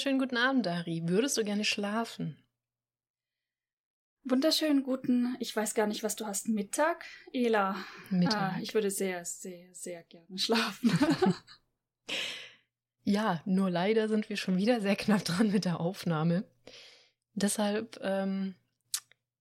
wunderschönen 0.00 0.18
guten 0.18 0.38
Abend, 0.38 0.64
Dari. 0.64 1.02
Würdest 1.04 1.36
du 1.36 1.44
gerne 1.44 1.62
schlafen? 1.62 2.42
Wunderschönen 4.24 4.82
guten, 4.82 5.36
ich 5.40 5.54
weiß 5.54 5.74
gar 5.74 5.86
nicht, 5.86 6.02
was 6.02 6.16
du 6.16 6.24
hast, 6.24 6.48
Mittag? 6.48 7.04
Ela. 7.34 7.76
Mittag. 8.08 8.54
Ah, 8.54 8.58
ich 8.62 8.72
würde 8.72 8.90
sehr, 8.90 9.26
sehr, 9.26 9.74
sehr 9.74 10.02
gerne 10.04 10.38
schlafen. 10.38 10.90
ja, 13.04 13.42
nur 13.44 13.68
leider 13.68 14.08
sind 14.08 14.30
wir 14.30 14.38
schon 14.38 14.56
wieder 14.56 14.80
sehr 14.80 14.96
knapp 14.96 15.22
dran 15.22 15.50
mit 15.50 15.66
der 15.66 15.80
Aufnahme. 15.80 16.44
Deshalb, 17.34 18.00
ähm, 18.02 18.54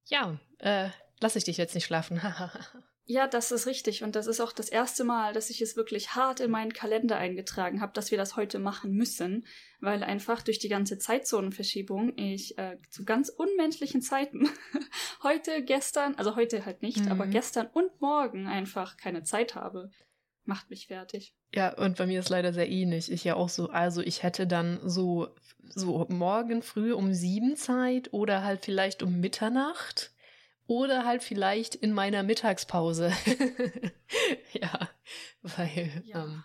ja, 0.08 0.42
äh, 0.58 0.90
lass 1.22 1.38
ich 1.38 1.46
dich 1.46 1.56
jetzt 1.56 1.74
nicht 1.74 1.86
schlafen. 1.86 2.22
Ja, 3.12 3.26
das 3.26 3.52
ist 3.52 3.66
richtig. 3.66 4.04
Und 4.04 4.16
das 4.16 4.28
ist 4.28 4.40
auch 4.40 4.52
das 4.52 4.70
erste 4.70 5.04
Mal, 5.04 5.34
dass 5.34 5.50
ich 5.50 5.64
es 5.64 5.76
wirklich 5.76 6.14
hart 6.14 6.42
in 6.42 6.52
meinen 6.52 6.74
Kalender 6.74 7.18
eingetragen 7.18 7.82
habe, 7.82 7.92
dass 7.94 8.12
wir 8.12 8.20
das 8.20 8.36
heute 8.36 8.60
machen 8.60 8.92
müssen, 8.92 9.48
weil 9.80 10.04
einfach 10.04 10.44
durch 10.44 10.60
die 10.60 10.70
ganze 10.70 11.00
Zeitzonenverschiebung 11.00 12.16
ich 12.18 12.60
äh, 12.60 12.78
zu 12.92 13.06
ganz 13.06 13.30
unmenschlichen 13.30 14.04
Zeiten 14.04 14.48
heute, 15.24 15.64
gestern, 15.64 16.14
also 16.18 16.36
heute 16.36 16.68
halt 16.68 16.84
nicht, 16.84 17.04
mhm. 17.06 17.12
aber 17.12 17.26
gestern 17.26 17.66
und 17.74 18.00
morgen 18.00 18.46
einfach 18.46 18.96
keine 18.96 19.24
Zeit 19.24 19.56
habe. 19.56 19.90
Macht 20.46 20.70
mich 20.70 20.86
fertig. 20.86 21.34
Ja, 21.56 21.76
und 21.80 21.98
bei 21.98 22.06
mir 22.06 22.20
ist 22.20 22.30
leider 22.30 22.54
sehr 22.54 22.70
ähnlich. 22.70 23.12
Ich 23.12 23.24
ja 23.24 23.34
auch 23.34 23.50
so, 23.50 23.70
also 23.70 24.02
ich 24.02 24.22
hätte 24.22 24.46
dann 24.46 24.80
so, 24.88 25.30
so 25.68 26.06
morgen 26.10 26.62
früh 26.62 26.94
um 26.94 27.16
sieben 27.16 27.56
Zeit 27.56 28.14
oder 28.14 28.44
halt 28.44 28.66
vielleicht 28.66 29.02
um 29.02 29.20
Mitternacht 29.20 30.12
oder 30.70 31.04
halt 31.04 31.24
vielleicht 31.24 31.74
in 31.74 31.94
meiner 31.94 32.22
Mittagspause. 32.22 33.12
ja, 34.54 34.88
weil 35.42 36.04
ja. 36.06 36.26
Ähm, 36.26 36.44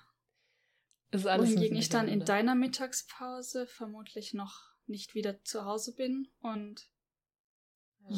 ist 1.11 1.27
alles. 1.27 1.51
Wohingegen 1.51 1.77
ich 1.77 1.91
dann 1.91 2.09
in 2.09 2.25
deiner 2.25 2.55
Mittagspause 2.55 3.67
vermutlich 3.67 4.33
noch 4.33 4.63
nicht 4.87 5.15
wieder 5.15 5.45
zu 5.45 5.67
Hause 5.67 5.95
bin 5.95 6.29
und 6.41 6.89
ja. 8.09 8.17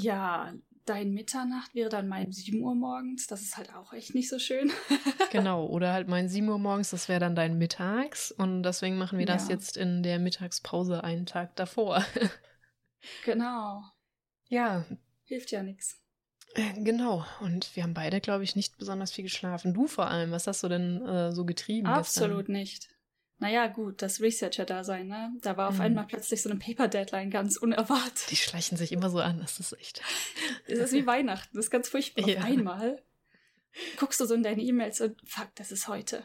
ja, 0.50 0.54
dein 0.84 1.10
Mitternacht 1.10 1.74
wäre 1.74 1.88
dann 1.88 2.06
mein 2.06 2.30
7 2.30 2.62
Uhr 2.62 2.76
morgens. 2.76 3.26
Das 3.26 3.42
ist 3.42 3.56
halt 3.56 3.74
auch 3.74 3.92
echt 3.92 4.14
nicht 4.14 4.28
so 4.28 4.38
schön. 4.38 4.70
genau, 5.32 5.66
oder 5.66 5.92
halt 5.92 6.06
mein 6.06 6.28
7 6.28 6.48
Uhr 6.48 6.58
morgens, 6.58 6.90
das 6.90 7.08
wäre 7.08 7.20
dann 7.20 7.34
dein 7.34 7.58
Mittags. 7.58 8.30
Und 8.30 8.62
deswegen 8.62 8.96
machen 8.96 9.18
wir 9.18 9.26
das 9.26 9.48
ja. 9.48 9.54
jetzt 9.54 9.76
in 9.76 10.04
der 10.04 10.20
Mittagspause 10.20 11.02
einen 11.02 11.26
Tag 11.26 11.56
davor. 11.56 12.04
genau. 13.24 13.82
Ja, 14.48 14.86
Hilft 15.26 15.50
ja 15.50 15.62
nichts. 15.62 16.00
Äh, 16.54 16.82
genau, 16.82 17.26
und 17.40 17.74
wir 17.76 17.82
haben 17.82 17.94
beide, 17.94 18.20
glaube 18.20 18.44
ich, 18.44 18.56
nicht 18.56 18.78
besonders 18.78 19.12
viel 19.12 19.24
geschlafen. 19.24 19.74
Du 19.74 19.86
vor 19.86 20.08
allem, 20.08 20.30
was 20.30 20.46
hast 20.46 20.62
du 20.62 20.68
denn 20.68 21.04
äh, 21.04 21.32
so 21.32 21.44
getrieben? 21.44 21.86
Absolut 21.86 22.46
gestern? 22.46 22.52
nicht. 22.52 22.88
Naja, 23.38 23.66
gut, 23.66 24.00
das 24.00 24.20
Researcher-Dasein, 24.22 25.08
ne? 25.08 25.32
Da 25.42 25.58
war 25.58 25.68
auf 25.68 25.74
mhm. 25.74 25.82
einmal 25.82 26.06
plötzlich 26.06 26.40
so 26.40 26.48
eine 26.48 26.58
Paper-Deadline 26.58 27.30
ganz 27.30 27.58
unerwartet. 27.58 28.30
Die 28.30 28.36
schleichen 28.36 28.78
sich 28.78 28.92
immer 28.92 29.10
so 29.10 29.18
an, 29.18 29.40
das 29.40 29.60
ist 29.60 29.74
echt. 29.74 30.00
Das 30.68 30.78
ist 30.78 30.92
wie 30.92 31.06
Weihnachten, 31.06 31.54
das 31.54 31.66
ist 31.66 31.70
ganz 31.70 31.88
furchtbar. 31.88 32.26
Ja. 32.26 32.38
Auf 32.38 32.44
einmal 32.44 33.02
guckst 33.98 34.20
du 34.20 34.24
so 34.24 34.34
in 34.34 34.42
deine 34.42 34.62
E-Mails 34.62 35.02
und 35.02 35.20
fuck, 35.26 35.54
das 35.56 35.70
ist 35.70 35.88
heute. 35.88 36.24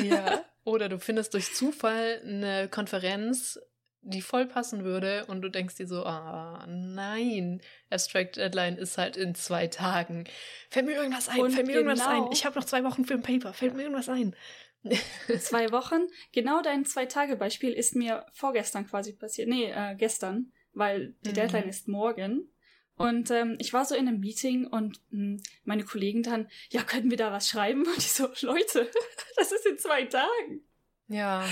Ja. 0.00 0.44
Oder 0.64 0.88
du 0.88 0.98
findest 0.98 1.34
durch 1.34 1.52
Zufall 1.52 2.22
eine 2.24 2.68
Konferenz, 2.68 3.58
die 4.04 4.22
voll 4.22 4.46
passen 4.46 4.84
würde 4.84 5.24
und 5.26 5.40
du 5.42 5.48
denkst 5.48 5.76
dir 5.76 5.86
so, 5.86 6.04
ah, 6.04 6.66
nein, 6.68 7.60
Abstract 7.90 8.36
Deadline 8.36 8.76
ist 8.76 8.98
halt 8.98 9.16
in 9.16 9.34
zwei 9.34 9.66
Tagen. 9.66 10.24
Fällt 10.70 10.86
mir 10.86 10.92
irgendwas 10.92 11.28
ein, 11.28 11.40
und 11.40 11.52
fällt 11.52 11.66
mir 11.66 11.74
genau, 11.74 11.90
irgendwas 11.90 12.06
ein. 12.06 12.28
Ich 12.32 12.44
habe 12.44 12.58
noch 12.58 12.66
zwei 12.66 12.84
Wochen 12.84 13.04
für 13.04 13.14
ein 13.14 13.22
Paper, 13.22 13.52
fällt 13.52 13.74
mir 13.74 13.82
irgendwas 13.82 14.08
ein. 14.08 14.36
zwei 15.40 15.72
Wochen? 15.72 16.02
Genau 16.32 16.60
dein 16.62 16.84
Zwei-Tage-Beispiel 16.84 17.72
ist 17.72 17.96
mir 17.96 18.26
vorgestern 18.32 18.86
quasi 18.86 19.14
passiert. 19.14 19.48
Nee, 19.48 19.70
äh, 19.70 19.94
gestern, 19.96 20.52
weil 20.74 21.14
die 21.24 21.30
mhm. 21.30 21.34
Deadline 21.34 21.68
ist 21.68 21.88
morgen. 21.88 22.50
Und 22.96 23.30
ähm, 23.30 23.56
ich 23.58 23.72
war 23.72 23.84
so 23.84 23.94
in 23.94 24.06
einem 24.06 24.20
Meeting 24.20 24.66
und 24.66 25.00
mh, 25.10 25.18
hm, 25.18 25.42
meine 25.64 25.84
Kollegen 25.84 26.22
dann, 26.22 26.48
ja, 26.70 26.82
können 26.82 27.10
wir 27.10 27.16
da 27.16 27.32
was 27.32 27.48
schreiben? 27.48 27.86
Und 27.86 27.96
ich 27.96 28.12
so, 28.12 28.28
Leute, 28.42 28.88
das 29.36 29.50
ist 29.50 29.66
in 29.66 29.78
zwei 29.78 30.04
Tagen. 30.04 30.62
Ja. 31.08 31.44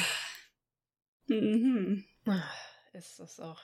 Mhm. 1.26 2.04
Ist 2.93 3.19
das 3.19 3.41
auch. 3.41 3.60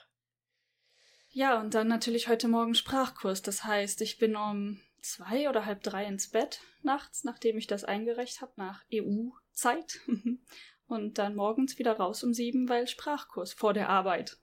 Ja, 1.31 1.59
und 1.59 1.75
dann 1.75 1.87
natürlich 1.87 2.27
heute 2.27 2.47
Morgen 2.47 2.73
Sprachkurs. 2.73 3.41
Das 3.41 3.63
heißt, 3.63 4.01
ich 4.01 4.17
bin 4.17 4.35
um 4.35 4.79
zwei 5.01 5.47
oder 5.49 5.65
halb 5.65 5.83
drei 5.83 6.05
ins 6.05 6.29
Bett 6.29 6.61
nachts, 6.81 7.23
nachdem 7.23 7.57
ich 7.57 7.67
das 7.67 7.83
eingereicht 7.83 8.41
habe, 8.41 8.53
nach 8.55 8.83
EU-Zeit. 8.91 9.99
und 10.87 11.17
dann 11.19 11.35
morgens 11.35 11.77
wieder 11.77 11.93
raus 11.93 12.23
um 12.23 12.33
sieben, 12.33 12.67
weil 12.67 12.87
Sprachkurs 12.87 13.53
vor 13.53 13.73
der 13.73 13.89
Arbeit. 13.89 14.37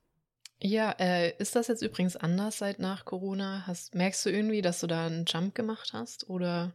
Ja, 0.58 0.92
äh, 0.92 1.36
ist 1.38 1.54
das 1.54 1.66
jetzt 1.66 1.82
übrigens 1.82 2.16
anders 2.16 2.58
seit 2.58 2.78
nach 2.78 3.04
Corona? 3.04 3.66
Hast, 3.66 3.94
merkst 3.94 4.24
du 4.24 4.30
irgendwie, 4.30 4.62
dass 4.62 4.80
du 4.80 4.86
da 4.86 5.06
einen 5.06 5.26
Jump 5.26 5.54
gemacht 5.54 5.90
hast? 5.92 6.30
Oder 6.30 6.72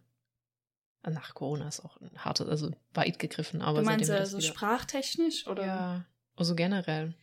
nach 1.03 1.33
Corona 1.33 1.67
ist 1.67 1.79
auch 1.79 1.99
ein 1.99 2.11
hartes, 2.23 2.47
also 2.47 2.71
weit 2.93 3.17
gegriffen, 3.17 3.61
aber. 3.61 3.79
Du 3.79 3.85
meinst 3.85 4.11
also 4.11 4.37
wieder... 4.37 4.47
sprachtechnisch 4.47 5.47
oder? 5.47 5.65
Ja, 5.65 6.05
also 6.35 6.53
generell. 6.53 7.15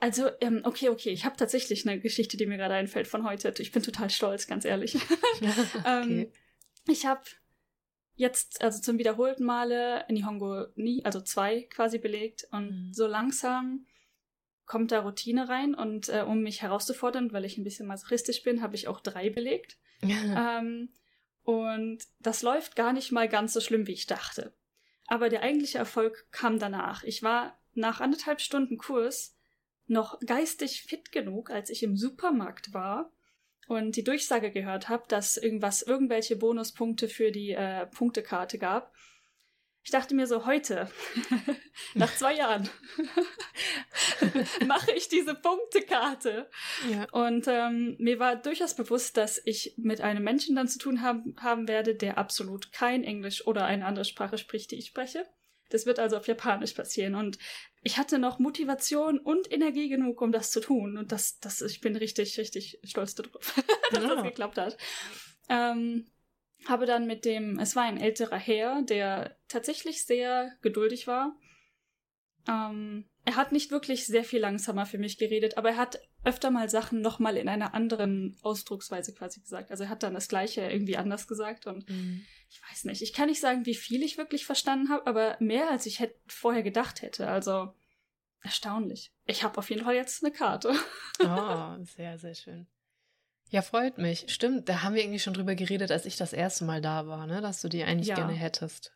Also, 0.00 0.30
ähm, 0.40 0.62
okay, 0.64 0.88
okay, 0.88 1.10
ich 1.10 1.26
habe 1.26 1.36
tatsächlich 1.36 1.86
eine 1.86 2.00
Geschichte, 2.00 2.38
die 2.38 2.46
mir 2.46 2.56
gerade 2.56 2.74
einfällt 2.74 3.06
von 3.06 3.24
heute. 3.24 3.52
Ich 3.58 3.70
bin 3.70 3.82
total 3.82 4.08
stolz, 4.08 4.46
ganz 4.46 4.64
ehrlich. 4.64 4.96
okay. 5.40 5.52
ähm, 5.84 6.32
ich 6.88 7.04
habe 7.04 7.22
jetzt, 8.14 8.62
also 8.62 8.80
zum 8.80 8.98
wiederholten 8.98 9.44
Male 9.44 10.04
Nihongo 10.08 10.66
nie, 10.74 11.04
also 11.04 11.20
zwei 11.20 11.62
quasi 11.70 11.98
belegt 11.98 12.46
und 12.50 12.70
mhm. 12.70 12.92
so 12.92 13.06
langsam 13.06 13.86
kommt 14.66 14.92
da 14.92 15.00
Routine 15.00 15.48
rein 15.48 15.74
und 15.74 16.08
äh, 16.08 16.24
um 16.26 16.42
mich 16.42 16.62
herauszufordern, 16.62 17.32
weil 17.32 17.44
ich 17.44 17.58
ein 17.58 17.64
bisschen 17.64 17.86
masochistisch 17.86 18.42
bin, 18.42 18.62
habe 18.62 18.76
ich 18.76 18.88
auch 18.88 19.00
drei 19.00 19.28
belegt. 19.28 19.78
ähm, 20.02 20.90
und 21.42 21.98
das 22.20 22.42
läuft 22.42 22.76
gar 22.76 22.92
nicht 22.92 23.10
mal 23.10 23.28
ganz 23.28 23.52
so 23.52 23.60
schlimm, 23.60 23.86
wie 23.86 23.92
ich 23.92 24.06
dachte. 24.06 24.54
Aber 25.08 25.28
der 25.28 25.42
eigentliche 25.42 25.78
Erfolg 25.78 26.26
kam 26.30 26.58
danach. 26.58 27.02
Ich 27.02 27.22
war 27.22 27.58
nach 27.74 28.00
anderthalb 28.00 28.40
Stunden 28.40 28.78
Kurs 28.78 29.36
noch 29.90 30.20
geistig 30.20 30.82
fit 30.82 31.12
genug, 31.12 31.50
als 31.50 31.68
ich 31.68 31.82
im 31.82 31.96
Supermarkt 31.96 32.72
war 32.72 33.12
und 33.66 33.96
die 33.96 34.04
Durchsage 34.04 34.50
gehört 34.50 34.88
habe, 34.88 35.04
dass 35.08 35.36
irgendwas, 35.36 35.82
irgendwelche 35.82 36.36
Bonuspunkte 36.36 37.08
für 37.08 37.30
die 37.30 37.50
äh, 37.50 37.86
Punktekarte 37.86 38.58
gab. 38.58 38.94
Ich 39.82 39.90
dachte 39.90 40.14
mir 40.14 40.26
so, 40.26 40.44
heute, 40.44 40.90
nach 41.94 42.14
zwei 42.14 42.34
Jahren, 42.34 42.68
mache 44.66 44.92
ich 44.92 45.08
diese 45.08 45.34
Punktekarte. 45.34 46.50
Ja. 46.90 47.08
Und 47.10 47.46
ähm, 47.48 47.96
mir 47.98 48.18
war 48.18 48.36
durchaus 48.36 48.74
bewusst, 48.74 49.16
dass 49.16 49.40
ich 49.44 49.74
mit 49.76 50.00
einem 50.02 50.22
Menschen 50.22 50.54
dann 50.54 50.68
zu 50.68 50.78
tun 50.78 51.00
haben, 51.00 51.34
haben 51.40 51.66
werde, 51.66 51.94
der 51.94 52.18
absolut 52.18 52.72
kein 52.72 53.02
Englisch 53.02 53.46
oder 53.46 53.64
eine 53.64 53.86
andere 53.86 54.04
Sprache 54.04 54.36
spricht, 54.36 54.70
die 54.70 54.76
ich 54.76 54.86
spreche. 54.86 55.26
Das 55.70 55.86
wird 55.86 55.98
also 55.98 56.16
auf 56.16 56.26
Japanisch 56.26 56.72
passieren. 56.72 57.14
Und 57.14 57.38
ich 57.82 57.98
hatte 57.98 58.18
noch 58.18 58.38
Motivation 58.38 59.18
und 59.18 59.50
Energie 59.50 59.88
genug, 59.88 60.20
um 60.20 60.32
das 60.32 60.50
zu 60.50 60.60
tun. 60.60 60.98
Und 60.98 61.12
das, 61.12 61.38
das, 61.40 61.62
ich 61.62 61.80
bin 61.80 61.96
richtig, 61.96 62.38
richtig 62.38 62.78
stolz 62.84 63.14
darauf, 63.14 63.54
dass 63.92 64.02
ja. 64.02 64.14
das 64.14 64.22
geklappt 64.22 64.58
hat. 64.58 64.76
Ähm, 65.48 66.06
habe 66.66 66.84
dann 66.84 67.06
mit 67.06 67.24
dem, 67.24 67.58
es 67.58 67.74
war 67.76 67.84
ein 67.84 67.98
älterer 67.98 68.36
Herr, 68.36 68.82
der 68.82 69.36
tatsächlich 69.48 70.04
sehr 70.04 70.52
geduldig 70.60 71.06
war. 71.06 71.34
Ähm, 72.46 73.06
er 73.24 73.36
hat 73.36 73.52
nicht 73.52 73.70
wirklich 73.70 74.06
sehr 74.06 74.24
viel 74.24 74.40
langsamer 74.40 74.84
für 74.84 74.98
mich 74.98 75.16
geredet, 75.16 75.56
aber 75.56 75.70
er 75.70 75.76
hat 75.76 76.00
öfter 76.22 76.50
mal 76.50 76.68
Sachen 76.68 77.00
nochmal 77.00 77.38
in 77.38 77.48
einer 77.48 77.72
anderen 77.74 78.36
Ausdrucksweise 78.42 79.14
quasi 79.14 79.40
gesagt. 79.40 79.70
Also 79.70 79.84
er 79.84 79.90
hat 79.90 80.02
dann 80.02 80.14
das 80.14 80.28
Gleiche 80.28 80.62
irgendwie 80.62 80.98
anders 80.98 81.26
gesagt 81.26 81.66
und 81.66 81.88
mhm 81.88 82.26
ich 82.50 82.60
weiß 82.68 82.84
nicht, 82.84 83.00
ich 83.00 83.12
kann 83.12 83.28
nicht 83.28 83.40
sagen, 83.40 83.64
wie 83.64 83.76
viel 83.76 84.02
ich 84.02 84.18
wirklich 84.18 84.44
verstanden 84.44 84.90
habe, 84.90 85.06
aber 85.06 85.36
mehr 85.38 85.70
als 85.70 85.86
ich 85.86 86.00
hätte, 86.00 86.18
vorher 86.26 86.64
gedacht 86.64 87.00
hätte. 87.00 87.28
Also 87.28 87.72
erstaunlich. 88.42 89.12
Ich 89.24 89.44
habe 89.44 89.56
auf 89.58 89.70
jeden 89.70 89.84
Fall 89.84 89.94
jetzt 89.94 90.24
eine 90.24 90.32
Karte. 90.32 90.74
Oh, 91.20 91.76
sehr, 91.84 92.18
sehr 92.18 92.34
schön. 92.34 92.66
Ja, 93.50 93.62
freut 93.62 93.98
mich. 93.98 94.26
Stimmt, 94.28 94.68
da 94.68 94.82
haben 94.82 94.94
wir 94.94 95.02
irgendwie 95.02 95.18
schon 95.20 95.34
drüber 95.34 95.54
geredet, 95.54 95.90
als 95.90 96.06
ich 96.06 96.16
das 96.16 96.32
erste 96.32 96.64
Mal 96.64 96.80
da 96.80 97.06
war, 97.06 97.26
ne, 97.26 97.40
dass 97.40 97.60
du 97.60 97.68
die 97.68 97.84
eigentlich 97.84 98.08
ja. 98.08 98.16
gerne 98.16 98.32
hättest. 98.32 98.92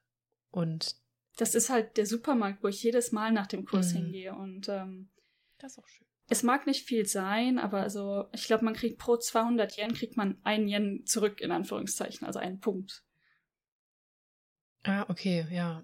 Und 0.50 0.96
das 1.36 1.54
ist 1.54 1.70
halt 1.70 1.96
der 1.96 2.06
Supermarkt, 2.06 2.62
wo 2.62 2.68
ich 2.68 2.82
jedes 2.82 3.12
Mal 3.12 3.32
nach 3.32 3.46
dem 3.46 3.64
Kurs 3.64 3.92
mhm. 3.92 3.98
hingehe 3.98 4.34
und 4.34 4.68
ähm, 4.68 5.10
das 5.58 5.72
ist 5.72 5.78
auch 5.78 5.88
schön. 5.88 6.06
Es 6.28 6.42
mag 6.42 6.66
nicht 6.66 6.86
viel 6.86 7.06
sein, 7.06 7.58
aber 7.58 7.80
also 7.80 8.28
ich 8.32 8.46
glaube, 8.46 8.64
man 8.64 8.74
kriegt 8.74 8.98
pro 8.98 9.16
200 9.16 9.76
Yen 9.76 9.92
kriegt 9.92 10.16
man 10.16 10.38
einen 10.42 10.68
Yen 10.68 11.06
zurück 11.06 11.40
in 11.40 11.50
Anführungszeichen, 11.50 12.26
also 12.26 12.38
einen 12.38 12.60
Punkt. 12.60 13.04
Ah, 14.84 15.06
okay, 15.08 15.46
ja. 15.50 15.82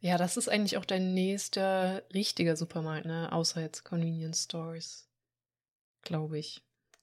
Ja, 0.00 0.16
das 0.16 0.36
ist 0.36 0.48
eigentlich 0.48 0.76
auch 0.76 0.84
dein 0.84 1.12
nächster 1.12 2.02
richtiger 2.14 2.56
Supermarkt, 2.56 3.06
ne? 3.06 3.30
Außer 3.32 3.60
jetzt 3.60 3.84
Convenience 3.84 4.44
Stores, 4.44 5.08
glaube 6.02 6.38
ich. 6.38 6.62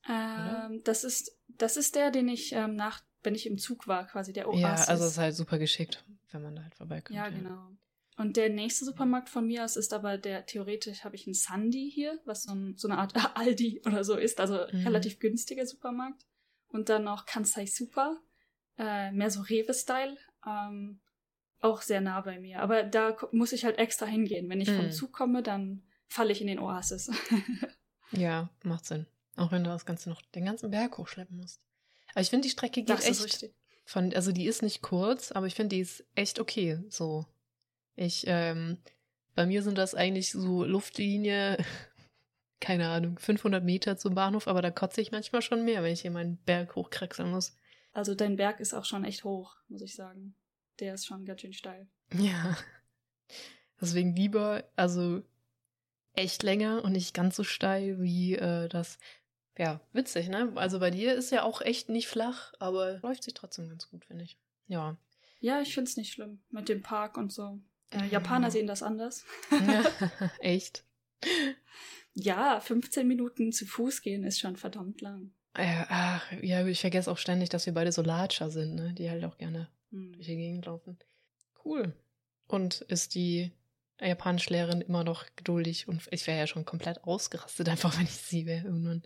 Ähm, 0.10 0.82
das 0.84 1.04
ist 1.04 1.38
das 1.48 1.78
ist 1.78 1.96
der, 1.96 2.12
den 2.12 2.28
ich 2.28 2.54
ähm, 2.54 2.76
nach, 2.76 3.02
wenn 3.24 3.36
ich 3.36 3.46
im 3.46 3.58
Zug 3.58 3.88
war, 3.88 4.08
quasi 4.08 4.34
der 4.34 4.48
Oasis. 4.48 4.62
Ja, 4.62 4.76
also 4.86 5.06
ist 5.06 5.18
halt 5.18 5.36
super 5.36 5.60
geschickt, 5.60 6.04
wenn 6.32 6.42
man 6.42 6.56
da 6.56 6.64
halt 6.64 6.76
vorbeikommt. 6.76 7.16
Ja, 7.16 7.26
ja. 7.26 7.30
genau. 7.30 7.70
Und 8.18 8.36
der 8.36 8.50
nächste 8.50 8.84
Supermarkt 8.84 9.30
von 9.30 9.46
mir 9.46 9.64
aus 9.64 9.78
ist 9.78 9.94
aber 9.94 10.18
der, 10.18 10.46
theoretisch 10.48 11.04
habe 11.04 11.16
ich 11.16 11.28
einen 11.28 11.36
Sandy 11.36 11.92
hier, 11.94 12.20
was 12.26 12.44
so, 12.44 12.54
ein, 12.54 12.76
so 12.76 12.88
eine 12.88 12.98
Art 12.98 13.14
Aldi 13.38 13.84
oder 13.86 14.04
so 14.04 14.16
ist, 14.16 14.40
also 14.40 14.56
mhm. 14.72 14.88
relativ 14.88 15.20
günstiger 15.20 15.66
Supermarkt. 15.66 16.26
Und 16.70 16.90
dann 16.90 17.04
noch 17.04 17.26
Kansai 17.26 17.68
Super, 17.68 18.20
äh, 18.78 19.12
mehr 19.12 19.30
so 19.30 19.42
Rewe-Style, 19.42 20.18
ähm, 20.46 21.00
auch 21.60 21.82
sehr 21.82 22.02
nah 22.02 22.22
bei 22.22 22.40
mir. 22.40 22.62
Aber 22.62 22.84
da 22.84 23.18
muss 23.32 23.52
ich 23.52 23.66
halt 23.66 23.78
extra 23.78 24.06
hingehen. 24.06 24.50
Wenn 24.50 24.62
ich 24.62 24.70
mhm. 24.70 24.78
vom 24.78 24.92
Zug 24.92 25.14
komme, 25.14 25.42
dann 25.44 25.84
falle 26.08 26.32
ich 26.32 26.42
in 26.42 26.48
den 26.48 26.60
Oasis. 26.60 27.12
ja, 28.12 28.50
macht 28.64 28.86
Sinn. 28.86 29.06
Auch 29.36 29.52
wenn 29.52 29.64
du 29.64 29.70
das 29.70 29.86
Ganze 29.86 30.10
noch 30.10 30.22
den 30.22 30.46
ganzen 30.46 30.72
Berg 30.72 30.98
hochschleppen 30.98 31.38
musst. 31.38 31.62
Aber 32.12 32.22
ich 32.22 32.30
finde, 32.30 32.48
die 32.48 32.52
Strecke 32.52 32.82
geht 32.82 32.90
das 32.90 33.06
echt. 33.06 33.52
Von, 33.86 34.14
also 34.14 34.32
die 34.32 34.48
ist 34.48 34.64
nicht 34.64 34.82
kurz, 34.82 35.32
aber 35.32 35.48
ich 35.48 35.56
finde, 35.56 35.76
die 35.76 35.82
ist 35.82 36.04
echt 36.16 36.40
okay. 36.40 36.80
So. 36.90 37.26
Ich, 37.96 38.26
ähm, 38.28 38.80
bei 39.34 39.46
mir 39.46 39.64
sind 39.64 39.78
das 39.78 39.96
eigentlich 39.96 40.32
so 40.32 40.66
Luftlinie, 40.66 41.58
keine 42.60 42.90
Ahnung, 42.90 43.18
500 43.18 43.64
Meter 43.64 43.98
zum 43.98 44.14
Bahnhof, 44.14 44.48
aber 44.48 44.62
da 44.62 44.72
kotze 44.72 45.00
ich 45.00 45.12
manchmal 45.12 45.42
schon 45.42 45.64
mehr, 45.64 45.84
wenn 45.84 45.94
ich 45.94 46.02
hier 46.02 46.12
meinen 46.12 46.38
Berg 46.38 46.76
hochkraxeln 46.76 47.32
muss. 47.32 47.56
Also 47.94 48.14
dein 48.14 48.36
Berg 48.36 48.60
ist 48.60 48.74
auch 48.74 48.86
schon 48.86 49.06
echt 49.06 49.24
hoch, 49.24 49.56
muss 49.70 49.82
ich 49.82 49.96
sagen. 49.96 50.36
Der 50.80 50.94
ist 50.94 51.06
schon 51.06 51.26
ganz 51.26 51.42
schön 51.42 51.54
steil. 51.54 51.88
Ja. 52.14 52.58
Deswegen 53.80 54.16
lieber, 54.16 54.64
also 54.76 55.24
echt 56.14 56.44
länger 56.44 56.84
und 56.84 56.94
nicht 56.94 57.14
ganz 57.14 57.36
so 57.36 57.44
steil 57.44 58.02
wie 58.02 58.36
äh, 58.36 58.68
das. 58.70 58.98
Ja, 59.58 59.82
witzig, 59.94 60.30
ne? 60.30 60.52
Also 60.56 60.80
bei 60.80 60.92
dir 60.92 61.16
ist 61.16 61.32
ja 61.32 61.44
auch 61.44 61.62
echt 61.62 61.90
nicht 61.90 62.08
flach, 62.08 62.54
aber 62.60 63.00
läuft 63.00 63.24
sich 63.24 63.34
trotzdem 63.34 63.70
ganz 63.70 63.90
gut, 63.90 64.06
finde 64.06 64.24
ich. 64.24 64.38
Ja. 64.68 64.98
Ja, 65.40 65.62
ich 65.62 65.74
finde 65.74 65.90
es 65.90 65.98
nicht 65.98 66.14
schlimm 66.14 66.42
mit 66.50 66.70
dem 66.70 66.82
Park 66.82 67.18
und 67.18 67.32
so. 67.32 67.60
Äh, 67.92 68.08
Japaner 68.08 68.52
sehen 68.52 68.68
das 68.68 68.84
anders. 68.84 69.24
Ja, 69.52 69.84
echt. 70.40 70.84
Ja, 72.14 72.60
15 72.60 73.08
Minuten 73.08 73.52
zu 73.52 73.66
Fuß 73.66 74.02
gehen 74.02 74.24
ist 74.24 74.40
schon 74.40 74.58
verdammt 74.58 75.02
lang. 75.02 75.32
Ja, 75.56 75.88
ach, 75.90 76.32
ja, 76.42 76.66
ich 76.68 76.82
vergesse 76.82 77.12
auch 77.12 77.18
ständig, 77.18 77.50
dass 77.50 77.66
wir 77.66 77.74
beide 77.74 77.92
so 77.92 78.04
Latscher 78.04 78.52
sind, 78.52 78.76
ne? 78.76 78.94
Die 78.94 79.10
halt 79.10 79.24
auch 79.26 79.38
gerne 79.38 79.70
hm. 79.98 80.14
durch 80.14 80.28
die 80.28 80.36
Gegend 80.36 80.66
laufen. 80.66 80.98
Cool. 81.64 81.94
Und 82.48 82.82
ist 82.82 83.16
die 83.16 83.52
Japanischlehrerin 84.00 84.82
immer 84.82 85.04
noch 85.04 85.26
geduldig 85.36 85.88
und 85.88 86.08
ich 86.12 86.28
wäre 86.28 86.40
ja 86.40 86.48
schon 86.48 86.66
komplett 86.66 87.04
ausgerastet, 87.04 87.70
einfach 87.70 87.98
wenn 87.98 88.06
ich 88.06 88.12
sie 88.12 88.46
wäre 88.46 88.66
irgendwann. 88.66 89.04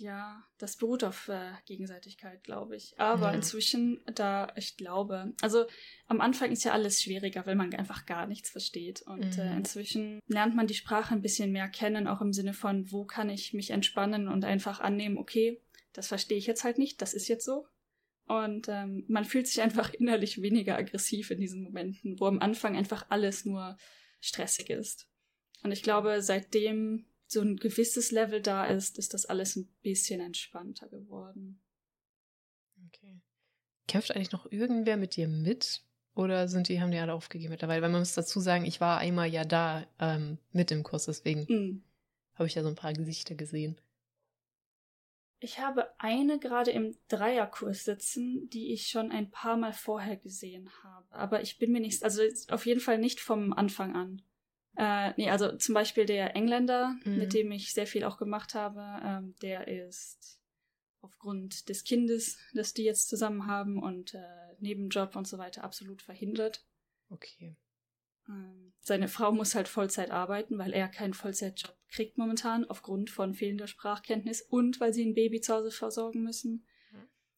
Ja, 0.00 0.42
das 0.56 0.76
beruht 0.76 1.04
auf 1.04 1.28
äh, 1.28 1.52
Gegenseitigkeit, 1.66 2.42
glaube 2.42 2.74
ich. 2.74 2.98
Aber 2.98 3.28
ja. 3.28 3.32
inzwischen, 3.32 4.00
da 4.14 4.50
ich 4.56 4.78
glaube, 4.78 5.34
also 5.42 5.66
am 6.06 6.22
Anfang 6.22 6.50
ist 6.50 6.64
ja 6.64 6.72
alles 6.72 7.02
schwieriger, 7.02 7.44
weil 7.44 7.54
man 7.54 7.74
einfach 7.74 8.06
gar 8.06 8.26
nichts 8.26 8.48
versteht. 8.48 9.02
Und 9.02 9.36
äh, 9.36 9.44
mhm. 9.44 9.52
äh, 9.52 9.56
inzwischen 9.58 10.20
lernt 10.26 10.56
man 10.56 10.66
die 10.66 10.74
Sprache 10.74 11.14
ein 11.14 11.20
bisschen 11.20 11.52
mehr 11.52 11.68
kennen, 11.68 12.08
auch 12.08 12.22
im 12.22 12.32
Sinne 12.32 12.54
von, 12.54 12.90
wo 12.90 13.04
kann 13.04 13.28
ich 13.28 13.52
mich 13.52 13.72
entspannen 13.72 14.28
und 14.28 14.42
einfach 14.46 14.80
annehmen, 14.80 15.18
okay, 15.18 15.60
das 15.92 16.08
verstehe 16.08 16.38
ich 16.38 16.46
jetzt 16.46 16.64
halt 16.64 16.78
nicht, 16.78 17.02
das 17.02 17.12
ist 17.12 17.28
jetzt 17.28 17.44
so. 17.44 17.66
Und 18.30 18.68
ähm, 18.68 19.02
man 19.08 19.24
fühlt 19.24 19.48
sich 19.48 19.60
einfach 19.60 19.92
innerlich 19.94 20.40
weniger 20.40 20.76
aggressiv 20.76 21.32
in 21.32 21.40
diesen 21.40 21.64
Momenten, 21.64 22.20
wo 22.20 22.26
am 22.26 22.38
Anfang 22.38 22.76
einfach 22.76 23.06
alles 23.08 23.44
nur 23.44 23.76
stressig 24.20 24.70
ist. 24.70 25.08
Und 25.64 25.72
ich 25.72 25.82
glaube, 25.82 26.22
seitdem 26.22 27.06
so 27.26 27.40
ein 27.40 27.56
gewisses 27.56 28.12
Level 28.12 28.40
da 28.40 28.66
ist, 28.66 28.98
ist 28.98 29.14
das 29.14 29.26
alles 29.26 29.56
ein 29.56 29.68
bisschen 29.82 30.20
entspannter 30.20 30.88
geworden. 30.88 31.60
Okay. 32.86 33.20
Kämpft 33.88 34.14
eigentlich 34.14 34.30
noch 34.30 34.50
irgendwer 34.52 34.96
mit 34.96 35.16
dir 35.16 35.26
mit? 35.26 35.82
Oder 36.14 36.46
sind 36.46 36.68
die, 36.68 36.80
haben 36.80 36.92
die 36.92 36.98
alle 36.98 37.14
aufgegeben 37.14 37.50
mittlerweile? 37.50 37.82
Weil 37.82 37.90
man 37.90 38.02
muss 38.02 38.14
dazu 38.14 38.38
sagen, 38.38 38.64
ich 38.64 38.80
war 38.80 38.98
einmal 38.98 39.28
ja 39.28 39.44
da 39.44 39.84
ähm, 39.98 40.38
mit 40.52 40.70
im 40.70 40.84
Kurs, 40.84 41.06
deswegen 41.06 41.46
mhm. 41.48 41.82
habe 42.34 42.46
ich 42.46 42.54
ja 42.54 42.62
so 42.62 42.68
ein 42.68 42.76
paar 42.76 42.92
Gesichter 42.92 43.34
gesehen. 43.34 43.80
Ich 45.42 45.58
habe 45.58 45.88
eine 45.98 46.38
gerade 46.38 46.70
im 46.70 46.96
Dreierkurs 47.08 47.84
sitzen, 47.84 48.48
die 48.50 48.72
ich 48.72 48.88
schon 48.88 49.10
ein 49.10 49.30
paar 49.30 49.56
Mal 49.56 49.72
vorher 49.72 50.16
gesehen 50.16 50.70
habe. 50.84 51.06
Aber 51.10 51.40
ich 51.40 51.58
bin 51.58 51.72
mir 51.72 51.80
nicht, 51.80 52.04
also 52.04 52.22
auf 52.50 52.66
jeden 52.66 52.80
Fall 52.80 52.98
nicht 52.98 53.20
vom 53.20 53.54
Anfang 53.54 53.96
an. 53.96 54.22
Äh, 54.76 55.14
nee, 55.16 55.30
also 55.30 55.56
zum 55.56 55.74
Beispiel 55.74 56.04
der 56.04 56.36
Engländer, 56.36 56.94
mhm. 57.04 57.16
mit 57.16 57.32
dem 57.32 57.50
ich 57.52 57.72
sehr 57.72 57.86
viel 57.86 58.04
auch 58.04 58.18
gemacht 58.18 58.54
habe, 58.54 59.00
ähm, 59.02 59.34
der 59.40 59.66
ist 59.66 60.40
aufgrund 61.00 61.70
des 61.70 61.84
Kindes, 61.84 62.38
das 62.52 62.74
die 62.74 62.84
jetzt 62.84 63.08
zusammen 63.08 63.46
haben 63.46 63.82
und 63.82 64.14
äh, 64.14 64.20
Nebenjob 64.58 65.16
und 65.16 65.26
so 65.26 65.38
weiter 65.38 65.64
absolut 65.64 66.02
verhindert. 66.02 66.64
Okay. 67.08 67.56
Ähm, 68.30 68.72
seine 68.80 69.08
Frau 69.08 69.32
muss 69.32 69.54
halt 69.54 69.68
Vollzeit 69.68 70.10
arbeiten, 70.10 70.58
weil 70.58 70.72
er 70.72 70.88
keinen 70.88 71.14
Vollzeitjob 71.14 71.76
kriegt 71.88 72.18
momentan 72.18 72.64
aufgrund 72.64 73.10
von 73.10 73.34
fehlender 73.34 73.66
Sprachkenntnis 73.66 74.42
und 74.42 74.80
weil 74.80 74.94
sie 74.94 75.04
ein 75.04 75.14
Baby 75.14 75.40
zu 75.40 75.54
Hause 75.54 75.70
versorgen 75.70 76.22
müssen. 76.22 76.64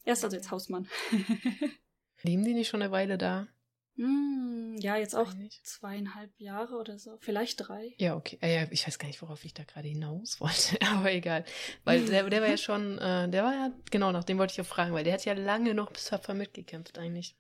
Er 0.04 0.14
ist 0.14 0.24
also 0.24 0.36
jetzt 0.36 0.50
Hausmann. 0.50 0.88
Leben 2.22 2.44
die 2.44 2.54
nicht 2.54 2.68
schon 2.68 2.82
eine 2.82 2.90
Weile 2.90 3.18
da? 3.18 3.48
Hm, 3.96 4.76
ja, 4.80 4.96
jetzt 4.96 5.14
auch 5.14 5.32
zweieinhalb 5.62 6.32
Jahre 6.38 6.76
oder 6.76 6.98
so. 6.98 7.18
Vielleicht 7.20 7.68
drei. 7.68 7.94
Ja, 7.98 8.16
okay. 8.16 8.38
Ja, 8.42 8.66
ich 8.70 8.86
weiß 8.86 8.98
gar 8.98 9.06
nicht, 9.06 9.20
worauf 9.22 9.44
ich 9.44 9.54
da 9.54 9.64
gerade 9.64 9.88
hinaus 9.88 10.40
wollte, 10.40 10.78
aber 10.92 11.12
egal. 11.12 11.44
Weil 11.84 12.04
der, 12.06 12.28
der 12.28 12.40
war 12.40 12.48
ja 12.48 12.56
schon, 12.56 12.98
äh, 12.98 13.28
der 13.28 13.44
war 13.44 13.52
ja, 13.52 13.72
genau, 13.90 14.10
nach 14.12 14.24
dem 14.24 14.38
wollte 14.38 14.52
ich 14.52 14.56
ja 14.56 14.64
fragen, 14.64 14.92
weil 14.92 15.04
der 15.04 15.14
hat 15.14 15.24
ja 15.24 15.34
lange 15.34 15.74
noch 15.74 15.92
bis 15.92 16.06
Tapfer 16.06 16.34
mitgekämpft 16.34 16.98
eigentlich. 16.98 17.36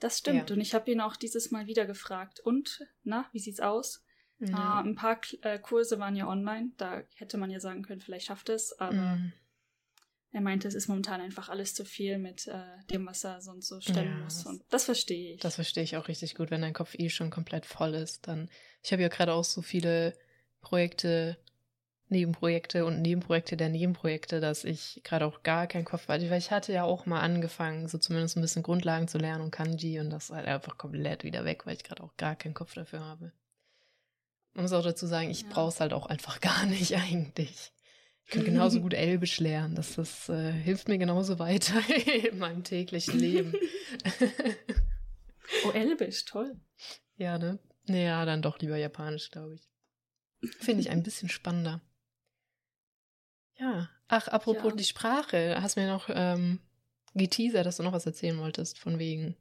Das 0.00 0.18
stimmt. 0.18 0.50
Ja. 0.50 0.54
Und 0.54 0.60
ich 0.60 0.74
habe 0.74 0.90
ihn 0.90 1.00
auch 1.00 1.16
dieses 1.16 1.50
Mal 1.50 1.66
wieder 1.66 1.86
gefragt. 1.86 2.40
Und, 2.40 2.86
na, 3.02 3.28
wie 3.32 3.40
sieht's 3.40 3.60
aus? 3.60 4.04
Mhm. 4.38 4.54
Äh, 4.54 4.82
ein 4.82 4.94
paar 4.94 5.20
äh, 5.42 5.58
Kurse 5.58 5.98
waren 5.98 6.14
ja 6.14 6.28
online. 6.28 6.72
Da 6.76 7.02
hätte 7.16 7.38
man 7.38 7.50
ja 7.50 7.60
sagen 7.60 7.82
können, 7.82 8.00
vielleicht 8.00 8.26
schafft 8.26 8.48
es, 8.48 8.78
aber. 8.78 9.16
Mhm 9.16 9.32
er 10.30 10.40
meinte, 10.42 10.68
es 10.68 10.74
ist 10.74 10.88
momentan 10.88 11.20
einfach 11.20 11.48
alles 11.48 11.74
zu 11.74 11.84
viel 11.84 12.18
mit 12.18 12.46
äh, 12.48 12.62
dem, 12.90 13.06
was 13.06 13.24
er 13.24 13.40
sonst 13.40 13.68
so 13.68 13.80
stemmen 13.80 14.18
ja, 14.18 14.24
muss. 14.24 14.44
Und 14.44 14.62
das 14.68 14.84
verstehe 14.84 15.34
ich. 15.34 15.40
Das 15.40 15.54
verstehe 15.54 15.82
ich 15.82 15.96
auch 15.96 16.08
richtig 16.08 16.34
gut, 16.34 16.50
wenn 16.50 16.60
dein 16.60 16.74
Kopf 16.74 16.94
eh 16.98 17.08
schon 17.08 17.30
komplett 17.30 17.64
voll 17.64 17.94
ist. 17.94 18.28
Dann, 18.28 18.50
ich 18.82 18.92
habe 18.92 19.02
ja 19.02 19.08
gerade 19.08 19.32
auch 19.32 19.44
so 19.44 19.62
viele 19.62 20.14
Projekte, 20.60 21.38
Nebenprojekte 22.10 22.84
und 22.86 23.02
Nebenprojekte 23.02 23.56
der 23.56 23.68
Nebenprojekte, 23.68 24.40
dass 24.40 24.64
ich 24.64 25.00
gerade 25.04 25.26
auch 25.26 25.42
gar 25.42 25.66
keinen 25.66 25.84
Kopf 25.84 26.08
hatte. 26.08 26.30
Weil 26.30 26.38
ich 26.38 26.50
hatte 26.50 26.72
ja 26.72 26.84
auch 26.84 27.06
mal 27.06 27.20
angefangen, 27.20 27.88
so 27.88 27.98
zumindest 27.98 28.36
ein 28.36 28.40
bisschen 28.40 28.62
Grundlagen 28.62 29.08
zu 29.08 29.18
lernen 29.18 29.44
und 29.44 29.50
Kanji 29.50 30.00
und 30.00 30.10
das 30.10 30.24
ist 30.24 30.36
halt 30.36 30.46
einfach 30.46 30.78
komplett 30.78 31.24
wieder 31.24 31.44
weg, 31.44 31.66
weil 31.66 31.76
ich 31.76 31.84
gerade 31.84 32.02
auch 32.02 32.16
gar 32.16 32.36
keinen 32.36 32.54
Kopf 32.54 32.74
dafür 32.74 33.00
habe. 33.00 33.32
Man 34.54 34.64
muss 34.64 34.72
auch 34.72 34.82
dazu 34.82 35.06
sagen, 35.06 35.30
ich 35.30 35.42
ja. 35.42 35.48
brauche 35.50 35.68
es 35.68 35.80
halt 35.80 35.92
auch 35.92 36.06
einfach 36.06 36.40
gar 36.40 36.66
nicht 36.66 36.96
eigentlich. 36.96 37.72
Ich 38.24 38.30
kann 38.30 38.44
genauso 38.44 38.80
gut 38.80 38.94
Elbisch 38.94 39.38
lernen. 39.40 39.74
Das, 39.74 39.96
das 39.96 40.28
äh, 40.28 40.52
hilft 40.52 40.88
mir 40.88 40.98
genauso 40.98 41.38
weiter 41.38 41.80
in 42.30 42.38
meinem 42.38 42.64
täglichen 42.64 43.18
Leben. 43.18 43.52
oh, 45.66 45.70
Elbisch, 45.72 46.24
toll. 46.24 46.56
Ja, 47.16 47.38
ne? 47.38 47.58
Naja, 47.86 48.24
dann 48.24 48.42
doch 48.42 48.58
lieber 48.58 48.76
Japanisch, 48.76 49.30
glaube 49.30 49.54
ich. 49.54 49.68
Finde 50.58 50.80
ich 50.82 50.90
ein 50.90 51.02
bisschen 51.02 51.28
spannender. 51.28 51.80
Ja. 53.58 53.88
Ach, 54.08 54.28
apropos 54.28 54.70
ja. 54.70 54.76
die 54.76 54.84
Sprache, 54.84 55.60
hast 55.60 55.76
mir 55.76 55.86
noch 55.86 56.08
ähm, 56.10 56.60
geteasert, 57.14 57.66
dass 57.66 57.76
du 57.76 57.82
noch 57.82 57.92
was 57.92 58.06
erzählen 58.06 58.38
wolltest, 58.38 58.78
von 58.78 58.98
wegen 58.98 59.36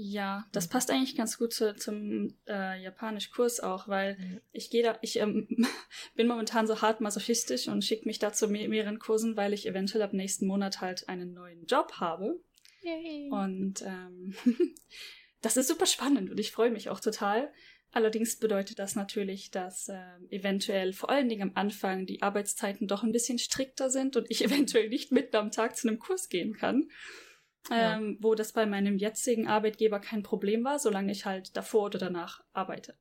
ja, 0.00 0.46
das 0.52 0.68
mhm. 0.68 0.70
passt 0.70 0.92
eigentlich 0.92 1.16
ganz 1.16 1.38
gut 1.38 1.52
zu, 1.52 1.74
zum 1.74 2.32
äh, 2.46 2.80
Japanisch-Kurs 2.80 3.58
auch, 3.58 3.88
weil 3.88 4.16
mhm. 4.16 4.40
ich 4.52 4.70
gehe 4.70 4.84
da, 4.84 4.96
ich 5.02 5.18
ähm, 5.18 5.48
bin 6.14 6.28
momentan 6.28 6.68
so 6.68 6.80
hart 6.80 7.00
masochistisch 7.00 7.66
und 7.66 7.84
schicke 7.84 8.06
mich 8.06 8.20
da 8.20 8.32
zu 8.32 8.46
mehr, 8.46 8.68
mehreren 8.68 9.00
Kursen, 9.00 9.36
weil 9.36 9.52
ich 9.52 9.66
eventuell 9.66 10.02
ab 10.02 10.12
nächsten 10.12 10.46
Monat 10.46 10.80
halt 10.80 11.08
einen 11.08 11.34
neuen 11.34 11.66
Job 11.66 11.94
habe. 11.94 12.40
Yay. 12.82 13.28
Und 13.32 13.82
ähm, 13.82 14.36
das 15.42 15.56
ist 15.56 15.66
super 15.66 15.86
spannend 15.86 16.30
und 16.30 16.38
ich 16.38 16.52
freue 16.52 16.70
mich 16.70 16.90
auch 16.90 17.00
total. 17.00 17.52
Allerdings 17.90 18.36
bedeutet 18.36 18.78
das 18.78 18.94
natürlich, 18.94 19.50
dass 19.50 19.88
äh, 19.88 19.98
eventuell 20.30 20.92
vor 20.92 21.10
allen 21.10 21.28
Dingen 21.28 21.50
am 21.50 21.52
Anfang 21.54 22.04
die 22.04 22.22
Arbeitszeiten 22.22 22.86
doch 22.86 23.02
ein 23.02 23.12
bisschen 23.12 23.38
strikter 23.38 23.88
sind 23.90 24.16
und 24.16 24.30
ich 24.30 24.44
eventuell 24.44 24.88
nicht 24.88 25.12
mitten 25.12 25.36
am 25.36 25.50
Tag 25.50 25.76
zu 25.76 25.88
einem 25.88 25.98
Kurs 25.98 26.28
gehen 26.28 26.54
kann 26.54 26.88
ähm, 27.70 28.16
wo 28.20 28.34
das 28.34 28.52
bei 28.52 28.66
meinem 28.66 28.96
jetzigen 28.96 29.46
Arbeitgeber 29.46 30.00
kein 30.00 30.22
Problem 30.22 30.64
war, 30.64 30.78
solange 30.78 31.12
ich 31.12 31.26
halt 31.26 31.56
davor 31.56 31.86
oder 31.86 31.98
danach 31.98 32.42
arbeite. 32.52 32.94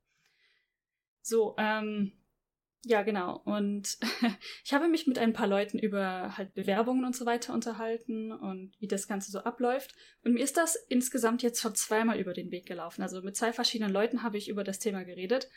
So, 1.21 1.55
ähm, 1.57 2.13
ja, 2.87 3.03
genau. 3.03 3.41
Und 3.43 3.97
ich 4.63 4.73
habe 4.73 4.87
mich 4.87 5.07
mit 5.07 5.19
ein 5.19 5.33
paar 5.33 5.47
Leuten 5.47 5.77
über 5.77 6.37
halt 6.37 6.53
Bewerbungen 6.53 7.03
und 7.03 7.15
so 7.15 7.25
weiter 7.25 7.53
unterhalten 7.53 8.31
und 8.31 8.79
wie 8.79 8.87
das 8.87 9.07
Ganze 9.07 9.29
so 9.29 9.39
abläuft. 9.39 9.93
Und 10.23 10.33
mir 10.33 10.43
ist 10.43 10.55
das 10.55 10.75
insgesamt 10.87 11.43
jetzt 11.43 11.61
schon 11.61 11.75
zweimal 11.75 12.17
über 12.17 12.33
den 12.33 12.49
Weg 12.49 12.65
gelaufen. 12.65 13.01
Also 13.01 13.21
mit 13.21 13.35
zwei 13.35 13.51
verschiedenen 13.51 13.91
Leuten 13.91 14.23
habe 14.23 14.37
ich 14.37 14.47
über 14.47 14.63
das 14.63 14.79
Thema 14.79 15.03
geredet, 15.03 15.49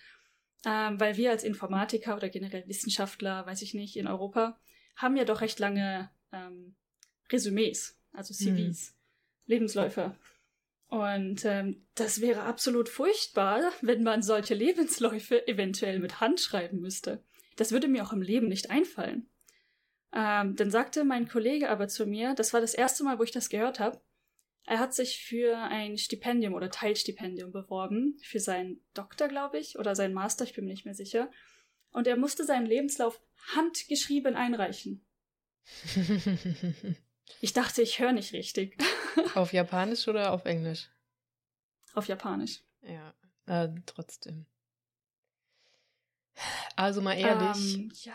ähm, 0.66 0.98
weil 0.98 1.16
wir 1.16 1.30
als 1.30 1.44
Informatiker 1.44 2.16
oder 2.16 2.28
generell 2.28 2.66
Wissenschaftler, 2.66 3.46
weiß 3.46 3.62
ich 3.62 3.74
nicht, 3.74 3.96
in 3.96 4.08
Europa, 4.08 4.58
haben 4.96 5.16
ja 5.16 5.24
doch 5.24 5.40
recht 5.40 5.60
lange 5.60 6.10
ähm, 6.32 6.74
Resümees, 7.30 7.96
also 8.12 8.34
CVs. 8.34 8.88
Hm. 8.88 8.94
Lebensläufe. 9.46 10.16
Und 10.90 11.44
ähm, 11.44 11.86
das 11.94 12.20
wäre 12.20 12.42
absolut 12.42 12.88
furchtbar, 12.88 13.72
wenn 13.80 14.02
man 14.02 14.22
solche 14.22 14.54
Lebensläufe 14.54 15.46
eventuell 15.46 16.00
mit 16.00 16.20
Hand 16.20 16.40
schreiben 16.40 16.80
müsste. 16.80 17.22
Das 17.54 17.70
würde 17.70 17.86
mir 17.86 18.04
auch 18.04 18.12
im 18.12 18.22
Leben 18.22 18.48
nicht 18.48 18.70
einfallen. 18.70 19.30
Ähm, 20.12 20.56
dann 20.56 20.72
sagte 20.72 21.04
mein 21.04 21.28
Kollege 21.28 21.70
aber 21.70 21.86
zu 21.86 22.06
mir, 22.06 22.34
das 22.34 22.52
war 22.52 22.60
das 22.60 22.74
erste 22.74 23.04
Mal, 23.04 23.20
wo 23.20 23.22
ich 23.22 23.30
das 23.30 23.50
gehört 23.50 23.78
habe, 23.78 24.00
er 24.66 24.80
hat 24.80 24.92
sich 24.92 25.24
für 25.24 25.56
ein 25.58 25.96
Stipendium 25.96 26.54
oder 26.54 26.70
Teilstipendium 26.70 27.52
beworben, 27.52 28.18
für 28.22 28.40
seinen 28.40 28.80
Doktor, 28.92 29.28
glaube 29.28 29.58
ich, 29.58 29.78
oder 29.78 29.94
seinen 29.94 30.14
Master, 30.14 30.44
ich 30.44 30.54
bin 30.54 30.64
mir 30.64 30.72
nicht 30.72 30.84
mehr 30.84 30.94
sicher. 30.94 31.30
Und 31.92 32.08
er 32.08 32.16
musste 32.16 32.44
seinen 32.44 32.66
Lebenslauf 32.66 33.20
handgeschrieben 33.54 34.34
einreichen. 34.34 35.04
ich 37.40 37.52
dachte, 37.52 37.82
ich 37.82 37.98
höre 37.98 38.12
nicht 38.12 38.32
richtig. 38.32 38.76
auf 39.34 39.52
Japanisch 39.52 40.08
oder 40.08 40.32
auf 40.32 40.44
Englisch? 40.44 40.90
Auf 41.94 42.06
Japanisch. 42.06 42.62
Ja, 42.82 43.14
äh, 43.46 43.68
trotzdem. 43.86 44.46
Also 46.76 47.00
mal 47.00 47.18
ehrlich. 47.18 47.74
Ähm, 47.74 47.92
ja. 48.04 48.14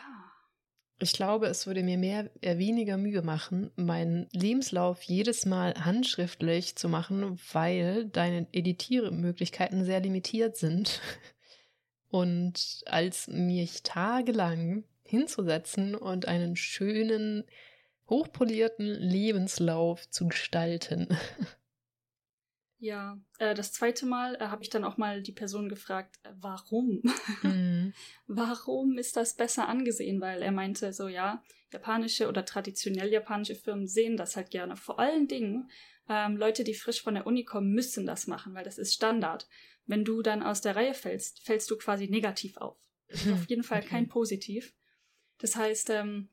Ich 0.98 1.12
glaube, 1.12 1.48
es 1.48 1.68
würde 1.68 1.84
mir 1.84 1.98
mehr, 1.98 2.32
äh, 2.42 2.58
weniger 2.58 2.98
Mühe 2.98 3.22
machen, 3.22 3.70
meinen 3.76 4.30
Lebenslauf 4.32 5.02
jedes 5.04 5.46
Mal 5.46 5.74
handschriftlich 5.84 6.78
zu 6.78 6.88
machen, 6.88 7.38
weil 7.52 8.06
deine 8.06 8.48
Editiermöglichkeiten 8.54 9.84
sehr 9.84 10.00
limitiert 10.00 10.56
sind. 10.56 11.02
Und 12.10 12.84
als 12.86 13.28
mich 13.28 13.84
tagelang 13.84 14.86
hinzusetzen 15.04 15.96
und 15.96 16.28
einen 16.28 16.56
schönen, 16.56 17.44
hochpolierten 18.10 18.86
Lebenslauf 18.86 20.10
zu 20.10 20.28
gestalten. 20.28 21.08
Ja, 22.78 23.18
äh, 23.40 23.56
das 23.56 23.72
zweite 23.72 24.06
Mal 24.06 24.36
äh, 24.36 24.48
habe 24.48 24.62
ich 24.62 24.70
dann 24.70 24.84
auch 24.84 24.98
mal 24.98 25.22
die 25.22 25.32
Person 25.32 25.70
gefragt, 25.70 26.20
äh, 26.24 26.30
warum? 26.36 27.02
Mhm. 27.42 27.94
warum 28.28 28.98
ist 28.98 29.16
das 29.16 29.34
besser 29.34 29.68
angesehen? 29.70 30.20
Weil 30.20 30.42
er 30.42 30.52
meinte 30.52 30.92
so, 30.92 31.08
ja, 31.08 31.42
japanische 31.72 32.28
oder 32.28 32.46
traditionell 32.46 33.12
japanische 33.12 33.56
Firmen 33.56 33.88
sehen 33.88 34.18
das 34.18 34.36
halt 34.36 34.52
gerne. 34.52 34.76
Vor 34.76 35.00
allen 35.00 35.28
Dingen 35.28 35.70
ähm, 36.10 36.38
Leute, 36.38 36.64
die 36.64 36.76
frisch 36.76 37.02
von 37.02 37.16
der 37.16 37.26
Uni 37.26 37.44
kommen, 37.44 37.72
müssen 37.72 38.06
das 38.06 38.28
machen, 38.28 38.54
weil 38.54 38.66
das 38.66 38.78
ist 38.78 38.94
Standard. 38.94 39.48
Wenn 39.86 40.04
du 40.04 40.22
dann 40.22 40.44
aus 40.44 40.62
der 40.62 40.76
Reihe 40.76 40.94
fällst, 40.94 41.46
fällst 41.46 41.72
du 41.72 41.78
quasi 41.78 42.08
negativ 42.08 42.58
auf. 42.58 42.78
Das 43.08 43.26
ist 43.26 43.34
auf 43.34 43.46
jeden 43.50 43.64
Fall 43.64 43.80
okay. 43.80 43.90
kein 43.90 44.10
Positiv. 44.10 44.74
Das 45.40 45.56
heißt, 45.56 45.90
ähm, 45.92 46.30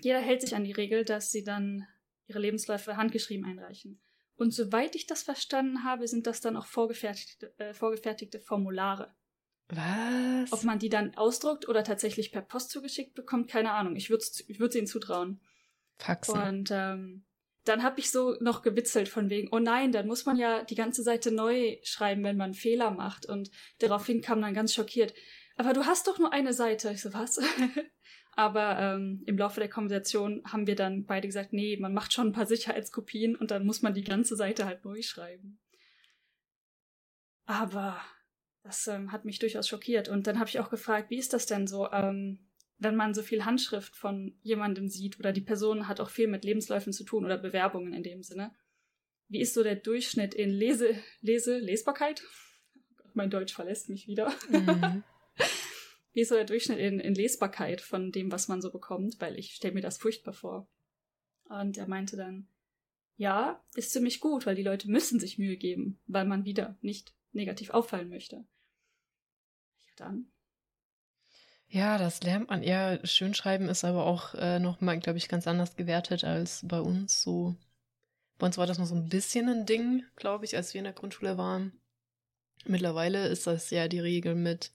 jeder 0.00 0.20
hält 0.20 0.40
sich 0.40 0.54
an 0.54 0.64
die 0.64 0.72
Regel, 0.72 1.04
dass 1.04 1.30
sie 1.30 1.44
dann 1.44 1.86
ihre 2.26 2.38
Lebensläufe 2.38 2.96
handgeschrieben 2.96 3.44
einreichen. 3.44 4.00
Und 4.36 4.52
soweit 4.52 4.96
ich 4.96 5.06
das 5.06 5.22
verstanden 5.22 5.84
habe, 5.84 6.08
sind 6.08 6.26
das 6.26 6.40
dann 6.40 6.56
auch 6.56 6.66
vorgefertigte, 6.66 7.52
äh, 7.58 7.74
vorgefertigte 7.74 8.40
Formulare. 8.40 9.14
Was? 9.68 10.52
Ob 10.52 10.64
man 10.64 10.78
die 10.78 10.88
dann 10.88 11.14
ausdruckt 11.14 11.68
oder 11.68 11.84
tatsächlich 11.84 12.32
per 12.32 12.42
Post 12.42 12.70
zugeschickt 12.70 13.14
bekommt, 13.14 13.48
keine 13.48 13.72
Ahnung. 13.72 13.96
Ich 13.96 14.10
würde 14.10 14.24
ich 14.48 14.58
würd 14.60 14.72
sie 14.72 14.78
ihnen 14.78 14.86
zutrauen. 14.86 15.40
Faxen. 15.98 16.42
Und 16.42 16.70
ähm, 16.70 17.24
dann 17.64 17.82
habe 17.82 18.00
ich 18.00 18.10
so 18.10 18.36
noch 18.40 18.62
gewitzelt 18.62 19.08
von 19.08 19.30
wegen, 19.30 19.48
oh 19.52 19.60
nein, 19.60 19.92
dann 19.92 20.06
muss 20.06 20.26
man 20.26 20.36
ja 20.36 20.64
die 20.64 20.74
ganze 20.74 21.02
Seite 21.02 21.30
neu 21.30 21.78
schreiben, 21.84 22.24
wenn 22.24 22.36
man 22.36 22.54
Fehler 22.54 22.90
macht. 22.90 23.26
Und 23.26 23.50
daraufhin 23.78 24.20
kam 24.20 24.42
dann 24.42 24.54
ganz 24.54 24.74
schockiert. 24.74 25.14
Aber 25.56 25.72
du 25.72 25.86
hast 25.86 26.06
doch 26.06 26.18
nur 26.18 26.32
eine 26.32 26.52
Seite. 26.52 26.90
Ich 26.90 27.02
so, 27.02 27.12
was? 27.12 27.38
Aber 28.34 28.78
ähm, 28.78 29.22
im 29.26 29.36
Laufe 29.36 29.60
der 29.60 29.68
Konversation 29.68 30.42
haben 30.50 30.66
wir 30.66 30.74
dann 30.74 31.04
beide 31.04 31.28
gesagt, 31.28 31.52
nee, 31.52 31.76
man 31.76 31.92
macht 31.92 32.12
schon 32.12 32.28
ein 32.28 32.32
paar 32.32 32.46
Sicherheitskopien 32.46 33.36
und 33.36 33.50
dann 33.50 33.66
muss 33.66 33.82
man 33.82 33.94
die 33.94 34.04
ganze 34.04 34.36
Seite 34.36 34.64
halt 34.64 34.84
neu 34.84 35.02
schreiben. 35.02 35.58
Aber 37.44 38.00
das 38.62 38.86
ähm, 38.86 39.12
hat 39.12 39.24
mich 39.24 39.38
durchaus 39.38 39.68
schockiert. 39.68 40.08
Und 40.08 40.26
dann 40.26 40.38
habe 40.38 40.48
ich 40.48 40.60
auch 40.60 40.70
gefragt, 40.70 41.10
wie 41.10 41.18
ist 41.18 41.34
das 41.34 41.46
denn 41.46 41.66
so, 41.66 41.90
ähm, 41.92 42.38
wenn 42.78 42.96
man 42.96 43.12
so 43.12 43.22
viel 43.22 43.44
Handschrift 43.44 43.94
von 43.94 44.34
jemandem 44.42 44.88
sieht 44.88 45.18
oder 45.18 45.32
die 45.32 45.40
Person 45.40 45.86
hat 45.86 46.00
auch 46.00 46.10
viel 46.10 46.26
mit 46.26 46.44
Lebensläufen 46.44 46.92
zu 46.92 47.04
tun 47.04 47.24
oder 47.24 47.36
Bewerbungen 47.36 47.92
in 47.92 48.02
dem 48.02 48.22
Sinne. 48.22 48.54
Wie 49.28 49.40
ist 49.40 49.54
so 49.54 49.62
der 49.62 49.76
Durchschnitt 49.76 50.34
in 50.34 50.50
Lese, 50.50 50.94
Lese, 51.20 51.58
Lesbarkeit? 51.58 52.22
mein 53.14 53.30
Deutsch 53.30 53.54
verlässt 53.54 53.88
mich 53.88 54.06
wieder. 54.06 54.32
Mhm. 54.48 55.02
wie 56.12 56.20
ist 56.20 56.28
so 56.28 56.34
der 56.34 56.44
Durchschnitt 56.44 56.78
in, 56.78 57.00
in 57.00 57.14
Lesbarkeit 57.14 57.80
von 57.80 58.12
dem, 58.12 58.30
was 58.30 58.48
man 58.48 58.60
so 58.60 58.70
bekommt, 58.70 59.20
weil 59.20 59.38
ich 59.38 59.54
stelle 59.54 59.74
mir 59.74 59.80
das 59.80 59.98
furchtbar 59.98 60.34
vor. 60.34 60.68
Und 61.48 61.78
er 61.78 61.88
meinte 61.88 62.16
dann, 62.16 62.48
ja, 63.16 63.62
ist 63.74 63.92
ziemlich 63.92 64.20
gut, 64.20 64.46
weil 64.46 64.54
die 64.54 64.62
Leute 64.62 64.90
müssen 64.90 65.20
sich 65.20 65.38
Mühe 65.38 65.56
geben, 65.56 66.00
weil 66.06 66.24
man 66.24 66.44
wieder 66.44 66.76
nicht 66.80 67.14
negativ 67.32 67.70
auffallen 67.70 68.08
möchte. 68.08 68.36
Ja, 68.36 69.92
dann. 69.96 70.26
Ja, 71.68 71.96
das 71.96 72.22
lernt 72.22 72.50
man 72.50 72.62
eher. 72.62 73.00
Schönschreiben 73.06 73.68
ist 73.68 73.84
aber 73.84 74.04
auch 74.04 74.34
äh, 74.34 74.58
nochmal, 74.58 74.98
glaube 74.98 75.18
ich, 75.18 75.28
ganz 75.28 75.46
anders 75.46 75.76
gewertet 75.76 76.24
als 76.24 76.66
bei 76.66 76.80
uns. 76.80 77.22
So, 77.22 77.56
bei 78.38 78.46
uns 78.46 78.58
war 78.58 78.66
das 78.66 78.78
noch 78.78 78.86
so 78.86 78.94
ein 78.94 79.08
bisschen 79.08 79.48
ein 79.48 79.64
Ding, 79.64 80.04
glaube 80.16 80.44
ich, 80.44 80.56
als 80.56 80.74
wir 80.74 80.80
in 80.80 80.84
der 80.84 80.92
Grundschule 80.92 81.38
waren. 81.38 81.72
Mittlerweile 82.66 83.28
ist 83.28 83.46
das 83.46 83.70
ja 83.70 83.88
die 83.88 84.00
Regel 84.00 84.34
mit 84.34 84.72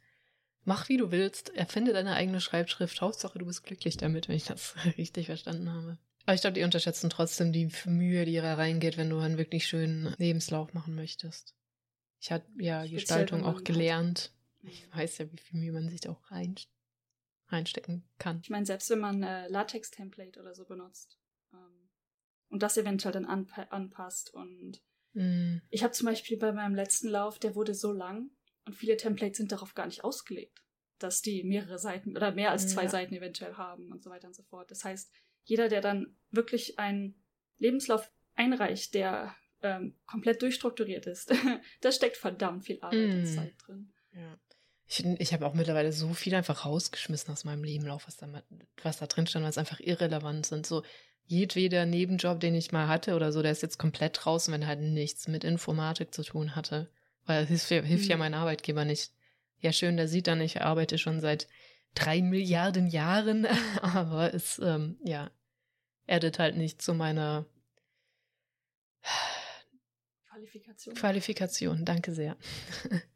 Mach 0.68 0.90
wie 0.90 0.98
du 0.98 1.12
willst, 1.12 1.56
erfinde 1.56 1.94
deine 1.94 2.16
eigene 2.16 2.42
Schreibschrift. 2.42 3.00
Hauptsache, 3.00 3.40
du 3.40 3.46
bist 3.46 3.64
glücklich 3.64 3.96
damit, 3.96 4.28
wenn 4.28 4.36
ich 4.36 4.44
das 4.44 4.76
richtig 4.98 5.28
verstanden 5.28 5.72
habe. 5.72 5.98
Aber 6.26 6.36
ich 6.36 6.42
glaube, 6.42 6.56
die 6.56 6.64
unterschätzen 6.66 7.10
trotzdem 7.10 7.54
die 7.54 7.70
Mühe, 7.86 8.26
die 8.26 8.36
da 8.36 8.56
reingeht, 8.56 8.98
wenn 8.98 9.10
du 9.10 9.18
einen 9.18 9.38
wirklich 9.38 9.66
schönen 9.66 10.14
Lebenslauf 10.18 10.74
machen 10.74 10.94
möchtest. 10.94 11.56
Ich 12.20 12.34
habe 12.34 12.44
ja 12.58 12.82
Speziell 12.82 13.00
Gestaltung 13.00 13.46
auch 13.46 13.64
gelernt. 13.64 14.34
Ich 14.62 14.94
weiß 14.94 15.20
ja, 15.20 15.32
wie 15.32 15.38
viel 15.38 15.58
Mühe 15.58 15.72
man 15.72 15.88
sich 15.88 16.02
da 16.02 16.10
auch 16.10 16.32
rein, 16.32 16.56
reinstecken 17.48 18.04
kann. 18.20 18.42
Ich 18.44 18.50
meine, 18.50 18.66
selbst 18.66 18.90
wenn 18.90 19.00
man 19.00 19.24
äh, 19.24 19.48
Latex-Template 19.48 20.38
oder 20.38 20.54
so 20.54 20.66
benutzt 20.66 21.18
ähm, 21.54 21.88
und 22.50 22.62
das 22.62 22.76
eventuell 22.76 23.14
dann 23.14 23.24
anpa 23.24 23.62
anpasst 23.70 24.34
und 24.34 24.82
mm. 25.14 25.60
ich 25.70 25.82
habe 25.82 25.94
zum 25.94 26.08
Beispiel 26.08 26.38
bei 26.38 26.52
meinem 26.52 26.76
letzten 26.76 27.08
Lauf, 27.08 27.40
der 27.40 27.56
wurde 27.56 27.74
so 27.74 27.94
lang, 27.94 28.32
und 28.68 28.76
viele 28.76 28.98
Templates 28.98 29.38
sind 29.38 29.52
darauf 29.52 29.74
gar 29.74 29.88
nicht 29.88 30.04
ausgelegt, 30.04 30.62
dass 31.00 31.22
die 31.22 31.44
mehrere 31.44 31.80
Seiten 31.80 32.16
oder 32.16 32.32
mehr 32.32 32.52
als 32.52 32.68
zwei 32.68 32.84
ja. 32.84 32.90
Seiten 32.90 33.16
eventuell 33.16 33.56
haben 33.56 33.92
und 33.92 34.04
so 34.04 34.10
weiter 34.10 34.28
und 34.28 34.36
so 34.36 34.44
fort. 34.44 34.70
Das 34.70 34.84
heißt, 34.84 35.12
jeder, 35.46 35.70
der 35.70 35.82
dann 35.82 36.18
wirklich 36.30 36.78
einen 36.78 37.16
Lebenslauf 37.58 38.12
einreicht, 38.36 38.94
der 38.94 39.36
ähm, 39.62 39.96
komplett 40.06 40.42
durchstrukturiert 40.42 41.08
ist, 41.08 41.32
da 41.82 41.92
steckt 41.92 42.18
verdammt 42.18 42.66
viel 42.66 42.80
Arbeit 42.82 43.14
und 43.14 43.24
mm. 43.24 43.26
Zeit 43.26 43.54
drin. 43.66 43.94
Ja. 44.14 44.38
Ich, 44.86 45.04
ich 45.06 45.34
habe 45.34 45.46
auch 45.46 45.54
mittlerweile 45.54 45.92
so 45.92 46.14
viel 46.14 46.36
einfach 46.36 46.66
rausgeschmissen 46.66 47.32
aus 47.32 47.44
meinem 47.44 47.64
Lebenlauf, 47.64 48.08
was 48.08 48.18
da, 48.18 48.44
was 48.84 48.98
da 48.98 49.08
drin 49.08 49.28
stand, 49.28 49.46
was 49.46 49.58
einfach 49.58 49.80
irrelevant 49.80 50.46
sind. 50.46 50.66
So 50.66 50.84
jedweder 51.26 51.86
Nebenjob, 51.86 52.40
den 52.40 52.56
ich 52.56 52.72
mal 52.72 52.88
hatte 52.88 53.16
oder 53.16 53.32
so, 53.32 53.42
der 53.42 53.52
ist 53.52 53.62
jetzt 53.62 53.80
komplett 53.80 54.20
draußen, 54.24 54.54
wenn 54.54 54.62
er 54.62 54.70
halt 54.70 54.82
nichts 54.82 55.28
mit 55.28 55.44
Informatik 55.44 56.14
zu 56.14 56.24
tun 56.24 56.56
hatte. 56.56 56.90
Weil 57.28 57.44
es 57.44 57.68
hilft, 57.68 57.88
hilft 57.88 58.06
mhm. 58.06 58.10
ja 58.10 58.18
mein 58.18 58.34
Arbeitgeber 58.34 58.86
nicht. 58.86 59.12
Ja, 59.60 59.72
schön, 59.72 59.98
der 59.98 60.08
sieht 60.08 60.28
dann, 60.28 60.42
ich 60.42 60.62
arbeite 60.62 60.98
schon 60.98 61.20
seit 61.20 61.48
drei 61.94 62.22
Milliarden 62.22 62.88
Jahren, 62.88 63.46
aber 63.82 64.34
es, 64.34 64.60
ähm, 64.60 64.98
ja, 65.04 65.30
addet 66.08 66.40
halt 66.40 66.58
nicht 66.58 66.82
zu 66.82 66.94
meiner 66.94 67.46
Qualifikation. 70.30 70.96
Qualifikation, 70.96 71.86
danke 71.86 72.14
sehr. 72.14 72.38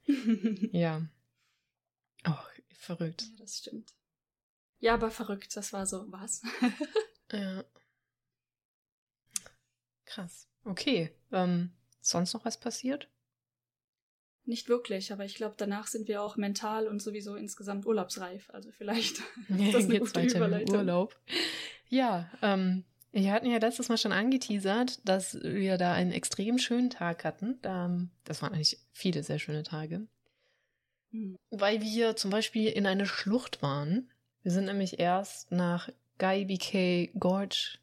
ja. 0.72 1.08
Oh, 2.26 2.34
verrückt. 2.70 3.22
Ja, 3.22 3.38
das 3.40 3.60
stimmt. 3.60 3.94
Ja, 4.80 4.96
aber 4.96 5.12
verrückt, 5.12 5.56
das 5.56 5.72
war 5.74 5.86
so, 5.86 6.12
was? 6.12 6.42
ja. 7.32 7.64
Krass. 10.06 10.48
Okay. 10.64 11.12
Ähm, 11.32 11.72
sonst 12.02 12.34
noch 12.34 12.44
was 12.44 12.60
passiert? 12.60 13.08
Nicht 14.52 14.68
wirklich, 14.68 15.14
aber 15.14 15.24
ich 15.24 15.36
glaube, 15.36 15.56
danach 15.58 15.88
sind 15.88 16.10
wir 16.10 16.22
auch 16.22 16.36
mental 16.36 16.90
und 16.90 17.02
sowieso 17.02 17.36
insgesamt 17.36 17.86
urlaubsreif. 17.86 18.50
Also 18.50 18.70
vielleicht 18.70 19.20
ist 19.48 19.74
das 19.74 19.86
eine 19.86 20.00
Geht's 20.00 20.12
gute 20.12 20.28
Überleitung. 20.28 20.76
Urlaub. 20.76 21.18
Ja, 21.88 22.30
ähm, 22.42 22.84
wir 23.14 23.32
hatten 23.32 23.50
ja 23.50 23.60
letztes 23.60 23.88
Mal 23.88 23.98
schon 23.98 24.12
angeteasert, 24.12 25.08
dass 25.08 25.42
wir 25.42 25.78
da 25.78 25.94
einen 25.94 26.12
extrem 26.12 26.58
schönen 26.58 26.90
Tag 26.90 27.24
hatten. 27.24 27.62
Das 28.26 28.42
waren 28.42 28.54
eigentlich 28.54 28.78
viele 28.92 29.24
sehr 29.24 29.40
schöne 29.40 29.64
Tage. 29.64 30.06
Hm. 31.12 31.38
Weil 31.50 31.82
wir 31.82 32.18
zum 32.18 32.30
Beispiel 32.30 32.68
in 32.68 32.86
eine 32.86 33.06
Schlucht 33.06 33.62
waren. 33.62 34.12
Wir 34.44 34.52
sind 34.52 34.66
nämlich 34.66 35.00
erst 35.00 35.50
nach 35.54 35.88
Guy 36.18 36.44
BK 36.44 37.18
Gorge 37.18 37.78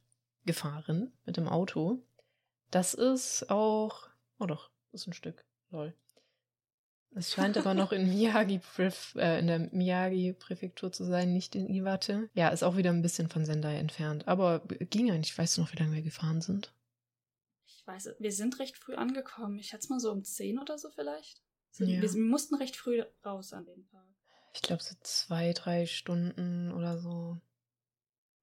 gefahren 0.44 1.14
mit 1.24 1.38
dem 1.38 1.48
Auto. 1.48 2.02
Das 2.70 2.92
ist 2.92 3.48
auch, 3.48 4.10
oh 4.38 4.44
doch, 4.44 4.70
ist 4.92 5.06
ein 5.06 5.14
Stück, 5.14 5.46
lol. 5.70 5.94
Es 7.14 7.32
scheint 7.32 7.56
aber 7.56 7.74
noch 7.74 7.92
in 7.92 8.08
Miyagi 8.08 8.60
äh, 9.16 9.40
in 9.40 9.46
der 9.46 9.58
Miyagi-Präfektur 9.72 10.92
zu 10.92 11.04
sein, 11.04 11.32
nicht 11.32 11.54
in 11.54 11.68
Iwate. 11.68 12.28
Ja, 12.34 12.48
ist 12.48 12.62
auch 12.62 12.76
wieder 12.76 12.90
ein 12.90 13.02
bisschen 13.02 13.28
von 13.28 13.44
Sendai 13.44 13.76
entfernt. 13.76 14.28
Aber 14.28 14.60
ging 14.90 15.10
eigentlich, 15.10 15.36
weißt 15.36 15.56
du 15.56 15.62
noch, 15.62 15.72
wie 15.72 15.78
lange 15.78 15.94
wir 15.94 16.02
gefahren 16.02 16.40
sind? 16.40 16.72
Ich 17.66 17.86
weiß, 17.86 18.10
wir 18.18 18.32
sind 18.32 18.58
recht 18.60 18.76
früh 18.76 18.94
angekommen. 18.94 19.58
Ich 19.58 19.68
schätze 19.68 19.88
mal 19.90 20.00
so 20.00 20.12
um 20.12 20.22
10 20.22 20.58
oder 20.58 20.78
so 20.78 20.90
vielleicht. 20.90 21.42
Ja. 21.78 21.86
Wir, 21.86 22.02
wir, 22.02 22.20
mussten 22.20 22.56
recht 22.56 22.76
früh 22.76 23.02
raus 23.24 23.52
an 23.52 23.64
den 23.64 23.84
Tag. 23.86 24.06
Ich 24.54 24.62
glaube 24.62 24.82
so 24.82 24.94
zwei, 25.00 25.52
drei 25.52 25.86
Stunden 25.86 26.72
oder 26.72 26.98
so. 26.98 27.40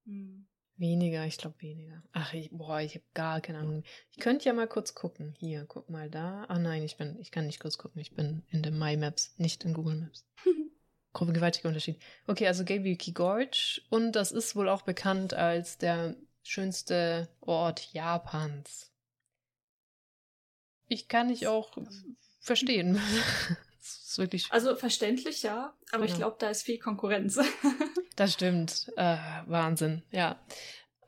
Hm. 0.04 0.46
Weniger, 0.78 1.24
ich 1.24 1.38
glaube 1.38 1.60
weniger. 1.60 2.02
Ach, 2.12 2.34
ich, 2.34 2.50
boah, 2.50 2.80
ich 2.80 2.94
habe 2.94 3.04
gar 3.14 3.40
keine 3.40 3.58
Ahnung. 3.58 3.82
Ich 4.10 4.18
könnte 4.18 4.44
ja 4.44 4.52
mal 4.52 4.68
kurz 4.68 4.94
gucken. 4.94 5.34
Hier, 5.38 5.64
guck 5.66 5.88
mal 5.88 6.10
da. 6.10 6.44
Ah 6.48 6.58
nein, 6.58 6.82
ich 6.82 6.98
bin, 6.98 7.18
ich 7.18 7.30
kann 7.30 7.46
nicht 7.46 7.60
kurz 7.60 7.78
gucken. 7.78 8.00
Ich 8.00 8.14
bin 8.14 8.42
in 8.50 8.62
den 8.62 8.78
My 8.78 8.96
Maps, 8.96 9.34
nicht 9.38 9.64
in 9.64 9.72
Google 9.72 9.96
Maps. 9.96 10.26
Grobe 11.14 11.32
gewaltiger 11.32 11.68
Unterschied. 11.68 11.98
Okay, 12.26 12.46
also 12.46 12.62
Gabiyuki 12.62 13.12
Gorge 13.12 13.80
und 13.88 14.12
das 14.12 14.32
ist 14.32 14.54
wohl 14.54 14.68
auch 14.68 14.82
bekannt 14.82 15.32
als 15.32 15.78
der 15.78 16.14
schönste 16.42 17.30
Ort 17.40 17.94
Japans. 17.94 18.92
Ich 20.88 21.08
kann 21.08 21.28
nicht 21.28 21.46
auch 21.46 21.78
verstehen. 22.40 23.00
ist 23.86 24.18
wirklich 24.18 24.50
also 24.50 24.76
verständlich, 24.76 25.42
ja, 25.42 25.74
aber 25.90 26.02
genau. 26.02 26.12
ich 26.12 26.18
glaube, 26.18 26.36
da 26.38 26.50
ist 26.50 26.62
viel 26.62 26.78
Konkurrenz. 26.78 27.38
das 28.16 28.32
stimmt. 28.32 28.90
Äh, 28.96 29.16
Wahnsinn, 29.46 30.02
ja. 30.10 30.38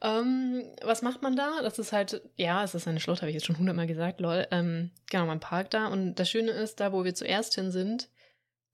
Ähm, 0.00 0.62
was 0.82 1.02
macht 1.02 1.22
man 1.22 1.34
da? 1.34 1.60
Das 1.62 1.78
ist 1.78 1.92
halt, 1.92 2.22
ja, 2.36 2.62
es 2.62 2.74
ist 2.74 2.86
eine 2.86 3.00
Schlucht, 3.00 3.22
habe 3.22 3.30
ich 3.30 3.34
jetzt 3.34 3.46
schon 3.46 3.58
hundertmal 3.58 3.86
gesagt, 3.86 4.20
lol. 4.20 4.46
Ähm, 4.50 4.90
genau, 5.10 5.26
man 5.26 5.40
parkt 5.40 5.74
da 5.74 5.88
und 5.88 6.14
das 6.16 6.30
Schöne 6.30 6.52
ist, 6.52 6.80
da 6.80 6.92
wo 6.92 7.04
wir 7.04 7.14
zuerst 7.14 7.54
hin 7.54 7.72
sind, 7.72 8.08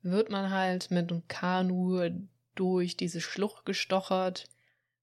wird 0.02 0.30
man 0.30 0.50
halt 0.50 0.90
mit 0.90 1.10
einem 1.10 1.26
Kanu 1.28 2.10
durch 2.54 2.96
diese 2.96 3.20
Schlucht 3.20 3.64
gestochert 3.64 4.44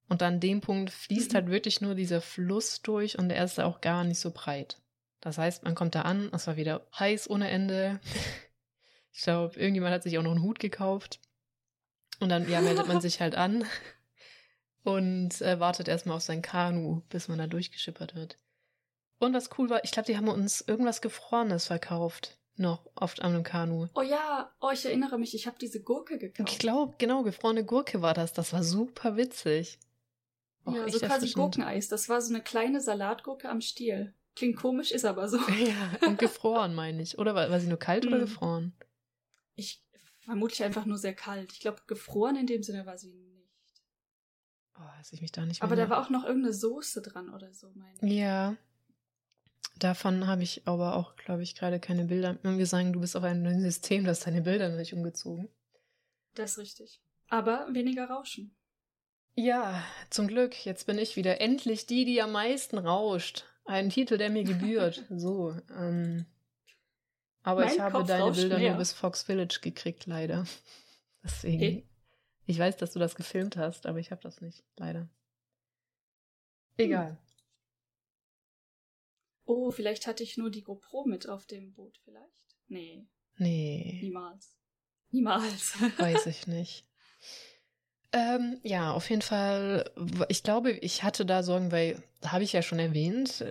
und 0.10 0.22
an 0.22 0.39
dem 0.39 0.62
Punkt 0.62 0.91
fließt 0.91 1.31
mhm. 1.31 1.36
halt 1.36 1.50
wirklich 1.50 1.81
nur 1.81 1.96
dieser 1.96 2.22
Fluss 2.22 2.81
durch 2.81 3.17
und 3.17 3.29
der 3.29 3.43
ist 3.43 3.60
auch 3.60 3.81
gar 3.81 4.03
nicht 4.03 4.20
so 4.20 4.31
breit. 4.31 4.77
Das 5.22 5.38
heißt, 5.38 5.63
man 5.63 5.75
kommt 5.75 5.96
da 5.96 6.01
an, 6.01 6.29
es 6.34 6.48
war 6.48 6.58
wieder 6.58 6.86
heiß 6.98 7.29
ohne 7.29 7.50
Ende. 7.50 8.00
Ich 9.13 9.24
glaube, 9.24 9.60
irgendjemand 9.60 9.94
hat 9.94 10.03
sich 10.03 10.18
auch 10.18 10.24
noch 10.24 10.32
einen 10.32 10.44
Hut 10.44 10.60
gekauft. 10.60 11.20
Und 12.20 12.30
dann, 12.30 12.48
ja, 12.50 12.62
meldet 12.62 12.88
man 12.88 13.01
sich 13.01 13.20
halt 13.20 13.36
an 13.36 13.65
und 14.84 15.41
äh, 15.41 15.60
wartet 15.60 15.88
erstmal 15.88 16.18
auf 16.18 16.24
sein 16.24 16.41
Kanu, 16.41 17.01
bis 17.10 17.27
man 17.27 17.39
da 17.39 17.48
durchgeschippert 17.48 18.15
wird. 18.15 18.38
Und 19.20 19.34
was 19.34 19.50
cool 19.58 19.70
war, 19.70 19.84
ich 19.84 19.91
glaube, 19.91 20.08
die 20.08 20.18
haben 20.18 20.27
uns 20.27 20.62
irgendwas 20.62 21.01
Gefrorenes 21.01 21.68
verkauft. 21.68 22.38
Noch 22.58 22.86
oft 22.96 23.22
an 23.22 23.34
einem 23.34 23.44
Kanu. 23.44 23.88
Oh 23.96 24.01
ja, 24.01 24.51
oh, 24.60 24.70
ich 24.72 24.86
erinnere 24.86 25.18
mich, 25.18 25.34
ich 25.34 25.48
habe 25.48 25.58
diese 25.60 25.82
Gurke 25.82 26.18
gekauft. 26.18 26.51
Ich 26.51 26.60
glaube, 26.60 26.96
genau, 26.98 27.24
gefrorene 27.24 27.63
Gurke 27.63 28.01
war 28.01 28.13
das. 28.13 28.34
Das 28.34 28.53
war 28.53 28.63
super 28.63 29.15
witzig. 29.15 29.80
Auch 30.65 30.75
ja, 30.75 30.88
so 30.88 31.00
quasi 31.00 31.32
Gurkeneis. 31.32 31.88
Das 31.88 32.10
war 32.10 32.22
so 32.22 32.34
eine 32.34 32.44
kleine 32.44 32.82
Salatgurke 32.82 33.50
am 33.50 33.62
Stiel. 33.62 34.13
Klingt 34.36 34.58
komisch, 34.58 34.91
ist 34.91 35.06
aber 35.06 35.27
so. 35.27 35.38
Ja, 35.60 36.08
und 36.08 36.20
gefroren, 36.20 36.75
meine 36.75 37.01
ich. 37.01 37.18
Oder 37.18 37.36
war, 37.36 37.50
war 37.50 37.60
sie 37.60 37.68
nur 37.68 37.80
kalt 37.80 38.06
oder 38.06 38.18
hm. 38.18 38.25
gefroren? 38.25 38.74
Ich 39.62 39.84
vermutlich 40.25 40.63
einfach 40.63 40.86
nur 40.86 40.98
sehr 40.98 41.13
kalt. 41.13 41.51
Ich 41.53 41.60
glaube, 41.60 41.82
gefroren 41.88 42.36
in 42.36 42.48
dem 42.48 42.63
Sinne 42.63 42.86
war 42.86 42.98
sie 42.98 43.12
nicht. 43.12 43.32
Oh, 44.75 44.98
dass 44.98 45.13
ich 45.13 45.22
mich 45.22 45.32
da 45.32 45.46
nicht 45.46 45.62
mehr 45.62 45.63
Aber 45.63 45.75
da 45.75 45.89
war 45.89 46.01
auch 46.01 46.10
noch 46.10 46.24
irgendeine 46.24 46.53
Soße 46.53 47.01
dran 47.01 47.30
oder 47.34 47.53
so, 47.53 47.72
meine 47.75 47.96
ich. 48.01 48.18
Ja. 48.18 48.56
Davon 49.77 50.27
habe 50.27 50.44
ich 50.44 50.68
aber 50.68 50.96
auch, 50.96 51.15
glaube 51.15 51.43
ich, 51.43 51.56
gerade 51.56 51.80
keine 51.80 52.06
Bilder. 52.06 52.38
Wir 52.43 52.65
sagen, 52.65 52.93
du 52.93 53.02
bist 53.02 53.15
auf 53.15 53.24
einem 53.24 53.60
System, 53.62 54.04
das 54.04 54.21
deine 54.21 54.41
Bilder 54.41 54.69
nicht 54.69 54.93
umgezogen. 54.93 55.50
Das 56.34 56.52
ist 56.52 56.58
richtig. 56.60 57.02
Aber 57.30 57.67
weniger 57.71 58.10
Rauschen. 58.10 58.56
Ja, 59.36 59.84
zum 60.10 60.28
Glück. 60.28 60.65
Jetzt 60.65 60.86
bin 60.88 60.97
ich 60.97 61.15
wieder 61.15 61.41
endlich 61.41 61.86
die, 61.86 62.06
die 62.06 62.21
am 62.21 62.32
meisten 62.32 62.78
rauscht. 62.78 63.45
Ein 63.65 63.89
Titel, 63.89 64.17
der 64.17 64.30
mir 64.30 64.43
gebührt. 64.43 65.06
so. 65.10 65.56
Ähm, 65.76 66.26
aber 67.43 67.65
mein 67.65 67.73
ich 67.73 67.80
habe 67.80 67.97
Kopf 67.99 68.08
deine 68.08 68.32
Bilder 68.32 68.58
mehr. 68.58 68.69
nur 68.71 68.80
bis 68.80 68.93
Fox 68.93 69.23
Village 69.23 69.60
gekriegt, 69.62 70.06
leider. 70.06 70.45
Deswegen. 71.23 71.60
Hey. 71.60 71.88
Ich 72.45 72.60
weiß, 72.60 72.77
dass 72.77 72.91
du 72.91 72.99
das 72.99 73.15
gefilmt 73.15 73.56
hast, 73.58 73.86
aber 73.86 73.99
ich 73.99 74.12
habe 74.12 74.21
das 74.21 74.41
nicht, 74.41 74.63
leider. 74.77 75.08
Egal. 76.77 77.12
Hm. 77.12 77.17
Oh, 79.45 79.71
vielleicht 79.71 80.08
hatte 80.08 80.23
ich 80.23 80.38
nur 80.38 80.49
die 80.49 80.63
GoPro 80.63 81.06
mit 81.06 81.27
auf 81.27 81.45
dem 81.45 81.73
Boot, 81.73 81.99
vielleicht? 82.04 82.27
Nee. 82.67 83.06
Nee. 83.38 83.99
Niemals. 84.01 84.56
Niemals. 85.12 85.73
Weiß 85.97 86.25
ich 86.27 86.47
nicht. 86.47 86.86
Ähm, 88.13 88.60
ja, 88.63 88.91
auf 88.91 89.10
jeden 89.10 89.21
Fall. 89.21 89.89
Ich 90.30 90.43
glaube, 90.43 90.71
ich 90.71 91.04
hatte 91.04 91.25
da 91.25 91.43
Sorgen, 91.43 91.71
weil, 91.71 92.01
habe 92.25 92.43
ich 92.43 92.54
ja 92.54 92.62
schon 92.62 92.80
erwähnt, 92.80 93.45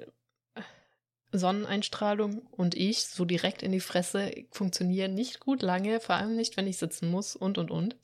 Sonneneinstrahlung 1.32 2.38
und 2.50 2.74
ich 2.74 3.06
so 3.06 3.24
direkt 3.24 3.62
in 3.62 3.72
die 3.72 3.80
Fresse 3.80 4.32
funktionieren 4.50 5.14
nicht 5.14 5.40
gut 5.40 5.62
lange, 5.62 6.00
vor 6.00 6.16
allem 6.16 6.36
nicht, 6.36 6.56
wenn 6.56 6.66
ich 6.66 6.78
sitzen 6.78 7.10
muss 7.10 7.36
und 7.36 7.58
und 7.58 7.70
und. 7.70 7.96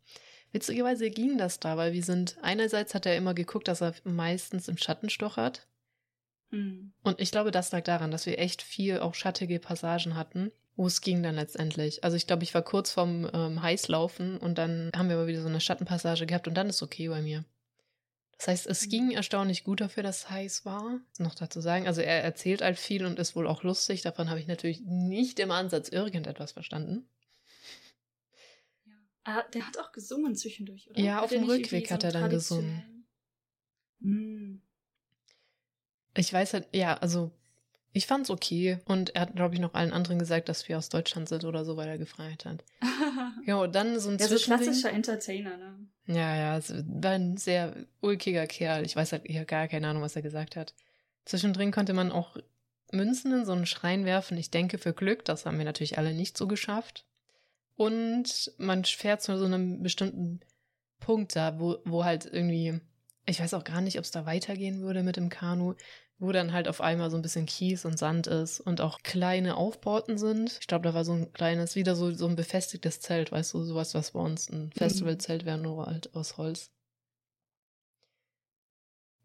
Witzigerweise 0.53 1.11
ging 1.11 1.39
das 1.39 1.61
da, 1.61 1.77
weil 1.77 1.93
wir 1.93 2.03
sind, 2.03 2.37
einerseits 2.41 2.95
hat 2.95 3.05
er 3.07 3.17
immer 3.17 3.35
geguckt, 3.35 3.69
dass 3.69 3.83
er 3.83 3.95
meistens 4.05 4.69
im 4.69 4.79
Schatten 4.79 5.11
stochert. 5.11 5.67
Mhm. 6.51 6.93
Und 7.03 7.21
ich 7.21 7.31
glaube, 7.31 7.51
das 7.51 7.73
lag 7.73 7.83
daran, 7.83 8.11
dass 8.11 8.27
wir 8.27 8.39
echt 8.39 8.63
viel 8.63 9.01
auch 9.01 9.15
schattige 9.15 9.59
Passagen 9.59 10.15
hatten, 10.15 10.53
wo 10.77 10.87
es 10.87 11.01
ging 11.01 11.23
dann 11.23 11.35
letztendlich. 11.35 12.05
Also 12.05 12.17
ich 12.17 12.27
glaube, 12.27 12.45
ich 12.45 12.55
war 12.55 12.63
kurz 12.63 12.93
vorm 12.93 13.29
ähm, 13.33 13.61
Heißlaufen 13.61 14.39
und 14.39 14.59
dann 14.59 14.91
haben 14.97 15.09
wir 15.09 15.17
aber 15.17 15.27
wieder 15.27 15.43
so 15.43 15.49
eine 15.49 15.61
Schattenpassage 15.61 16.27
gehabt 16.27 16.47
und 16.49 16.55
dann 16.55 16.69
ist 16.69 16.83
okay 16.83 17.09
bei 17.09 17.23
mir. 17.23 17.45
Das 18.39 18.49
heißt, 18.49 18.67
es 18.67 18.89
ging 18.89 19.13
erstaunlich 19.13 19.65
gut 19.65 19.81
dafür, 19.81 20.03
dass 20.03 20.19
es 20.19 20.31
heiß 20.31 20.65
war. 20.67 21.01
Noch 21.19 21.35
dazu 21.35 21.61
sagen, 21.61 21.87
also 21.87 22.03
er 22.03 22.23
erzählt 22.23 22.61
halt 22.61 22.79
viel 22.79 23.07
und 23.07 23.19
ist 23.19 23.35
wohl 23.35 23.47
auch 23.47 23.63
lustig. 23.63 24.03
Davon 24.03 24.29
habe 24.29 24.41
ich 24.41 24.47
natürlich 24.47 24.83
nicht 24.83 25.41
im 25.41 25.51
Ansatz 25.51 25.89
irgendetwas 25.89 26.53
verstanden. 26.53 27.09
Ja. 28.85 28.93
Ah, 29.25 29.43
der 29.55 29.67
hat 29.67 29.79
auch 29.79 29.91
gesungen 29.91 30.35
zwischendurch, 30.35 30.91
oder? 30.91 31.01
Ja, 31.01 31.23
auf 31.23 31.31
dem 31.31 31.45
Rückweg 31.45 31.91
hat 31.91 32.05
er 32.05 32.13
dann 32.13 32.29
gesungen. 32.29 33.07
Hm. 34.03 34.61
Ich 36.15 36.33
weiß 36.33 36.55
halt, 36.55 36.69
ja, 36.75 36.97
also 36.99 37.31
ich 37.97 38.07
fand's 38.07 38.29
okay 38.29 38.79
und 38.85 39.15
er 39.15 39.23
hat, 39.23 39.37
glaube 39.37 39.55
ich, 39.55 39.61
noch 39.61 39.73
allen 39.73 39.91
anderen 39.91 40.19
gesagt, 40.19 40.51
dass 40.51 40.69
wir 40.69 40.77
aus 40.77 40.91
Deutschland 40.91 41.31
sind 41.31 41.45
oder 41.45 41.65
so, 41.65 41.79
weil 41.79 41.89
er 41.89 41.97
gefragt 41.97 42.45
hat. 42.45 42.63
ja, 43.47 43.67
dann 43.67 43.99
so 43.99 44.11
ein 44.11 44.19
ja, 44.19 44.29
so 44.29 44.37
klassischer 44.37 44.91
Entertainer, 44.91 45.57
ne? 45.57 45.79
Ja, 46.07 46.37
ja, 46.37 46.59
es 46.59 46.75
war 46.87 47.13
ein 47.13 47.39
sehr 47.39 47.75
ulkiger 48.03 48.47
Kerl. 48.47 48.85
Ich 48.85 48.95
weiß 48.95 49.13
halt 49.13 49.23
ich 49.25 49.37
habe 49.37 49.47
gar 49.47 49.67
keine 49.67 49.89
Ahnung, 49.89 50.03
was 50.03 50.15
er 50.15 50.21
gesagt 50.21 50.57
hat. 50.57 50.75
Zwischendrin 51.25 51.73
konnte 51.73 51.95
man 51.95 52.13
auch 52.13 52.37
Münzen 52.93 53.33
in 53.33 53.47
so 53.47 53.53
einen 53.53 53.65
Schrein 53.65 54.05
werfen. 54.05 54.37
Ich 54.37 54.51
denke 54.51 54.77
für 54.77 54.93
Glück, 54.93 55.25
das 55.25 55.47
haben 55.47 55.57
wir 55.57 55.65
natürlich 55.65 55.97
alle 55.97 56.13
nicht 56.13 56.37
so 56.37 56.47
geschafft. 56.47 57.07
Und 57.77 58.53
man 58.59 58.85
fährt 58.85 59.23
zu 59.23 59.39
so 59.39 59.47
einem 59.47 59.83
bestimmten 59.83 60.41
Punkt 61.01 61.35
da, 61.35 61.59
wo, 61.59 61.79
wo 61.87 62.05
halt 62.05 62.27
irgendwie, 62.27 62.79
ich 63.25 63.41
weiß 63.41 63.55
auch 63.55 63.65
gar 63.65 63.81
nicht, 63.81 63.97
ob 63.97 64.05
es 64.05 64.11
da 64.11 64.27
weitergehen 64.27 64.83
würde 64.83 65.03
mit 65.03 65.17
dem 65.17 65.31
Kanu 65.31 65.75
wo 66.19 66.33
dann 66.33 66.53
halt 66.53 66.67
auf 66.69 66.81
einmal 66.81 67.11
so 67.11 67.17
ein 67.17 67.23
bisschen 67.23 67.47
Kies 67.47 67.85
und 67.85 67.99
Sand 67.99 68.27
ist 68.27 68.61
und 68.61 68.81
auch 68.81 69.01
kleine 69.03 69.57
Aufbauten 69.57 70.17
sind. 70.17 70.59
Ich 70.61 70.67
glaube, 70.67 70.85
da 70.85 70.95
war 70.95 71.05
so 71.05 71.13
ein 71.13 71.33
kleines, 71.33 71.77
wieder 71.77 71.95
so, 71.95 72.13
so 72.13 72.27
ein 72.27 72.37
befestigtes 72.37 73.01
Zelt, 73.01 73.33
weißt 73.33 73.53
du, 73.55 73.63
sowas, 73.65 73.95
was 73.95 74.13
bei 74.13 74.21
uns 74.21 74.49
ein 74.49 74.73
Festivalzelt 74.73 75.45
wäre, 75.45 75.59
nur 75.59 75.87
halt 75.87 76.15
aus 76.15 76.39
Holz. 76.39 76.71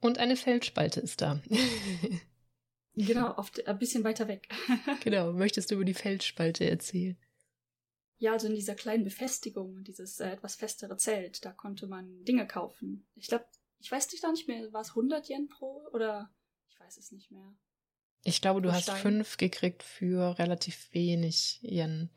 Und 0.01 0.17
eine 0.17 0.35
Feldspalte 0.35 0.99
ist 0.99 1.21
da. 1.21 1.41
genau, 2.95 3.27
auf, 3.33 3.51
ein 3.65 3.79
bisschen 3.79 4.03
weiter 4.03 4.27
weg. 4.27 4.49
genau, 5.03 5.31
möchtest 5.31 5.71
du 5.71 5.75
über 5.75 5.85
die 5.85 5.93
Feldspalte 5.93 6.69
erzählen? 6.69 7.17
Ja, 8.17 8.33
also 8.33 8.47
in 8.47 8.55
dieser 8.55 8.75
kleinen 8.75 9.03
Befestigung, 9.03 9.83
dieses 9.83 10.19
äh, 10.19 10.31
etwas 10.31 10.55
festere 10.55 10.97
Zelt, 10.97 11.45
da 11.45 11.51
konnte 11.51 11.87
man 11.87 12.23
Dinge 12.25 12.45
kaufen. 12.45 13.07
Ich 13.15 13.27
glaube, 13.27 13.45
ich 13.79 13.91
weiß 13.91 14.11
nicht, 14.11 14.23
da 14.23 14.31
nicht 14.31 14.47
mehr, 14.47 14.71
war 14.73 14.81
es 14.81 14.89
100 14.89 15.29
Yen 15.29 15.47
pro 15.47 15.87
oder 15.91 16.31
weiß 16.91 16.97
es 16.97 17.11
nicht 17.11 17.31
mehr. 17.31 17.53
Ich 18.23 18.41
glaube, 18.41 18.61
du 18.61 18.71
hast 18.71 18.89
fünf 18.89 19.37
gekriegt 19.37 19.81
für 19.81 20.37
relativ 20.37 20.93
wenig 20.93 21.59
Yen. 21.63 22.09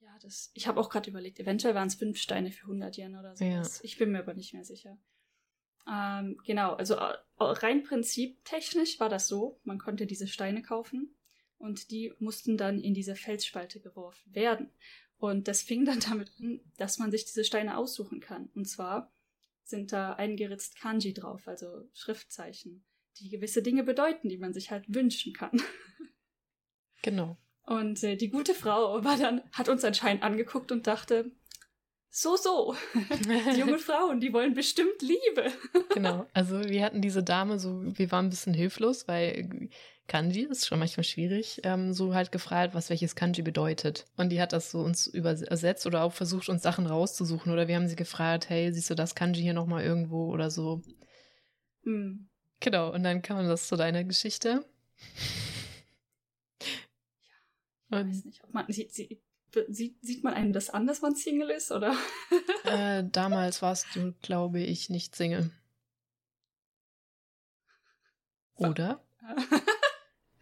Ja, 0.00 0.18
das. 0.20 0.50
Ich 0.54 0.66
habe 0.66 0.80
auch 0.80 0.88
gerade 0.88 1.10
überlegt, 1.10 1.38
eventuell 1.38 1.74
waren 1.74 1.88
es 1.88 1.94
fünf 1.94 2.18
Steine 2.18 2.50
für 2.50 2.62
100 2.62 2.96
Yen 2.96 3.16
oder 3.16 3.36
so. 3.36 3.44
Ja. 3.44 3.62
Ich 3.82 3.98
bin 3.98 4.10
mir 4.10 4.20
aber 4.20 4.34
nicht 4.34 4.54
mehr 4.54 4.64
sicher. 4.64 4.98
Ähm, 5.86 6.40
genau, 6.44 6.72
also 6.72 6.94
äh, 6.94 7.16
rein 7.38 7.82
prinziptechnisch 7.82 8.98
war 8.98 9.10
das 9.10 9.28
so, 9.28 9.60
man 9.64 9.78
konnte 9.78 10.06
diese 10.06 10.26
Steine 10.26 10.62
kaufen 10.62 11.14
und 11.58 11.90
die 11.90 12.14
mussten 12.18 12.56
dann 12.56 12.80
in 12.80 12.94
diese 12.94 13.14
Felsspalte 13.14 13.80
geworfen 13.80 14.34
werden. 14.34 14.70
Und 15.18 15.46
das 15.46 15.62
fing 15.62 15.84
dann 15.84 16.00
damit 16.00 16.32
an, 16.40 16.60
dass 16.78 16.98
man 16.98 17.10
sich 17.10 17.26
diese 17.26 17.44
Steine 17.44 17.76
aussuchen 17.76 18.20
kann. 18.20 18.48
Und 18.54 18.64
zwar 18.66 19.12
sind 19.62 19.92
da 19.92 20.14
eingeritzt 20.14 20.80
Kanji 20.80 21.12
drauf, 21.12 21.46
also 21.46 21.86
Schriftzeichen 21.92 22.84
die 23.20 23.30
gewisse 23.30 23.62
Dinge 23.62 23.84
bedeuten, 23.84 24.28
die 24.28 24.38
man 24.38 24.52
sich 24.52 24.70
halt 24.70 24.84
wünschen 24.88 25.32
kann. 25.32 25.60
Genau. 27.02 27.36
Und 27.66 28.02
äh, 28.02 28.16
die 28.16 28.30
gute 28.30 28.54
Frau 28.54 29.04
war 29.04 29.16
dann, 29.16 29.42
hat 29.52 29.68
uns 29.68 29.84
anscheinend 29.84 30.22
angeguckt 30.22 30.72
und 30.72 30.86
dachte, 30.86 31.30
so, 32.16 32.36
so. 32.36 32.76
Die 33.54 33.58
jungen 33.58 33.80
Frauen, 33.80 34.20
die 34.20 34.32
wollen 34.32 34.54
bestimmt 34.54 35.02
Liebe. 35.02 35.50
genau. 35.92 36.26
Also 36.32 36.62
wir 36.62 36.84
hatten 36.84 37.00
diese 37.00 37.24
Dame 37.24 37.58
so, 37.58 37.82
wir 37.84 38.12
waren 38.12 38.26
ein 38.26 38.30
bisschen 38.30 38.54
hilflos, 38.54 39.08
weil 39.08 39.68
Kanji 40.06 40.42
ist 40.42 40.66
schon 40.66 40.78
manchmal 40.78 41.02
schwierig, 41.02 41.60
ähm, 41.64 41.92
so 41.92 42.14
halt 42.14 42.30
gefragt, 42.30 42.72
was 42.72 42.88
welches 42.88 43.16
Kanji 43.16 43.42
bedeutet. 43.42 44.06
Und 44.16 44.30
die 44.30 44.40
hat 44.40 44.52
das 44.52 44.70
so 44.70 44.78
uns 44.78 45.08
übersetzt 45.08 45.86
oder 45.86 46.04
auch 46.04 46.12
versucht, 46.12 46.48
uns 46.48 46.62
Sachen 46.62 46.86
rauszusuchen. 46.86 47.52
Oder 47.52 47.66
wir 47.66 47.74
haben 47.74 47.88
sie 47.88 47.96
gefragt, 47.96 48.48
hey, 48.48 48.72
siehst 48.72 48.90
du 48.90 48.94
das 48.94 49.16
Kanji 49.16 49.42
hier 49.42 49.54
nochmal 49.54 49.82
irgendwo 49.82 50.32
oder 50.32 50.50
so. 50.50 50.82
Mhm. 51.82 52.28
Genau, 52.64 52.94
und 52.94 53.02
dann 53.02 53.20
kam 53.20 53.46
das 53.46 53.68
zu 53.68 53.76
deiner 53.76 54.04
Geschichte. 54.04 54.64
Ja, 57.90 58.00
ich 58.00 58.06
weiß 58.08 58.24
nicht, 58.24 58.42
ob 58.42 58.54
man, 58.54 58.64
sie, 58.72 58.88
sie, 58.90 59.20
sieht, 59.68 59.98
sieht 60.00 60.24
man 60.24 60.34
einem 60.34 60.52
das 60.52 60.70
an, 60.70 60.86
dass 60.86 61.02
man 61.02 61.14
Single 61.14 61.50
ist, 61.50 61.70
oder? 61.70 61.94
äh, 62.64 63.04
damals 63.04 63.62
warst 63.62 63.86
du, 63.94 64.14
glaube 64.22 64.60
ich, 64.60 64.88
nicht 64.88 65.14
Single. 65.14 65.50
Oder? 68.56 69.04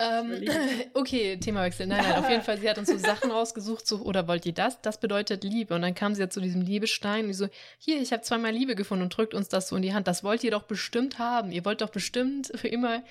ähm, 0.03 0.45
okay, 0.95 1.37
Themawechsel. 1.37 1.87
Nein, 1.87 2.03
nein, 2.03 2.19
auf 2.19 2.29
jeden 2.29 2.43
Fall, 2.45 2.59
sie 2.59 2.69
hat 2.69 2.79
uns 2.79 2.89
so 2.89 2.99
Sachen 2.99 3.31
rausgesucht, 3.31 3.87
so, 3.87 3.99
oder 3.99 4.27
wollt 4.27 4.45
ihr 4.47 4.53
das? 4.53 4.81
Das 4.83 4.99
bedeutet 4.99 5.45
Liebe. 5.45 5.75
Und 5.75 5.83
dann 5.83 5.95
kam 5.95 6.15
sie 6.15 6.23
ja 6.23 6.29
zu 6.29 6.41
diesem 6.41 6.63
Liebestein 6.63 7.27
und 7.27 7.35
so, 7.35 7.49
hier, 7.79 8.01
ich 8.01 8.13
habe 8.13 8.23
zweimal 8.23 8.53
Liebe 8.53 8.75
gefunden 8.75 9.05
und 9.05 9.17
drückt 9.17 9.35
uns 9.35 9.49
das 9.49 9.69
so 9.69 9.77
in 9.77 9.83
die 9.83 9.95
Hand. 9.95 10.09
Das 10.09 10.25
wollt 10.25 10.45
ihr 10.45 10.51
doch 10.51 10.65
bestimmt 10.65 11.19
haben. 11.19 11.53
Ihr 11.53 11.65
wollt 11.65 11.81
doch 11.81 11.91
bestimmt 11.91 12.51
für 12.55 12.69
immer 12.69 13.03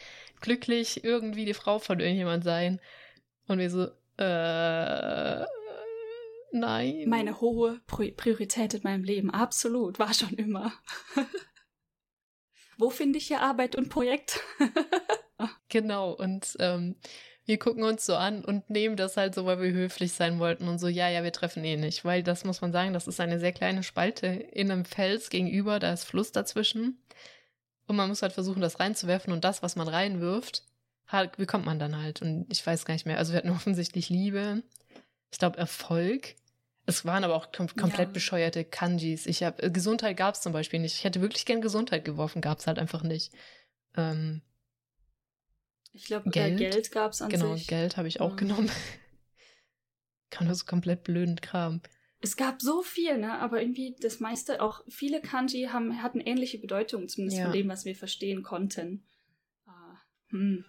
glücklich 0.42 1.04
irgendwie 1.04 1.46
die 1.46 1.54
Frau 1.54 1.80
von 1.80 2.00
irgendjemand 2.00 2.44
sein. 2.44 2.80
Und 3.48 3.60
wir 3.60 3.70
so, 3.70 3.88
äh, 4.18 5.46
Nein. 6.52 7.06
Meine 7.08 7.40
hohe 7.40 7.80
Priorität 7.88 8.74
in 8.74 8.84
meinem 8.84 9.04
Leben, 9.04 9.30
absolut, 9.32 10.00
war 10.00 10.14
schon 10.14 10.34
immer. 10.34 10.74
Wo 12.78 12.90
finde 12.90 13.20
ich 13.20 13.28
hier 13.28 13.42
Arbeit 13.42 13.76
und 13.76 13.90
Projekt? 13.90 14.42
genau, 15.70 16.12
und 16.12 16.56
ähm, 16.60 16.96
wir 17.46 17.58
gucken 17.58 17.84
uns 17.84 18.06
so 18.06 18.16
an 18.16 18.46
und 18.46 18.70
nehmen 18.70 18.96
das 18.96 19.18
halt 19.18 19.36
so, 19.36 19.46
weil 19.46 19.62
wir 19.62 19.72
höflich 19.72 20.14
sein 20.14 20.40
wollten 20.40 20.68
und 20.68 20.80
so, 20.80 20.88
ja, 20.88 21.10
ja, 21.10 21.24
wir 21.24 21.32
treffen 21.32 21.64
eh 21.64 21.76
nicht. 21.76 22.06
Weil 22.06 22.24
das 22.24 22.46
muss 22.46 22.62
man 22.62 22.72
sagen, 22.72 22.94
das 22.94 23.08
ist 23.08 23.20
eine 23.20 23.40
sehr 23.40 23.52
kleine 23.52 23.84
Spalte 23.84 24.28
in 24.28 24.72
einem 24.72 24.86
Fels 24.86 25.30
gegenüber, 25.30 25.80
da 25.80 25.92
ist 25.92 26.04
Fluss 26.04 26.32
dazwischen. 26.32 27.02
Und 27.88 27.96
man 27.96 28.08
muss 28.10 28.22
halt 28.22 28.34
versuchen, 28.34 28.62
das 28.62 28.80
reinzuwerfen 28.80 29.34
und 29.34 29.44
das, 29.44 29.64
was 29.64 29.76
man 29.76 29.88
reinwirft, 29.88 30.64
halt, 31.08 31.38
bekommt 31.38 31.66
man 31.66 31.80
dann 31.80 32.02
halt. 32.02 32.22
Und 32.22 32.46
ich 32.50 32.66
weiß 32.66 32.86
gar 32.86 32.94
nicht 32.94 33.06
mehr. 33.06 33.18
Also 33.18 33.34
wir 33.34 33.38
hatten 33.38 33.50
offensichtlich 33.56 34.10
Liebe, 34.10 34.64
ich 35.32 35.40
glaube 35.40 35.58
Erfolg 35.58 36.36
es 36.86 37.06
waren 37.06 37.24
aber 37.24 37.36
auch 37.36 37.52
kom 37.52 37.68
komplett 37.68 38.10
ja. 38.10 38.14
bescheuerte 38.14 38.66
Kanjis. 38.66 39.26
Ich 39.26 39.44
habe 39.44 39.62
äh, 39.64 39.72
Gesundheit 39.72 40.18
gab 40.18 40.36
es 40.36 40.42
zum 40.42 40.54
Beispiel 40.54 40.80
nicht. 40.80 40.96
Ich 40.96 41.04
hätte 41.04 41.22
wirklich 41.22 41.46
gern 41.46 41.62
Gesundheit 41.62 42.06
geworfen, 42.06 42.42
gab 42.42 42.60
es 42.60 42.68
halt 42.68 42.80
einfach 42.80 43.04
nicht. 43.04 43.34
Ähm, 43.96 44.42
ich 45.94 46.06
glaube, 46.06 46.30
äh, 46.30 46.32
Geld, 46.32 46.58
Geld 46.58 46.92
gab 46.92 47.12
es 47.12 47.22
an 47.22 47.30
genau, 47.30 47.56
sich. 47.56 47.68
Genau, 47.68 47.82
Geld 47.82 47.98
habe 47.98 48.08
ich 48.08 48.22
auch 48.22 48.34
mhm. 48.34 48.38
genommen. 48.38 48.72
Kann 50.30 50.48
das 50.48 50.66
komplett 50.66 51.04
blöden 51.04 51.36
Kram. 51.42 51.82
Es 52.22 52.38
gab 52.38 52.62
so 52.62 52.82
viel, 52.84 53.18
ne? 53.18 53.40
Aber 53.40 53.62
irgendwie 53.62 53.96
das 54.00 54.20
meiste, 54.20 54.62
auch 54.62 54.84
viele 54.88 55.22
Kanji 55.22 55.70
haben, 55.72 56.02
hatten 56.02 56.20
ähnliche 56.20 56.60
Bedeutungen, 56.60 57.10
zumindest 57.10 57.40
ja. 57.40 57.46
von 57.46 57.54
dem, 57.54 57.68
was 57.68 57.84
wir 57.84 57.96
verstehen 57.96 58.44
konnten. 58.44 59.04
Uh, 59.68 59.96
hm. 60.30 60.66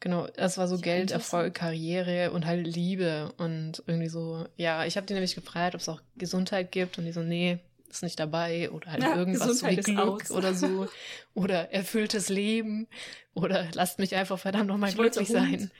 Genau, 0.00 0.26
es 0.34 0.58
war 0.58 0.66
so 0.66 0.76
ich 0.76 0.82
Geld, 0.82 1.10
Erfolg, 1.10 1.54
Karriere 1.54 2.32
und 2.32 2.44
halt 2.44 2.66
Liebe 2.66 3.32
und 3.36 3.82
irgendwie 3.86 4.08
so, 4.08 4.46
ja, 4.56 4.84
ich 4.84 4.96
habe 4.96 5.06
die 5.06 5.12
nämlich 5.12 5.34
gefragt, 5.34 5.74
ob 5.74 5.80
es 5.80 5.88
auch 5.88 6.00
Gesundheit 6.16 6.72
gibt 6.72 6.98
und 6.98 7.04
die 7.04 7.12
so, 7.12 7.22
nee, 7.22 7.60
ist 7.90 8.02
nicht 8.02 8.18
dabei 8.18 8.70
oder 8.70 8.92
halt 8.92 9.02
ja, 9.02 9.16
irgendwas 9.16 9.58
so 9.58 9.66
wie 9.66 9.76
Glück 9.76 10.30
oder 10.30 10.54
so 10.54 10.88
oder 11.34 11.72
erfülltes 11.72 12.28
Leben 12.28 12.86
oder 13.34 13.68
lasst 13.74 13.98
mich 13.98 14.14
einfach 14.14 14.38
verdammt 14.38 14.68
nochmal 14.68 14.92
glücklich 14.92 15.28
sein. 15.28 15.70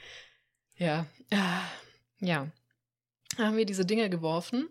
Ja, 0.75 1.05
ah, 1.31 1.61
ja. 2.19 2.47
Da 3.37 3.45
haben 3.45 3.57
wir 3.57 3.65
diese 3.65 3.85
Dinge 3.85 4.09
geworfen. 4.09 4.67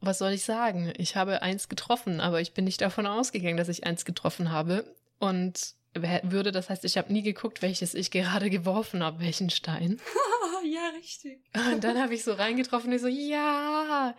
Was 0.00 0.18
soll 0.18 0.32
ich 0.32 0.44
sagen? 0.44 0.92
Ich 0.98 1.16
habe 1.16 1.42
eins 1.42 1.68
getroffen, 1.68 2.20
aber 2.20 2.40
ich 2.40 2.52
bin 2.52 2.64
nicht 2.64 2.80
davon 2.80 3.06
ausgegangen, 3.06 3.56
dass 3.56 3.68
ich 3.68 3.84
eins 3.84 4.04
getroffen 4.04 4.52
habe. 4.52 4.84
Und 5.18 5.74
würde. 6.22 6.52
Das 6.52 6.70
heißt, 6.70 6.84
ich 6.84 6.98
habe 6.98 7.12
nie 7.12 7.22
geguckt, 7.22 7.62
welches 7.62 7.94
ich 7.94 8.10
gerade 8.10 8.50
geworfen 8.50 9.02
habe, 9.02 9.20
welchen 9.20 9.50
Stein. 9.50 10.00
ja, 10.66 10.88
richtig. 10.88 11.40
Und 11.72 11.84
dann 11.84 12.00
habe 12.00 12.14
ich 12.14 12.24
so 12.24 12.32
reingetroffen 12.32 12.90
und 12.90 12.96
ich 12.96 13.02
so, 13.02 13.08
ja. 13.08 14.14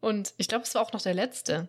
Und 0.00 0.34
ich 0.36 0.48
glaube, 0.48 0.64
es 0.64 0.74
war 0.74 0.82
auch 0.82 0.92
noch 0.92 1.02
der 1.02 1.14
letzte. 1.14 1.68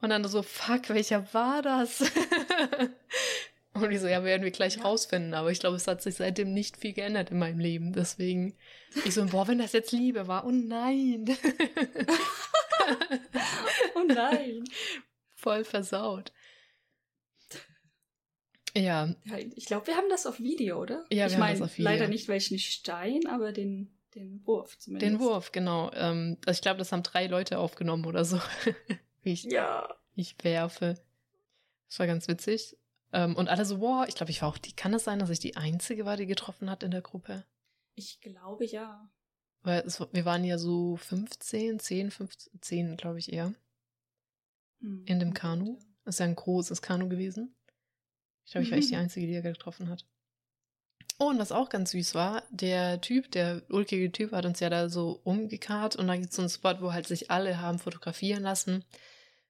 Und 0.00 0.10
dann 0.10 0.24
so, 0.24 0.42
fuck, 0.42 0.88
welcher 0.90 1.32
war 1.32 1.62
das? 1.62 2.00
und 3.72 3.90
ich 3.90 4.00
so, 4.00 4.06
ja, 4.06 4.22
werden 4.24 4.42
wir 4.42 4.50
gleich 4.50 4.76
ja. 4.76 4.82
rausfinden. 4.82 5.34
Aber 5.34 5.50
ich 5.50 5.60
glaube, 5.60 5.76
es 5.76 5.86
hat 5.86 6.02
sich 6.02 6.16
seitdem 6.16 6.52
nicht 6.52 6.76
viel 6.76 6.92
geändert 6.92 7.30
in 7.30 7.38
meinem 7.38 7.58
Leben. 7.58 7.92
Deswegen, 7.92 8.56
ich 9.04 9.14
so, 9.14 9.24
boah, 9.26 9.48
wenn 9.48 9.58
das 9.58 9.72
jetzt 9.72 9.92
Liebe 9.92 10.28
war, 10.28 10.46
oh 10.46 10.50
nein. 10.50 11.24
oh 13.94 14.04
nein. 14.06 14.64
Voll 15.34 15.64
versaut. 15.64 16.32
Ja. 18.76 19.14
ja 19.24 19.38
ich 19.54 19.66
glaube, 19.66 19.86
wir 19.86 19.96
haben 19.96 20.08
das 20.10 20.26
auf 20.26 20.38
Video, 20.38 20.80
oder? 20.80 21.04
Ja, 21.10 21.26
ich 21.26 21.32
wir 21.32 21.38
mein, 21.38 21.48
haben 21.50 21.60
das 21.60 21.68
auf 21.70 21.78
Video. 21.78 21.90
Leider 21.90 22.08
nicht 22.08 22.28
welchen 22.28 22.58
Stein, 22.58 23.26
aber 23.26 23.52
den, 23.52 23.90
den 24.14 24.46
Wurf 24.46 24.78
zumindest. 24.78 25.12
Den 25.12 25.20
Wurf, 25.20 25.52
genau. 25.52 25.90
Ähm, 25.94 26.36
also 26.46 26.58
ich 26.58 26.62
glaube, 26.62 26.78
das 26.78 26.92
haben 26.92 27.02
drei 27.02 27.26
Leute 27.26 27.58
aufgenommen 27.58 28.04
oder 28.04 28.24
so. 28.24 28.40
Wie 29.22 29.32
ich, 29.32 29.44
ja. 29.44 29.88
ich 30.14 30.36
werfe. 30.42 30.94
Das 31.88 31.98
war 31.98 32.06
ganz 32.06 32.28
witzig. 32.28 32.76
Ähm, 33.12 33.34
und 33.36 33.48
alle 33.48 33.64
so, 33.64 33.80
wow, 33.80 34.06
ich 34.06 34.14
glaube, 34.14 34.30
ich 34.30 34.42
war 34.42 34.48
auch 34.48 34.58
die, 34.58 34.74
kann 34.74 34.92
es 34.94 35.04
sein, 35.04 35.18
dass 35.18 35.30
ich 35.30 35.38
die 35.38 35.56
Einzige 35.56 36.04
war, 36.04 36.16
die 36.16 36.26
getroffen 36.26 36.68
hat 36.70 36.82
in 36.82 36.90
der 36.90 37.02
Gruppe? 37.02 37.44
Ich 37.94 38.20
glaube 38.20 38.66
ja. 38.66 39.10
Weil 39.62 39.80
es, 39.86 40.00
wir 40.12 40.24
waren 40.24 40.44
ja 40.44 40.58
so 40.58 40.96
15, 40.96 41.78
10, 41.78 42.10
15, 42.10 42.60
10, 42.60 42.96
glaube 42.96 43.18
ich 43.18 43.32
eher. 43.32 43.54
Hm, 44.80 45.04
in 45.06 45.18
dem 45.18 45.34
Kanu. 45.34 45.78
Das 46.04 46.16
ist 46.16 46.18
ja 46.18 46.26
ein 46.26 46.36
großes 46.36 46.82
Kanu 46.82 47.08
gewesen. 47.08 47.54
Ich 48.46 48.52
glaube, 48.52 48.64
ich 48.64 48.70
war 48.70 48.78
echt 48.78 48.90
die 48.90 48.94
mhm. 48.94 49.02
Einzige, 49.02 49.26
die 49.26 49.34
er 49.34 49.42
getroffen 49.42 49.90
hat. 49.90 50.06
Oh, 51.18 51.28
und 51.28 51.38
was 51.38 51.50
auch 51.50 51.68
ganz 51.68 51.92
süß 51.92 52.14
war, 52.14 52.42
der 52.50 53.00
Typ, 53.00 53.30
der 53.30 53.62
ulkige 53.70 54.12
Typ, 54.12 54.32
hat 54.32 54.44
uns 54.44 54.60
ja 54.60 54.68
da 54.70 54.88
so 54.88 55.20
umgekarrt 55.24 55.96
und 55.96 56.06
da 56.08 56.16
gibt 56.16 56.30
es 56.30 56.36
so 56.36 56.42
einen 56.42 56.50
Spot, 56.50 56.74
wo 56.80 56.92
halt 56.92 57.06
sich 57.06 57.30
alle 57.30 57.60
haben 57.60 57.78
fotografieren 57.78 58.42
lassen. 58.42 58.84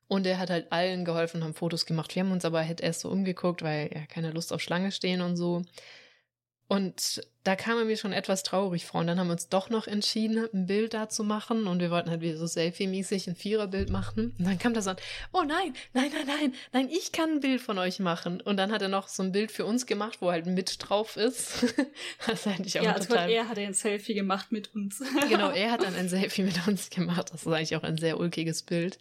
Und 0.08 0.26
er 0.26 0.38
hat 0.38 0.50
halt 0.50 0.70
allen 0.70 1.04
geholfen, 1.04 1.42
haben 1.42 1.54
Fotos 1.54 1.84
gemacht. 1.84 2.14
Wir 2.14 2.22
haben 2.22 2.30
uns 2.30 2.44
aber 2.44 2.64
halt 2.64 2.80
erst 2.80 3.00
so 3.00 3.10
umgeguckt, 3.10 3.62
weil 3.62 3.90
ja 3.92 4.06
keine 4.06 4.30
Lust 4.30 4.52
auf 4.52 4.60
Schlange 4.62 4.92
stehen 4.92 5.20
und 5.20 5.36
so. 5.36 5.62
Und 6.68 7.22
da 7.44 7.54
kam 7.54 7.78
er 7.78 7.84
mir 7.84 7.96
schon 7.96 8.12
etwas 8.12 8.42
traurig 8.42 8.86
vor. 8.86 9.00
Und 9.00 9.06
dann 9.06 9.20
haben 9.20 9.28
wir 9.28 9.34
uns 9.34 9.48
doch 9.48 9.70
noch 9.70 9.86
entschieden, 9.86 10.48
ein 10.52 10.66
Bild 10.66 10.94
da 10.94 11.08
zu 11.08 11.22
machen. 11.22 11.68
Und 11.68 11.78
wir 11.78 11.92
wollten 11.92 12.10
halt 12.10 12.20
wieder 12.20 12.36
so 12.36 12.46
Selfie-mäßig 12.46 13.28
ein 13.28 13.36
Viererbild 13.36 13.88
machen. 13.88 14.34
Und 14.36 14.44
dann 14.44 14.58
kam 14.58 14.74
da 14.74 14.82
so 14.82 14.90
ein, 14.90 14.96
oh 15.32 15.42
nein, 15.46 15.74
nein, 15.94 16.10
nein, 16.12 16.26
nein, 16.26 16.54
nein, 16.72 16.88
ich 16.90 17.12
kann 17.12 17.34
ein 17.34 17.40
Bild 17.40 17.60
von 17.60 17.78
euch 17.78 18.00
machen. 18.00 18.40
Und 18.40 18.56
dann 18.56 18.72
hat 18.72 18.82
er 18.82 18.88
noch 18.88 19.06
so 19.06 19.22
ein 19.22 19.30
Bild 19.30 19.52
für 19.52 19.64
uns 19.64 19.86
gemacht, 19.86 20.18
wo 20.20 20.32
halt 20.32 20.46
mit 20.46 20.76
drauf 20.80 21.16
ist. 21.16 21.72
das 22.26 22.40
ist 22.40 22.46
eigentlich 22.48 22.80
auch 22.80 22.84
ja, 22.84 22.94
total... 22.94 23.30
Ja, 23.30 23.42
er 23.42 23.48
hat 23.48 23.58
ein 23.58 23.74
Selfie 23.74 24.14
gemacht 24.14 24.50
mit 24.50 24.74
uns. 24.74 25.00
genau, 25.28 25.50
er 25.50 25.70
hat 25.70 25.84
dann 25.84 25.94
ein 25.94 26.08
Selfie 26.08 26.42
mit 26.42 26.66
uns 26.66 26.90
gemacht. 26.90 27.32
Das 27.32 27.42
ist 27.42 27.46
eigentlich 27.46 27.76
auch 27.76 27.84
ein 27.84 27.96
sehr 27.96 28.18
ulkiges 28.18 28.64
Bild. 28.64 28.98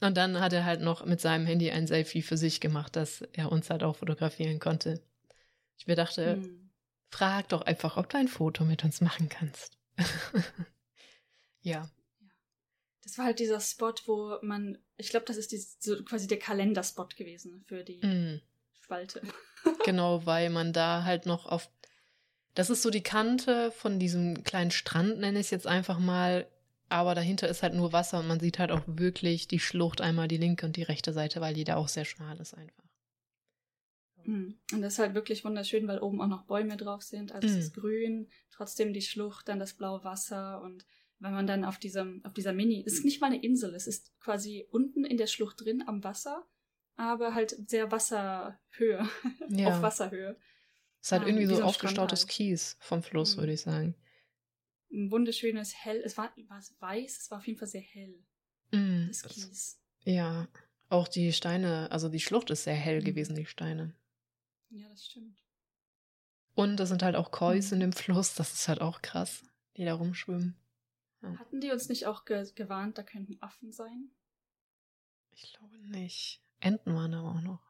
Und 0.00 0.16
dann 0.16 0.38
hat 0.38 0.52
er 0.52 0.64
halt 0.64 0.80
noch 0.80 1.04
mit 1.04 1.20
seinem 1.20 1.46
Handy 1.46 1.72
ein 1.72 1.88
Selfie 1.88 2.22
für 2.22 2.36
sich 2.36 2.60
gemacht, 2.60 2.94
dass 2.94 3.22
er 3.32 3.50
uns 3.50 3.68
halt 3.68 3.82
auch 3.82 3.96
fotografieren 3.96 4.60
konnte. 4.60 5.02
Ich 5.76 5.88
mir 5.88 5.96
dachte, 5.96 6.36
hm 6.36 6.63
Frag 7.14 7.48
doch 7.50 7.62
einfach, 7.62 7.96
ob 7.96 8.08
du 8.08 8.18
ein 8.18 8.26
Foto 8.26 8.64
mit 8.64 8.82
uns 8.82 9.00
machen 9.00 9.28
kannst. 9.28 9.78
ja. 11.62 11.88
Das 13.04 13.18
war 13.18 13.26
halt 13.26 13.38
dieser 13.38 13.60
Spot, 13.60 13.94
wo 14.06 14.36
man, 14.42 14.78
ich 14.96 15.10
glaube, 15.10 15.24
das 15.24 15.36
ist 15.36 15.52
die, 15.52 15.58
so 15.58 16.02
quasi 16.02 16.26
der 16.26 16.40
Kalenderspot 16.40 17.14
gewesen 17.14 17.62
für 17.68 17.84
die 17.84 18.04
mm. 18.04 18.40
Spalte. 18.82 19.22
genau, 19.84 20.26
weil 20.26 20.50
man 20.50 20.72
da 20.72 21.04
halt 21.04 21.24
noch 21.24 21.46
auf, 21.46 21.70
das 22.54 22.68
ist 22.68 22.82
so 22.82 22.90
die 22.90 23.04
Kante 23.04 23.70
von 23.70 24.00
diesem 24.00 24.42
kleinen 24.42 24.72
Strand, 24.72 25.20
nenne 25.20 25.38
ich 25.38 25.46
es 25.46 25.50
jetzt 25.50 25.68
einfach 25.68 26.00
mal, 26.00 26.48
aber 26.88 27.14
dahinter 27.14 27.46
ist 27.46 27.62
halt 27.62 27.74
nur 27.74 27.92
Wasser 27.92 28.18
und 28.18 28.26
man 28.26 28.40
sieht 28.40 28.58
halt 28.58 28.72
auch 28.72 28.82
wirklich 28.86 29.46
die 29.46 29.60
Schlucht, 29.60 30.00
einmal 30.00 30.26
die 30.26 30.38
linke 30.38 30.66
und 30.66 30.74
die 30.74 30.82
rechte 30.82 31.12
Seite, 31.12 31.40
weil 31.40 31.54
die 31.54 31.64
da 31.64 31.76
auch 31.76 31.88
sehr 31.88 32.06
schmal 32.06 32.40
ist 32.40 32.54
einfach. 32.54 32.82
Mhm. 34.26 34.58
Und 34.72 34.82
das 34.82 34.94
ist 34.94 34.98
halt 34.98 35.14
wirklich 35.14 35.44
wunderschön, 35.44 35.86
weil 35.88 36.00
oben 36.00 36.20
auch 36.20 36.28
noch 36.28 36.44
Bäume 36.44 36.76
drauf 36.76 37.02
sind. 37.02 37.32
Also 37.32 37.48
mhm. 37.48 37.54
es 37.54 37.60
ist 37.60 37.74
grün, 37.74 38.28
trotzdem 38.50 38.92
die 38.92 39.02
Schlucht, 39.02 39.48
dann 39.48 39.58
das 39.58 39.74
blaue 39.74 40.04
Wasser 40.04 40.62
und 40.62 40.86
wenn 41.20 41.32
man 41.32 41.46
dann 41.46 41.64
auf 41.64 41.78
diesem, 41.78 42.22
auf 42.24 42.34
dieser 42.34 42.52
Mini, 42.52 42.84
es 42.86 42.94
ist 42.94 43.04
nicht 43.04 43.20
mal 43.20 43.28
eine 43.28 43.42
Insel, 43.42 43.74
es 43.74 43.86
ist 43.86 44.12
quasi 44.20 44.66
unten 44.70 45.04
in 45.04 45.16
der 45.16 45.26
Schlucht 45.26 45.64
drin 45.64 45.82
am 45.86 46.04
Wasser, 46.04 46.46
aber 46.96 47.34
halt 47.34 47.56
sehr 47.68 47.90
Wasserhöhe, 47.90 49.08
ja. 49.48 49.68
auf 49.68 49.82
Wasserhöhe. 49.82 50.36
Es 51.00 51.12
hat 51.12 51.22
ähm, 51.22 51.28
irgendwie 51.28 51.46
so 51.46 51.62
aufgestautes 51.62 52.22
halt. 52.22 52.30
Kies 52.30 52.76
vom 52.80 53.02
Fluss, 53.02 53.36
mhm. 53.36 53.40
würde 53.40 53.52
ich 53.52 53.62
sagen. 53.62 53.94
ein 54.92 55.10
wunderschönes 55.10 55.74
Hell. 55.84 56.02
Es 56.04 56.16
war, 56.16 56.32
war 56.48 56.58
es 56.58 56.74
weiß, 56.80 57.18
es 57.18 57.30
war 57.30 57.38
auf 57.38 57.46
jeden 57.46 57.58
Fall 57.58 57.68
sehr 57.68 57.80
hell. 57.80 58.22
Mm, 58.72 59.08
das 59.08 59.22
Kies. 59.22 59.80
Ja, 60.04 60.48
auch 60.88 61.08
die 61.08 61.32
Steine, 61.32 61.90
also 61.90 62.08
die 62.08 62.20
Schlucht 62.20 62.50
ist 62.50 62.64
sehr 62.64 62.74
hell 62.74 63.00
mhm. 63.00 63.04
gewesen, 63.04 63.34
die 63.34 63.46
Steine. 63.46 63.94
Ja, 64.74 64.88
das 64.88 65.06
stimmt. 65.06 65.38
Und 66.54 66.76
das 66.76 66.88
sind 66.88 67.02
halt 67.02 67.14
auch 67.14 67.30
Kois 67.30 67.68
mhm. 67.68 67.74
in 67.74 67.80
dem 67.80 67.92
Fluss, 67.92 68.34
das 68.34 68.52
ist 68.52 68.68
halt 68.68 68.80
auch 68.80 69.02
krass, 69.02 69.44
die 69.76 69.84
da 69.84 69.94
rumschwimmen. 69.94 70.56
Ja. 71.22 71.38
Hatten 71.38 71.60
die 71.60 71.70
uns 71.70 71.88
nicht 71.88 72.06
auch 72.06 72.24
ge 72.24 72.44
gewarnt, 72.54 72.98
da 72.98 73.02
könnten 73.02 73.40
Affen 73.40 73.72
sein? 73.72 74.10
Ich 75.30 75.52
glaube 75.52 75.78
nicht. 75.78 76.42
Enten 76.60 76.94
waren 76.94 77.14
aber 77.14 77.30
auch 77.30 77.40
noch. 77.40 77.62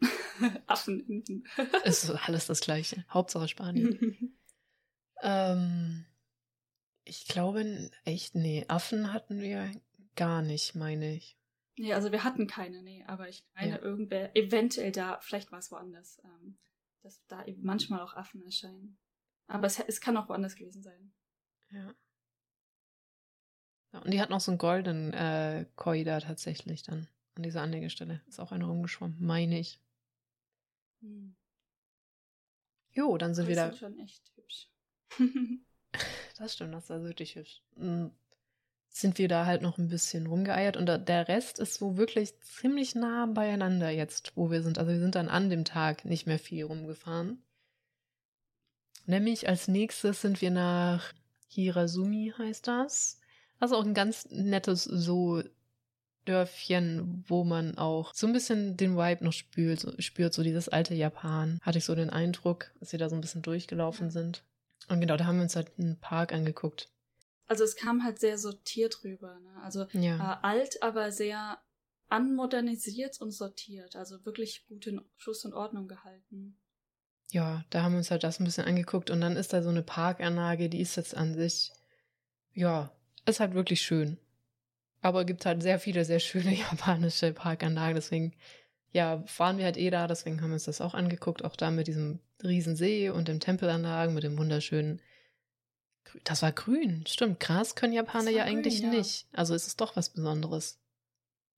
Affen, 0.66 1.06
Enten. 1.08 1.44
ist 1.84 2.10
alles 2.10 2.46
das 2.46 2.60
Gleiche. 2.60 3.04
Hauptsache 3.10 3.48
Spanien. 3.48 4.36
ähm, 5.22 6.06
ich 7.04 7.26
glaube 7.26 7.90
echt, 8.04 8.34
nee, 8.34 8.64
Affen 8.68 9.12
hatten 9.12 9.40
wir 9.40 9.70
gar 10.16 10.42
nicht, 10.42 10.74
meine 10.74 11.14
ich. 11.14 11.35
Nee, 11.78 11.92
also 11.92 12.10
wir 12.10 12.24
hatten 12.24 12.46
keine, 12.46 12.82
nee, 12.82 13.04
aber 13.06 13.28
ich 13.28 13.44
meine, 13.54 13.72
ja. 13.72 13.82
irgendwer, 13.82 14.34
eventuell 14.34 14.92
da, 14.92 15.20
vielleicht 15.20 15.52
war 15.52 15.58
es 15.58 15.70
woanders, 15.70 16.20
ähm, 16.24 16.58
dass 17.02 17.24
da 17.26 17.44
manchmal 17.58 18.00
auch 18.00 18.14
Affen 18.14 18.42
erscheinen. 18.42 18.98
Aber 19.46 19.66
es, 19.66 19.78
es 19.80 20.00
kann 20.00 20.16
auch 20.16 20.28
woanders 20.28 20.56
gewesen 20.56 20.82
sein. 20.82 21.12
Ja. 21.70 21.94
ja 23.92 23.98
und 24.00 24.12
die 24.12 24.20
hat 24.20 24.30
noch 24.30 24.40
so 24.40 24.50
einen 24.50 24.58
goldenen 24.58 25.12
äh, 25.12 25.66
Koi 25.76 26.02
da 26.02 26.20
tatsächlich 26.20 26.82
dann 26.82 27.08
an 27.34 27.42
dieser 27.42 27.62
Anlegestelle. 27.62 28.22
Ist 28.26 28.40
auch 28.40 28.52
einer 28.52 28.66
rumgeschwommen, 28.66 29.18
meine 29.20 29.58
ich. 29.58 29.78
Hm. 31.00 31.36
Jo, 32.92 33.18
dann 33.18 33.34
sind 33.34 33.44
das 33.44 33.48
wir 33.50 33.56
da. 33.56 33.64
Das 33.66 33.74
ist 33.74 33.80
schon 33.80 33.98
echt 33.98 34.32
hübsch. 34.34 34.70
das 36.38 36.54
stimmt, 36.54 36.72
das 36.72 36.88
war 36.88 37.02
wirklich 37.02 37.36
hübsch. 37.36 37.62
Sind 38.96 39.18
wir 39.18 39.28
da 39.28 39.44
halt 39.44 39.60
noch 39.60 39.76
ein 39.76 39.88
bisschen 39.88 40.26
rumgeeiert 40.26 40.78
und 40.78 40.86
der 40.86 41.28
Rest 41.28 41.58
ist 41.58 41.74
so 41.74 41.98
wirklich 41.98 42.40
ziemlich 42.40 42.94
nah 42.94 43.26
beieinander 43.26 43.90
jetzt, 43.90 44.32
wo 44.36 44.50
wir 44.50 44.62
sind. 44.62 44.78
Also 44.78 44.90
wir 44.90 44.98
sind 44.98 45.16
dann 45.16 45.28
an 45.28 45.50
dem 45.50 45.66
Tag 45.66 46.06
nicht 46.06 46.26
mehr 46.26 46.38
viel 46.38 46.64
rumgefahren. 46.64 47.42
Nämlich 49.04 49.50
als 49.50 49.68
nächstes 49.68 50.22
sind 50.22 50.40
wir 50.40 50.50
nach 50.50 51.12
Hirasumi, 51.48 52.32
heißt 52.38 52.68
das. 52.68 53.20
Also 53.60 53.76
auch 53.76 53.84
ein 53.84 53.92
ganz 53.92 54.30
nettes 54.30 54.84
so 54.84 55.42
Dörfchen, 56.24 57.22
wo 57.28 57.44
man 57.44 57.76
auch 57.76 58.14
so 58.14 58.26
ein 58.26 58.32
bisschen 58.32 58.78
den 58.78 58.96
Vibe 58.96 59.26
noch 59.26 59.34
spürt, 59.34 60.02
spürt, 60.02 60.32
so 60.32 60.42
dieses 60.42 60.70
alte 60.70 60.94
Japan. 60.94 61.58
Hatte 61.60 61.76
ich 61.76 61.84
so 61.84 61.94
den 61.94 62.08
Eindruck, 62.08 62.72
dass 62.80 62.92
wir 62.92 62.98
da 62.98 63.10
so 63.10 63.14
ein 63.14 63.20
bisschen 63.20 63.42
durchgelaufen 63.42 64.08
sind. 64.08 64.42
Und 64.88 65.02
genau, 65.02 65.18
da 65.18 65.26
haben 65.26 65.36
wir 65.36 65.42
uns 65.42 65.54
halt 65.54 65.72
einen 65.78 66.00
Park 66.00 66.32
angeguckt 66.32 66.88
also 67.46 67.64
es 67.64 67.76
kam 67.76 68.04
halt 68.04 68.18
sehr 68.18 68.38
sortiert 68.38 69.04
rüber. 69.04 69.38
Ne? 69.40 69.62
Also 69.62 69.86
ja. 69.92 70.16
äh, 70.16 70.46
alt, 70.46 70.82
aber 70.82 71.12
sehr 71.12 71.58
anmodernisiert 72.08 73.20
und 73.20 73.32
sortiert. 73.32 73.96
Also 73.96 74.24
wirklich 74.24 74.66
gut 74.66 74.86
in 74.86 75.00
Schuss 75.16 75.44
und 75.44 75.54
Ordnung 75.54 75.88
gehalten. 75.88 76.56
Ja, 77.32 77.64
da 77.70 77.82
haben 77.82 77.92
wir 77.92 77.98
uns 77.98 78.10
halt 78.10 78.22
das 78.22 78.38
ein 78.38 78.44
bisschen 78.44 78.66
angeguckt 78.66 79.10
und 79.10 79.20
dann 79.20 79.36
ist 79.36 79.52
da 79.52 79.62
so 79.62 79.70
eine 79.70 79.82
Parkanlage, 79.82 80.68
die 80.68 80.80
ist 80.80 80.96
jetzt 80.96 81.16
an 81.16 81.34
sich, 81.34 81.72
ja, 82.54 82.92
ist 83.26 83.40
halt 83.40 83.54
wirklich 83.54 83.82
schön. 83.82 84.18
Aber 85.00 85.20
es 85.20 85.26
gibt 85.26 85.44
halt 85.44 85.60
sehr 85.62 85.80
viele 85.80 86.04
sehr 86.04 86.20
schöne 86.20 86.54
japanische 86.56 87.32
Parkanlagen, 87.32 87.96
deswegen, 87.96 88.32
ja, 88.92 89.24
fahren 89.26 89.58
wir 89.58 89.64
halt 89.64 89.76
eh 89.76 89.90
da, 89.90 90.06
deswegen 90.06 90.40
haben 90.40 90.50
wir 90.50 90.54
uns 90.54 90.64
das 90.64 90.80
auch 90.80 90.94
angeguckt, 90.94 91.44
auch 91.44 91.56
da 91.56 91.72
mit 91.72 91.88
diesem 91.88 92.20
Riesensee 92.44 93.10
und 93.10 93.26
den 93.26 93.40
Tempelanlagen, 93.40 94.14
mit 94.14 94.22
dem 94.22 94.38
wunderschönen 94.38 95.00
das 96.24 96.42
war 96.42 96.52
grün, 96.52 97.04
stimmt. 97.06 97.40
Gras 97.40 97.74
können 97.74 97.92
Japaner 97.92 98.30
ja 98.30 98.44
grün, 98.44 98.58
eigentlich 98.58 98.80
ja. 98.80 98.90
nicht. 98.90 99.26
Also 99.32 99.54
ist 99.54 99.66
es 99.66 99.76
doch 99.76 99.96
was 99.96 100.10
Besonderes. 100.10 100.78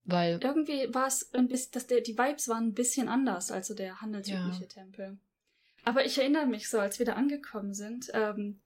Weil. 0.05 0.41
Irgendwie 0.43 0.93
war 0.95 1.07
es 1.07 1.33
ein 1.35 1.49
bisschen, 1.49 1.73
dass 1.73 1.87
der, 1.87 2.01
die 2.01 2.17
Vibes 2.17 2.49
waren 2.49 2.69
ein 2.69 2.75
bisschen 2.75 3.09
anders 3.09 3.51
als 3.51 3.69
so 3.69 3.75
der 3.75 4.01
handelsübliche 4.01 4.63
ja. 4.63 4.69
Tempel. 4.69 5.19
Aber 5.85 6.05
ich 6.05 6.19
erinnere 6.19 6.47
mich 6.47 6.69
so, 6.69 6.79
als 6.79 6.99
wir 6.99 7.07
da 7.07 7.15
angekommen 7.15 7.75
sind, 7.75 8.11
ähm, 8.15 8.61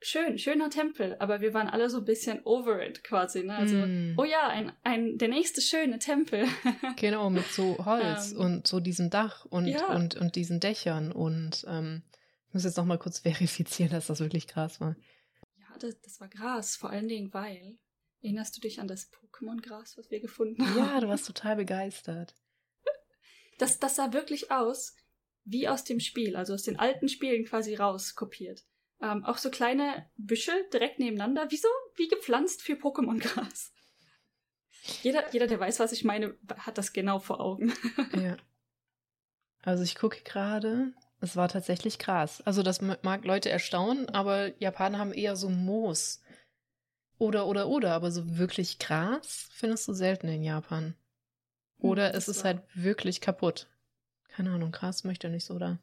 schön, 0.00 0.38
schöner 0.38 0.70
Tempel, 0.70 1.16
aber 1.18 1.40
wir 1.40 1.54
waren 1.54 1.68
alle 1.68 1.90
so 1.90 1.98
ein 1.98 2.04
bisschen 2.04 2.40
over 2.44 2.84
it 2.84 3.02
quasi, 3.04 3.42
ne? 3.42 3.56
Also, 3.56 3.76
mm. 3.76 4.14
oh 4.16 4.24
ja, 4.24 4.48
ein, 4.48 4.72
ein, 4.82 5.18
der 5.18 5.28
nächste 5.28 5.60
schöne 5.60 5.98
Tempel. 5.98 6.46
genau, 6.96 7.30
mit 7.30 7.46
so 7.46 7.84
Holz 7.84 8.32
ähm. 8.32 8.38
und 8.38 8.66
so 8.66 8.80
diesem 8.80 9.10
Dach 9.10 9.44
und, 9.46 9.66
ja. 9.66 9.94
und, 9.94 10.16
und 10.16 10.36
diesen 10.36 10.60
Dächern 10.60 11.12
und 11.12 11.64
ähm, 11.68 12.02
ich 12.48 12.54
muss 12.54 12.64
jetzt 12.64 12.76
noch 12.76 12.84
mal 12.84 12.98
kurz 12.98 13.18
verifizieren, 13.20 13.90
dass 13.90 14.06
das 14.06 14.20
wirklich 14.20 14.46
krass 14.46 14.80
war 14.80 14.96
das, 15.76 16.00
das 16.00 16.20
war 16.20 16.28
Gras, 16.28 16.76
vor 16.76 16.90
allen 16.90 17.08
Dingen, 17.08 17.32
weil. 17.32 17.78
Erinnerst 18.22 18.56
du 18.56 18.60
dich 18.60 18.80
an 18.80 18.88
das 18.88 19.12
Pokémon-Gras, 19.12 19.98
was 19.98 20.10
wir 20.10 20.20
gefunden 20.20 20.66
haben? 20.66 20.78
Ja, 20.78 21.00
du 21.00 21.08
warst 21.08 21.26
total 21.26 21.56
begeistert. 21.56 22.34
Das, 23.58 23.78
das 23.78 23.96
sah 23.96 24.12
wirklich 24.12 24.50
aus 24.50 24.96
wie 25.46 25.68
aus 25.68 25.84
dem 25.84 26.00
Spiel, 26.00 26.36
also 26.36 26.52
aus 26.54 26.64
den 26.64 26.78
alten 26.78 27.08
Spielen 27.08 27.44
quasi 27.44 27.76
rauskopiert. 27.76 28.64
Ähm, 29.00 29.24
auch 29.24 29.38
so 29.38 29.50
kleine 29.50 30.10
Büsche 30.16 30.52
direkt 30.72 30.98
nebeneinander, 30.98 31.50
wie 31.50 31.56
so, 31.56 31.68
wie 31.94 32.08
gepflanzt 32.08 32.62
für 32.62 32.74
Pokémon-Gras. 32.74 33.72
Jeder, 35.02 35.32
jeder, 35.32 35.46
der 35.46 35.60
weiß, 35.60 35.80
was 35.80 35.92
ich 35.92 36.04
meine, 36.04 36.36
hat 36.58 36.78
das 36.78 36.92
genau 36.92 37.18
vor 37.18 37.40
Augen. 37.40 37.72
ja. 38.14 38.36
Also 39.62 39.82
ich 39.82 39.96
gucke 39.96 40.22
gerade, 40.22 40.94
es 41.26 41.36
war 41.36 41.48
tatsächlich 41.48 41.98
krass. 41.98 42.40
Also 42.42 42.62
das 42.62 42.80
mag 42.80 43.24
Leute 43.24 43.50
erstaunen, 43.50 44.08
aber 44.10 44.52
Japaner 44.60 44.98
haben 44.98 45.12
eher 45.12 45.36
so 45.36 45.48
Moos. 45.48 46.22
Oder, 47.18 47.46
oder, 47.46 47.68
oder, 47.68 47.92
aber 47.92 48.10
so 48.10 48.38
wirklich 48.38 48.78
Gras 48.78 49.48
findest 49.52 49.88
du 49.88 49.92
selten 49.92 50.28
in 50.28 50.42
Japan. 50.42 50.94
Hm, 51.78 51.90
oder 51.90 52.14
es 52.14 52.28
ist 52.28 52.44
halt 52.44 52.62
wirklich 52.74 53.20
kaputt. 53.20 53.68
Keine 54.28 54.50
Ahnung, 54.50 54.70
Gras 54.70 55.04
möchte 55.04 55.28
nicht 55.28 55.44
so 55.44 55.58
da. 55.58 55.78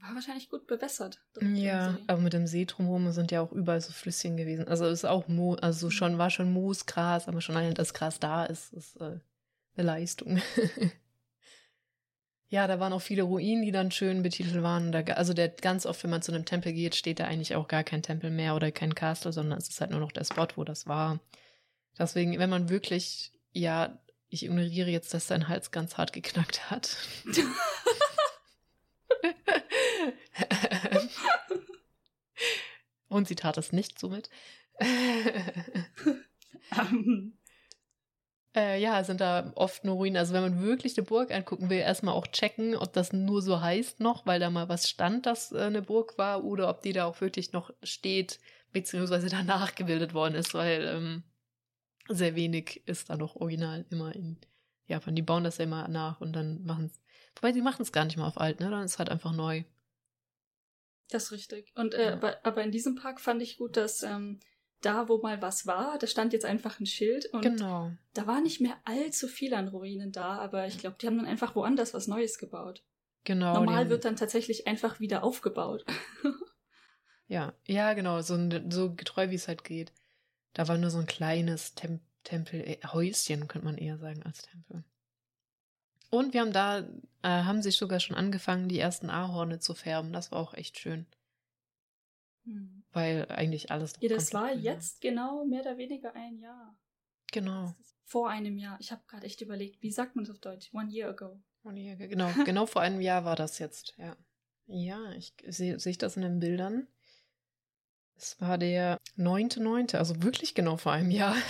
War 0.00 0.14
wahrscheinlich 0.14 0.48
gut 0.48 0.66
bewässert. 0.68 1.20
Ja, 1.40 1.98
aber 2.06 2.20
mit 2.20 2.32
dem 2.32 2.46
See 2.46 2.64
drumherum 2.64 3.10
sind 3.10 3.32
ja 3.32 3.40
auch 3.40 3.50
überall 3.50 3.80
so 3.80 3.92
Flüsschen 3.92 4.36
gewesen. 4.36 4.68
Also 4.68 4.86
es 4.86 5.00
ist 5.00 5.04
auch 5.04 5.26
Mo, 5.26 5.54
also 5.54 5.88
hm. 5.88 5.90
schon 5.90 6.18
war 6.18 6.30
schon 6.30 6.52
Moos, 6.52 6.86
Gras, 6.86 7.26
aber 7.28 7.40
schon 7.40 7.56
allein, 7.56 7.74
dass 7.74 7.94
Gras 7.94 8.20
da 8.20 8.44
ist, 8.44 8.72
ist 8.72 8.96
äh, 9.00 9.18
eine 9.76 9.86
Leistung. 9.86 10.40
Ja, 12.50 12.66
da 12.66 12.80
waren 12.80 12.94
auch 12.94 13.02
viele 13.02 13.24
Ruinen, 13.24 13.62
die 13.62 13.72
dann 13.72 13.90
schön 13.90 14.22
betitelt 14.22 14.62
waren. 14.62 14.90
Da, 14.90 15.00
also 15.14 15.34
der 15.34 15.48
ganz 15.50 15.84
oft, 15.84 16.02
wenn 16.02 16.10
man 16.10 16.22
zu 16.22 16.32
einem 16.32 16.46
Tempel 16.46 16.72
geht, 16.72 16.94
steht 16.94 17.20
da 17.20 17.24
eigentlich 17.26 17.54
auch 17.54 17.68
gar 17.68 17.84
kein 17.84 18.02
Tempel 18.02 18.30
mehr 18.30 18.56
oder 18.56 18.72
kein 18.72 18.94
Castle, 18.94 19.32
sondern 19.32 19.58
es 19.58 19.68
ist 19.68 19.80
halt 19.82 19.90
nur 19.90 20.00
noch 20.00 20.12
der 20.12 20.24
Spot, 20.24 20.48
wo 20.56 20.64
das 20.64 20.86
war. 20.86 21.20
Deswegen, 21.98 22.38
wenn 22.38 22.48
man 22.48 22.70
wirklich, 22.70 23.32
ja, 23.52 23.98
ich 24.30 24.44
ignoriere 24.44 24.90
jetzt, 24.90 25.12
dass 25.12 25.26
sein 25.26 25.48
Hals 25.48 25.70
ganz 25.70 25.98
hart 25.98 26.12
geknackt 26.14 26.70
hat. 26.70 26.96
Und 33.08 33.26
sie 33.28 33.36
tat 33.36 33.58
es 33.58 33.72
nicht 33.72 33.98
somit. 33.98 34.30
um, 36.90 37.32
äh, 38.58 38.80
ja, 38.80 39.02
sind 39.04 39.20
da 39.20 39.52
oft 39.54 39.84
nur 39.84 39.94
Ruinen. 39.94 40.16
Also 40.16 40.34
wenn 40.34 40.42
man 40.42 40.62
wirklich 40.62 40.96
eine 40.98 41.06
Burg 41.06 41.30
angucken 41.30 41.70
will, 41.70 41.78
erstmal 41.78 42.14
auch 42.14 42.26
checken, 42.26 42.76
ob 42.76 42.92
das 42.92 43.12
nur 43.12 43.40
so 43.40 43.60
heißt 43.60 44.00
noch, 44.00 44.26
weil 44.26 44.40
da 44.40 44.50
mal 44.50 44.68
was 44.68 44.88
stand, 44.88 45.26
dass 45.26 45.52
äh, 45.52 45.60
eine 45.60 45.82
Burg 45.82 46.18
war, 46.18 46.44
oder 46.44 46.68
ob 46.68 46.82
die 46.82 46.92
da 46.92 47.04
auch 47.04 47.20
wirklich 47.20 47.52
noch 47.52 47.72
steht, 47.82 48.40
beziehungsweise 48.72 49.28
danach 49.30 49.74
gebildet 49.74 50.12
worden 50.14 50.34
ist, 50.34 50.54
weil 50.54 50.84
ähm, 50.86 51.22
sehr 52.08 52.34
wenig 52.34 52.82
ist 52.86 53.10
da 53.10 53.16
noch 53.16 53.36
original 53.36 53.86
immer 53.90 54.14
in 54.14 54.38
Japan. 54.86 55.14
Die 55.14 55.22
bauen 55.22 55.44
das 55.44 55.58
ja 55.58 55.64
immer 55.64 55.86
nach 55.88 56.20
und 56.20 56.32
dann 56.32 56.64
machen 56.64 56.86
es. 56.86 57.00
Wobei, 57.36 57.52
sie 57.52 57.62
machen 57.62 57.82
es 57.82 57.92
gar 57.92 58.04
nicht 58.04 58.16
mal 58.16 58.26
auf 58.26 58.40
alt, 58.40 58.58
ne? 58.58 58.70
Dann 58.70 58.84
ist 58.84 58.92
es 58.92 58.98
halt 58.98 59.10
einfach 59.10 59.32
neu. 59.32 59.62
Das 61.10 61.24
ist 61.24 61.32
richtig. 61.32 61.72
Und 61.76 61.94
äh, 61.94 62.06
ja. 62.06 62.12
aber, 62.14 62.44
aber 62.44 62.62
in 62.64 62.72
diesem 62.72 62.96
Park 62.96 63.20
fand 63.20 63.40
ich 63.42 63.56
gut, 63.56 63.76
dass 63.76 64.02
ähm, 64.02 64.40
da, 64.80 65.08
wo 65.08 65.18
mal 65.18 65.42
was 65.42 65.66
war, 65.66 65.98
da 65.98 66.06
stand 66.06 66.32
jetzt 66.32 66.44
einfach 66.44 66.78
ein 66.80 66.86
Schild 66.86 67.26
und 67.32 67.42
genau. 67.42 67.92
da 68.14 68.26
war 68.26 68.40
nicht 68.40 68.60
mehr 68.60 68.76
allzu 68.84 69.26
viel 69.26 69.54
an 69.54 69.68
Ruinen 69.68 70.12
da, 70.12 70.38
aber 70.38 70.66
ich 70.66 70.78
glaube, 70.78 70.96
die 71.00 71.06
haben 71.06 71.16
dann 71.18 71.26
einfach 71.26 71.54
woanders 71.54 71.94
was 71.94 72.06
Neues 72.06 72.38
gebaut. 72.38 72.84
Genau. 73.24 73.54
Normal 73.54 73.90
wird 73.90 74.04
dann 74.04 74.16
tatsächlich 74.16 74.66
einfach 74.66 75.00
wieder 75.00 75.24
aufgebaut. 75.24 75.84
ja, 77.26 77.52
ja, 77.66 77.92
genau, 77.94 78.20
so, 78.22 78.38
so 78.70 78.94
getreu 78.94 79.30
wie 79.30 79.34
es 79.34 79.48
halt 79.48 79.64
geht. 79.64 79.92
Da 80.54 80.68
war 80.68 80.78
nur 80.78 80.90
so 80.90 80.98
ein 80.98 81.06
kleines 81.06 81.74
Tem 81.74 82.00
Tempel, 82.24 82.60
äh, 82.60 82.78
Häuschen, 82.86 83.48
könnte 83.48 83.64
man 83.64 83.78
eher 83.78 83.96
sagen, 83.96 84.22
als 84.22 84.42
Tempel. 84.42 84.84
Und 86.10 86.34
wir 86.34 86.40
haben 86.40 86.52
da, 86.52 86.80
äh, 87.22 87.28
haben 87.28 87.62
sich 87.62 87.76
sogar 87.76 88.00
schon 88.00 88.16
angefangen, 88.16 88.68
die 88.68 88.78
ersten 88.78 89.10
Ahorne 89.10 89.60
zu 89.60 89.74
färben. 89.74 90.12
Das 90.12 90.30
war 90.30 90.38
auch 90.38 90.54
echt 90.54 90.78
schön. 90.78 91.06
Hm. 92.44 92.77
Weil 92.92 93.26
eigentlich 93.30 93.70
alles. 93.70 93.94
Ja, 94.00 94.08
das 94.08 94.32
war 94.32 94.52
jetzt 94.52 95.00
genau 95.00 95.44
mehr 95.44 95.60
oder 95.60 95.76
weniger 95.76 96.14
ein 96.14 96.38
Jahr. 96.38 96.76
Genau. 97.32 97.74
Vor 98.04 98.30
einem 98.30 98.56
Jahr. 98.58 98.78
Ich 98.80 98.90
habe 98.90 99.02
gerade 99.06 99.26
echt 99.26 99.40
überlegt, 99.42 99.82
wie 99.82 99.90
sagt 99.90 100.16
man 100.16 100.24
das 100.24 100.34
auf 100.34 100.40
Deutsch? 100.40 100.72
One 100.72 100.90
year 100.90 101.10
ago. 101.10 101.38
One 101.62 101.78
year 101.78 101.94
ago. 101.94 102.08
Genau, 102.08 102.30
genau 102.44 102.66
vor 102.66 102.82
einem 102.82 103.00
Jahr 103.00 103.24
war 103.24 103.36
das 103.36 103.58
jetzt, 103.58 103.94
ja. 103.98 104.16
Ja, 104.66 105.12
ich 105.12 105.34
sehe 105.46 105.78
seh 105.78 105.90
ich 105.90 105.98
das 105.98 106.16
in 106.16 106.22
den 106.22 106.40
Bildern. 106.40 106.86
Es 108.16 108.40
war 108.40 108.58
der 108.58 108.98
9.9., 109.16 109.96
also 109.96 110.22
wirklich 110.22 110.54
genau 110.54 110.76
vor 110.76 110.92
einem 110.92 111.10
Jahr. 111.10 111.36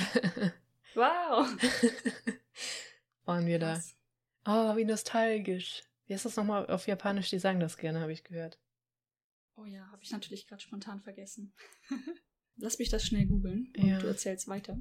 Wow! 0.94 1.46
Waren 3.24 3.46
wir 3.46 3.59
da. 3.59 3.81
Oh, 4.46 4.74
wie 4.77 4.85
nostalgisch. 4.85 5.83
Wie 6.07 6.14
ist 6.14 6.24
das 6.24 6.37
nochmal 6.37 6.66
auf 6.66 6.88
Japanisch? 6.88 7.31
Die 7.31 7.38
sagen 7.38 7.61
das 7.61 7.77
gerne, 7.77 8.01
habe 8.01 8.12
ich 8.12 8.24
gehört. 8.24 8.59
Oh 9.61 9.64
ja, 9.64 9.87
habe 9.90 10.03
ich 10.03 10.11
natürlich 10.12 10.47
gerade 10.47 10.62
spontan 10.62 11.01
vergessen. 11.01 11.53
Lass 12.57 12.79
mich 12.79 12.90
das 12.90 13.05
schnell 13.05 13.27
googeln 13.27 13.73
und 13.77 13.87
Ja. 13.87 13.99
du 13.99 14.07
erzählst 14.07 14.49
weiter. 14.49 14.79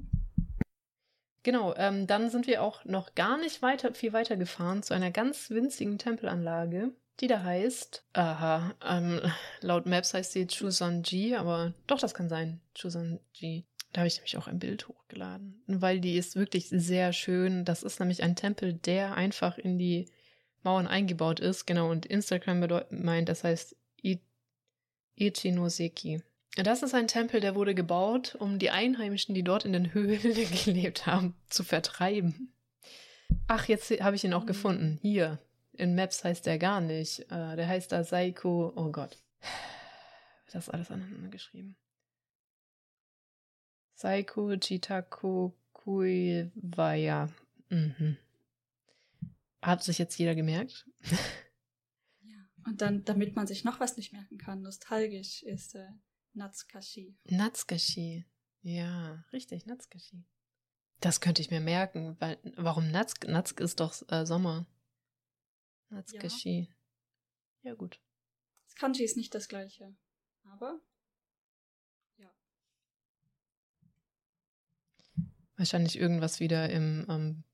Genau, 1.42 1.74
ähm, 1.76 2.06
dann 2.06 2.30
sind 2.30 2.46
wir 2.46 2.62
auch 2.62 2.84
noch 2.84 3.14
gar 3.14 3.38
nicht 3.38 3.62
weiter, 3.62 3.94
viel 3.94 4.12
weiter 4.12 4.36
gefahren 4.36 4.82
zu 4.82 4.94
einer 4.94 5.10
ganz 5.10 5.50
winzigen 5.50 5.98
Tempelanlage, 5.98 6.92
die 7.20 7.26
da 7.26 7.42
heißt, 7.42 8.04
aha, 8.12 8.74
ähm, 8.84 9.20
laut 9.60 9.86
Maps 9.86 10.14
heißt 10.14 10.32
sie 10.32 10.46
Chusanji, 10.46 11.34
aber 11.36 11.74
doch, 11.86 11.98
das 11.98 12.14
kann 12.14 12.28
sein, 12.28 12.60
Chusanji. 12.74 13.64
Da 13.92 14.02
habe 14.02 14.08
ich 14.08 14.16
nämlich 14.16 14.36
auch 14.36 14.46
ein 14.48 14.58
Bild 14.58 14.86
hochgeladen, 14.88 15.62
weil 15.66 16.00
die 16.00 16.18
ist 16.18 16.36
wirklich 16.36 16.68
sehr 16.68 17.12
schön. 17.14 17.64
Das 17.64 17.82
ist 17.82 17.98
nämlich 18.00 18.22
ein 18.22 18.36
Tempel, 18.36 18.74
der 18.74 19.14
einfach 19.14 19.56
in 19.56 19.78
die 19.78 20.10
Mauern 20.62 20.86
eingebaut 20.86 21.40
ist, 21.40 21.66
genau, 21.66 21.90
und 21.90 22.04
Instagram 22.04 22.66
meint, 22.90 23.28
das 23.30 23.44
heißt 23.44 23.77
Ichinoseki. 25.20 26.22
Das 26.56 26.82
ist 26.82 26.94
ein 26.94 27.06
Tempel, 27.08 27.40
der 27.40 27.54
wurde 27.54 27.74
gebaut, 27.74 28.34
um 28.38 28.58
die 28.58 28.70
Einheimischen, 28.70 29.34
die 29.34 29.44
dort 29.44 29.64
in 29.64 29.72
den 29.72 29.94
Höhlen 29.94 30.20
gelebt 30.64 31.06
haben, 31.06 31.34
zu 31.48 31.62
vertreiben. 31.62 32.52
Ach, 33.46 33.66
jetzt 33.68 33.90
habe 34.00 34.16
ich 34.16 34.24
ihn 34.24 34.34
auch 34.34 34.42
Mhm. 34.42 34.46
gefunden. 34.46 34.98
Hier. 35.02 35.38
In 35.72 35.94
Maps 35.94 36.24
heißt 36.24 36.46
der 36.46 36.58
gar 36.58 36.80
nicht. 36.80 37.20
Äh, 37.30 37.54
der 37.56 37.68
heißt 37.68 37.92
da 37.92 38.02
Saiko. 38.02 38.72
Oh 38.74 38.90
Gott. 38.90 39.18
Das 40.50 40.64
ist 40.66 40.70
alles 40.70 40.90
aneinander 40.90 41.28
geschrieben. 41.28 41.76
Saiko 43.94 44.56
Chitaku 44.56 45.52
Kuiwaya. 45.72 47.28
Mhm. 47.68 48.16
Hat 49.62 49.82
sich 49.82 49.98
jetzt 49.98 50.18
jeder 50.18 50.34
gemerkt? 50.34 50.86
Ja. 52.68 52.70
Und 52.70 52.80
dann, 52.80 53.04
damit 53.04 53.34
man 53.36 53.46
sich 53.46 53.64
noch 53.64 53.80
was 53.80 53.96
nicht 53.96 54.12
merken 54.12 54.38
kann, 54.38 54.62
nostalgisch 54.62 55.42
ist 55.42 55.74
äh, 55.74 55.88
Natsukashi. 56.34 57.16
Natsukashi. 57.24 58.26
Ja, 58.62 59.24
richtig, 59.32 59.66
Natsukashi. 59.66 60.24
Das 61.00 61.20
könnte 61.20 61.42
ich 61.42 61.50
mir 61.50 61.60
merken, 61.60 62.16
weil 62.18 62.38
warum 62.56 62.90
Natsk? 62.90 63.26
Natsk 63.28 63.60
ist 63.60 63.80
doch 63.80 63.94
äh, 64.10 64.26
Sommer. 64.26 64.66
Natsukashi. 65.90 66.68
Ja. 67.62 67.74
gut. 67.74 68.00
Das 68.66 68.74
Kanji 68.74 69.04
ist 69.04 69.16
nicht 69.16 69.34
das 69.34 69.48
gleiche. 69.48 69.96
Aber 70.44 70.80
ja. 72.16 72.30
Wahrscheinlich 75.56 75.98
irgendwas 75.98 76.40
wieder 76.40 76.68
im 76.70 77.06
ähm, 77.08 77.44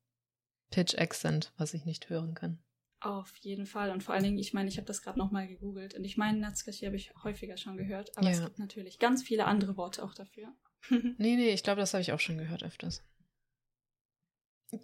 Pitch 0.70 0.96
Accent, 0.96 1.52
was 1.56 1.74
ich 1.74 1.84
nicht 1.84 2.08
hören 2.08 2.34
kann. 2.34 2.62
Auf 3.04 3.36
jeden 3.42 3.66
Fall. 3.66 3.90
Und 3.90 4.02
vor 4.02 4.14
allen 4.14 4.24
Dingen, 4.24 4.38
ich 4.38 4.54
meine, 4.54 4.68
ich 4.68 4.78
habe 4.78 4.86
das 4.86 5.02
gerade 5.02 5.18
nochmal 5.18 5.46
gegoogelt. 5.46 5.92
Und 5.94 6.04
ich 6.04 6.16
meine, 6.16 6.38
Natsukashi 6.38 6.86
habe 6.86 6.96
ich 6.96 7.12
häufiger 7.22 7.58
schon 7.58 7.76
gehört. 7.76 8.16
Aber 8.16 8.30
es 8.30 8.38
Ja. 8.38 8.46
gibt 8.46 8.58
natürlich 8.58 8.98
ganz 8.98 9.22
viele 9.22 9.44
andere 9.44 9.76
Worte 9.76 10.02
auch 10.02 10.14
dafür. 10.14 10.48
Nee, 11.18 11.36
nee, 11.36 11.50
ich 11.50 11.62
glaube, 11.62 11.80
das 11.80 11.92
habe 11.92 12.00
ich 12.02 12.12
auch 12.12 12.20
schon 12.20 12.38
gehört 12.38 12.62
öfters. 12.62 13.02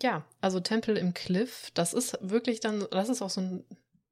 Ja, 0.02 0.24
also 0.40 0.61
Tempel 0.61 0.96
im 0.96 1.14
Cliff, 1.14 1.70
das 1.74 1.94
ist 1.94 2.16
wirklich 2.20 2.61
dann, 2.61 2.87
das 2.90 3.09
ist 3.09 3.22
auch 3.22 3.30
so 3.30 3.40
ein 3.40 3.64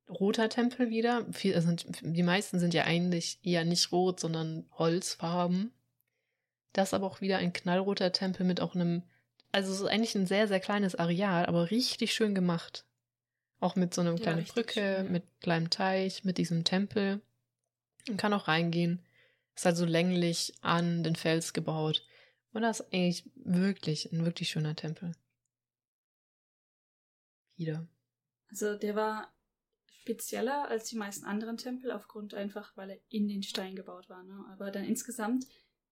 roter 0.09 0.49
Tempel 0.49 0.91
wieder. 0.91 1.31
Viel, 1.33 1.55
also 1.55 1.71
die 2.01 2.23
meisten 2.23 2.59
sind 2.59 2.75
ja 2.75 2.85
eigentlich 2.85 3.39
eher 3.43 3.65
nicht 3.65 3.93
rot, 3.93 4.21
sondern 4.21 4.67
Holzfarben. 4.73 5.73
Das 6.73 6.89
ist 6.89 6.95
aber 6.95 7.07
auch 7.07 7.21
wieder 7.21 7.39
ein 7.39 7.53
knallroter 7.53 8.13
Tempel 8.13 8.45
mit 8.47 8.61
auch 8.61 8.75
einem, 8.75 9.03
also 9.53 9.73
es 9.73 9.81
ist 9.81 9.87
eigentlich 9.87 10.15
ein 10.15 10.27
sehr, 10.27 10.49
sehr 10.49 10.61
kleines 10.61 10.95
Areal, 10.95 11.47
aber 11.47 11.71
richtig 11.71 12.13
schön 12.15 12.35
gemacht. 12.35 12.85
Auch 13.61 13.77
mit 13.77 13.93
so 13.95 14.01
einer 14.03 14.13
Ja, 14.13 14.17
kleinen 14.17 14.39
richtig 14.39 14.55
Brücke, 14.55 14.73
schön, 14.73 15.05
ja. 15.07 15.11
mit 15.11 15.25
kleinem 15.41 15.71
Teich, 15.71 16.25
mit 16.25 16.39
diesem 16.39 16.65
Tempel. 16.65 17.21
Man 18.07 18.17
kann 18.17 18.33
auch 18.33 18.49
reingehen. 18.49 19.03
Ist 19.55 19.65
halt 19.65 19.77
so 19.77 19.85
länglich 19.85 20.55
an 20.61 21.03
den 21.03 21.17
Fels 21.17 21.53
gebaut. 21.53 22.07
Und 22.53 22.63
das 22.63 22.81
ist 22.81 22.93
eigentlich 22.93 23.29
wirklich 23.35 24.13
ein 24.13 24.25
wirklich 24.25 24.51
schöner 24.51 24.77
Tempel. 24.77 25.13
Wieder. 27.57 27.87
Also 28.51 28.77
der 28.77 28.95
war 28.95 29.33
spezieller 30.03 30.69
als 30.69 30.85
die 30.89 30.97
meisten 30.97 31.27
anderen 31.27 31.57
Tempel, 31.57 31.91
aufgrund 31.91 32.35
einfach, 32.35 32.77
weil 32.77 32.91
er 32.91 32.99
in 33.09 33.29
den 33.29 33.43
Stein 33.43 33.75
gebaut 33.75 34.09
war. 34.09 34.23
Ne? 34.23 34.45
Aber 34.53 34.71
dann 34.71 34.85
insgesamt, 34.85 35.45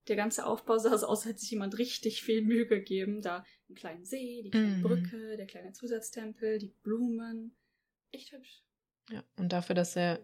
der 0.09 0.17
ganze 0.17 0.47
Aufbau 0.47 0.79
sah 0.79 0.97
so 0.97 1.07
aus, 1.07 1.21
als 1.21 1.27
hätte 1.27 1.41
sich 1.41 1.51
jemand 1.51 1.79
richtig 1.79 2.23
viel 2.23 2.43
Mühe 2.43 2.67
gegeben. 2.67 3.23
Da 3.23 3.45
einen 3.69 3.77
kleinen 3.77 4.05
See, 4.05 4.43
die 4.43 4.51
kleine 4.51 4.77
Mhm. 4.77 4.83
Brücke, 4.83 5.37
der 5.37 5.47
kleine 5.47 5.73
Zusatztempel, 5.73 6.59
die 6.59 6.73
Blumen. 6.83 7.57
Echt 8.13 8.33
hübsch. 8.33 8.63
Ja, 9.11 9.23
und 9.37 9.53
dafür, 9.53 9.75
dass 9.75 9.97
er, 9.97 10.21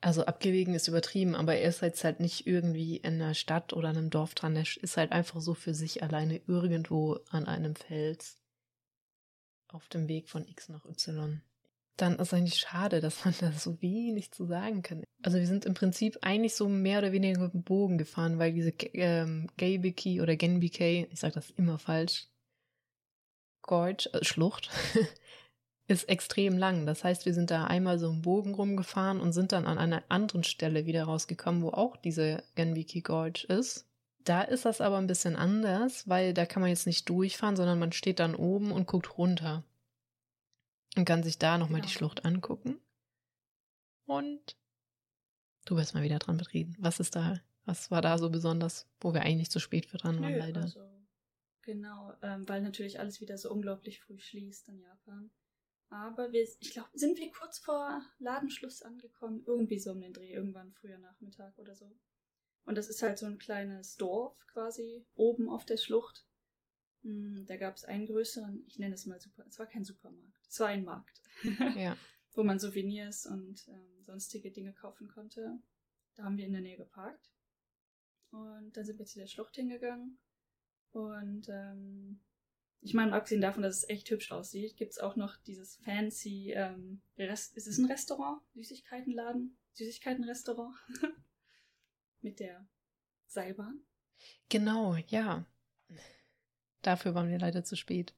also 0.00 0.24
abgelegen 0.24 0.74
ist 0.74 0.88
übertrieben, 0.88 1.34
aber 1.34 1.56
er 1.56 1.68
ist 1.68 1.80
jetzt 1.82 2.04
halt 2.04 2.20
nicht 2.20 2.46
irgendwie 2.46 2.96
in 2.96 3.14
einer 3.14 3.34
Stadt 3.34 3.72
oder 3.72 3.88
einem 3.88 4.10
Dorf 4.10 4.34
dran. 4.34 4.56
Er 4.56 4.62
ist 4.62 4.96
halt 4.96 5.12
einfach 5.12 5.40
so 5.40 5.54
für 5.54 5.74
sich 5.74 6.02
alleine 6.02 6.40
irgendwo 6.46 7.18
an 7.30 7.46
einem 7.46 7.74
Fels 7.74 8.38
auf 9.68 9.88
dem 9.88 10.08
Weg 10.08 10.28
von 10.28 10.46
X 10.46 10.68
nach 10.68 10.84
Y. 10.84 11.42
Dann 11.96 12.16
ist 12.16 12.34
eigentlich 12.34 12.58
schade, 12.58 13.00
dass 13.00 13.24
man 13.24 13.34
da 13.40 13.52
so 13.52 13.80
wenig 13.80 14.32
zu 14.32 14.46
sagen 14.46 14.82
kann. 14.82 15.04
Also 15.22 15.38
wir 15.38 15.46
sind 15.46 15.64
im 15.64 15.74
Prinzip 15.74 16.18
eigentlich 16.22 16.54
so 16.54 16.68
mehr 16.68 16.98
oder 16.98 17.12
weniger 17.12 17.40
mit 17.40 17.54
dem 17.54 17.62
Bogen 17.62 17.98
gefahren, 17.98 18.38
weil 18.38 18.52
diese 18.52 18.72
ähm, 18.94 19.48
Geibiki 19.56 20.20
oder 20.20 20.36
Genbiki, 20.36 21.08
ich 21.10 21.20
sage 21.20 21.34
das 21.34 21.50
immer 21.50 21.78
falsch, 21.78 22.28
Gorge, 23.62 24.08
äh, 24.12 24.24
Schlucht, 24.24 24.70
ist 25.88 26.08
extrem 26.08 26.58
lang. 26.58 26.86
Das 26.86 27.04
heißt, 27.04 27.26
wir 27.26 27.34
sind 27.34 27.50
da 27.50 27.64
einmal 27.64 27.98
so 27.98 28.10
im 28.10 28.22
Bogen 28.22 28.54
rumgefahren 28.54 29.20
und 29.20 29.32
sind 29.32 29.52
dann 29.52 29.66
an 29.66 29.78
einer 29.78 30.02
anderen 30.08 30.44
Stelle 30.44 30.86
wieder 30.86 31.04
rausgekommen, 31.04 31.62
wo 31.62 31.70
auch 31.70 31.96
diese 31.96 32.42
Genbiki 32.54 33.00
Gorge 33.00 33.46
ist. 33.48 33.86
Da 34.24 34.42
ist 34.42 34.64
das 34.64 34.80
aber 34.80 34.98
ein 34.98 35.06
bisschen 35.06 35.36
anders, 35.36 36.08
weil 36.08 36.34
da 36.34 36.46
kann 36.46 36.60
man 36.60 36.70
jetzt 36.70 36.86
nicht 36.86 37.08
durchfahren, 37.08 37.54
sondern 37.54 37.78
man 37.78 37.92
steht 37.92 38.18
dann 38.18 38.34
oben 38.34 38.72
und 38.72 38.88
guckt 38.88 39.16
runter. 39.18 39.62
Und 40.96 41.04
kann 41.04 41.22
sich 41.22 41.38
da 41.38 41.58
nochmal 41.58 41.80
die 41.80 41.88
Genau. 41.88 41.98
Schlucht 41.98 42.24
angucken. 42.24 42.80
Und 44.06 44.56
du 45.66 45.76
wirst 45.76 45.94
mal 45.94 46.02
wieder 46.02 46.18
dran 46.18 46.36
betreten. 46.36 46.74
Was 46.78 47.00
ist 47.00 47.16
da, 47.16 47.40
was 47.64 47.90
war 47.90 48.00
da 48.00 48.18
so 48.18 48.30
besonders, 48.30 48.88
wo 49.00 49.12
wir 49.12 49.22
eigentlich 49.22 49.50
zu 49.50 49.58
spät 49.58 49.86
für 49.86 49.98
dran 49.98 50.20
waren, 50.22 50.32
Nö, 50.32 50.38
leider? 50.38 50.62
Also, 50.62 50.88
genau, 51.62 52.14
ähm, 52.22 52.48
weil 52.48 52.62
natürlich 52.62 52.98
alles 52.98 53.20
wieder 53.20 53.36
so 53.36 53.50
unglaublich 53.50 54.00
früh 54.00 54.18
schließt 54.18 54.68
in 54.68 54.78
Japan. 54.80 55.30
Aber 55.88 56.32
wir, 56.32 56.42
ich 56.42 56.70
glaube, 56.72 56.88
sind 56.94 57.18
wir 57.18 57.30
kurz 57.30 57.58
vor 57.58 58.02
Ladenschluss 58.18 58.82
angekommen? 58.82 59.44
Irgendwie 59.46 59.78
so 59.78 59.92
um 59.92 60.00
den 60.00 60.12
Dreh, 60.12 60.32
irgendwann 60.32 60.72
früher 60.72 60.98
Nachmittag 60.98 61.56
oder 61.58 61.74
so. 61.76 61.96
Und 62.64 62.76
das 62.76 62.88
ist 62.88 63.02
halt 63.02 63.18
so 63.18 63.26
ein 63.26 63.38
kleines 63.38 63.96
Dorf 63.96 64.36
quasi, 64.48 65.06
oben 65.14 65.48
auf 65.48 65.64
der 65.64 65.76
Schlucht. 65.76 66.26
Hm, 67.02 67.44
Da 67.46 67.56
gab 67.56 67.76
es 67.76 67.84
einen 67.84 68.06
größeren, 68.06 68.64
ich 68.66 68.78
nenne 68.78 68.94
es 68.94 69.06
mal 69.06 69.20
Super, 69.20 69.44
es 69.48 69.58
war 69.60 69.66
kein 69.66 69.84
Supermarkt, 69.84 70.35
es 70.56 70.60
war 70.60 70.68
ein 70.68 70.84
Markt, 70.84 71.20
Ja. 71.76 71.98
wo 72.32 72.42
man 72.42 72.58
Souvenirs 72.58 73.26
und 73.26 73.68
ähm, 73.68 74.02
sonstige 74.02 74.50
Dinge 74.50 74.72
kaufen 74.72 75.06
konnte. 75.06 75.58
Da 76.14 76.24
haben 76.24 76.38
wir 76.38 76.46
in 76.46 76.52
der 76.52 76.62
Nähe 76.62 76.78
geparkt. 76.78 77.30
Und 78.30 78.74
dann 78.74 78.84
sind 78.86 78.98
wir 78.98 79.04
zu 79.04 79.18
der 79.18 79.26
Schlucht 79.26 79.54
hingegangen. 79.56 80.18
Und 80.92 81.46
ähm, 81.50 82.20
ich 82.80 82.94
meine, 82.94 83.12
abgesehen 83.12 83.42
davon, 83.42 83.62
dass 83.62 83.76
es 83.76 83.88
echt 83.90 84.08
hübsch 84.10 84.32
aussieht, 84.32 84.78
gibt 84.78 84.92
es 84.92 84.98
auch 84.98 85.16
noch 85.16 85.36
dieses 85.36 85.76
fancy, 85.76 86.52
ähm, 86.52 87.02
Rest 87.18 87.54
ist 87.54 87.66
es 87.66 87.76
ein 87.76 87.84
Restaurant? 87.90 88.40
Süßigkeitenladen? 88.54 89.58
Süßigkeitenrestaurant? 89.74 90.74
Mit 92.22 92.40
der 92.40 92.66
Seilbahn. 93.26 93.82
Genau, 94.48 94.96
ja. 95.08 95.44
Dafür 96.80 97.14
waren 97.14 97.28
wir 97.28 97.38
leider 97.38 97.62
zu 97.62 97.76
spät. 97.76 98.14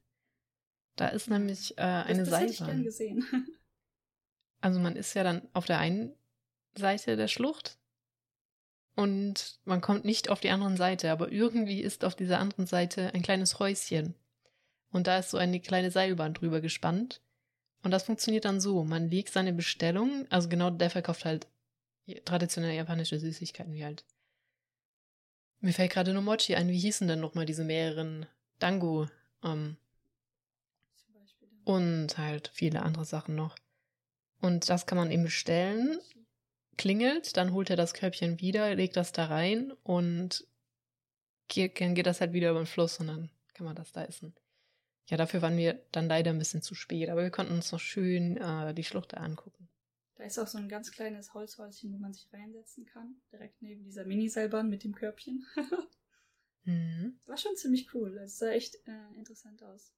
Da 0.99 1.09
ist 1.09 1.29
nämlich 1.29 1.79
äh, 1.79 1.83
eine 1.83 2.21
das, 2.21 2.31
das 2.31 2.41
hätte 2.41 2.53
ich 2.53 2.59
gern 2.59 2.67
Seilbahn. 2.69 2.85
gesehen. 2.85 3.27
Also 4.61 4.81
man 4.81 4.97
ist 4.97 5.15
ja 5.15 5.23
dann 5.23 5.47
auf 5.53 5.67
der 5.67 5.79
einen 5.79 6.13
Seite 6.75 7.17
der 7.17 7.29
Schlucht 7.29 7.79
und 8.97 9.61
man 9.65 9.81
kommt 9.81 10.05
nicht 10.05 10.31
auf 10.31 10.41
die 10.41 10.51
andere 10.51 10.77
Seite, 10.77 11.13
aber 11.13 11.31
irgendwie 11.31 11.81
ist 11.81 12.05
auf 12.05 12.17
dieser 12.17 12.41
anderen 12.41 12.67
Seite 12.67 13.15
ein 13.15 13.23
kleines 13.23 13.61
Häuschen. 13.61 14.17
Und 14.91 15.07
da 15.07 15.19
ist 15.19 15.31
so 15.31 15.39
eine 15.39 15.61
kleine 15.61 15.93
Seilbahn 15.93 16.35
drüber 16.35 16.61
gespannt. 16.61 17.21
Und 17.85 17.93
das 17.93 18.03
funktioniert 18.03 18.47
dann 18.47 18.61
so. 18.61 18.83
Man 18.83 19.09
legt 19.09 19.33
seine 19.33 19.53
Bestellung, 19.53 20.27
also 20.31 20.49
genau 20.49 20.71
der 20.71 20.91
verkauft 20.91 21.25
halt 21.25 21.47
traditionelle 22.25 22.75
japanische 22.75 23.21
Süßigkeiten 23.21 23.73
wie 23.75 23.85
halt. 23.85 24.05
Mir 25.61 25.73
fällt 25.73 25.93
gerade 25.93 26.13
nur 26.13 26.23
Mochi 26.23 26.57
ein, 26.57 26.69
wie 26.69 26.81
hießen 26.81 27.07
denn 27.07 27.21
nochmal 27.21 27.47
diese 27.47 27.63
mehreren 27.63 28.27
Dango 28.59 29.07
ähm. 29.45 29.77
Und 31.65 32.19
halt 32.19 32.51
viele 32.55 32.83
andere 32.83 33.05
Sachen 33.05 33.35
noch. 33.35 33.57
Und 34.41 34.69
das 34.69 34.87
kann 34.87 34.99
man 34.99 35.11
eben 35.11 35.25
bestellen 35.25 35.99
klingelt, 36.79 37.37
dann 37.37 37.53
holt 37.53 37.69
er 37.69 37.77
das 37.77 37.93
Körbchen 37.93 38.41
wieder, 38.41 38.75
legt 38.75 38.97
das 38.97 39.13
da 39.13 39.27
rein 39.27 39.73
und 39.83 40.47
geht, 41.49 41.79
dann 41.81 41.95
geht 41.95 42.07
das 42.07 42.23
halt 42.23 42.33
wieder 42.33 42.51
über 42.51 42.61
den 42.61 42.67
Fluss 42.67 42.99
und 42.99 43.09
dann 43.09 43.31
kann 43.53 43.67
man 43.67 43.77
das 43.77 43.93
da 43.93 44.05
essen. 44.05 44.35
Ja, 45.09 45.17
dafür 45.17 45.43
waren 45.43 45.57
wir 45.57 45.83
dann 45.93 46.09
leider 46.09 46.31
ein 46.31 46.39
bisschen 46.39 46.63
zu 46.63 46.75
spät, 46.75 47.11
aber 47.11 47.23
wir 47.23 47.31
konnten 47.31 47.55
uns 47.55 47.73
noch 47.73 47.81
schön 47.81 48.37
äh, 48.37 48.73
die 48.75 48.85
Schlucht 48.85 49.13
da 49.13 49.19
angucken. 49.19 49.69
Da 50.15 50.25
ist 50.25 50.39
auch 50.39 50.47
so 50.47 50.59
ein 50.59 50.69
ganz 50.69 50.91
kleines 50.91 51.35
Holzhäuschen, 51.35 51.93
wo 51.93 51.99
man 51.99 52.13
sich 52.13 52.33
reinsetzen 52.33 52.87
kann, 52.87 53.17
direkt 53.33 53.61
neben 53.63 53.85
dieser 53.85 54.05
Miniseilbahn 54.05 54.69
mit 54.69 54.85
dem 54.85 54.95
Körbchen. 54.95 55.47
mhm. 56.65 57.19
War 57.27 57.37
schon 57.37 57.57
ziemlich 57.57 57.93
cool. 57.95 58.19
Es 58.19 58.39
sah 58.39 58.51
echt 58.51 58.75
äh, 58.87 59.17
interessant 59.17 59.63
aus. 59.63 59.93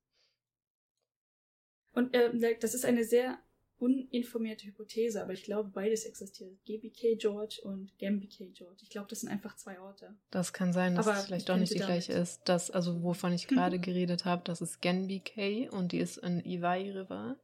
Und 1.93 2.15
äh, 2.15 2.59
das 2.61 2.75
ist 2.75 2.85
eine 2.85 3.05
sehr 3.05 3.39
uninformierte 3.81 4.67
Hypothese, 4.67 5.23
aber 5.23 5.33
ich 5.33 5.43
glaube, 5.43 5.71
beides 5.71 6.05
existiert. 6.05 6.63
GBK 6.65 7.19
George 7.19 7.61
und 7.65 7.97
GMBK 7.99 8.53
George. 8.53 8.83
Ich 8.83 8.91
glaube, 8.91 9.09
das 9.09 9.21
sind 9.21 9.31
einfach 9.31 9.57
zwei 9.57 9.81
Orte. 9.81 10.15
Das 10.31 10.53
kann 10.53 10.73
sein, 10.73 10.95
dass 10.95 11.09
aber 11.09 11.19
es 11.19 11.25
vielleicht 11.25 11.49
doch 11.49 11.57
nicht 11.57 11.73
die 11.73 11.79
gleiche 11.79 12.13
ist. 12.13 12.43
Das, 12.45 12.71
also 12.71 13.03
wovon 13.03 13.33
ich 13.33 13.49
gerade 13.49 13.79
geredet 13.79 14.27
habe, 14.27 14.43
das 14.45 14.61
ist 14.61 14.83
GenBK 14.83 15.73
und 15.73 15.93
die 15.93 15.99
ist 15.99 16.19
in 16.19 16.45
Ivai 16.45 16.93
River. 16.93 17.41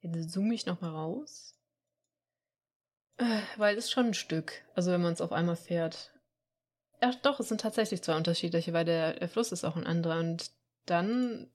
Jetzt 0.00 0.30
zoome 0.30 0.54
ich 0.54 0.64
nochmal 0.64 0.92
raus. 0.92 1.54
Äh, 3.18 3.40
weil 3.56 3.76
es 3.76 3.90
schon 3.90 4.06
ein 4.06 4.14
Stück. 4.14 4.64
Also 4.74 4.92
wenn 4.92 5.02
man 5.02 5.12
es 5.12 5.20
auf 5.20 5.32
einmal 5.32 5.56
fährt. 5.56 6.14
Ja, 7.02 7.12
doch, 7.22 7.38
es 7.38 7.48
sind 7.48 7.60
tatsächlich 7.60 8.02
zwei 8.02 8.16
unterschiedliche, 8.16 8.72
weil 8.72 8.84
der, 8.84 9.14
der 9.14 9.28
Fluss 9.28 9.52
ist 9.52 9.64
auch 9.64 9.76
ein 9.76 9.86
anderer. 9.86 10.20
Und 10.20 10.52
dann 10.86 11.50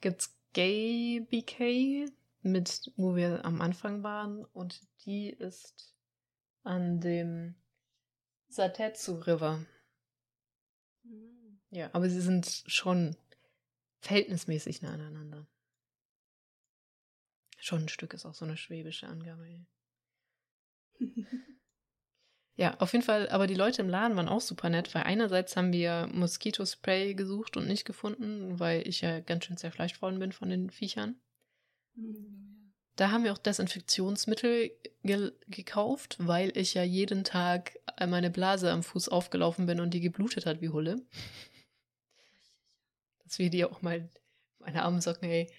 gibt's 0.00 0.35
Gay 0.56 1.20
BK, 1.20 2.10
mit, 2.40 2.90
wo 2.96 3.14
wir 3.14 3.44
am 3.44 3.60
Anfang 3.60 4.02
waren. 4.02 4.42
Und 4.42 4.80
die 5.04 5.28
ist 5.28 5.94
an 6.62 6.98
dem 6.98 7.56
Satetsu 8.48 9.16
River. 9.16 9.66
Mhm. 11.02 11.60
Ja, 11.68 11.90
aber 11.92 12.08
sie 12.08 12.22
sind 12.22 12.64
schon 12.66 13.18
verhältnismäßig 14.00 14.80
nah 14.80 14.94
aneinander. 14.94 15.46
Schon 17.58 17.82
ein 17.82 17.88
Stück 17.90 18.14
ist 18.14 18.24
auch 18.24 18.34
so 18.34 18.46
eine 18.46 18.56
schwäbische 18.56 19.08
Angabe. 19.08 19.66
ja, 22.58 22.74
auf 22.78 22.94
jeden 22.94 23.04
Fall, 23.04 23.28
aber 23.28 23.46
die 23.46 23.54
Leute 23.54 23.82
im 23.82 23.90
Laden 23.90 24.16
waren 24.16 24.28
auch 24.28 24.40
super 24.40 24.70
nett, 24.70 24.94
weil 24.94 25.02
einerseits 25.02 25.56
haben 25.56 25.74
wir 25.74 26.08
Moskitospray 26.10 27.14
gesucht 27.14 27.58
und 27.58 27.68
nicht 27.68 27.84
gefunden, 27.84 28.58
weil 28.58 28.88
ich 28.88 29.02
ja 29.02 29.20
ganz 29.20 29.44
schön 29.44 29.58
zerfleischt 29.58 30.00
worden 30.00 30.18
bin 30.18 30.32
von 30.32 30.48
den 30.48 30.70
Viechern. 30.70 31.20
Da 32.96 33.10
haben 33.10 33.24
wir 33.24 33.34
auch 33.34 33.38
Desinfektionsmittel 33.38 34.70
ge 35.02 35.32
gekauft, 35.48 36.16
weil 36.18 36.56
ich 36.56 36.72
ja 36.72 36.82
jeden 36.82 37.24
Tag 37.24 37.78
meine 38.06 38.30
Blase 38.30 38.72
am 38.72 38.82
Fuß 38.82 39.10
aufgelaufen 39.10 39.66
bin 39.66 39.80
und 39.80 39.90
die 39.90 40.00
geblutet 40.00 40.46
hat 40.46 40.62
wie 40.62 40.70
Hulle. 40.70 41.02
Dass 43.24 43.38
wir 43.38 43.50
die 43.50 43.66
auch 43.66 43.82
mal, 43.82 44.08
meine 44.60 44.82
armen 44.82 45.02
Socken, 45.02 45.28
ey, 45.28 45.52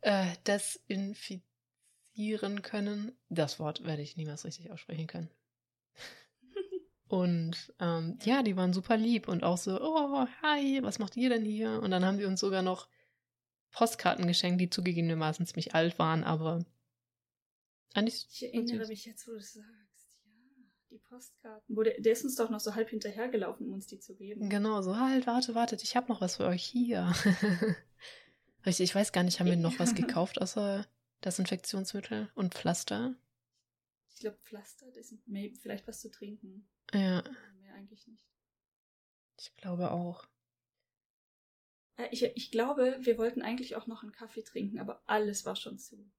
äh, 0.00 0.28
desinfizieren 0.46 2.62
können. 2.62 3.12
Das 3.28 3.58
Wort 3.58 3.84
werde 3.84 4.00
ich 4.00 4.16
niemals 4.16 4.46
richtig 4.46 4.70
aussprechen 4.70 5.06
können. 5.06 5.28
Und 7.12 7.74
ähm, 7.78 8.18
ja, 8.22 8.42
die 8.42 8.56
waren 8.56 8.72
super 8.72 8.96
lieb 8.96 9.28
und 9.28 9.44
auch 9.44 9.58
so, 9.58 9.78
oh, 9.78 10.26
hi, 10.40 10.82
was 10.82 10.98
macht 10.98 11.14
ihr 11.14 11.28
denn 11.28 11.44
hier? 11.44 11.82
Und 11.82 11.90
dann 11.90 12.06
haben 12.06 12.16
die 12.16 12.24
uns 12.24 12.40
sogar 12.40 12.62
noch 12.62 12.88
Postkarten 13.70 14.26
geschenkt, 14.26 14.62
die 14.62 14.70
zugegebenermaßen 14.70 15.44
ziemlich 15.44 15.74
alt 15.74 15.98
waren, 15.98 16.24
aber 16.24 16.64
eigentlich. 17.92 18.26
Ich 18.30 18.42
erinnere 18.42 18.86
mich 18.86 19.04
jetzt, 19.04 19.28
wo 19.28 19.32
du 19.32 19.36
es 19.36 19.52
sagst. 19.52 20.16
Ja, 20.24 20.30
die 20.90 21.00
Postkarten. 21.00 21.76
Wo 21.76 21.82
der, 21.82 22.00
der, 22.00 22.14
ist 22.14 22.24
uns 22.24 22.36
doch 22.36 22.48
noch 22.48 22.60
so 22.60 22.74
halb 22.74 22.88
hinterhergelaufen, 22.88 23.66
um 23.66 23.74
uns 23.74 23.86
die 23.86 24.00
zu 24.00 24.14
geben. 24.14 24.48
Genau, 24.48 24.80
so 24.80 24.96
halt, 24.96 25.26
warte, 25.26 25.54
wartet, 25.54 25.82
ich 25.82 25.96
habe 25.96 26.10
noch 26.10 26.22
was 26.22 26.36
für 26.36 26.46
euch 26.46 26.64
hier. 26.64 27.12
Richtig, 28.64 28.84
ich 28.84 28.94
weiß 28.94 29.12
gar 29.12 29.22
nicht, 29.22 29.38
haben 29.38 29.50
wir 29.50 29.56
noch 29.56 29.78
was 29.78 29.94
gekauft 29.94 30.40
außer 30.40 30.86
Desinfektionsmittel 31.26 32.30
und 32.34 32.54
Pflaster? 32.54 33.14
Ich 34.14 34.20
glaube, 34.20 34.38
Pflaster, 34.38 34.86
das 34.92 35.10
sind 35.10 35.20
vielleicht 35.60 35.86
was 35.86 36.00
zu 36.00 36.10
trinken. 36.10 36.66
Ja. 36.92 37.22
Mehr 37.60 37.74
eigentlich 37.74 38.06
nicht. 38.06 38.26
Ich 39.38 39.56
glaube 39.56 39.90
auch. 39.90 40.26
Äh, 41.96 42.08
ich, 42.10 42.22
ich 42.22 42.50
glaube, 42.50 42.98
wir 43.00 43.18
wollten 43.18 43.42
eigentlich 43.42 43.76
auch 43.76 43.86
noch 43.86 44.02
einen 44.02 44.12
Kaffee 44.12 44.42
trinken, 44.42 44.78
aber 44.78 45.02
alles 45.06 45.44
war 45.44 45.56
schon 45.56 45.78
zu. 45.78 46.10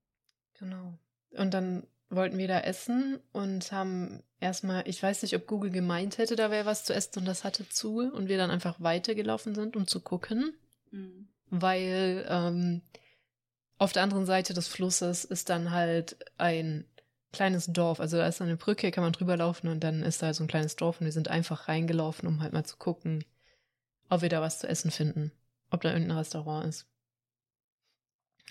Genau. 0.55 0.97
Und 1.31 1.53
dann 1.53 1.87
wollten 2.09 2.37
wir 2.37 2.47
da 2.47 2.59
essen 2.59 3.19
und 3.31 3.71
haben 3.71 4.21
erstmal, 4.39 4.87
ich 4.87 5.01
weiß 5.01 5.23
nicht, 5.23 5.35
ob 5.35 5.47
Google 5.47 5.71
gemeint 5.71 6.17
hätte, 6.17 6.35
da 6.35 6.51
wäre 6.51 6.65
was 6.65 6.83
zu 6.85 6.93
essen 6.93 7.19
und 7.19 7.25
das 7.25 7.43
hatte 7.43 7.67
zu 7.69 7.99
und 7.99 8.27
wir 8.27 8.37
dann 8.37 8.51
einfach 8.51 8.79
weitergelaufen 8.79 9.55
sind, 9.55 9.75
um 9.75 9.87
zu 9.87 9.99
gucken. 9.99 10.53
Mhm. 10.91 11.27
Weil 11.49 12.25
ähm, 12.29 12.81
auf 13.77 13.93
der 13.93 14.03
anderen 14.03 14.25
Seite 14.25 14.53
des 14.53 14.67
Flusses 14.67 15.25
ist 15.25 15.49
dann 15.49 15.71
halt 15.71 16.17
ein 16.37 16.85
kleines 17.33 17.65
Dorf. 17.67 17.99
Also 17.99 18.17
da 18.17 18.27
ist 18.27 18.41
eine 18.41 18.55
Brücke, 18.55 18.91
kann 18.91 19.03
man 19.03 19.11
drüber 19.11 19.35
laufen 19.35 19.67
und 19.67 19.81
dann 19.81 20.01
ist 20.03 20.21
da 20.21 20.33
so 20.33 20.43
ein 20.43 20.47
kleines 20.47 20.77
Dorf 20.77 21.01
und 21.01 21.05
wir 21.05 21.11
sind 21.11 21.27
einfach 21.27 21.67
reingelaufen, 21.67 22.27
um 22.27 22.41
halt 22.41 22.53
mal 22.53 22.63
zu 22.63 22.77
gucken, 22.77 23.25
ob 24.09 24.21
wir 24.21 24.29
da 24.29 24.41
was 24.41 24.59
zu 24.59 24.67
essen 24.67 24.91
finden 24.91 25.31
ob 25.73 25.81
da 25.81 25.91
irgendein 25.91 26.17
Restaurant 26.17 26.67
ist. 26.67 26.87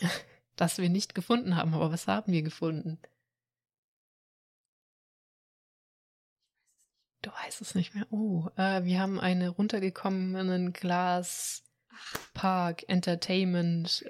Das 0.54 0.76
wir 0.76 0.90
nicht 0.90 1.14
gefunden 1.14 1.56
haben, 1.56 1.72
aber 1.72 1.90
was 1.90 2.06
haben 2.06 2.30
wir 2.30 2.42
gefunden? 2.42 2.98
Du 7.22 7.30
weißt 7.30 7.62
es 7.62 7.74
nicht 7.74 7.94
mehr. 7.94 8.06
Oh, 8.10 8.50
äh, 8.56 8.84
wir 8.84 9.00
haben 9.00 9.18
einen 9.18 9.48
runtergekommenen 9.48 10.74
Glas 10.74 11.64
Park 12.34 12.86
Entertainment. 12.86 14.04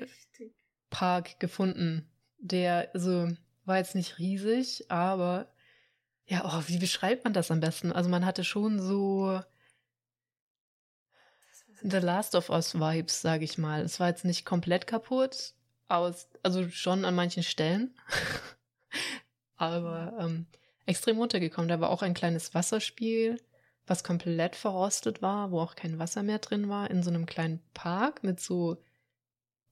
Park 0.90 1.38
gefunden. 1.38 2.10
Der, 2.38 2.90
also, 2.92 3.28
war 3.64 3.78
jetzt 3.78 3.94
nicht 3.94 4.18
riesig, 4.18 4.90
aber 4.90 5.52
ja, 6.26 6.42
oh, 6.44 6.62
wie 6.66 6.78
beschreibt 6.78 7.24
man 7.24 7.32
das 7.32 7.50
am 7.50 7.60
besten? 7.60 7.92
Also 7.92 8.08
man 8.08 8.24
hatte 8.24 8.44
schon 8.44 8.80
so 8.80 9.40
The 11.82 11.98
Last 11.98 12.34
of 12.34 12.48
Us 12.48 12.74
Vibes, 12.74 13.20
sage 13.20 13.44
ich 13.44 13.58
mal. 13.58 13.82
Es 13.82 13.98
war 13.98 14.08
jetzt 14.08 14.24
nicht 14.24 14.44
komplett 14.44 14.86
kaputt, 14.86 15.54
aus, 15.88 16.28
also 16.42 16.68
schon 16.68 17.04
an 17.04 17.14
manchen 17.14 17.42
Stellen, 17.42 17.94
aber 19.56 20.16
ähm, 20.20 20.46
extrem 20.86 21.18
runtergekommen. 21.18 21.68
Da 21.68 21.80
war 21.80 21.90
auch 21.90 22.02
ein 22.02 22.14
kleines 22.14 22.54
Wasserspiel, 22.54 23.40
was 23.86 24.04
komplett 24.04 24.54
verrostet 24.56 25.22
war, 25.22 25.50
wo 25.50 25.60
auch 25.60 25.74
kein 25.74 25.98
Wasser 25.98 26.22
mehr 26.22 26.38
drin 26.38 26.68
war, 26.68 26.90
in 26.90 27.02
so 27.02 27.10
einem 27.10 27.26
kleinen 27.26 27.60
Park 27.74 28.22
mit 28.22 28.40
so, 28.40 28.76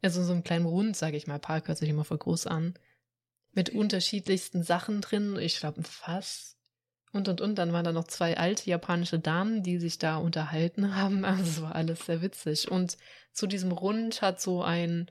also 0.03 0.23
so 0.25 0.33
einem 0.33 0.43
kleinen 0.43 0.67
Rund, 0.67 0.97
sage 0.97 1.17
ich 1.17 1.27
mal. 1.27 1.39
Park 1.39 1.69
hört 1.69 1.79
sich 1.79 1.89
immer 1.89 2.05
voll 2.05 2.19
groß 2.19 2.49
an. 2.49 2.75
Mit 3.53 3.71
unterschiedlichsten 3.71 4.63
Sachen 4.63 5.01
drin. 5.01 5.37
Ich 5.39 5.59
glaube, 5.59 5.81
ein 5.81 5.85
Fass 5.85 6.57
und 7.13 7.29
und 7.29 7.41
und, 7.41 7.57
dann 7.57 7.73
waren 7.73 7.85
da 7.85 7.93
noch 7.93 8.07
zwei 8.07 8.37
alte 8.37 8.71
japanische 8.71 9.19
Damen, 9.19 9.63
die 9.63 9.79
sich 9.79 9.99
da 9.99 10.17
unterhalten 10.17 10.95
haben. 10.97 11.25
Also 11.25 11.43
es 11.43 11.63
war 11.63 11.75
alles 11.75 12.07
sehr 12.07 12.23
witzig. 12.23 12.71
Und 12.71 12.97
zu 13.33 13.47
diesem 13.47 13.73
Rund 13.73 14.23
hat 14.23 14.41
so 14.41 14.63
ein 14.63 15.11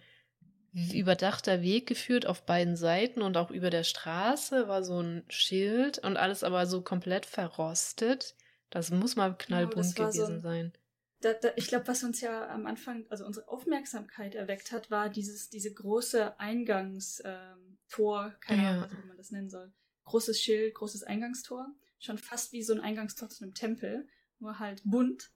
überdachter 0.93 1.61
Weg 1.61 1.87
geführt 1.87 2.27
auf 2.27 2.45
beiden 2.45 2.75
Seiten 2.75 3.23
und 3.23 3.37
auch 3.37 3.49
über 3.49 3.71
der 3.71 3.83
Straße 3.83 4.67
war 4.67 4.83
so 4.83 5.01
ein 5.01 5.23
Schild 5.27 5.97
und 5.97 6.15
alles 6.15 6.43
aber 6.43 6.67
so 6.67 6.81
komplett 6.81 7.25
verrostet. 7.25 8.35
Das 8.69 8.91
muss 8.91 9.15
mal 9.15 9.35
knallbunt 9.35 9.95
genau, 9.95 10.09
gewesen 10.09 10.35
so 10.35 10.41
sein. 10.41 10.73
Da, 11.21 11.33
da, 11.33 11.49
ich 11.57 11.67
glaube, 11.67 11.87
was 11.87 12.03
uns 12.03 12.21
ja 12.21 12.47
am 12.49 12.65
Anfang, 12.65 13.05
also 13.09 13.25
unsere 13.25 13.47
Aufmerksamkeit 13.49 14.35
erweckt 14.35 14.71
hat, 14.71 14.89
war 14.89 15.09
dieses, 15.09 15.49
diese 15.49 15.73
große 15.73 16.39
Eingangstor, 16.39 18.25
ähm, 18.25 18.39
keine 18.39 18.67
Ahnung, 18.67 18.89
ja. 18.89 19.03
wie 19.03 19.07
man 19.07 19.17
das 19.17 19.31
nennen 19.31 19.49
soll. 19.49 19.73
Großes 20.05 20.39
Schild, 20.41 20.75
großes 20.75 21.03
Eingangstor 21.03 21.67
schon 21.99 22.17
fast 22.17 22.51
wie 22.53 22.63
so 22.63 22.73
ein 22.73 22.79
Eingangstor 22.79 23.29
zu 23.29 23.43
einem 23.43 23.53
Tempel, 23.53 24.07
nur 24.39 24.59
halt 24.59 24.81
bunt, 24.85 25.31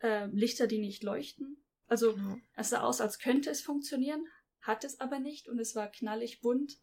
äh, 0.00 0.26
Lichter, 0.26 0.66
die 0.66 0.78
nicht 0.78 1.02
leuchten. 1.02 1.62
Also 1.86 2.14
genau. 2.14 2.38
es 2.54 2.70
sah 2.70 2.80
aus, 2.80 3.00
als 3.00 3.18
könnte 3.18 3.50
es 3.50 3.60
funktionieren, 3.60 4.24
hat 4.60 4.84
es 4.84 5.00
aber 5.00 5.18
nicht 5.18 5.48
und 5.48 5.58
es 5.58 5.74
war 5.74 5.88
knallig 5.88 6.40
bunt. 6.40 6.78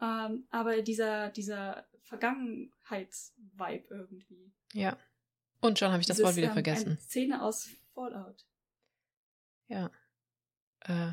Ähm, 0.00 0.46
aber 0.50 0.82
dieser, 0.82 1.30
dieser 1.30 1.86
Vergangenheitsvibe 2.02 3.86
irgendwie. 3.88 4.52
Ja. 4.72 4.98
Und 5.60 5.78
schon 5.78 5.90
habe 5.90 6.00
ich 6.00 6.06
das 6.06 6.22
Wort 6.22 6.36
wieder 6.36 6.48
ähm, 6.48 6.52
vergessen. 6.52 6.88
Eine 6.88 6.98
Szene 6.98 7.42
aus 7.42 7.68
Fallout. 7.94 8.44
Ja. 9.68 9.90
Äh, 10.80 11.12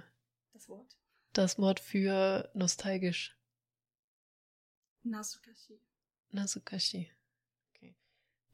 das 0.53 0.69
Wort. 0.69 0.97
Das 1.33 1.57
Wort 1.57 1.79
für 1.79 2.49
nostalgisch. 2.53 3.37
Nasukashi. 5.03 5.79
Nasukashi. 6.31 7.11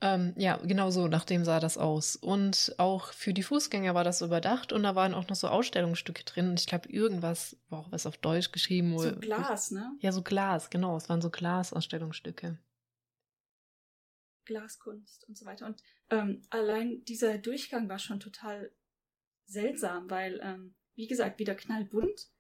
Ähm, 0.02 0.34
ja, 0.38 0.56
genau 0.58 0.92
so, 0.92 1.08
nachdem 1.08 1.44
sah 1.44 1.60
das 1.60 1.78
aus. 1.78 2.16
Und 2.16 2.74
auch 2.78 3.12
für 3.12 3.34
die 3.34 3.44
Fußgänger 3.44 3.94
war 3.94 4.06
das 4.06 4.22
überdacht 4.22 4.72
und 4.72 4.84
da 4.84 4.96
waren 4.96 5.14
auch 5.14 5.28
noch 5.28 5.36
so 5.36 5.50
Ausstellungsstücke 5.50 6.24
drin. 6.24 6.50
Und 6.50 6.60
ich 6.60 6.68
glaube, 6.68 6.90
irgendwas 6.90 7.58
war 7.70 7.80
auch 7.80 7.92
was 7.92 8.06
auf 8.06 8.18
Deutsch 8.18 8.52
geschrieben. 8.52 8.98
So 8.98 9.12
Glas, 9.16 9.72
ne? 9.72 9.92
Ja, 10.00 10.14
so 10.14 10.22
Glas, 10.22 10.70
genau. 10.70 10.96
Es 10.96 11.10
waren 11.10 11.22
so 11.22 11.30
Glasausstellungsstücke. 11.30 12.58
Glaskunst 14.50 15.28
und 15.30 15.38
so 15.38 15.46
weiter. 15.46 15.68
Und 15.68 15.82
ähm, 16.10 16.42
allein 16.50 17.04
dieser 17.06 17.38
Durchgang 17.38 17.88
war 17.88 18.00
schon 18.00 18.20
total 18.20 18.72
seltsam, 19.46 20.10
weil, 20.10 20.40
ähm, 20.44 20.76
wie 20.96 21.08
gesagt, 21.08 21.40
wieder 21.40 21.56
knallbunt. 21.56 22.32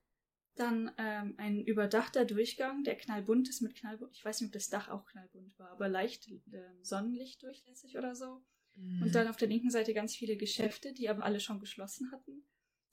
Dann 0.55 0.91
ähm, 0.97 1.35
ein 1.37 1.63
überdachter 1.63 2.25
Durchgang, 2.25 2.83
der 2.83 2.97
knallbunt 2.97 3.47
ist 3.47 3.61
mit 3.61 3.75
knallbunt. 3.75 4.13
Ich 4.15 4.25
weiß 4.25 4.41
nicht, 4.41 4.49
ob 4.49 4.53
das 4.53 4.69
Dach 4.69 4.89
auch 4.89 5.05
knallbunt 5.05 5.57
war, 5.57 5.69
aber 5.69 5.87
leicht 5.87 6.27
äh, 6.27 6.39
Sonnenlicht 6.81 7.43
durchlässig 7.43 7.97
oder 7.97 8.15
so. 8.15 8.43
Mhm. 8.75 9.03
Und 9.03 9.15
dann 9.15 9.27
auf 9.27 9.37
der 9.37 9.47
linken 9.47 9.69
Seite 9.69 9.93
ganz 9.93 10.15
viele 10.15 10.35
Geschäfte, 10.35 10.91
die 10.91 11.07
aber 11.07 11.23
alle 11.23 11.39
schon 11.39 11.59
geschlossen 11.59 12.11
hatten. 12.11 12.43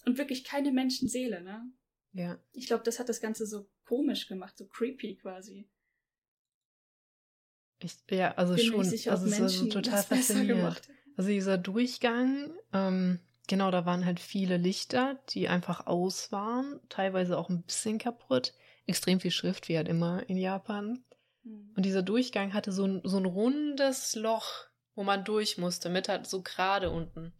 Und 0.05 0.19
wirklich 0.19 0.45
keine 0.45 0.71
Menschenseele, 0.71 1.43
ne? 1.43 1.73
Ja. 2.13 2.39
Ich 2.53 2.67
glaube, 2.67 2.85
das 2.85 3.01
hat 3.01 3.09
das 3.09 3.21
Ganze 3.21 3.47
so 3.47 3.69
komisch 3.85 4.29
gemacht, 4.29 4.57
so 4.57 4.67
creepy 4.67 5.17
quasi. 5.17 5.69
Ich, 7.81 7.97
ja, 8.11 8.33
also 8.35 8.55
Bin 8.55 8.65
schon. 8.65 8.85
Sicher, 8.85 9.13
also 9.13 9.27
es 9.27 9.39
ist 9.39 9.73
total 9.73 10.03
faszinierend. 10.03 10.83
Also 11.17 11.31
dieser 11.31 11.59
Durchgang, 11.59 12.51
ähm, 12.73 13.21
genau, 13.49 13.71
da 13.71 13.87
waren 13.87 14.05
halt 14.05 14.21
viele 14.21 14.57
Lichter, 14.57 15.19
die 15.31 15.49
einfach 15.49 15.87
aus 15.87 16.31
waren, 16.33 16.81
teilweise 16.89 17.39
auch 17.39 17.49
ein 17.49 17.63
bisschen 17.63 17.99
kaputt. 17.99 18.53
Extrem 18.87 19.21
viel 19.21 19.31
Schrift, 19.31 19.69
wie 19.69 19.77
halt 19.77 19.89
immer 19.89 20.29
in 20.29 20.37
Japan. 20.37 21.05
Hm. 21.45 21.73
Und 21.75 21.85
dieser 21.85 22.03
Durchgang 22.03 22.53
hatte 22.53 22.73
so 22.73 22.87
ein, 22.87 23.01
so 23.05 23.17
ein 23.17 23.25
rundes 23.25 24.15
Loch, 24.15 24.67
wo 24.95 25.05
man 25.05 25.25
durch 25.25 25.59
musste, 25.59 25.89
mit 25.89 26.09
halt 26.09 26.27
so 26.27 26.43
gerade 26.43 26.91
unten. 26.91 27.33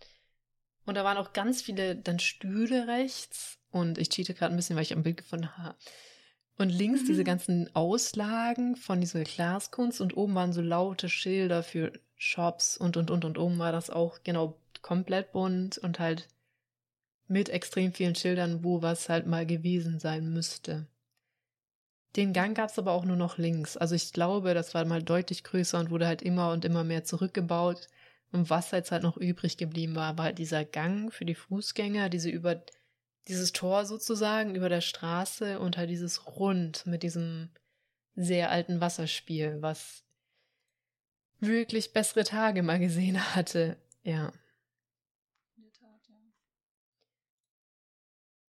Und 0.87 0.95
da 0.95 1.05
waren 1.05 1.19
auch 1.19 1.33
ganz 1.33 1.63
viele 1.63 1.97
dann 1.97 2.19
Stühle 2.19 2.87
rechts. 2.87 3.59
Und 3.71 3.99
ich 3.99 4.09
cheate 4.09 4.35
gerade 4.35 4.55
ein 4.55 4.57
bisschen, 4.57 4.77
weil 4.77 4.85
ich 4.85 4.95
am 4.95 5.03
Bild 5.03 5.19
gefunden 5.19 5.57
habe. 5.59 5.77
Und 6.59 6.71
links 6.71 7.03
mhm. 7.03 7.07
diese 7.07 7.25
ganzen 7.25 7.75
Auslagen 7.75 8.77
von 8.77 9.01
dieser 9.01 9.25
Glaskunst 9.25 10.01
und 10.01 10.17
oben 10.17 10.35
waren 10.35 10.53
so 10.53 10.63
laute 10.63 11.09
Schilder 11.09 11.63
für 11.63 11.93
Shops 12.17 12.77
und 12.77 12.97
und 12.97 13.11
und 13.11 13.25
und 13.25 13.39
oben 13.39 13.59
war 13.59 13.73
das 13.73 13.91
auch 13.91 14.21
genau 14.25 14.57
komplett 14.81 15.33
bunt 15.33 15.79
und 15.79 15.99
halt 15.99 16.29
mit 17.29 17.49
extrem 17.49 17.93
vielen 17.93 18.15
Schildern, 18.15 18.65
wo 18.65 18.83
was 18.83 19.09
halt 19.09 19.27
mal 19.27 19.45
gewesen 19.45 19.99
sein 19.99 20.33
müsste. 20.33 20.87
Den 22.15 22.33
Gang 22.33 22.57
gab 22.57 22.71
es 22.71 22.79
aber 22.79 22.93
auch 22.93 23.05
nur 23.05 23.17
noch 23.17 23.37
links. 23.37 23.77
Also 23.77 23.95
ich 23.95 24.13
glaube, 24.13 24.55
das 24.55 24.73
war 24.75 24.85
mal 24.87 25.03
deutlich 25.03 25.45
größer 25.45 25.79
und 25.79 25.91
wurde 25.91 26.07
halt 26.07 26.23
immer 26.23 26.53
und 26.53 26.65
immer 26.65 26.83
mehr 26.83 27.05
zurückgebaut. 27.05 27.89
Und 28.33 28.49
was 28.49 28.71
jetzt 28.71 28.91
halt 28.91 29.03
noch 29.03 29.19
übrig 29.19 29.59
geblieben 29.59 29.95
war, 29.95 30.17
war 30.17 30.27
halt 30.27 30.39
dieser 30.39 30.65
Gang 30.65 31.13
für 31.13 31.27
die 31.27 31.35
Fußgänger, 31.35 32.09
diese 32.09 32.31
über 32.31 32.63
dieses 33.29 33.53
Tor 33.53 33.87
sozusagen 33.87 34.55
über 34.55 34.69
der 34.69 34.81
Straße 34.81 35.59
und 35.59 35.77
halt 35.77 35.91
dieses 35.91 36.27
Rund 36.27 36.87
mit 36.87 37.03
diesem 37.03 37.51
sehr 38.15 38.51
alten 38.51 38.81
Wasserspiel, 38.81 39.59
was 39.61 40.05
wirklich 41.41 41.93
bessere 41.93 42.25
Tage 42.25 42.63
mal 42.63 42.79
gesehen 42.79 43.35
hatte. 43.35 43.77
Ja. 44.03 44.33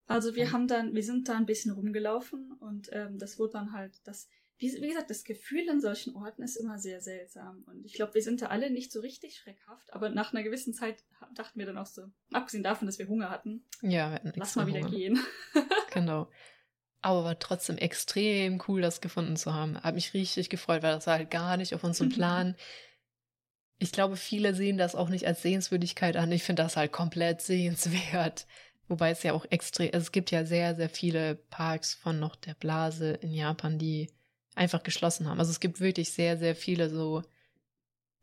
Also 0.07 0.35
wir 0.35 0.51
haben 0.51 0.67
dann, 0.67 0.93
wir 0.93 1.03
sind 1.03 1.27
da 1.27 1.35
ein 1.35 1.47
bisschen 1.47 1.71
rumgelaufen 1.71 2.51
und 2.59 2.89
ähm, 2.91 3.17
das 3.17 3.39
wurde 3.39 3.53
dann 3.53 3.71
halt, 3.71 3.99
das 4.03 4.29
wie, 4.57 4.71
wie 4.81 4.87
gesagt, 4.87 5.09
das 5.09 5.23
Gefühl 5.23 5.67
in 5.67 5.81
solchen 5.81 6.15
Orten 6.15 6.41
ist 6.41 6.55
immer 6.55 6.79
sehr 6.79 7.01
seltsam. 7.01 7.63
Und 7.67 7.85
ich 7.85 7.93
glaube, 7.93 8.13
wir 8.13 8.23
sind 8.23 8.41
da 8.41 8.47
alle 8.47 8.69
nicht 8.69 8.91
so 8.91 9.01
richtig 9.01 9.35
schreckhaft, 9.35 9.93
aber 9.93 10.09
nach 10.09 10.33
einer 10.33 10.43
gewissen 10.43 10.73
Zeit 10.73 11.03
dachten 11.33 11.59
wir 11.59 11.65
dann 11.65 11.77
auch 11.77 11.85
so, 11.85 12.03
abgesehen 12.31 12.63
davon, 12.63 12.85
dass 12.85 12.97
wir 12.97 13.07
Hunger 13.07 13.29
hatten, 13.29 13.65
ja, 13.81 14.09
wir 14.09 14.15
hatten 14.15 14.33
lass 14.35 14.55
mal 14.55 14.67
wieder 14.67 14.79
Hunger. 14.79 14.91
gehen. 14.91 15.19
genau. 15.93 16.29
Aber 17.01 17.23
war 17.23 17.37
trotzdem 17.37 17.77
extrem 17.77 18.61
cool, 18.67 18.81
das 18.81 19.01
gefunden 19.01 19.35
zu 19.35 19.53
haben. 19.53 19.79
Hat 19.79 19.93
mich 19.93 20.13
richtig 20.13 20.49
gefreut, 20.49 20.81
weil 20.81 20.95
das 20.95 21.05
war 21.05 21.17
halt 21.17 21.29
gar 21.29 21.57
nicht 21.57 21.75
auf 21.75 21.83
unserem 21.83 22.09
Plan. 22.11 22.55
ich 23.77 23.91
glaube, 23.91 24.15
viele 24.15 24.55
sehen 24.55 24.77
das 24.77 24.95
auch 24.95 25.09
nicht 25.09 25.27
als 25.27 25.41
Sehenswürdigkeit 25.41 26.15
an. 26.15 26.31
Ich 26.31 26.43
finde 26.43 26.63
das 26.63 26.77
halt 26.77 26.91
komplett 26.93 27.41
sehenswert. 27.41 28.47
Wobei 28.87 29.11
es 29.11 29.23
ja 29.23 29.33
auch 29.33 29.45
extrem, 29.49 29.87
also 29.93 30.05
es 30.05 30.11
gibt 30.11 30.31
ja 30.31 30.45
sehr, 30.45 30.75
sehr 30.75 30.89
viele 30.89 31.35
Parks 31.35 31.93
von 31.93 32.19
noch 32.19 32.35
der 32.35 32.53
Blase 32.53 33.13
in 33.13 33.33
Japan, 33.33 33.79
die 33.79 34.11
einfach 34.55 34.83
geschlossen 34.83 35.27
haben. 35.27 35.39
Also 35.39 35.51
es 35.51 35.59
gibt 35.59 35.79
wirklich 35.79 36.11
sehr, 36.11 36.37
sehr 36.37 36.55
viele 36.55 36.89
so 36.89 37.23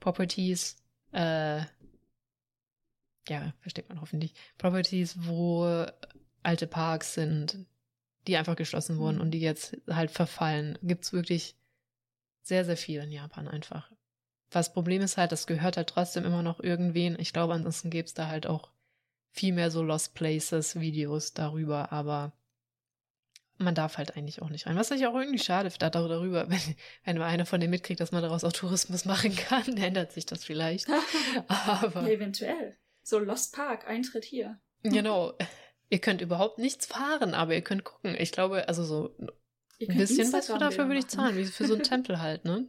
Properties, 0.01 0.83
äh, 1.12 1.61
ja, 3.28 3.55
versteht 3.61 3.89
man 3.89 4.01
hoffentlich, 4.01 4.35
Properties, 4.59 5.16
wo 5.20 5.87
alte 6.43 6.66
Parks 6.66 7.14
sind, 7.14 7.66
die 8.26 8.37
einfach 8.37 8.57
geschlossen 8.57 8.99
wurden 8.99 9.16
mhm. 9.16 9.22
und 9.22 9.30
die 9.30 9.41
jetzt 9.41 9.76
halt 9.89 10.11
verfallen. 10.11 10.78
Gibt 10.83 11.05
es 11.05 11.12
wirklich 11.12 11.57
sehr, 12.43 12.64
sehr 12.64 12.76
viel 12.76 13.01
in 13.01 13.12
Japan 13.12 13.47
einfach. 13.47 13.91
Das 14.51 14.72
Problem 14.72 15.03
ist 15.03 15.16
halt, 15.16 15.33
das 15.33 15.47
gehört 15.47 15.76
halt 15.76 15.89
trotzdem 15.89 16.24
immer 16.24 16.43
noch 16.43 16.61
irgendwen. 16.61 17.18
Ich 17.18 17.33
glaube, 17.33 17.55
ansonsten 17.55 17.91
gäbe 17.91 18.07
es 18.07 18.14
da 18.14 18.26
halt 18.26 18.47
auch 18.47 18.70
viel 19.30 19.55
mehr 19.55 19.70
so 19.70 19.83
Lost 19.83 20.14
Places 20.14 20.78
Videos 20.78 21.33
darüber, 21.33 21.93
aber 21.93 22.33
man 23.63 23.75
darf 23.75 23.99
halt 23.99 24.17
eigentlich 24.17 24.43
auch 24.43 24.51
nicht 24.51 24.67
rein. 24.67 24.77
Was 24.77 24.91
ich 24.91 25.07
auch 25.07 25.15
irgendwie 25.15 25.39
schade 25.39 25.71
darüber, 25.79 26.49
wenn, 26.51 26.61
wenn 27.05 27.19
mal 27.19 27.27
einer 27.27 27.47
von 27.47 27.61
denen 27.61 27.71
mitkriegt, 27.71 28.01
dass 28.01 28.13
man 28.13 28.23
daraus 28.23 28.45
auch 28.45 28.53
Tourismus 28.53 29.05
machen 29.05 29.35
kann, 29.35 29.77
ändert 29.77 30.13
sich 30.13 30.27
das 30.27 30.45
vielleicht. 30.45 30.89
Aber. 31.49 32.09
Eventuell. 32.09 32.77
So 33.03 33.19
Lost 33.19 33.55
Park, 33.55 33.89
Eintritt 33.89 34.25
hier. 34.25 34.61
Genau. 34.83 35.37
Ihr 35.89 35.99
könnt 35.99 36.21
überhaupt 36.21 36.59
nichts 36.59 36.87
fahren, 36.87 37.35
aber 37.35 37.55
ihr 37.55 37.61
könnt 37.61 37.85
gucken. 37.85 38.17
Ich 38.19 38.33
glaube, 38.33 38.67
also 38.67 38.83
so 38.83 39.15
ein 39.19 39.99
bisschen 39.99 40.33
was 40.33 40.47
dafür 40.47 40.87
würde 40.87 41.01
ich 41.01 41.09
zahlen, 41.09 41.37
wie 41.37 41.45
für 41.45 41.67
so 41.67 41.75
einen 41.75 41.83
Tempel 41.83 42.21
halt, 42.21 42.45
ne? 42.45 42.67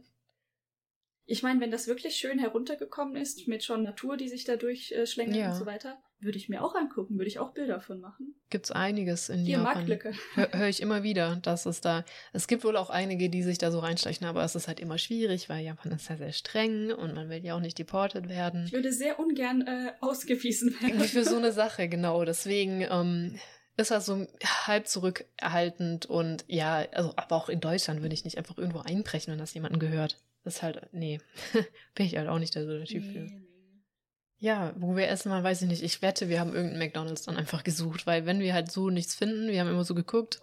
Ich 1.24 1.42
meine, 1.42 1.60
wenn 1.60 1.70
das 1.70 1.86
wirklich 1.86 2.16
schön 2.16 2.38
heruntergekommen 2.38 3.16
ist, 3.16 3.48
mit 3.48 3.64
schon 3.64 3.82
Natur, 3.82 4.18
die 4.18 4.28
sich 4.28 4.44
da 4.44 4.56
durchschlängelt 4.56 5.38
ja. 5.38 5.52
und 5.52 5.56
so 5.56 5.64
weiter, 5.64 6.02
würde 6.24 6.38
ich 6.38 6.48
mir 6.48 6.62
auch 6.62 6.74
angucken, 6.74 7.18
würde 7.18 7.28
ich 7.28 7.38
auch 7.38 7.52
Bilder 7.52 7.80
von 7.80 8.00
machen. 8.00 8.34
Gibt's 8.50 8.70
einiges 8.70 9.28
in 9.28 9.40
Hier, 9.40 9.58
Japan. 9.58 9.74
Marktlücke. 9.74 10.12
Höre 10.34 10.52
hör 10.52 10.68
ich 10.68 10.82
immer 10.82 11.02
wieder, 11.02 11.36
dass 11.36 11.66
es 11.66 11.80
da, 11.80 12.04
es 12.32 12.46
gibt 12.46 12.64
wohl 12.64 12.76
auch 12.76 12.90
einige, 12.90 13.30
die 13.30 13.42
sich 13.42 13.58
da 13.58 13.70
so 13.70 13.78
reinstechen, 13.80 14.26
aber 14.26 14.44
es 14.44 14.54
ist 14.54 14.68
halt 14.68 14.80
immer 14.80 14.98
schwierig, 14.98 15.48
weil 15.48 15.64
Japan 15.64 15.92
ist 15.92 16.08
ja 16.08 16.16
sehr 16.16 16.32
streng 16.32 16.92
und 16.92 17.14
man 17.14 17.28
will 17.28 17.44
ja 17.44 17.54
auch 17.54 17.60
nicht 17.60 17.78
deportet 17.78 18.28
werden. 18.28 18.64
Ich 18.66 18.72
würde 18.72 18.92
sehr 18.92 19.18
ungern 19.18 19.62
äh, 19.62 19.92
ausgewiesen 20.00 20.74
werden. 20.80 21.00
Für 21.00 21.24
so 21.24 21.36
eine 21.36 21.52
Sache, 21.52 21.88
genau. 21.88 22.24
Deswegen 22.24 22.86
ähm, 22.90 23.38
ist 23.76 23.90
er 23.90 24.00
so 24.00 24.26
halb 24.66 24.86
zurückerhaltend 24.86 26.06
und 26.06 26.44
ja, 26.46 26.86
also, 26.92 27.12
aber 27.16 27.36
auch 27.36 27.48
in 27.48 27.60
Deutschland 27.60 28.02
würde 28.02 28.14
ich 28.14 28.24
nicht 28.24 28.38
einfach 28.38 28.58
irgendwo 28.58 28.80
einbrechen, 28.80 29.32
wenn 29.32 29.38
das 29.38 29.54
jemanden 29.54 29.78
gehört. 29.78 30.22
Das 30.44 30.56
ist 30.56 30.62
halt, 30.62 30.88
nee, 30.92 31.20
bin 31.94 32.06
ich 32.06 32.16
halt 32.16 32.28
auch 32.28 32.38
nicht 32.38 32.54
der, 32.54 32.66
so 32.66 32.76
der 32.76 32.84
Typ 32.84 33.02
nee, 33.02 33.12
für. 33.12 33.18
Nee. 33.20 33.53
Ja, 34.38 34.74
wo 34.76 34.96
wir 34.96 35.08
essen 35.08 35.30
mal, 35.30 35.42
weiß 35.42 35.62
ich 35.62 35.68
nicht. 35.68 35.82
Ich 35.82 36.02
wette, 36.02 36.28
wir 36.28 36.40
haben 36.40 36.54
irgendeinen 36.54 36.80
McDonalds 36.80 37.22
dann 37.22 37.36
einfach 37.36 37.64
gesucht, 37.64 38.06
weil 38.06 38.26
wenn 38.26 38.40
wir 38.40 38.52
halt 38.54 38.70
so 38.70 38.90
nichts 38.90 39.14
finden, 39.14 39.48
wir 39.48 39.60
haben 39.60 39.70
immer 39.70 39.84
so 39.84 39.94
geguckt, 39.94 40.42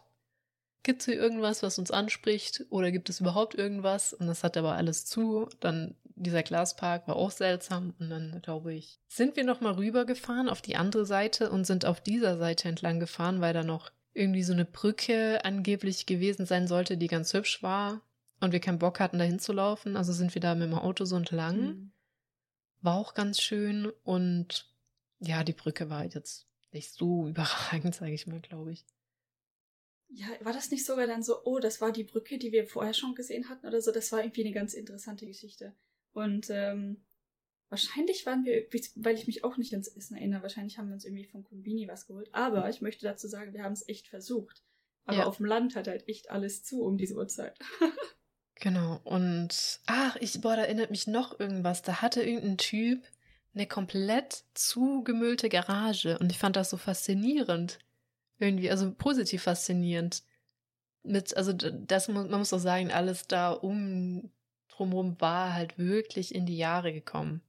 gibt 0.83 1.01
es 1.01 1.05
hier 1.05 1.15
irgendwas, 1.15 1.61
was 1.63 1.77
uns 1.77 1.91
anspricht 1.91 2.65
oder 2.69 2.91
gibt 2.91 3.09
es 3.09 3.19
überhaupt 3.19 3.55
irgendwas? 3.55 4.13
Und 4.13 4.27
das 4.27 4.43
hat 4.43 4.57
aber 4.57 4.73
alles 4.75 5.05
zu. 5.05 5.47
Dann 5.59 5.95
dieser 6.15 6.43
Glaspark 6.43 7.07
war 7.07 7.15
auch 7.15 7.31
seltsam 7.31 7.93
und 7.99 8.09
dann 8.09 8.41
glaube 8.41 8.73
ich, 8.73 8.99
sind 9.07 9.35
wir 9.35 9.43
nochmal 9.43 9.73
rübergefahren 9.73 10.49
auf 10.49 10.61
die 10.61 10.75
andere 10.75 11.05
Seite 11.05 11.49
und 11.49 11.65
sind 11.65 11.85
auf 11.85 12.01
dieser 12.01 12.37
Seite 12.37 12.69
entlang 12.69 12.99
gefahren, 12.99 13.41
weil 13.41 13.53
da 13.53 13.63
noch 13.63 13.91
irgendwie 14.13 14.43
so 14.43 14.53
eine 14.53 14.65
Brücke 14.65 15.43
angeblich 15.45 16.05
gewesen 16.05 16.45
sein 16.45 16.67
sollte, 16.67 16.97
die 16.97 17.07
ganz 17.07 17.33
hübsch 17.33 17.63
war 17.63 18.01
und 18.39 18.51
wir 18.51 18.59
keinen 18.59 18.79
Bock 18.79 18.99
hatten, 18.99 19.19
da 19.19 19.23
hinzulaufen. 19.23 19.95
Also 19.95 20.11
sind 20.13 20.33
wir 20.35 20.41
da 20.41 20.53
mit 20.55 20.69
dem 20.69 20.77
Auto 20.77 21.05
so 21.05 21.15
entlang. 21.15 21.57
Mhm. 21.57 21.91
War 22.82 22.97
auch 22.97 23.13
ganz 23.13 23.41
schön 23.41 23.91
und 24.03 24.69
ja, 25.19 25.43
die 25.43 25.53
Brücke 25.53 25.89
war 25.89 26.03
jetzt 26.03 26.47
nicht 26.71 26.91
so 26.91 27.27
überragend, 27.27 27.95
sage 27.95 28.13
ich 28.13 28.27
mal, 28.27 28.39
glaube 28.39 28.71
ich. 28.71 28.86
Ja, 30.13 30.27
war 30.41 30.51
das 30.51 30.71
nicht 30.71 30.86
sogar 30.86 31.07
dann 31.07 31.23
so, 31.23 31.43
oh, 31.45 31.59
das 31.59 31.79
war 31.79 31.91
die 31.93 32.03
Brücke, 32.03 32.38
die 32.38 32.51
wir 32.51 32.67
vorher 32.67 32.93
schon 32.93 33.15
gesehen 33.15 33.47
hatten 33.47 33.65
oder 33.65 33.82
so? 33.82 33.91
Das 33.91 34.11
war 34.11 34.21
irgendwie 34.21 34.43
eine 34.43 34.53
ganz 34.53 34.73
interessante 34.73 35.25
Geschichte. 35.25 35.73
Und 36.11 36.49
ähm, 36.49 37.05
wahrscheinlich 37.69 38.25
waren 38.25 38.43
wir, 38.43 38.67
weil 38.95 39.15
ich 39.15 39.27
mich 39.27 39.45
auch 39.45 39.55
nicht 39.55 39.71
ans 39.71 39.88
Essen 39.88 40.17
erinnere, 40.17 40.41
wahrscheinlich 40.41 40.77
haben 40.77 40.88
wir 40.88 40.95
uns 40.95 41.05
irgendwie 41.05 41.23
von 41.23 41.45
Kombini 41.45 41.88
was 41.88 42.07
geholt. 42.07 42.27
Aber 42.34 42.69
ich 42.69 42.82
möchte 42.82 43.05
dazu 43.05 43.29
sagen, 43.29 43.53
wir 43.53 43.63
haben 43.63 43.71
es 43.71 43.88
echt 43.88 44.09
versucht. 44.09 44.63
Aber 45.05 45.19
ja. 45.19 45.25
auf 45.25 45.38
dem 45.38 45.45
Land 45.45 45.75
hat 45.75 45.88
halt 45.88 46.07
echt 46.09 46.29
alles 46.29 46.63
zu 46.63 46.84
um 46.84 46.97
diese 46.97 47.15
Uhrzeit. 47.15 47.57
Genau. 48.62 49.01
Und 49.03 49.80
ach, 49.88 50.16
ich, 50.18 50.39
boah, 50.39 50.55
da 50.55 50.62
erinnert 50.62 50.91
mich 50.91 51.07
noch 51.07 51.39
irgendwas. 51.39 51.82
Da 51.82 52.01
hatte 52.01 52.22
irgendein 52.22 52.59
Typ 52.59 53.03
eine 53.55 53.66
komplett 53.66 54.43
zugemüllte 54.53 55.49
Garage 55.49 56.18
und 56.20 56.32
ich 56.32 56.38
fand 56.38 56.55
das 56.55 56.70
so 56.70 56.78
faszinierend. 56.78 57.80
Irgendwie, 58.38 58.70
also 58.70 58.93
positiv 58.93 59.43
faszinierend. 59.43 60.24
Mit, 61.03 61.36
also 61.36 61.53
das, 61.53 62.07
man 62.07 62.30
muss 62.30 62.53
auch 62.53 62.59
sagen, 62.59 62.91
alles 62.91 63.28
da 63.28 63.51
um 63.51 64.30
drumherum 64.70 65.20
war 65.20 65.53
halt 65.55 65.80
wirklich 65.80 66.34
in 66.36 66.45
die 66.45 66.57
Jahre 66.57 66.93
gekommen. 66.93 67.41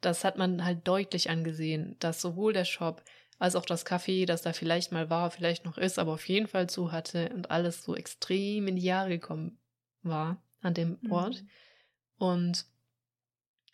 Das 0.00 0.24
hat 0.24 0.36
man 0.36 0.64
halt 0.64 0.86
deutlich 0.86 1.30
angesehen, 1.30 1.94
dass 2.00 2.20
sowohl 2.20 2.52
der 2.52 2.64
Shop 2.64 3.04
als 3.38 3.54
auch 3.54 3.66
das 3.66 3.86
Café, 3.86 4.26
das 4.26 4.42
da 4.42 4.52
vielleicht 4.52 4.90
mal 4.90 5.10
war, 5.10 5.30
vielleicht 5.30 5.64
noch 5.64 5.78
ist, 5.78 6.00
aber 6.00 6.14
auf 6.14 6.28
jeden 6.28 6.48
Fall 6.48 6.68
zu 6.68 6.90
hatte 6.90 7.30
und 7.30 7.52
alles 7.52 7.84
so 7.84 7.94
extrem 7.94 8.66
in 8.66 8.76
die 8.76 8.82
Jahre 8.82 9.10
gekommen 9.10 9.58
war 10.04 10.42
an 10.62 10.74
dem 10.74 10.98
Ort. 11.10 11.42
Mhm. 11.42 11.48
Und 12.18 12.66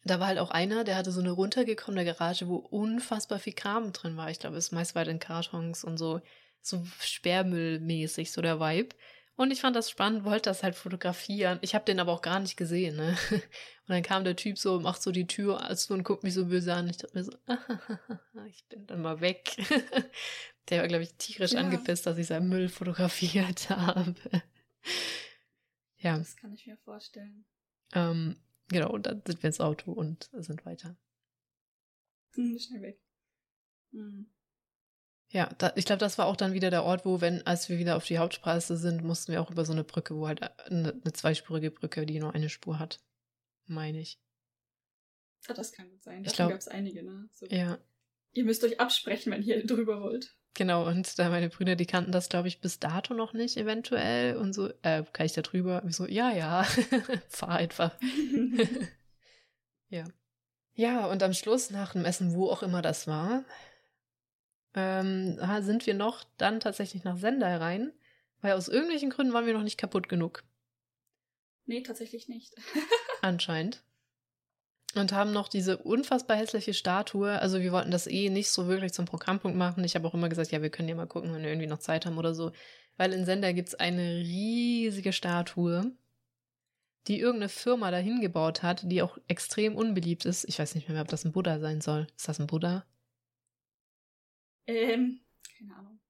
Da 0.05 0.19
war 0.19 0.29
halt 0.29 0.39
auch 0.39 0.51
einer, 0.51 0.83
der 0.85 0.97
hatte 0.97 1.13
so 1.13 1.21
eine 1.21 1.31
runtergekommene 1.31 2.05
Garage, 2.07 2.49
wo 2.49 2.57
unfassbar 2.57 3.39
viel 3.39 3.53
Kram 3.53 3.93
drin 3.93 4.17
war. 4.17 4.31
Ich 4.31 4.39
glaube, 4.39 4.57
es 4.57 4.67
ist 4.67 4.73
meist 4.73 4.95
weit 4.95 5.09
in 5.09 5.19
Kartons 5.19 5.85
und 5.85 5.99
so, 5.99 6.21
so 6.63 6.87
Sperrmüllmäßig, 7.01 8.33
so 8.33 8.41
der 8.41 8.59
Vibe. 8.61 8.97
Und 9.37 9.51
ich 9.53 9.61
fand 9.61 9.77
das 9.77 9.91
spannend, 9.91 10.25
wollte 10.25 10.51
das 10.51 10.63
halt 10.63 10.75
fotografieren. 10.75 11.59
Ich 11.63 11.75
habe 11.75 11.85
den 11.85 12.01
aber 12.01 12.13
auch 12.13 12.23
gar 12.23 12.41
nicht 12.41 12.57
gesehen, 12.57 12.97
ne? 12.97 13.17
Und 13.33 13.95
dann 13.95 14.03
kam 14.03 14.25
der 14.25 14.37
Typ 14.37 14.59
so, 14.59 14.81
macht 14.81 15.03
so 15.03 15.11
die 15.13 15.27
Tür 15.27 15.69
zu 15.75 15.95
und 15.95 16.05
guckt 16.05 16.23
mich 16.23 16.35
so 16.35 16.47
böse 16.47 16.73
an. 16.75 16.89
Ich 16.89 16.99
dachte 16.99 17.19
mir 17.19 17.25
so, 17.25 17.33
ich 18.49 18.65
bin 18.69 18.87
dann 18.87 19.03
mal 19.03 19.21
weg. 19.21 19.57
Der 20.69 20.83
war, 20.83 20.89
glaube 20.89 21.03
ich, 21.03 21.15
tierisch 21.15 21.53
ja. 21.53 21.61
angepisst, 21.61 22.07
dass 22.07 22.17
ich 22.17 22.29
seinen 22.29 22.49
Müll 22.49 22.69
fotografiert 22.69 23.69
habe. 23.69 24.15
Ja. 26.01 26.19
Das 26.19 26.37
kann 26.37 26.53
ich 26.53 26.67
mir 26.67 26.77
vorstellen. 26.79 27.45
Ähm, 27.93 28.37
genau, 28.69 28.91
und 28.91 29.07
dann 29.07 29.23
sind 29.27 29.43
wir 29.43 29.49
ins 29.49 29.61
Auto 29.61 29.93
und 29.93 30.31
sind 30.33 30.65
weiter. 30.67 30.97
Hm, 32.35 32.59
schnell 32.59 32.83
weg. 32.83 33.01
Hm. 33.93 34.31
Ja, 35.33 35.49
da, 35.59 35.73
ich 35.77 35.85
glaube, 35.85 36.01
das 36.01 36.19
war 36.19 36.27
auch 36.27 36.37
dann 36.37 36.55
wieder 36.55 36.71
der 36.71 36.83
Ort, 36.83 37.05
wo, 37.05 37.21
wenn, 37.21 37.47
als 37.47 37.69
wir 37.69 37.79
wieder 37.79 37.97
auf 37.97 38.05
die 38.05 38.19
Hauptstraße 38.19 38.77
sind, 38.77 39.05
mussten 39.05 39.31
wir 39.31 39.41
auch 39.41 39.51
über 39.51 39.65
so 39.65 39.73
eine 39.73 39.85
Brücke, 39.85 40.17
wo 40.17 40.27
halt 40.27 40.43
eine, 40.43 40.93
eine 40.93 41.13
zweispurige 41.13 41.71
Brücke, 41.71 42.05
die 42.05 42.19
nur 42.19 42.35
eine 42.35 42.49
Spur 42.49 42.81
hat. 42.81 43.01
Meine 43.67 44.01
ich. 44.01 44.21
Ja, 45.47 45.55
das 45.55 45.73
kann 45.73 45.89
gut 45.89 46.03
sein. 46.03 46.25
Da 46.25 46.49
gab 46.49 46.59
es 46.59 46.67
einige, 46.67 47.05
ne? 47.05 47.29
So. 47.33 47.47
Ja. 47.47 47.79
Ihr 48.33 48.45
müsst 48.45 48.65
euch 48.65 48.81
absprechen, 48.81 49.33
wenn 49.33 49.43
ihr 49.43 49.65
drüber 49.65 50.01
wollt. 50.03 50.37
Genau, 50.55 50.87
und 50.87 51.19
da 51.19 51.31
meine 51.31 51.49
Brüder, 51.49 51.77
die 51.77 51.87
kannten 51.87 52.13
das, 52.13 52.29
glaube 52.29 52.49
ich, 52.49 52.61
bis 52.61 52.81
dato 52.81 53.15
noch 53.15 53.33
nicht, 53.33 53.57
eventuell. 53.57 54.37
Und 54.37 54.53
so, 54.53 54.69
äh, 54.83 55.05
kann 55.13 55.27
ich 55.27 55.33
da 55.33 55.43
drüber? 55.43 55.83
Und 55.85 55.95
so, 55.95 56.07
ja, 56.07 56.31
ja, 56.33 56.65
fahr 57.29 57.51
einfach. 57.51 57.97
ja. 59.89 60.05
Ja, 60.75 61.07
und 61.07 61.23
am 61.23 61.35
Schluss, 61.35 61.71
nach 61.71 61.93
dem 61.93 62.05
Essen, 62.05 62.35
wo 62.35 62.49
auch 62.49 62.63
immer 62.63 62.83
das 62.83 63.07
war, 63.07 63.45
ähm, 64.75 65.39
sind 65.61 65.87
wir 65.87 65.95
noch 65.95 66.25
dann 66.37 66.61
tatsächlich 66.61 67.05
nach 67.05 67.17
Sendai 67.17 67.57
rein, 67.57 67.93
weil 68.41 68.53
aus 68.53 68.69
irgendwelchen 68.69 69.11
Gründen 69.11 69.33
waren 69.33 69.47
wir 69.47 69.53
noch 69.53 69.63
nicht 69.63 69.79
kaputt 69.79 70.09
genug. 70.09 70.45
Nee, 71.67 71.83
tatsächlich 71.83 72.29
nicht. 72.29 72.55
Anscheinend. 73.23 73.83
Und 74.97 75.13
haben 75.13 75.33
noch 75.33 75.49
diese 75.49 75.79
unfassbar 75.79 76.37
hässliche 76.37 76.75
Statue. 76.75 77.39
Also 77.39 77.61
wir 77.61 77.71
wollten 77.71 77.93
das 77.93 78.09
eh 78.09 78.29
nicht 78.29 78.51
so 78.51 78.67
wirklich 78.67 78.93
zum 78.93 79.05
Programmpunkt 79.05 79.57
machen. 79.57 79.85
Ich 79.85 79.95
habe 79.95 80.07
auch 80.09 80.15
immer 80.15 80.29
gesagt, 80.29 80.51
ja, 80.51 80.63
wir 80.63 80.71
können 80.71 80.89
ja 80.89 80.97
mal 80.97 81.07
gucken, 81.07 81.33
wenn 81.33 81.43
wir 81.43 81.49
irgendwie 81.49 81.69
noch 81.69 81.79
Zeit 81.79 82.07
haben 82.07 82.19
oder 82.19 82.35
so. 82.35 82.51
Weil 82.97 83.13
in 83.13 83.25
Sender 83.25 83.53
gibt 83.53 83.69
es 83.69 83.75
eine 83.77 84.19
riesige 84.19 85.13
Statue, 85.13 85.93
die 87.07 87.21
irgendeine 87.21 87.49
Firma 87.49 87.91
dahin 87.91 88.21
gebaut 88.21 88.63
hat, 88.63 88.83
die 88.91 89.03
auch 89.03 89.17
extrem 89.29 89.77
unbeliebt 89.77 90.25
ist. 90.25 90.45
Ich 90.49 90.59
weiß 90.59 90.75
nicht 90.75 90.89
mehr, 90.89 91.01
ob 91.01 91.09
das 91.09 91.25
ein 91.25 91.33
Buddha 91.33 91.61
sein 91.61 91.81
soll. 91.81 92.09
Ist 92.17 92.29
das 92.29 92.41
ein 92.41 92.49
Buddha? 92.49 92.85
Ähm, 94.67 95.21
keine 95.57 95.77
Ahnung. 95.77 96.01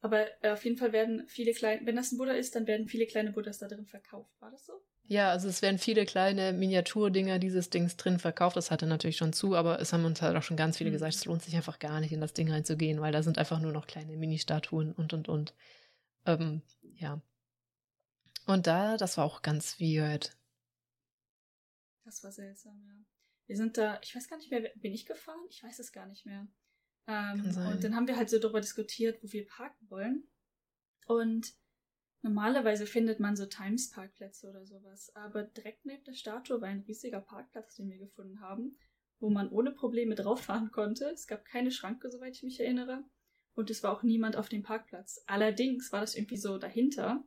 Aber 0.00 0.26
äh, 0.42 0.52
auf 0.52 0.64
jeden 0.64 0.76
Fall 0.76 0.92
werden 0.92 1.26
viele 1.28 1.52
kleine, 1.52 1.84
wenn 1.84 1.96
das 1.96 2.12
ein 2.12 2.18
Buddha 2.18 2.32
ist, 2.32 2.54
dann 2.54 2.66
werden 2.66 2.88
viele 2.88 3.06
kleine 3.06 3.32
Buddhas 3.32 3.58
da 3.58 3.68
drin 3.68 3.86
verkauft. 3.86 4.30
War 4.40 4.50
das 4.50 4.64
so? 4.64 4.82
Ja, 5.08 5.30
also 5.30 5.48
es 5.48 5.62
werden 5.62 5.78
viele 5.78 6.04
kleine 6.04 6.52
Miniaturdinger 6.52 7.38
dieses 7.38 7.70
Dings 7.70 7.96
drin 7.96 8.18
verkauft. 8.18 8.56
Das 8.56 8.70
hatte 8.70 8.86
natürlich 8.86 9.16
schon 9.16 9.32
zu, 9.32 9.54
aber 9.54 9.80
es 9.80 9.92
haben 9.92 10.04
uns 10.04 10.20
halt 10.20 10.36
auch 10.36 10.42
schon 10.42 10.56
ganz 10.56 10.78
viele 10.78 10.90
mhm. 10.90 10.94
gesagt, 10.94 11.14
es 11.14 11.24
lohnt 11.24 11.42
sich 11.42 11.54
einfach 11.54 11.78
gar 11.78 12.00
nicht, 12.00 12.12
in 12.12 12.20
das 12.20 12.32
Ding 12.32 12.50
reinzugehen, 12.50 13.00
weil 13.00 13.12
da 13.12 13.22
sind 13.22 13.38
einfach 13.38 13.60
nur 13.60 13.72
noch 13.72 13.86
kleine 13.86 14.16
Mini-Statuen 14.16 14.92
und 14.92 15.12
und 15.12 15.28
und. 15.28 15.54
Ähm, 16.24 16.62
ja. 16.96 17.20
Und 18.46 18.66
da, 18.66 18.96
das 18.96 19.16
war 19.16 19.24
auch 19.24 19.42
ganz 19.42 19.80
weird. 19.80 20.36
Das 22.04 22.22
war 22.24 22.32
seltsam, 22.32 22.80
ja. 22.86 22.94
Wir 23.46 23.56
sind 23.56 23.78
da, 23.78 24.00
ich 24.02 24.14
weiß 24.14 24.28
gar 24.28 24.38
nicht 24.38 24.50
mehr, 24.50 24.72
bin 24.74 24.92
ich 24.92 25.06
gefahren? 25.06 25.44
Ich 25.50 25.62
weiß 25.62 25.78
es 25.78 25.92
gar 25.92 26.06
nicht 26.06 26.26
mehr. 26.26 26.48
Ähm, 27.06 27.44
und 27.70 27.84
dann 27.84 27.94
haben 27.94 28.08
wir 28.08 28.16
halt 28.16 28.28
so 28.28 28.40
darüber 28.40 28.60
diskutiert, 28.60 29.22
wo 29.22 29.30
wir 29.30 29.46
parken 29.46 29.88
wollen. 29.88 30.24
Und 31.06 31.54
normalerweise 32.26 32.86
findet 32.86 33.20
man 33.20 33.36
so 33.36 33.46
Times-Parkplätze 33.46 34.50
oder 34.50 34.66
sowas. 34.66 35.14
Aber 35.14 35.44
direkt 35.44 35.86
neben 35.86 36.02
der 36.04 36.14
Statue 36.14 36.60
war 36.60 36.68
ein 36.68 36.80
riesiger 36.80 37.20
Parkplatz, 37.20 37.76
den 37.76 37.88
wir 37.88 37.98
gefunden 37.98 38.40
haben, 38.40 38.76
wo 39.20 39.30
man 39.30 39.48
ohne 39.50 39.70
Probleme 39.70 40.16
drauf 40.16 40.42
fahren 40.42 40.72
konnte. 40.72 41.04
Es 41.10 41.28
gab 41.28 41.44
keine 41.44 41.70
Schranke, 41.70 42.10
soweit 42.10 42.34
ich 42.34 42.42
mich 42.42 42.58
erinnere. 42.58 43.04
Und 43.54 43.70
es 43.70 43.82
war 43.84 43.92
auch 43.92 44.02
niemand 44.02 44.36
auf 44.36 44.48
dem 44.48 44.64
Parkplatz. 44.64 45.22
Allerdings 45.26 45.92
war 45.92 46.00
das 46.00 46.16
irgendwie 46.16 46.36
so 46.36 46.58
dahinter. 46.58 47.24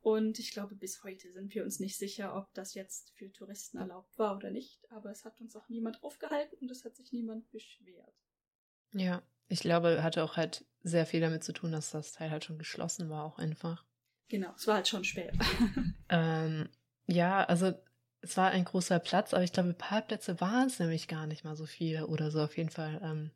Und 0.00 0.38
ich 0.38 0.52
glaube, 0.52 0.74
bis 0.74 1.02
heute 1.02 1.32
sind 1.32 1.54
wir 1.54 1.64
uns 1.64 1.80
nicht 1.80 1.96
sicher, 1.96 2.36
ob 2.36 2.52
das 2.52 2.74
jetzt 2.74 3.12
für 3.16 3.32
Touristen 3.32 3.78
erlaubt 3.78 4.18
war 4.18 4.36
oder 4.36 4.50
nicht. 4.50 4.78
Aber 4.90 5.10
es 5.10 5.24
hat 5.24 5.40
uns 5.40 5.56
auch 5.56 5.70
niemand 5.70 6.02
aufgehalten 6.02 6.56
und 6.60 6.70
es 6.70 6.84
hat 6.84 6.94
sich 6.96 7.12
niemand 7.12 7.50
beschwert. 7.50 8.14
Ja, 8.92 9.22
ich 9.48 9.60
glaube, 9.60 10.02
hatte 10.02 10.22
auch 10.22 10.36
halt 10.36 10.66
sehr 10.82 11.06
viel 11.06 11.20
damit 11.20 11.42
zu 11.42 11.54
tun, 11.54 11.72
dass 11.72 11.90
das 11.90 12.12
Teil 12.12 12.30
halt 12.30 12.44
schon 12.44 12.58
geschlossen 12.58 13.08
war, 13.08 13.24
auch 13.24 13.38
einfach. 13.38 13.86
Genau, 14.28 14.52
es 14.56 14.66
war 14.66 14.76
halt 14.76 14.88
schon 14.88 15.04
spät. 15.04 15.32
ähm, 16.08 16.68
ja, 17.06 17.44
also 17.44 17.74
es 18.20 18.36
war 18.36 18.50
ein 18.50 18.64
großer 18.64 18.98
Platz, 18.98 19.34
aber 19.34 19.44
ich 19.44 19.52
glaube, 19.52 19.74
Parkplätze 19.74 20.40
waren 20.40 20.66
es 20.66 20.78
nämlich 20.78 21.08
gar 21.08 21.26
nicht 21.26 21.44
mal 21.44 21.56
so 21.56 21.66
viele 21.66 22.06
oder 22.06 22.30
so. 22.30 22.40
Auf 22.40 22.56
jeden 22.56 22.70
Fall 22.70 23.00
ähm, 23.04 23.30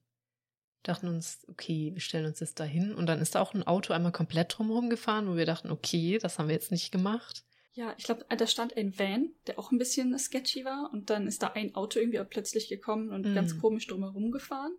dachten 0.83 1.09
uns, 1.09 1.45
okay, 1.49 1.91
wir 1.93 2.01
stellen 2.01 2.27
uns 2.27 2.41
jetzt 2.41 2.59
da 2.59 2.65
hin. 2.65 2.95
Und 2.95 3.07
dann 3.07 3.21
ist 3.21 3.35
da 3.35 3.41
auch 3.41 3.55
ein 3.55 3.67
Auto 3.67 3.93
einmal 3.93 4.13
komplett 4.13 4.57
drumherum 4.57 4.89
gefahren, 4.89 5.29
wo 5.29 5.37
wir 5.37 5.47
dachten, 5.47 5.71
okay, 5.71 6.19
das 6.19 6.39
haben 6.39 6.49
wir 6.49 6.55
jetzt 6.55 6.71
nicht 6.71 6.91
gemacht. 6.91 7.45
Ja, 7.75 7.95
ich 7.97 8.05
glaube, 8.05 8.25
da 8.29 8.47
stand 8.47 8.77
ein 8.77 8.99
Van, 8.99 9.31
der 9.47 9.59
auch 9.59 9.71
ein 9.71 9.79
bisschen 9.79 10.19
sketchy 10.19 10.65
war. 10.65 10.91
Und 10.93 11.11
dann 11.11 11.27
ist 11.27 11.43
da 11.43 11.49
ein 11.49 11.75
Auto 11.75 12.01
irgendwie 12.01 12.23
plötzlich 12.25 12.69
gekommen 12.69 13.11
und 13.11 13.31
mm. 13.31 13.35
ganz 13.35 13.59
komisch 13.59 13.87
drumherum 13.87 14.31
gefahren. 14.33 14.73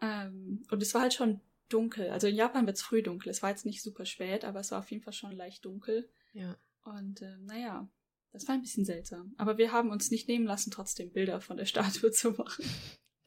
Ähm, 0.00 0.64
und 0.70 0.82
es 0.82 0.94
war 0.94 1.02
halt 1.02 1.14
schon 1.14 1.40
dunkel. 1.68 2.10
Also 2.10 2.26
in 2.26 2.36
Japan 2.36 2.66
wird 2.66 2.76
es 2.76 2.82
früh 2.82 3.02
dunkel. 3.02 3.30
Es 3.30 3.42
war 3.42 3.50
jetzt 3.50 3.66
nicht 3.66 3.82
super 3.82 4.04
spät, 4.04 4.44
aber 4.44 4.60
es 4.60 4.70
war 4.70 4.80
auf 4.80 4.90
jeden 4.90 5.02
Fall 5.02 5.12
schon 5.12 5.32
leicht 5.32 5.64
dunkel. 5.64 6.08
Ja. 6.32 6.56
Und 6.84 7.22
äh, 7.22 7.36
naja, 7.38 7.88
das 8.32 8.46
war 8.46 8.54
ein 8.54 8.62
bisschen 8.62 8.84
seltsam. 8.84 9.34
Aber 9.38 9.58
wir 9.58 9.72
haben 9.72 9.90
uns 9.90 10.10
nicht 10.10 10.28
nehmen 10.28 10.46
lassen, 10.46 10.70
trotzdem 10.70 11.12
Bilder 11.12 11.40
von 11.40 11.56
der 11.56 11.64
Statue 11.66 12.10
zu 12.10 12.32
machen. 12.32 12.64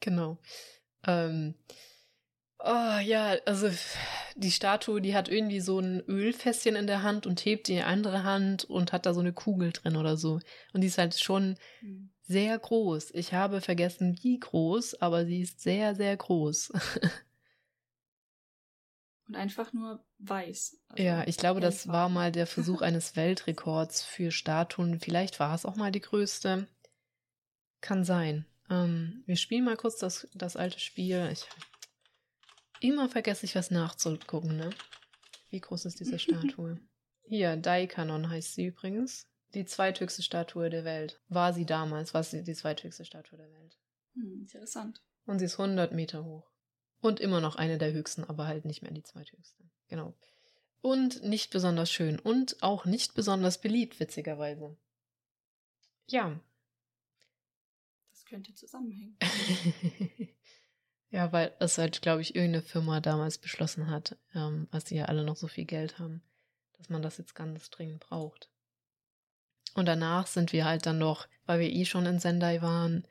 Genau. 0.00 0.38
Ähm, 1.06 1.54
oh 2.58 2.98
ja, 3.02 3.36
also 3.46 3.70
die 4.36 4.50
Statue, 4.50 5.00
die 5.00 5.14
hat 5.14 5.28
irgendwie 5.28 5.60
so 5.60 5.78
ein 5.78 6.00
Ölfässchen 6.08 6.76
in 6.76 6.86
der 6.86 7.02
Hand 7.02 7.26
und 7.26 7.44
hebt 7.44 7.68
die 7.68 7.80
andere 7.80 8.24
Hand 8.24 8.64
und 8.64 8.92
hat 8.92 9.06
da 9.06 9.14
so 9.14 9.20
eine 9.20 9.32
Kugel 9.32 9.72
drin 9.72 9.96
oder 9.96 10.16
so. 10.16 10.40
Und 10.72 10.80
die 10.80 10.86
ist 10.86 10.98
halt 10.98 11.18
schon 11.18 11.56
mhm 11.80 12.10
sehr 12.30 12.56
groß. 12.56 13.10
Ich 13.14 13.34
habe 13.34 13.60
vergessen, 13.60 14.16
wie 14.22 14.38
groß, 14.38 14.94
aber 15.00 15.26
sie 15.26 15.40
ist 15.40 15.60
sehr, 15.60 15.96
sehr 15.96 16.16
groß. 16.16 16.72
Und 19.30 19.36
einfach 19.36 19.72
nur 19.72 20.04
weiß. 20.18 20.76
Also 20.88 21.02
ja, 21.04 21.24
ich 21.24 21.36
glaube, 21.36 21.60
das 21.60 21.86
war 21.86 22.08
mal 22.08 22.32
der 22.32 22.48
Versuch 22.48 22.82
eines 22.82 23.14
Weltrekords 23.16 24.02
für 24.02 24.32
Statuen. 24.32 24.98
Vielleicht 24.98 25.38
war 25.38 25.54
es 25.54 25.64
auch 25.64 25.76
mal 25.76 25.92
die 25.92 26.00
größte. 26.00 26.66
Kann 27.80 28.02
sein. 28.02 28.44
Ähm, 28.68 29.22
wir 29.26 29.36
spielen 29.36 29.64
mal 29.64 29.76
kurz 29.76 29.98
das, 29.98 30.26
das 30.34 30.56
alte 30.56 30.80
Spiel. 30.80 31.28
Ich, 31.30 31.46
immer 32.80 33.08
vergesse 33.08 33.46
ich 33.46 33.54
was 33.54 33.70
nachzugucken, 33.70 34.56
ne? 34.56 34.70
Wie 35.50 35.60
groß 35.60 35.84
ist 35.84 36.00
diese 36.00 36.18
Statue? 36.18 36.80
Hier, 37.22 37.56
Daikanon 37.56 38.30
heißt 38.30 38.56
sie 38.56 38.66
übrigens. 38.66 39.28
Die 39.54 39.64
zweithöchste 39.64 40.24
Statue 40.24 40.70
der 40.70 40.84
Welt. 40.84 41.20
War 41.28 41.52
sie 41.52 41.66
damals, 41.66 42.14
war 42.14 42.24
sie 42.24 42.42
die 42.42 42.54
zweithöchste 42.54 43.04
Statue 43.04 43.38
der 43.38 43.52
Welt. 43.52 43.78
Hm, 44.14 44.40
interessant. 44.40 45.00
Und 45.24 45.38
sie 45.38 45.44
ist 45.44 45.60
100 45.60 45.92
Meter 45.92 46.24
hoch. 46.24 46.49
Und 47.00 47.20
immer 47.20 47.40
noch 47.40 47.56
eine 47.56 47.78
der 47.78 47.92
höchsten, 47.92 48.24
aber 48.24 48.46
halt 48.46 48.64
nicht 48.64 48.82
mehr 48.82 48.92
die 48.92 49.02
zweithöchste. 49.02 49.64
Genau. 49.88 50.14
Und 50.82 51.22
nicht 51.22 51.50
besonders 51.50 51.90
schön. 51.90 52.18
Und 52.18 52.62
auch 52.62 52.84
nicht 52.84 53.14
besonders 53.14 53.60
beliebt, 53.60 54.00
witzigerweise. 54.00 54.76
Ja. 56.08 56.38
Das 58.10 58.24
könnte 58.24 58.54
zusammenhängen. 58.54 59.16
ja, 61.10 61.32
weil 61.32 61.54
es 61.58 61.78
halt, 61.78 62.02
glaube 62.02 62.22
ich, 62.22 62.34
irgendeine 62.34 62.62
Firma 62.62 63.00
damals 63.00 63.38
beschlossen 63.38 63.88
hat, 63.90 64.16
ähm, 64.34 64.68
als 64.70 64.88
sie 64.88 64.96
ja 64.96 65.06
alle 65.06 65.24
noch 65.24 65.36
so 65.36 65.48
viel 65.48 65.64
Geld 65.64 65.98
haben, 65.98 66.22
dass 66.74 66.88
man 66.88 67.02
das 67.02 67.18
jetzt 67.18 67.34
ganz 67.34 67.70
dringend 67.70 68.00
braucht. 68.00 68.50
Und 69.74 69.86
danach 69.86 70.26
sind 70.26 70.52
wir 70.52 70.64
halt 70.64 70.86
dann 70.86 70.98
noch, 70.98 71.28
weil 71.46 71.60
wir 71.60 71.70
eh 71.70 71.84
schon 71.84 72.06
in 72.06 72.18
Sendai 72.18 72.60
waren, 72.60 73.06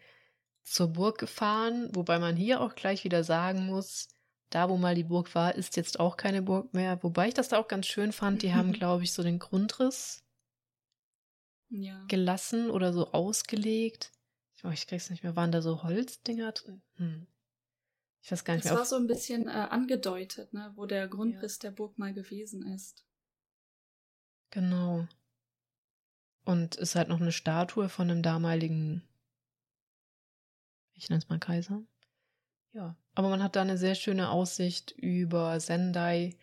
zur 0.63 0.87
Burg 0.89 1.17
gefahren, 1.17 1.89
wobei 1.93 2.19
man 2.19 2.35
hier 2.35 2.61
auch 2.61 2.75
gleich 2.75 3.03
wieder 3.03 3.23
sagen 3.23 3.65
muss, 3.65 4.09
da 4.49 4.69
wo 4.69 4.77
mal 4.77 4.95
die 4.95 5.03
Burg 5.03 5.33
war, 5.35 5.55
ist 5.55 5.75
jetzt 5.77 5.99
auch 5.99 6.17
keine 6.17 6.41
Burg 6.41 6.73
mehr. 6.73 7.01
Wobei 7.03 7.27
ich 7.27 7.33
das 7.33 7.49
da 7.49 7.57
auch 7.57 7.67
ganz 7.67 7.85
schön 7.85 8.11
fand, 8.11 8.41
die 8.41 8.53
haben, 8.53 8.71
glaube 8.73 9.03
ich, 9.03 9.13
so 9.13 9.23
den 9.23 9.39
Grundriss 9.39 10.23
ja. 11.69 12.03
gelassen 12.07 12.71
oder 12.71 12.93
so 12.93 13.11
ausgelegt. 13.11 14.11
Ich, 14.55 14.65
oh, 14.65 14.69
ich 14.69 14.87
krieg's 14.87 15.09
nicht 15.09 15.23
mehr. 15.23 15.35
Waren 15.35 15.51
da 15.51 15.61
so 15.61 15.83
Holzdinger 15.83 16.51
drin? 16.51 16.81
Hm. 16.95 17.27
Ich 18.21 18.31
weiß 18.31 18.43
gar 18.43 18.55
nicht 18.55 18.65
das 18.65 18.71
mehr. 18.71 18.79
Das 18.79 18.91
war 18.91 18.97
so 18.97 19.01
ein 19.01 19.07
bisschen 19.07 19.47
äh, 19.47 19.51
angedeutet, 19.51 20.53
ne, 20.53 20.71
wo 20.75 20.85
der 20.85 21.07
Grundriss 21.07 21.57
ja. 21.57 21.69
der 21.69 21.75
Burg 21.75 21.97
mal 21.97 22.13
gewesen 22.13 22.67
ist. 22.73 23.05
Genau. 24.49 25.07
Und 26.43 26.75
ist 26.75 26.95
halt 26.95 27.09
noch 27.09 27.21
eine 27.21 27.31
Statue 27.31 27.87
von 27.87 28.09
einem 28.09 28.23
damaligen 28.23 29.07
Ich 30.99 31.09
nenne 31.09 31.21
es 31.21 31.29
mal 31.29 31.39
Kaiser. 31.39 31.81
Ja, 32.73 32.95
aber 33.15 33.29
man 33.29 33.41
hat 33.41 33.55
da 33.55 33.61
eine 33.61 33.77
sehr 33.77 33.95
schöne 33.95 34.29
Aussicht 34.29 34.91
über 34.91 35.59
Sendai. 35.59 36.37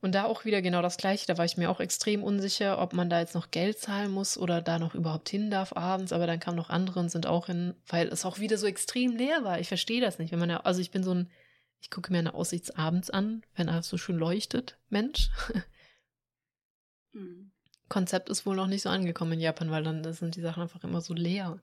Und 0.00 0.14
da 0.14 0.26
auch 0.26 0.44
wieder 0.44 0.60
genau 0.60 0.82
das 0.82 0.98
Gleiche. 0.98 1.26
Da 1.26 1.38
war 1.38 1.46
ich 1.46 1.56
mir 1.56 1.70
auch 1.70 1.80
extrem 1.80 2.22
unsicher, 2.22 2.78
ob 2.78 2.92
man 2.92 3.08
da 3.08 3.18
jetzt 3.18 3.34
noch 3.34 3.50
Geld 3.50 3.78
zahlen 3.78 4.12
muss 4.12 4.36
oder 4.36 4.60
da 4.60 4.78
noch 4.78 4.94
überhaupt 4.94 5.28
hin 5.30 5.50
darf 5.50 5.74
abends. 5.74 6.12
Aber 6.12 6.26
dann 6.26 6.38
kamen 6.38 6.58
noch 6.58 6.68
andere 6.68 7.00
und 7.00 7.10
sind 7.10 7.26
auch 7.26 7.46
hin, 7.46 7.74
weil 7.88 8.08
es 8.08 8.24
auch 8.26 8.38
wieder 8.38 8.58
so 8.58 8.66
extrem 8.66 9.16
leer 9.16 9.42
war. 9.42 9.58
Ich 9.58 9.68
verstehe 9.68 10.02
das 10.02 10.18
nicht. 10.18 10.30
Wenn 10.30 10.38
man 10.38 10.50
ja, 10.50 10.60
also 10.60 10.80
ich 10.80 10.90
bin 10.90 11.02
so 11.02 11.12
ein, 11.12 11.30
ich 11.80 11.90
gucke 11.90 12.12
mir 12.12 12.18
eine 12.18 12.34
Aussicht 12.34 12.78
abends 12.78 13.10
an, 13.10 13.42
wenn 13.54 13.70
alles 13.70 13.88
so 13.88 13.96
schön 13.96 14.16
leuchtet. 14.16 14.78
Mensch. 14.90 15.30
Hm. 17.12 17.50
Konzept 17.88 18.28
ist 18.28 18.44
wohl 18.46 18.56
noch 18.56 18.66
nicht 18.66 18.82
so 18.82 18.88
angekommen 18.88 19.32
in 19.32 19.40
Japan, 19.40 19.70
weil 19.70 19.84
dann 19.84 20.12
sind 20.12 20.34
die 20.34 20.40
Sachen 20.40 20.62
einfach 20.62 20.82
immer 20.82 21.00
so 21.00 21.14
leer. 21.14 21.60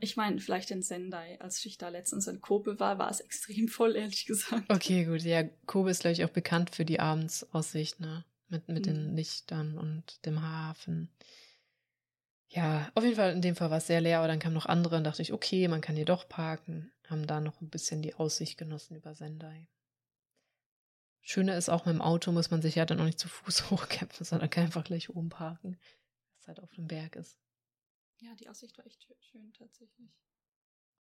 Ich 0.00 0.16
meine, 0.16 0.40
vielleicht 0.40 0.70
in 0.70 0.82
Sendai, 0.82 1.40
als 1.40 1.64
ich 1.64 1.78
da 1.78 1.88
letztens 1.88 2.26
in 2.26 2.40
Kobe 2.40 2.78
war, 2.78 2.98
war 2.98 3.10
es 3.10 3.20
extrem 3.20 3.68
voll, 3.68 3.96
ehrlich 3.96 4.26
gesagt. 4.26 4.70
Okay, 4.70 5.04
gut. 5.04 5.22
Ja, 5.22 5.44
Kobe 5.66 5.90
ist, 5.90 6.00
glaube 6.00 6.12
ich, 6.12 6.24
auch 6.24 6.30
bekannt 6.30 6.74
für 6.74 6.84
die 6.84 7.00
Abendsaussicht, 7.00 8.00
ne? 8.00 8.24
Mit, 8.48 8.68
mit 8.68 8.86
mhm. 8.86 8.94
den 8.94 9.16
Lichtern 9.16 9.76
und 9.76 10.24
dem 10.24 10.40
Hafen. 10.42 11.10
Ja, 12.48 12.90
auf 12.94 13.04
jeden 13.04 13.16
Fall, 13.16 13.32
in 13.32 13.42
dem 13.42 13.56
Fall 13.56 13.70
war 13.70 13.76
es 13.76 13.86
sehr 13.86 14.00
leer, 14.00 14.18
aber 14.18 14.28
dann 14.28 14.38
kamen 14.38 14.54
noch 14.54 14.66
andere 14.66 14.96
und 14.96 15.04
dachte 15.04 15.20
ich, 15.20 15.34
okay, 15.34 15.68
man 15.68 15.82
kann 15.82 15.96
hier 15.96 16.06
doch 16.06 16.28
parken. 16.28 16.90
Haben 17.06 17.26
da 17.26 17.40
noch 17.40 17.60
ein 17.60 17.68
bisschen 17.68 18.00
die 18.00 18.14
Aussicht 18.14 18.56
genossen 18.56 18.96
über 18.96 19.14
Sendai. 19.14 19.68
Schöner 21.20 21.58
ist 21.58 21.68
auch 21.68 21.84
mit 21.84 21.94
dem 21.94 22.00
Auto 22.00 22.32
muss 22.32 22.50
man 22.50 22.62
sich 22.62 22.76
ja 22.76 22.86
dann 22.86 23.00
auch 23.00 23.04
nicht 23.04 23.18
zu 23.18 23.28
Fuß 23.28 23.70
hochkämpfen, 23.70 24.24
sondern 24.24 24.48
kann 24.48 24.64
einfach 24.64 24.84
gleich 24.84 25.10
oben 25.10 25.28
parken, 25.28 25.76
was 26.38 26.48
halt 26.48 26.60
auf 26.60 26.72
dem 26.72 26.86
Berg 26.86 27.16
ist. 27.16 27.38
Ja, 28.20 28.34
die 28.34 28.48
Aussicht 28.48 28.76
war 28.76 28.86
echt 28.86 29.06
schön 29.20 29.52
tatsächlich. 29.52 30.10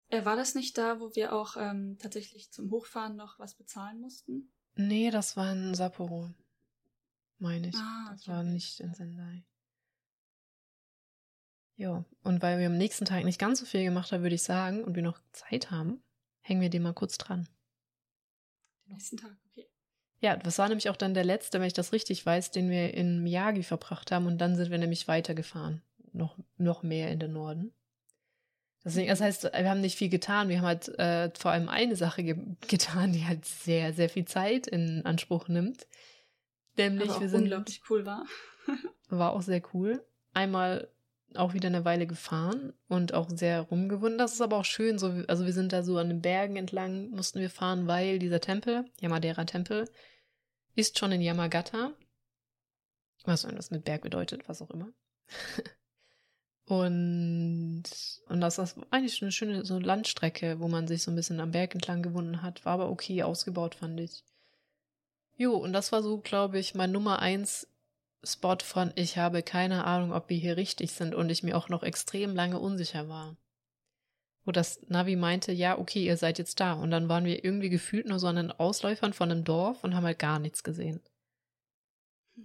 Äh, 0.10 0.24
war 0.24 0.36
das 0.36 0.56
nicht 0.56 0.78
da, 0.78 1.00
wo 1.00 1.16
wir 1.16 1.34
auch 1.34 1.58
ähm, 1.58 1.98
tatsächlich 2.00 2.52
zum 2.52 2.72
Hochfahren 2.72 3.16
noch 3.16 3.40
was 3.40 3.56
bezahlen 3.56 4.00
mussten? 4.00 4.52
Nee, 4.76 5.10
das 5.10 5.36
war 5.36 5.52
in 5.52 5.74
Sapporo. 5.74 6.34
Meine 7.40 7.70
ich. 7.70 7.76
Ah, 7.76 8.10
das 8.12 8.28
war 8.28 8.44
nicht 8.44 8.80
in 8.80 8.94
Sendai. 8.94 9.44
Ja, 11.76 12.06
und 12.24 12.42
weil 12.42 12.60
wir 12.60 12.68
am 12.68 12.78
nächsten 12.78 13.06
Tag 13.06 13.24
nicht 13.24 13.40
ganz 13.40 13.60
so 13.60 13.66
viel 13.66 13.84
gemacht 13.84 14.12
haben, 14.12 14.24
würde 14.24 14.36
ich 14.36 14.44
sagen, 14.44 14.84
und 14.84 14.96
wir 14.96 15.04
noch 15.04 15.20
Zeit 15.32 15.70
haben, 15.70 16.02
hängen 16.42 16.62
wir 16.62 16.70
den 16.70 16.82
mal 16.82 16.94
kurz 16.94 17.18
dran. 17.18 17.48
Den 18.86 18.94
nächsten 18.94 19.18
Tag, 19.18 19.36
okay. 19.50 19.68
Ja, 20.20 20.38
das 20.38 20.58
war 20.58 20.68
nämlich 20.70 20.90
auch 20.90 20.96
dann 20.96 21.14
der 21.14 21.24
letzte, 21.24 21.60
wenn 21.60 21.68
ich 21.68 21.74
das 21.74 21.94
richtig 21.94 22.26
weiß, 22.26 22.50
den 22.50 22.70
wir 22.72 22.94
in 22.96 23.22
Miyagi 23.22 23.62
verbracht 23.62 24.12
haben 24.12 24.26
und 24.26 24.40
dann 24.40 24.56
sind 24.56 24.72
wir 24.72 24.80
nämlich 24.80 25.08
weitergefahren 25.08 25.84
noch, 26.18 26.38
noch 26.58 26.84
mehr 26.84 27.12
in 27.12 27.20
den 27.20 27.34
Norden. 27.34 27.74
Deswegen, 28.84 29.10
das 29.10 29.22
heißt, 29.22 29.44
wir 29.44 29.70
haben 29.70 29.82
nicht 29.82 29.98
viel 29.98 30.10
getan. 30.10 30.50
Wir 30.50 30.60
haben 30.60 30.66
halt 30.66 30.88
äh, 31.00 31.30
vor 31.38 31.52
allem 31.52 31.68
eine 31.68 31.96
Sache 31.96 32.24
ge 32.24 32.38
getan, 32.68 33.14
die 33.14 33.26
halt 33.26 33.46
sehr, 33.46 33.94
sehr 33.94 34.10
viel 34.10 34.26
Zeit 34.26 34.68
in 34.68 35.06
Anspruch 35.06 35.48
nimmt. 35.48 35.88
Nämlich, 36.78 37.20
wir 37.20 37.30
sind. 37.30 37.44
Unglaublich 37.44 37.82
cool 37.90 38.06
war. 38.06 38.26
war 39.10 39.34
auch 39.34 39.42
sehr 39.42 39.62
cool. 39.74 40.06
Einmal 40.34 40.90
auch 41.36 41.54
wieder 41.54 41.68
eine 41.68 41.86
Weile 41.86 42.08
gefahren 42.08 42.74
und 42.88 43.14
auch 43.14 43.30
sehr 43.30 43.62
rumgewunden. 43.62 44.18
Das 44.18 44.34
ist 44.34 44.42
aber 44.42 44.58
auch 44.58 44.66
schön. 44.66 44.98
So, 44.98 45.24
also 45.28 45.46
wir 45.46 45.54
sind 45.54 45.74
da 45.74 45.84
so 45.84 45.98
an 45.98 46.08
den 46.08 46.22
Bergen 46.22 46.56
entlang, 46.56 47.10
mussten 47.10 47.40
wir 47.40 47.50
fahren, 47.50 47.88
weil 47.88 48.20
dieser 48.20 48.40
Tempel, 48.40 48.86
Yamadera-Tempel, 49.02 49.90
ist 50.76 50.98
schon 50.98 51.12
in 51.12 51.22
Yamagata. 51.22 51.92
Was 53.26 53.42
das 53.42 53.72
mit 53.72 53.84
Berg 53.84 54.04
bedeutet, 54.04 54.48
was 54.48 54.62
auch 54.62 54.72
immer. 54.72 54.94
Und, 56.68 57.84
und 58.28 58.42
das 58.42 58.58
ist 58.58 58.78
eigentlich 58.92 59.22
eine 59.22 59.32
schöne 59.32 59.64
so 59.64 59.80
Landstrecke, 59.80 60.60
wo 60.60 60.68
man 60.68 60.86
sich 60.86 61.02
so 61.02 61.12
ein 61.12 61.16
bisschen 61.16 61.40
am 61.40 61.52
Berg 61.52 61.74
entlang 61.74 62.04
gewunden 62.04 62.42
hat. 62.42 62.66
War 62.66 62.74
aber 62.74 62.90
okay 62.90 63.24
ausgebaut, 63.24 63.76
fand 63.76 63.98
ich. 64.02 64.26
Jo, 65.38 65.54
und 65.56 65.72
das 65.72 65.94
war 65.94 66.04
so, 66.04 66.18
glaube 66.18 66.60
ich, 66.60 66.76
mein 66.76 66.92
Nummer 66.92 67.20
eins 67.20 67.68
Spot 68.24 68.58
von 68.62 68.92
ich 68.96 69.18
habe 69.18 69.44
keine 69.44 69.86
Ahnung, 69.86 70.12
ob 70.12 70.30
wir 70.30 70.38
hier 70.38 70.58
richtig 70.58 70.92
sind 70.92 71.16
und 71.16 71.30
ich 71.30 71.42
mir 71.42 71.56
auch 71.56 71.70
noch 71.70 71.84
extrem 71.84 72.36
lange 72.36 72.60
unsicher 72.60 73.08
war. 73.08 73.38
Wo 74.44 74.52
das 74.52 74.82
Navi 74.90 75.16
meinte, 75.16 75.54
ja, 75.54 75.78
okay, 75.78 76.06
ihr 76.06 76.18
seid 76.18 76.38
jetzt 76.38 76.60
da. 76.60 76.74
Und 76.74 76.92
dann 76.92 77.08
waren 77.08 77.24
wir 77.24 77.46
irgendwie 77.46 77.70
gefühlt 77.70 78.08
nur 78.08 78.20
so 78.20 78.28
an 78.28 78.36
den 78.36 78.52
Ausläufern 78.52 79.14
von 79.14 79.32
einem 79.32 79.46
Dorf 79.46 79.86
und 79.86 79.96
haben 79.96 80.06
halt 80.06 80.20
gar 80.20 80.40
nichts 80.40 80.64
gesehen 80.64 81.00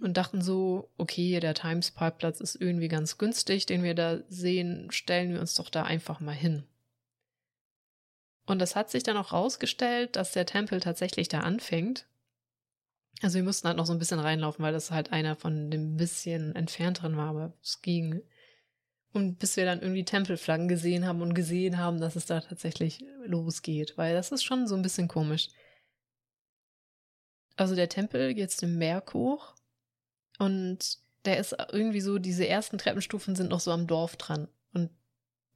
und 0.01 0.17
dachten 0.17 0.41
so, 0.41 0.89
okay, 0.97 1.39
der 1.39 1.53
Times 1.53 1.91
Parkplatz 1.91 2.39
ist 2.39 2.55
irgendwie 2.55 2.87
ganz 2.87 3.17
günstig, 3.17 3.65
den 3.65 3.83
wir 3.83 3.95
da 3.95 4.19
sehen, 4.27 4.89
stellen 4.91 5.33
wir 5.33 5.39
uns 5.39 5.55
doch 5.55 5.69
da 5.69 5.83
einfach 5.83 6.19
mal 6.19 6.35
hin. 6.35 6.63
Und 8.45 8.59
das 8.59 8.75
hat 8.75 8.89
sich 8.89 9.03
dann 9.03 9.17
auch 9.17 9.31
rausgestellt, 9.31 10.15
dass 10.15 10.33
der 10.33 10.45
Tempel 10.45 10.79
tatsächlich 10.79 11.29
da 11.29 11.41
anfängt. 11.41 12.07
Also 13.21 13.35
wir 13.35 13.43
mussten 13.43 13.67
halt 13.67 13.77
noch 13.77 13.85
so 13.85 13.93
ein 13.93 13.99
bisschen 13.99 14.19
reinlaufen, 14.19 14.63
weil 14.63 14.73
das 14.73 14.91
halt 14.91 15.13
einer 15.13 15.35
von 15.35 15.71
dem 15.71 15.95
bisschen 15.95 16.55
entfernteren 16.55 17.15
war, 17.15 17.29
aber 17.29 17.53
es 17.61 17.81
ging. 17.81 18.21
Und 19.13 19.39
bis 19.39 19.55
wir 19.55 19.65
dann 19.65 19.81
irgendwie 19.81 20.03
Tempelflaggen 20.03 20.67
gesehen 20.67 21.05
haben 21.05 21.21
und 21.21 21.35
gesehen 21.35 21.77
haben, 21.77 22.01
dass 22.01 22.15
es 22.15 22.25
da 22.25 22.41
tatsächlich 22.41 23.05
losgeht, 23.23 23.97
weil 23.97 24.13
das 24.13 24.31
ist 24.31 24.43
schon 24.43 24.67
so 24.67 24.75
ein 24.75 24.81
bisschen 24.81 25.07
komisch. 25.07 25.49
Also 27.55 27.75
der 27.75 27.87
Tempel 27.87 28.33
geht 28.33 28.59
den 28.61 28.79
Berg 28.79 29.13
hoch 29.13 29.53
und 30.39 30.99
der 31.25 31.39
ist 31.39 31.55
irgendwie 31.71 32.01
so, 32.01 32.19
diese 32.19 32.47
ersten 32.47 32.77
Treppenstufen 32.77 33.35
sind 33.35 33.49
noch 33.49 33.59
so 33.59 33.71
am 33.71 33.87
Dorf 33.87 34.15
dran. 34.17 34.47
Und 34.73 34.89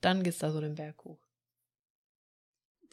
dann 0.01 0.23
geht's 0.23 0.39
da 0.39 0.51
so 0.51 0.61
den 0.61 0.75
Berg 0.75 1.03
hoch. 1.03 1.19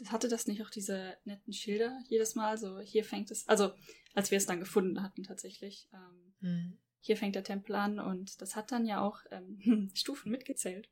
Hatte 0.07 0.29
das 0.29 0.47
nicht 0.47 0.63
auch 0.63 0.71
diese 0.71 1.17
netten 1.25 1.53
Schilder 1.53 2.01
jedes 2.09 2.35
Mal? 2.35 2.59
So, 2.59 2.81
hier 2.81 3.05
fängt 3.05 3.31
es, 3.31 3.47
also 3.47 3.73
als 4.15 4.31
wir 4.31 4.39
es 4.39 4.47
dann 4.47 4.59
gefunden 4.59 5.03
hatten 5.03 5.23
tatsächlich. 5.23 5.89
Ähm, 5.93 6.35
hm. 6.41 6.79
Hier 7.01 7.17
fängt 7.17 7.37
der 7.37 7.45
Tempel 7.45 7.77
an 7.77 8.01
und 8.01 8.41
das 8.41 8.57
hat 8.57 8.73
dann 8.73 8.87
ja 8.87 9.01
auch 9.01 9.21
ähm, 9.31 9.91
Stufen 9.95 10.33
mitgezählt. 10.33 10.89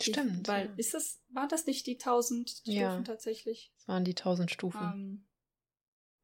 Stimmt. 0.00 0.48
Weil 0.48 0.68
ja. 0.68 0.74
ist 0.76 0.94
das, 0.94 1.20
waren 1.28 1.48
das 1.48 1.66
nicht 1.66 1.86
die 1.86 1.98
tausend 1.98 2.48
Stufen 2.48 2.72
ja, 2.72 3.02
tatsächlich? 3.02 3.72
Es 3.76 3.86
waren 3.86 4.04
die 4.04 4.14
tausend 4.14 4.50
Stufen. 4.50 5.26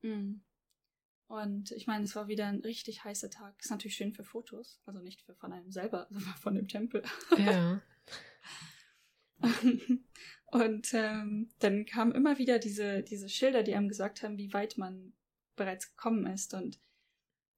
Ähm, 0.03 0.11
hm. 0.11 0.45
Und 1.29 1.72
ich 1.72 1.87
meine, 1.87 2.05
es 2.05 2.14
war 2.14 2.29
wieder 2.29 2.47
ein 2.47 2.61
richtig 2.61 3.05
heißer 3.05 3.31
Tag. 3.31 3.55
Ist 3.59 3.70
natürlich 3.70 3.97
schön 3.97 4.12
für 4.12 4.24
Fotos, 4.24 4.81
also 4.87 5.01
nicht 5.01 5.22
für 5.22 5.35
von 5.35 5.53
einem 5.53 5.72
selber, 5.72 6.07
sondern 6.11 6.35
von 6.35 6.55
dem 6.55 6.68
Tempel. 6.68 7.03
Ja. 7.37 7.83
und 10.47 10.95
ähm, 10.95 11.51
dann 11.59 11.85
kamen 11.85 12.12
immer 12.12 12.39
wieder 12.39 12.59
diese, 12.59 13.03
diese 13.03 13.29
Schilder, 13.29 13.62
die 13.62 13.74
einem 13.74 13.89
gesagt 13.89 14.22
haben, 14.22 14.39
wie 14.39 14.53
weit 14.53 14.79
man 14.79 15.12
bereits 15.57 15.91
gekommen 15.91 16.27
ist. 16.27 16.55
Und 16.55 16.79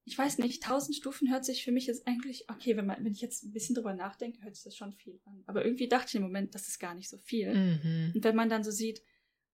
ich 0.05 0.17
weiß 0.17 0.39
nicht, 0.39 0.63
tausend 0.63 0.95
Stufen 0.95 1.31
hört 1.31 1.45
sich 1.45 1.63
für 1.63 1.71
mich 1.71 1.85
jetzt 1.85 2.07
eigentlich, 2.07 2.49
okay, 2.49 2.75
wenn, 2.75 2.87
man, 2.87 3.03
wenn 3.05 3.11
ich 3.11 3.21
jetzt 3.21 3.43
ein 3.43 3.51
bisschen 3.51 3.75
drüber 3.75 3.93
nachdenke, 3.93 4.41
hört 4.41 4.55
sich 4.55 4.63
das 4.63 4.75
schon 4.75 4.93
viel 4.93 5.19
an. 5.25 5.43
Aber 5.45 5.63
irgendwie 5.63 5.87
dachte 5.87 6.07
ich 6.07 6.15
im 6.15 6.23
Moment, 6.23 6.55
das 6.55 6.67
ist 6.67 6.79
gar 6.79 6.95
nicht 6.95 7.09
so 7.09 7.19
viel. 7.19 7.53
Mhm. 7.53 8.13
Und 8.15 8.23
wenn 8.23 8.35
man 8.35 8.49
dann 8.49 8.63
so 8.63 8.71
sieht, 8.71 9.03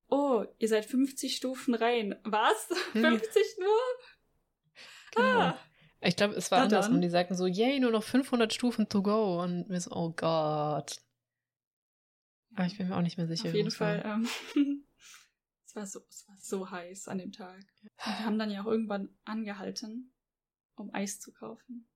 oh, 0.10 0.46
ihr 0.60 0.68
seid 0.68 0.86
50 0.86 1.36
Stufen 1.36 1.76
rein. 1.76 2.16
Was? 2.24 2.68
50 2.92 3.44
nur? 3.60 3.70
Genau. 5.16 5.40
Ah. 5.40 5.60
Ich 6.02 6.16
glaube, 6.16 6.36
es 6.36 6.52
war 6.52 6.60
Na 6.60 6.64
andersrum. 6.66 7.02
Die 7.02 7.10
sagten 7.10 7.36
so, 7.36 7.48
yay, 7.48 7.80
nur 7.80 7.92
noch 7.92 8.04
500 8.04 8.54
Stufen 8.54 8.88
to 8.90 9.02
go. 9.02 9.42
Und 9.42 9.70
wir 9.70 9.82
so, 9.82 9.92
oh 9.92 10.12
Gott. 10.12 11.02
Aber 12.56 12.68
ich 12.68 12.78
bin 12.78 12.88
mir 12.88 12.96
auch 12.96 13.02
nicht 13.02 13.18
mehr 13.18 13.28
sicher. 13.28 13.50
Auf 13.50 13.56
jeden 13.56 13.72
Fall. 13.72 14.04
Ähm, 14.06 14.28
es, 15.66 15.76
war 15.76 15.86
so, 15.88 16.02
es 16.10 16.28
war 16.28 16.38
so 16.38 16.70
heiß 16.70 17.08
an 17.08 17.18
dem 17.18 17.32
Tag. 17.32 17.58
Und 17.82 17.92
wir 18.06 18.26
haben 18.26 18.40
dann 18.40 18.52
ja 18.52 18.62
auch 18.62 18.68
irgendwann 18.68 19.10
angehalten, 19.26 20.14
um 20.76 20.94
Eis 20.94 21.20
zu 21.20 21.34
kaufen. 21.34 21.88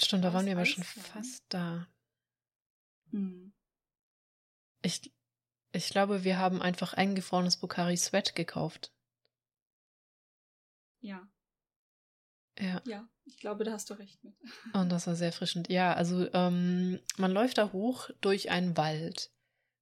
Stimmt, 0.00 0.24
da 0.24 0.32
waren 0.32 0.44
wir 0.44 0.52
aber 0.52 0.66
schon 0.66 0.84
fast 0.84 1.44
da. 1.48 1.88
Hm. 3.12 3.54
Ich, 4.82 5.12
ich 5.76 5.90
glaube, 5.90 6.24
wir 6.24 6.38
haben 6.38 6.62
einfach 6.62 6.94
eingefrorenes 6.94 7.58
Bokari 7.58 7.96
Sweat 7.96 8.34
gekauft. 8.34 8.92
Ja. 11.00 11.28
Ja. 12.58 12.80
Ja, 12.86 13.08
ich 13.24 13.38
glaube, 13.38 13.64
da 13.64 13.72
hast 13.72 13.90
du 13.90 13.94
recht 13.94 14.22
mit. 14.24 14.34
Und 14.74 14.90
das 14.90 15.06
war 15.06 15.14
sehr 15.14 15.32
frischend. 15.32 15.68
Ja, 15.68 15.92
also 15.92 16.32
ähm, 16.32 16.98
man 17.16 17.32
läuft 17.32 17.58
da 17.58 17.72
hoch 17.72 18.10
durch 18.20 18.50
einen 18.50 18.76
Wald, 18.76 19.30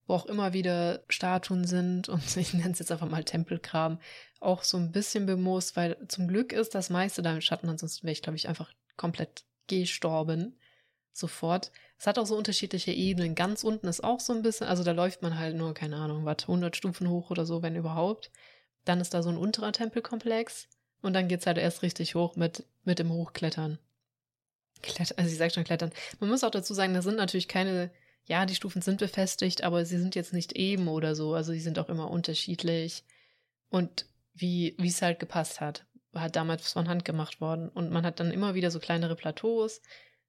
wo 0.06 0.14
auch 0.14 0.26
immer 0.26 0.52
wieder 0.52 1.04
Statuen 1.08 1.66
sind 1.66 2.08
und 2.08 2.36
ich 2.36 2.52
nenne 2.52 2.72
es 2.72 2.80
jetzt 2.80 2.90
einfach 2.90 3.08
mal 3.08 3.24
Tempelkram, 3.24 4.00
auch 4.40 4.64
so 4.64 4.76
ein 4.76 4.92
bisschen 4.92 5.26
bemoost, 5.26 5.76
weil 5.76 5.96
zum 6.08 6.28
Glück 6.28 6.52
ist 6.52 6.74
das 6.74 6.90
meiste 6.90 7.22
da 7.22 7.32
im 7.32 7.40
Schatten, 7.40 7.68
ansonsten 7.68 8.04
wäre 8.04 8.12
ich, 8.12 8.22
glaube 8.22 8.36
ich, 8.36 8.48
einfach 8.48 8.72
komplett 8.96 9.44
gestorben. 9.68 10.58
Sofort. 11.14 11.72
Es 11.98 12.06
hat 12.06 12.18
auch 12.18 12.26
so 12.26 12.36
unterschiedliche 12.36 12.92
Ebenen. 12.92 13.34
Ganz 13.34 13.64
unten 13.64 13.86
ist 13.86 14.04
auch 14.04 14.20
so 14.20 14.34
ein 14.34 14.42
bisschen, 14.42 14.66
also 14.66 14.84
da 14.84 14.92
läuft 14.92 15.22
man 15.22 15.38
halt 15.38 15.56
nur, 15.56 15.72
keine 15.72 15.96
Ahnung, 15.96 16.26
was, 16.26 16.42
100 16.42 16.76
Stufen 16.76 17.08
hoch 17.08 17.30
oder 17.30 17.46
so, 17.46 17.62
wenn 17.62 17.76
überhaupt. 17.76 18.30
Dann 18.84 19.00
ist 19.00 19.14
da 19.14 19.22
so 19.22 19.30
ein 19.30 19.38
unterer 19.38 19.72
Tempelkomplex. 19.72 20.68
Und 21.00 21.14
dann 21.14 21.28
geht 21.28 21.40
es 21.40 21.46
halt 21.46 21.56
erst 21.56 21.82
richtig 21.82 22.14
hoch 22.14 22.36
mit, 22.36 22.66
mit 22.82 22.98
dem 22.98 23.10
Hochklettern. 23.10 23.78
Klettern, 24.82 25.18
also 25.18 25.30
ich 25.30 25.38
sag 25.38 25.52
schon 25.52 25.64
Klettern. 25.64 25.92
Man 26.20 26.28
muss 26.28 26.44
auch 26.44 26.50
dazu 26.50 26.74
sagen, 26.74 26.92
das 26.92 27.04
sind 27.04 27.16
natürlich 27.16 27.48
keine 27.48 27.90
ja, 28.26 28.46
die 28.46 28.54
Stufen 28.54 28.82
sind 28.82 28.98
befestigt, 28.98 29.62
aber 29.64 29.84
sie 29.84 29.98
sind 29.98 30.14
jetzt 30.14 30.32
nicht 30.32 30.52
eben 30.52 30.88
oder 30.88 31.14
so. 31.14 31.34
Also 31.34 31.52
die 31.52 31.60
sind 31.60 31.78
auch 31.78 31.88
immer 31.88 32.10
unterschiedlich. 32.10 33.04
Und 33.68 34.06
wie 34.32 34.74
wie 34.78 34.88
es 34.88 35.02
halt 35.02 35.18
gepasst 35.18 35.60
hat. 35.60 35.84
Hat 36.14 36.36
damals 36.36 36.72
von 36.72 36.88
Hand 36.88 37.04
gemacht 37.04 37.40
worden. 37.40 37.68
Und 37.68 37.90
man 37.90 38.06
hat 38.06 38.20
dann 38.20 38.30
immer 38.30 38.54
wieder 38.54 38.70
so 38.70 38.80
kleinere 38.80 39.16
Plateaus. 39.16 39.82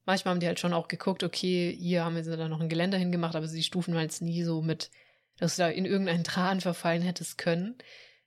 Manchmal 0.05 0.33
haben 0.33 0.39
die 0.39 0.47
halt 0.47 0.59
schon 0.59 0.73
auch 0.73 0.87
geguckt, 0.87 1.23
okay, 1.23 1.75
hier 1.77 2.05
haben 2.05 2.15
wir 2.15 2.37
dann 2.37 2.51
noch 2.51 2.61
ein 2.61 2.69
Geländer 2.69 2.97
hingemacht, 2.97 3.35
aber 3.35 3.47
die 3.47 3.63
Stufen 3.63 3.95
jetzt 3.95 4.21
nie 4.21 4.43
so 4.43 4.61
mit, 4.61 4.91
dass 5.37 5.55
du 5.55 5.63
da 5.63 5.69
in 5.69 5.85
irgendeinen 5.85 6.23
Tran 6.23 6.61
verfallen 6.61 7.01
hättest 7.01 7.37
können. 7.37 7.75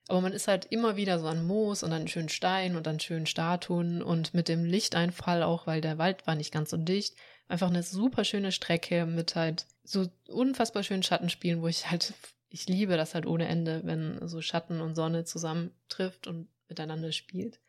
Aber 0.09 0.23
man 0.23 0.33
ist 0.33 0.49
halt 0.49 0.65
immer 0.67 0.97
wieder 0.97 1.19
so 1.19 1.27
an 1.27 1.47
Moos 1.47 1.83
und 1.83 1.93
an 1.93 2.09
schönen 2.09 2.31
Stein 2.31 2.77
und 2.77 2.89
an 2.89 2.99
schönen 2.99 3.27
Statuen 3.27 4.03
und 4.03 4.33
mit 4.33 4.49
dem 4.49 4.65
Lichteinfall 4.65 5.43
auch, 5.43 5.67
weil 5.67 5.83
der 5.83 5.99
Wald 5.99 6.27
war 6.27 6.35
nicht 6.35 6.53
ganz 6.53 6.71
so 6.71 6.79
dicht. 6.79 7.15
Einfach 7.47 7.69
eine 7.69 7.83
super 7.83 8.25
schöne 8.25 8.51
Strecke 8.51 9.07
mit 9.07 9.37
halt 9.37 9.67
so 9.85 10.09
unfassbar 10.29 10.83
schönen 10.83 11.03
Schattenspielen, 11.03 11.61
wo 11.63 11.69
ich 11.69 11.91
halt, 11.91 12.15
ich 12.49 12.67
liebe 12.69 12.97
das 12.97 13.15
halt 13.15 13.27
ohne 13.27 13.49
Ende, 13.49 13.83
wenn 13.85 14.27
so 14.27 14.41
Schatten 14.41 14.81
und 14.81 14.95
Sonne 14.95 15.25
zusammentrifft 15.25 16.27
und 16.27 16.49
miteinander 16.69 17.13
spielt. 17.13 17.61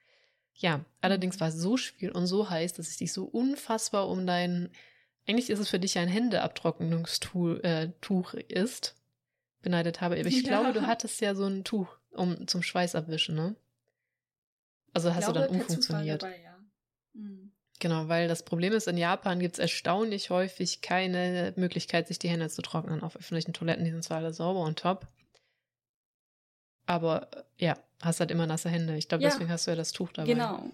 Ja, 0.60 0.84
allerdings 1.00 1.40
war 1.40 1.48
es 1.48 1.56
so 1.56 1.78
schwül 1.78 2.12
und 2.12 2.28
so 2.28 2.50
heiß, 2.50 2.74
dass 2.74 2.90
es 2.90 2.98
dich 2.98 3.14
so 3.14 3.24
unfassbar 3.24 4.10
um 4.10 4.28
dein, 4.28 4.70
eigentlich 5.26 5.50
ist 5.50 5.60
es 5.60 5.70
für 5.70 5.80
dich 5.80 5.98
ein 5.98 6.10
Händeabtrocknungstuch 6.10 7.64
äh, 7.64 7.94
Tuch 8.02 8.34
ist, 8.34 8.96
beneidet 9.62 10.02
habe. 10.02 10.20
Aber 10.20 10.28
ich 10.28 10.44
ja. 10.44 10.50
glaube, 10.50 10.74
du 10.74 10.86
hattest 10.86 11.22
ja 11.22 11.34
so 11.34 11.46
ein 11.46 11.64
Tuch 11.64 11.88
um 12.12 12.46
zum 12.48 12.62
Schweiß 12.62 12.96
abwischen, 12.96 13.36
ne? 13.36 13.56
Also 14.94 15.16
hast 15.16 15.26
glaube, 15.26 15.40
du 15.40 15.48
dann 15.48 15.62
umfunktioniert. 15.62 16.24
Dabei, 16.24 16.42
ja. 16.42 16.58
mhm. 17.14 17.54
Genau, 17.80 18.10
weil 18.10 18.28
das 18.28 18.44
Problem 18.44 18.74
ist, 18.74 18.90
in 18.90 18.98
Japan 18.98 19.40
gibt 19.40 19.54
es 19.54 19.60
erstaunlich 19.60 20.30
häufig 20.30 20.82
keine 20.82 21.54
Möglichkeit, 21.56 22.10
sich 22.10 22.20
die 22.20 22.28
Hände 22.28 22.50
zu 22.50 22.62
trocknen. 22.62 23.02
Auf 23.02 23.16
öffentlichen 23.16 23.54
Toiletten, 23.54 23.86
die 23.86 23.92
sind 23.92 24.04
zwar 24.04 24.18
alle 24.18 24.34
sauber 24.34 24.64
und 24.64 24.80
top. 24.80 25.08
Aber 26.86 27.30
äh, 27.32 27.66
ja, 27.66 27.78
hast 28.02 28.20
halt 28.20 28.32
immer 28.32 28.48
nasse 28.48 28.70
Hände. 28.70 28.96
Ich 28.98 29.08
glaube, 29.08 29.24
ja, 29.24 29.30
deswegen 29.30 29.50
hast 29.50 29.68
du 29.68 29.72
ja 29.72 29.78
das 29.78 29.92
Tuch 29.92 30.12
dabei. 30.12 30.34
Genau. 30.34 30.72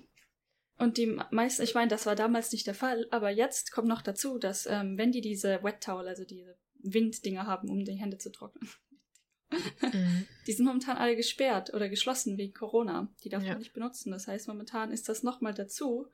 Und 0.77 0.97
die 0.97 1.17
meisten, 1.31 1.63
ich 1.63 1.73
meine, 1.73 1.87
das 1.87 2.05
war 2.05 2.15
damals 2.15 2.51
nicht 2.51 2.67
der 2.67 2.75
Fall, 2.75 3.07
aber 3.11 3.29
jetzt 3.29 3.71
kommt 3.71 3.87
noch 3.87 4.01
dazu, 4.01 4.37
dass 4.37 4.65
ähm, 4.65 4.97
wenn 4.97 5.11
die 5.11 5.21
diese 5.21 5.63
Wet 5.63 5.81
Towel, 5.81 6.07
also 6.07 6.25
diese 6.25 6.57
Winddinger 6.83 7.47
haben, 7.47 7.69
um 7.69 7.85
die 7.85 7.93
Hände 7.93 8.17
zu 8.17 8.29
trocknen, 8.31 8.69
Mhm. 9.51 10.27
Die 10.47 10.53
sind 10.53 10.65
momentan 10.65 10.97
alle 10.97 11.15
gesperrt 11.15 11.73
oder 11.73 11.89
geschlossen 11.89 12.37
wegen 12.37 12.53
Corona. 12.53 13.13
Die 13.23 13.29
darf 13.29 13.43
ja. 13.43 13.51
man 13.51 13.59
nicht 13.59 13.73
benutzen. 13.73 14.11
Das 14.11 14.27
heißt, 14.27 14.47
momentan 14.47 14.91
ist 14.91 15.09
das 15.09 15.23
nochmal 15.23 15.53
dazu, 15.53 16.07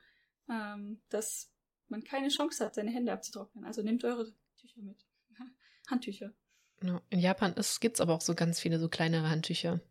ähm, 0.49 1.01
dass 1.09 1.51
man 1.87 2.03
keine 2.03 2.29
Chance 2.29 2.63
hat, 2.63 2.75
seine 2.75 2.91
Hände 2.91 3.11
abzutrocknen. 3.11 3.65
Also 3.65 3.81
nehmt 3.81 4.03
eure 4.03 4.31
Tücher 4.57 4.81
mit. 4.81 5.05
Handtücher. 5.89 6.33
Genau. 6.79 7.01
In 7.09 7.19
Japan 7.19 7.53
gibt 7.79 7.95
es 7.95 8.01
aber 8.01 8.13
auch 8.13 8.21
so 8.21 8.33
ganz 8.33 8.59
viele 8.59 8.79
so 8.79 8.89
kleinere 8.89 9.29
Handtücher. 9.29 9.81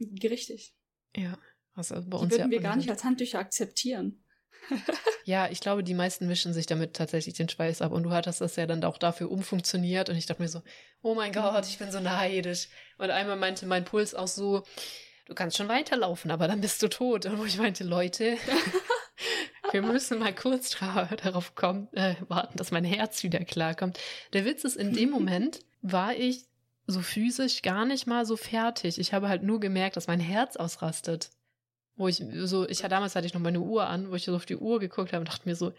Richtig. 0.00 0.74
Ja. 1.16 1.38
Was 1.74 1.90
bei 1.90 2.00
die 2.00 2.16
uns 2.16 2.32
würden 2.32 2.42
ja 2.44 2.50
wir 2.50 2.60
gar 2.60 2.76
nicht 2.76 2.90
als 2.90 3.04
Handtücher 3.04 3.38
akzeptieren. 3.38 4.24
ja, 5.24 5.48
ich 5.48 5.60
glaube, 5.60 5.84
die 5.84 5.94
meisten 5.94 6.28
wischen 6.28 6.52
sich 6.52 6.66
damit 6.66 6.94
tatsächlich 6.94 7.34
den 7.34 7.48
Schweiß 7.48 7.82
ab. 7.82 7.92
Und 7.92 8.04
du 8.04 8.10
hattest 8.10 8.40
das 8.40 8.56
ja 8.56 8.66
dann 8.66 8.82
auch 8.84 8.98
dafür 8.98 9.30
umfunktioniert. 9.30 10.08
Und 10.08 10.16
ich 10.16 10.26
dachte 10.26 10.42
mir 10.42 10.48
so, 10.48 10.62
oh 11.02 11.14
mein 11.14 11.32
Gott, 11.32 11.66
ich 11.66 11.78
bin 11.78 11.90
so 11.90 12.00
neidisch. 12.00 12.68
Und 12.98 13.10
einmal 13.10 13.36
meinte 13.36 13.66
mein 13.66 13.84
Puls 13.84 14.14
auch 14.14 14.28
so, 14.28 14.64
du 15.26 15.34
kannst 15.34 15.56
schon 15.56 15.68
weiterlaufen, 15.68 16.30
aber 16.30 16.48
dann 16.48 16.60
bist 16.60 16.82
du 16.82 16.88
tot. 16.88 17.26
Und 17.26 17.38
wo 17.38 17.44
ich 17.44 17.58
meinte, 17.58 17.84
Leute, 17.84 18.38
wir 19.72 19.82
müssen 19.82 20.18
mal 20.18 20.34
kurz 20.34 20.70
darauf 20.70 21.54
kommen, 21.54 21.88
äh, 21.92 22.16
warten, 22.28 22.56
dass 22.56 22.70
mein 22.70 22.84
Herz 22.84 23.22
wieder 23.22 23.44
klarkommt. 23.44 23.98
Der 24.32 24.44
Witz 24.44 24.64
ist, 24.64 24.76
in 24.76 24.92
dem 24.92 25.10
Moment 25.16 25.60
war 25.82 26.14
ich 26.14 26.46
so 26.86 27.00
physisch 27.00 27.62
gar 27.62 27.84
nicht 27.84 28.06
mal 28.06 28.26
so 28.26 28.36
fertig. 28.36 28.98
Ich 28.98 29.12
habe 29.12 29.28
halt 29.28 29.42
nur 29.42 29.60
gemerkt, 29.60 29.96
dass 29.96 30.06
mein 30.06 30.20
Herz 30.20 30.56
ausrastet 30.56 31.30
wo 31.96 32.08
ich 32.08 32.22
so, 32.44 32.68
ich 32.68 32.80
damals 32.80 33.16
hatte 33.16 33.26
ich 33.26 33.34
noch 33.34 33.40
meine 33.40 33.60
Uhr 33.60 33.86
an, 33.86 34.10
wo 34.10 34.14
ich 34.14 34.24
so 34.24 34.36
auf 34.36 34.46
die 34.46 34.56
Uhr 34.56 34.78
geguckt 34.78 35.12
habe 35.12 35.20
und 35.20 35.28
dachte 35.28 35.48
mir 35.48 35.56
so, 35.56 35.72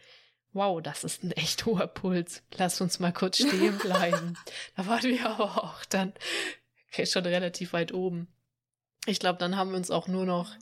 wow, 0.53 0.81
das 0.81 1.03
ist 1.03 1.23
ein 1.23 1.31
echt 1.31 1.65
hoher 1.65 1.87
Puls. 1.87 2.41
Lass 2.57 2.81
uns 2.81 2.99
mal 2.99 3.13
kurz 3.13 3.37
stehen 3.37 3.77
bleiben. 3.81 4.37
da 4.75 4.87
waren 4.87 5.03
wir 5.03 5.29
aber 5.29 5.63
auch 5.63 5.85
dann 5.85 6.13
okay, 6.91 7.05
schon 7.05 7.25
relativ 7.25 7.73
weit 7.73 7.93
oben. 7.93 8.27
Ich 9.05 9.19
glaube, 9.19 9.39
dann 9.39 9.55
haben 9.55 9.71
wir 9.71 9.77
uns 9.77 9.91
auch 9.91 10.07
nur 10.07 10.25
noch 10.25 10.55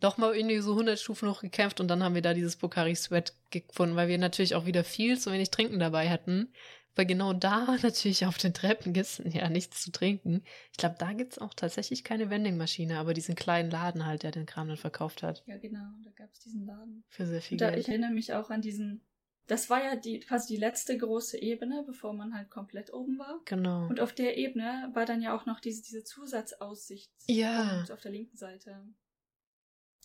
doch 0.00 0.18
mal 0.18 0.34
irgendwie 0.34 0.58
so 0.58 0.72
100 0.72 0.98
Stufen 0.98 1.28
hochgekämpft 1.28 1.80
und 1.80 1.88
dann 1.88 2.02
haben 2.02 2.14
wir 2.14 2.22
da 2.22 2.34
dieses 2.34 2.56
Pokari 2.56 2.94
Sweat 2.94 3.32
gefunden, 3.50 3.96
weil 3.96 4.08
wir 4.08 4.18
natürlich 4.18 4.54
auch 4.54 4.66
wieder 4.66 4.84
viel 4.84 5.18
zu 5.18 5.32
wenig 5.32 5.50
Trinken 5.50 5.78
dabei 5.78 6.10
hatten. 6.10 6.52
Weil 6.96 7.06
genau 7.06 7.32
da 7.32 7.76
natürlich 7.82 8.26
auf 8.26 8.38
den 8.38 8.54
Treppen 8.54 8.92
gibt 8.92 9.06
es 9.06 9.22
ja 9.24 9.48
nichts 9.48 9.82
zu 9.82 9.90
trinken. 9.90 10.42
Ich 10.72 10.78
glaube, 10.78 10.96
da 10.98 11.12
gibt 11.12 11.32
es 11.32 11.38
auch 11.38 11.54
tatsächlich 11.54 12.04
keine 12.04 12.30
Vending-Maschine, 12.30 12.98
aber 12.98 13.14
diesen 13.14 13.34
kleinen 13.34 13.70
Laden 13.70 14.06
halt, 14.06 14.22
der 14.22 14.30
den 14.30 14.46
Kram 14.46 14.68
dann 14.68 14.76
verkauft 14.76 15.22
hat. 15.22 15.42
Ja, 15.46 15.58
genau, 15.58 15.86
da 16.04 16.10
gab 16.10 16.30
es 16.32 16.40
diesen 16.40 16.66
Laden. 16.66 17.04
Für 17.08 17.26
sehr 17.26 17.42
viel 17.42 17.58
da, 17.58 17.70
Geld. 17.70 17.80
Ich 17.80 17.88
erinnere 17.88 18.12
mich 18.12 18.32
auch 18.32 18.50
an 18.50 18.62
diesen. 18.62 19.04
Das 19.46 19.68
war 19.68 19.84
ja 19.84 19.96
die, 19.96 20.20
quasi 20.20 20.54
die 20.54 20.60
letzte 20.60 20.96
große 20.96 21.36
Ebene, 21.38 21.84
bevor 21.86 22.14
man 22.14 22.34
halt 22.34 22.48
komplett 22.48 22.94
oben 22.94 23.18
war. 23.18 23.40
Genau. 23.44 23.86
Und 23.88 24.00
auf 24.00 24.14
der 24.14 24.38
Ebene 24.38 24.90
war 24.94 25.04
dann 25.04 25.20
ja 25.20 25.36
auch 25.36 25.44
noch 25.44 25.60
diese, 25.60 25.82
diese 25.82 26.02
Zusatzaussicht. 26.02 27.12
Ja. 27.26 27.84
Auf 27.92 28.00
der 28.00 28.12
linken 28.12 28.38
Seite. 28.38 28.86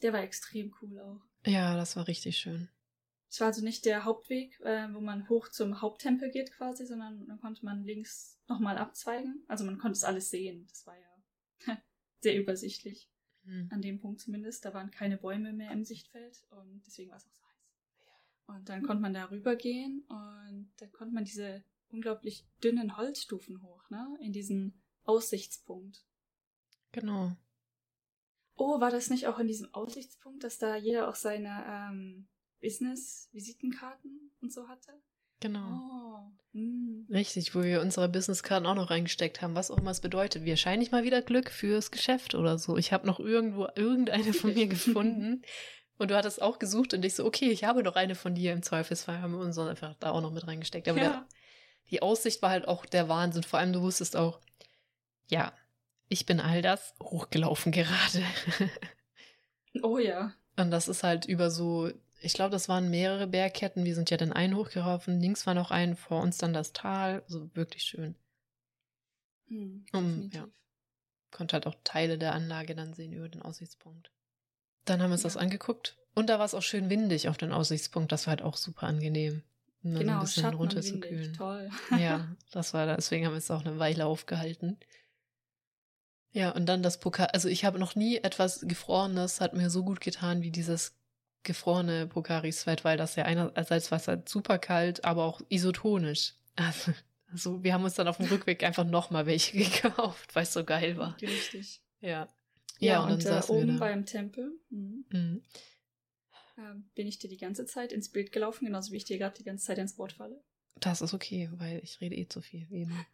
Der 0.02 0.12
war 0.12 0.22
extrem 0.22 0.74
cool 0.82 1.00
auch. 1.00 1.22
Ja, 1.46 1.78
das 1.78 1.96
war 1.96 2.08
richtig 2.08 2.38
schön. 2.38 2.68
Es 3.30 3.40
war 3.40 3.48
also 3.48 3.64
nicht 3.64 3.86
der 3.86 4.06
Hauptweg, 4.06 4.60
äh, 4.62 4.92
wo 4.92 5.00
man 5.00 5.30
hoch 5.30 5.50
zum 5.50 5.82
Haupttempel 5.82 6.32
geht 6.32 6.52
quasi, 6.52 6.86
sondern 6.86 7.28
dann 7.28 7.40
konnte 7.40 7.64
man 7.64 7.84
links 7.84 8.40
nochmal 8.48 8.78
abzweigen. 8.78 9.44
Also 9.48 9.66
man 9.66 9.78
konnte 9.78 9.98
es 9.98 10.04
alles 10.04 10.32
sehen. 10.32 10.66
Das 10.68 10.88
war 10.88 10.96
ja 10.98 11.78
sehr 12.22 12.38
übersichtlich. 12.38 13.10
Mhm. 13.44 13.70
An 13.72 13.82
dem 13.82 14.00
Punkt 14.00 14.20
zumindest. 14.20 14.66
Da 14.66 14.74
waren 14.74 14.90
keine 14.90 15.18
Bäume 15.18 15.54
mehr 15.54 15.72
im 15.72 15.86
Sichtfeld 15.86 16.44
und 16.50 16.82
deswegen 16.88 17.12
war 17.12 17.18
es 17.18 17.28
auch 17.28 17.36
so 17.36 17.44
heiß. 17.44 18.58
Und 18.58 18.70
dann 18.70 18.82
konnte 18.82 19.02
man 19.02 19.14
da 19.14 19.26
rübergehen 19.26 20.04
und 20.08 20.72
da 20.78 20.88
konnte 20.88 21.14
man 21.14 21.24
diese 21.24 21.64
unglaublich 21.90 22.48
dünnen 22.64 22.98
Holzstufen 22.98 23.62
hoch, 23.62 23.90
ne? 23.92 24.18
In 24.22 24.34
diesen 24.34 24.82
Aussichtspunkt. 25.04 26.04
Genau. 26.92 27.36
Oh, 28.56 28.82
war 28.82 28.92
das 28.92 29.10
nicht 29.10 29.28
auch 29.28 29.40
in 29.40 29.48
diesem 29.48 29.74
Aussichtspunkt, 29.74 30.44
dass 30.44 30.58
da 30.58 30.76
jeder 30.76 31.08
auch 31.08 31.16
seine 31.16 31.64
ähm, 31.68 32.28
Business-Visitenkarten 32.62 34.32
und 34.42 34.52
so 34.54 34.68
hatte. 34.68 34.94
Genau. 35.40 35.60
Oh, 35.60 36.32
hm. 36.52 37.08
Richtig, 37.10 37.56
wo 37.56 37.64
wir 37.64 37.82
unsere 37.82 38.10
Businesskarten 38.10 38.68
auch 38.68 38.76
noch 38.76 38.90
reingesteckt 38.90 39.42
haben, 39.42 39.56
was 39.56 39.72
auch 39.72 39.78
immer 39.78 39.92
es 39.92 40.02
bedeutet. 40.02 40.46
Wahrscheinlich 40.46 40.92
mal 40.92 41.04
wieder 41.04 41.22
Glück 41.22 41.50
fürs 41.50 41.92
Geschäft 41.92 42.36
oder 42.36 42.58
so. 42.58 42.78
Ich 42.78 42.92
habe 42.92 43.08
noch 43.08 43.20
irgendwo 43.20 43.68
irgendeine 43.76 44.34
von 44.34 44.54
mir 44.54 44.68
gefunden. 44.68 45.44
Und 45.98 46.12
du 46.12 46.16
hattest 46.16 46.42
auch 46.42 46.60
gesucht 46.60 46.94
und 46.94 47.04
ich 47.04 47.16
so, 47.16 47.26
okay, 47.26 47.50
ich 47.50 47.66
habe 47.66 47.84
doch 47.84 47.96
eine 47.96 48.16
von 48.16 48.34
dir 48.34 48.54
im 48.54 48.64
Zweifelsfall, 48.64 49.22
haben 49.22 49.34
wir 49.34 49.40
uns 49.40 49.58
einfach 49.58 49.96
da 50.00 50.12
auch 50.12 50.22
noch 50.22 50.32
mit 50.32 50.48
reingesteckt. 50.48 50.88
Aber 50.88 50.98
ja. 50.98 51.10
der, 51.10 51.28
die 51.92 52.02
Aussicht 52.02 52.42
war 52.42 52.52
halt 52.52 52.68
auch 52.68 52.86
der 52.86 53.10
Wahnsinn. 53.10 53.44
Vor 53.44 53.60
allem, 53.60 53.74
du 53.74 53.82
wusstest 53.82 54.16
auch, 54.16 54.40
ja, 55.28 55.54
ich 56.08 56.26
bin 56.26 56.40
all 56.40 56.62
das 56.62 56.96
hochgelaufen 57.02 57.72
gerade. 57.72 58.24
oh 59.84 59.98
ja. 59.98 60.34
Und 60.58 60.72
das 60.72 60.88
ist 60.88 61.04
halt 61.04 61.26
über 61.26 61.52
so 61.52 61.92
ich 62.22 62.34
glaube, 62.34 62.52
das 62.52 62.70
waren 62.70 62.90
mehrere 62.90 63.28
Bergketten. 63.28 63.86
Wir 63.86 63.96
sind 63.96 64.10
ja 64.10 64.18
dann 64.18 64.34
einen 64.34 64.56
hochgelaufen. 64.56 65.20
Links 65.20 65.48
war 65.48 65.54
noch 65.54 65.72
ein, 65.72 65.96
vor 65.96 66.22
uns 66.22 66.38
dann 66.38 66.54
das 66.54 66.74
Tal. 66.74 67.22
Also 67.24 67.50
wirklich 67.56 67.84
schön. 67.84 68.16
Hm, 69.48 69.86
um, 69.94 70.30
ja. 70.34 70.48
Konnte 71.32 71.54
halt 71.54 71.68
auch 71.68 71.76
Teile 71.84 72.18
der 72.18 72.34
Anlage 72.34 72.76
dann 72.76 72.94
sehen 72.94 73.14
über 73.14 73.30
den 73.30 73.42
Aussichtspunkt. 73.42 74.12
Dann 74.86 75.02
haben 75.02 75.10
wir 75.10 75.14
uns 75.14 75.24
ja. 75.24 75.28
das 75.28 75.38
angeguckt. 75.38 75.98
Und 76.16 76.30
da 76.30 76.40
war 76.40 76.46
es 76.46 76.54
auch 76.54 76.62
schön 76.62 76.90
windig 76.90 77.30
auf 77.30 77.38
den 77.38 77.52
Aussichtspunkt. 77.52 78.12
Das 78.12 78.28
war 78.28 78.32
halt 78.32 78.42
auch 78.42 78.58
super 78.58 78.88
angenehm. 78.88 79.44
Um 79.84 79.96
genau, 79.96 80.16
ein 80.16 80.20
bisschen 80.22 80.46
runterzukühlen. 80.46 81.34
Toll. 81.34 81.70
ja, 81.98 82.36
das 82.52 82.74
war 82.74 82.86
da. 82.86 82.96
Deswegen 82.96 83.26
haben 83.26 83.34
wir 83.34 83.38
es 83.38 83.52
auch 83.52 83.64
eine 83.64 83.80
Weile 83.80 84.06
aufgehalten. 84.06 84.78
Ja, 86.32 86.52
und 86.52 86.66
dann 86.68 86.84
das 86.84 87.00
Pokal. 87.00 87.28
Also 87.28 87.48
ich 87.48 87.66
habe 87.66 87.80
noch 87.80 87.96
nie 87.96 88.18
etwas 88.18 88.62
Gefrorenes, 88.68 89.42
hat 89.42 89.54
mir 89.54 89.70
so 89.70 89.84
gut 89.84 90.02
getan 90.02 90.42
wie 90.42 90.52
dieses 90.52 90.99
gefrorene 91.44 92.08
Pokaris-Fett, 92.08 92.84
weil 92.84 92.98
das 92.98 93.16
ja 93.16 93.26
einerseits 93.26 93.92
war 93.92 94.00
halt 94.00 94.30
super 94.30 94.60
kalt, 94.60 95.06
aber 95.06 95.26
auch 95.26 95.42
isotonisch. 95.50 96.34
Also, 96.56 96.94
also 97.32 97.64
wir 97.64 97.74
haben 97.74 97.84
uns 97.84 97.96
dann 97.96 98.08
auf 98.08 98.18
dem 98.18 98.28
Rückweg 98.28 98.64
einfach 98.64 98.86
nochmal 98.86 99.26
welche 99.26 99.58
gekauft, 99.58 100.36
weil 100.36 100.44
es 100.44 100.54
so 100.54 100.64
geil 100.64 100.98
war. 100.98 101.16
Richtig. 101.22 101.82
Ja. 102.02 102.28
Ja, 102.80 102.94
ja 102.94 103.04
und, 103.04 103.12
und 103.14 103.26
äh, 103.26 103.42
oben 103.48 103.78
beim 103.78 104.06
Tempel 104.06 104.58
mhm. 104.70 105.06
Mhm. 105.10 105.44
Äh, 106.58 106.76
bin 106.96 107.08
ich 107.08 107.20
dir 107.20 107.30
die 107.30 107.38
ganze 107.38 107.66
Zeit 107.66 107.92
ins 107.92 108.10
Bild 108.10 108.32
gelaufen, 108.32 108.66
genauso 108.66 108.92
wie 108.92 108.98
ich 108.98 109.06
dir 109.06 109.18
gerade 109.18 109.38
die 109.38 109.44
ganze 109.44 109.66
Zeit 109.66 109.78
ins 109.78 109.98
Wort 109.98 110.14
falle. 110.14 110.42
Das 110.80 111.02
ist 111.02 111.14
okay, 111.14 111.50
weil 111.54 111.80
ich 111.84 112.00
rede 112.00 112.16
eh 112.16 112.28
zu 112.28 112.42
viel. 112.42 112.68
Eben. 112.72 113.06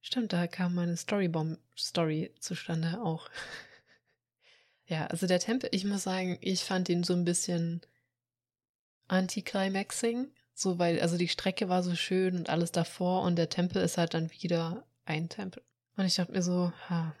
Stimmt, 0.00 0.32
da 0.32 0.46
kam 0.46 0.74
meine 0.74 0.96
Storybomb-Story 0.96 2.32
zustande 2.38 3.02
auch. 3.02 3.28
Ja, 4.90 5.06
also 5.06 5.28
der 5.28 5.38
Tempel, 5.38 5.68
ich 5.72 5.84
muss 5.84 6.02
sagen, 6.02 6.36
ich 6.40 6.64
fand 6.64 6.88
ihn 6.88 7.04
so 7.04 7.12
ein 7.12 7.24
bisschen 7.24 7.80
anticlimaxing. 9.06 10.32
So, 10.52 10.80
weil, 10.80 11.00
also 11.00 11.16
die 11.16 11.28
Strecke 11.28 11.68
war 11.68 11.84
so 11.84 11.94
schön 11.94 12.36
und 12.36 12.50
alles 12.50 12.72
davor 12.72 13.22
und 13.22 13.36
der 13.36 13.48
Tempel 13.48 13.82
ist 13.82 13.98
halt 13.98 14.14
dann 14.14 14.32
wieder 14.32 14.84
ein 15.04 15.28
Tempel. 15.28 15.62
Und 15.96 16.06
ich 16.06 16.16
dachte 16.16 16.32
mir 16.32 16.42
so, 16.42 16.72
ha, 16.88 17.14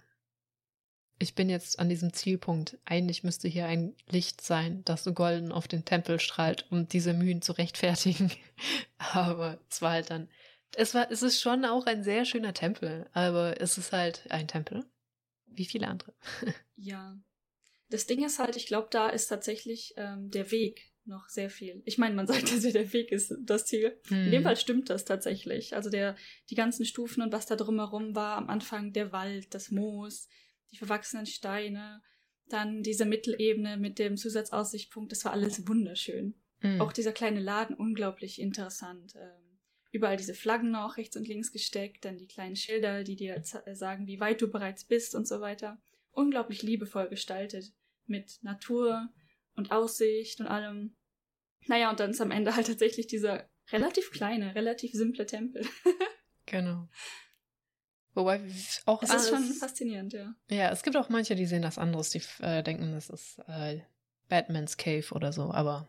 ich 1.20 1.36
bin 1.36 1.48
jetzt 1.48 1.78
an 1.78 1.88
diesem 1.88 2.12
Zielpunkt. 2.12 2.76
Eigentlich 2.86 3.22
müsste 3.22 3.46
hier 3.46 3.66
ein 3.66 3.94
Licht 4.08 4.40
sein, 4.40 4.82
das 4.84 5.04
so 5.04 5.12
golden 5.12 5.52
auf 5.52 5.68
den 5.68 5.84
Tempel 5.84 6.18
strahlt, 6.18 6.66
um 6.72 6.88
diese 6.88 7.12
Mühen 7.14 7.40
zu 7.40 7.52
rechtfertigen. 7.52 8.32
aber 8.98 9.60
es 9.70 9.80
war 9.80 9.92
halt 9.92 10.10
dann, 10.10 10.28
es 10.74 10.92
war, 10.92 11.08
es 11.08 11.22
ist 11.22 11.40
schon 11.40 11.64
auch 11.64 11.86
ein 11.86 12.02
sehr 12.02 12.24
schöner 12.24 12.52
Tempel, 12.52 13.08
aber 13.12 13.60
es 13.60 13.78
ist 13.78 13.92
halt 13.92 14.28
ein 14.28 14.48
Tempel. 14.48 14.84
Wie 15.46 15.66
viele 15.66 15.86
andere. 15.86 16.14
ja. 16.76 17.16
Das 17.90 18.06
Ding 18.06 18.24
ist 18.24 18.38
halt, 18.38 18.56
ich 18.56 18.66
glaube, 18.66 18.88
da 18.90 19.08
ist 19.08 19.26
tatsächlich 19.26 19.94
ähm, 19.96 20.30
der 20.30 20.50
Weg 20.50 20.90
noch 21.04 21.28
sehr 21.28 21.50
viel. 21.50 21.82
Ich 21.84 21.98
meine, 21.98 22.14
man 22.14 22.26
sagt, 22.28 22.44
dass 22.44 22.64
ja 22.64 22.70
der 22.70 22.92
Weg 22.92 23.12
ist 23.12 23.34
das 23.40 23.66
Ziel. 23.66 24.00
Hm. 24.08 24.24
In 24.24 24.30
dem 24.30 24.38
hm. 24.38 24.42
Fall 24.44 24.56
stimmt 24.56 24.88
das 24.88 25.04
tatsächlich. 25.04 25.74
Also 25.74 25.90
der, 25.90 26.16
die 26.48 26.54
ganzen 26.54 26.84
Stufen 26.86 27.22
und 27.22 27.32
was 27.32 27.46
da 27.46 27.56
drumherum 27.56 28.14
war, 28.14 28.36
am 28.36 28.48
Anfang 28.48 28.92
der 28.92 29.12
Wald, 29.12 29.52
das 29.54 29.70
Moos, 29.70 30.28
die 30.70 30.76
verwachsenen 30.76 31.26
Steine, 31.26 32.02
dann 32.48 32.82
diese 32.82 33.04
Mittelebene 33.04 33.76
mit 33.76 33.98
dem 33.98 34.16
Zusatzaussichtspunkt, 34.16 35.12
das 35.12 35.24
war 35.24 35.32
alles 35.32 35.66
wunderschön. 35.68 36.34
Hm. 36.60 36.80
Auch 36.80 36.92
dieser 36.92 37.12
kleine 37.12 37.40
Laden, 37.40 37.76
unglaublich 37.76 38.40
interessant. 38.40 39.14
Ähm, 39.16 39.58
überall 39.90 40.16
diese 40.16 40.34
Flaggen 40.34 40.70
noch 40.70 40.96
rechts 40.96 41.16
und 41.16 41.26
links 41.26 41.52
gesteckt, 41.52 42.04
dann 42.04 42.18
die 42.18 42.28
kleinen 42.28 42.56
Schilder, 42.56 43.02
die 43.02 43.16
dir 43.16 43.42
sagen, 43.72 44.06
wie 44.06 44.20
weit 44.20 44.40
du 44.40 44.48
bereits 44.48 44.84
bist 44.84 45.14
und 45.14 45.26
so 45.26 45.40
weiter. 45.40 45.80
Unglaublich 46.12 46.62
liebevoll 46.62 47.08
gestaltet 47.08 47.72
mit 48.10 48.38
Natur 48.42 49.08
und 49.54 49.72
Aussicht 49.72 50.40
und 50.40 50.46
allem. 50.46 50.96
Naja, 51.66 51.90
und 51.90 52.00
dann 52.00 52.10
ist 52.10 52.20
am 52.20 52.30
Ende 52.30 52.56
halt 52.56 52.66
tatsächlich 52.66 53.06
dieser 53.06 53.48
relativ 53.70 54.10
kleine, 54.10 54.54
relativ 54.54 54.92
simple 54.92 55.26
Tempel. 55.26 55.66
genau. 56.46 56.88
Wobei 58.14 58.40
auch 58.86 59.02
es 59.02 59.14
ist 59.14 59.28
schon 59.28 59.44
faszinierend, 59.44 60.12
ja. 60.12 60.34
Ja, 60.50 60.70
es 60.70 60.82
gibt 60.82 60.96
auch 60.96 61.08
manche, 61.08 61.36
die 61.36 61.46
sehen 61.46 61.62
das 61.62 61.78
anderes, 61.78 62.10
die 62.10 62.22
äh, 62.40 62.62
denken, 62.62 62.92
das 62.92 63.08
ist 63.08 63.38
äh, 63.46 63.80
Batman's 64.28 64.76
Cave 64.76 65.06
oder 65.12 65.32
so, 65.32 65.52
aber 65.52 65.86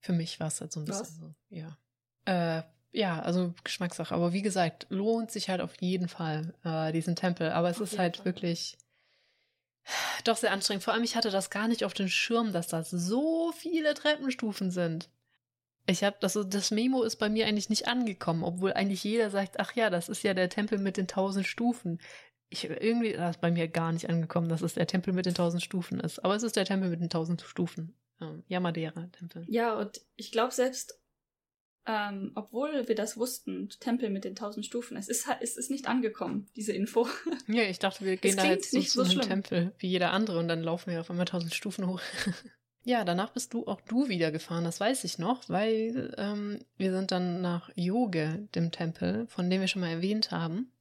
für 0.00 0.12
mich 0.12 0.40
war 0.40 0.48
es 0.48 0.60
halt 0.60 0.72
so 0.72 0.80
ein 0.80 0.86
bisschen 0.86 1.02
Was? 1.02 1.16
so, 1.16 1.34
ja. 1.50 1.78
Äh, 2.24 2.62
ja, 2.92 3.20
also 3.20 3.52
Geschmackssache. 3.62 4.14
Aber 4.14 4.32
wie 4.32 4.42
gesagt, 4.42 4.86
lohnt 4.88 5.30
sich 5.30 5.50
halt 5.50 5.60
auf 5.60 5.74
jeden 5.80 6.08
Fall 6.08 6.54
äh, 6.64 6.92
diesen 6.92 7.14
Tempel. 7.14 7.50
Aber 7.50 7.68
es 7.68 7.76
auf 7.76 7.92
ist 7.92 7.98
halt 7.98 8.16
Fall. 8.16 8.26
wirklich 8.26 8.78
doch 10.24 10.36
sehr 10.36 10.52
anstrengend. 10.52 10.84
Vor 10.84 10.94
allem, 10.94 11.04
ich 11.04 11.16
hatte 11.16 11.30
das 11.30 11.50
gar 11.50 11.68
nicht 11.68 11.84
auf 11.84 11.94
den 11.94 12.08
Schirm, 12.08 12.52
dass 12.52 12.68
das 12.68 12.90
so 12.90 13.52
viele 13.52 13.94
Treppenstufen 13.94 14.70
sind. 14.70 15.08
Ich 15.86 16.02
habe 16.02 16.16
das, 16.20 16.38
das 16.48 16.70
Memo 16.72 17.02
ist 17.02 17.16
bei 17.16 17.28
mir 17.28 17.46
eigentlich 17.46 17.70
nicht 17.70 17.86
angekommen, 17.86 18.42
obwohl 18.42 18.72
eigentlich 18.72 19.04
jeder 19.04 19.30
sagt, 19.30 19.60
ach 19.60 19.72
ja, 19.74 19.88
das 19.88 20.08
ist 20.08 20.24
ja 20.24 20.34
der 20.34 20.48
Tempel 20.48 20.78
mit 20.78 20.96
den 20.96 21.06
tausend 21.06 21.46
Stufen. 21.46 22.00
Ich, 22.48 22.64
irgendwie 22.64 23.10
ist 23.10 23.40
bei 23.40 23.50
mir 23.50 23.68
gar 23.68 23.92
nicht 23.92 24.08
angekommen, 24.08 24.48
dass 24.48 24.62
es 24.62 24.74
der 24.74 24.86
Tempel 24.86 25.12
mit 25.12 25.26
den 25.26 25.34
tausend 25.34 25.62
Stufen 25.62 26.00
ist. 26.00 26.24
Aber 26.24 26.34
es 26.34 26.42
ist 26.42 26.56
der 26.56 26.64
Tempel 26.64 26.90
mit 26.90 27.00
den 27.00 27.10
tausend 27.10 27.42
Stufen. 27.42 27.96
Ähm, 28.20 28.42
Yamadera-Tempel. 28.48 29.44
Ja, 29.48 29.74
und 29.74 30.00
ich 30.16 30.32
glaube 30.32 30.52
selbst, 30.52 30.98
ähm, 31.86 32.32
obwohl 32.34 32.88
wir 32.88 32.94
das 32.96 33.16
wussten, 33.16 33.68
Tempel 33.80 34.10
mit 34.10 34.24
den 34.24 34.34
tausend 34.34 34.66
Stufen, 34.66 34.96
es 34.96 35.08
ist, 35.08 35.28
es 35.40 35.56
ist 35.56 35.70
nicht 35.70 35.86
angekommen, 35.86 36.48
diese 36.56 36.72
Info. 36.72 37.06
Ja, 37.48 37.62
ich 37.62 37.78
dachte, 37.78 38.04
wir 38.04 38.16
gehen 38.16 38.36
da 38.36 38.44
jetzt 38.44 38.74
nicht 38.74 38.90
so 38.90 39.02
einem 39.02 39.20
Tempel 39.20 39.72
wie 39.78 39.86
jeder 39.86 40.10
andere 40.10 40.38
und 40.38 40.48
dann 40.48 40.62
laufen 40.62 40.90
wir 40.90 41.00
auf 41.00 41.10
einmal 41.10 41.26
tausend 41.26 41.54
Stufen 41.54 41.86
hoch. 41.86 42.00
ja, 42.84 43.04
danach 43.04 43.30
bist 43.30 43.54
du 43.54 43.66
auch 43.68 43.80
du 43.82 44.08
wieder 44.08 44.32
gefahren, 44.32 44.64
das 44.64 44.80
weiß 44.80 45.04
ich 45.04 45.18
noch, 45.18 45.48
weil 45.48 46.12
ähm, 46.18 46.58
wir 46.76 46.92
sind 46.92 47.12
dann 47.12 47.40
nach 47.40 47.70
Yoge, 47.76 48.48
dem 48.56 48.72
Tempel, 48.72 49.28
von 49.28 49.48
dem 49.48 49.60
wir 49.60 49.68
schon 49.68 49.82
mal 49.82 49.90
erwähnt 49.90 50.32
haben. 50.32 50.72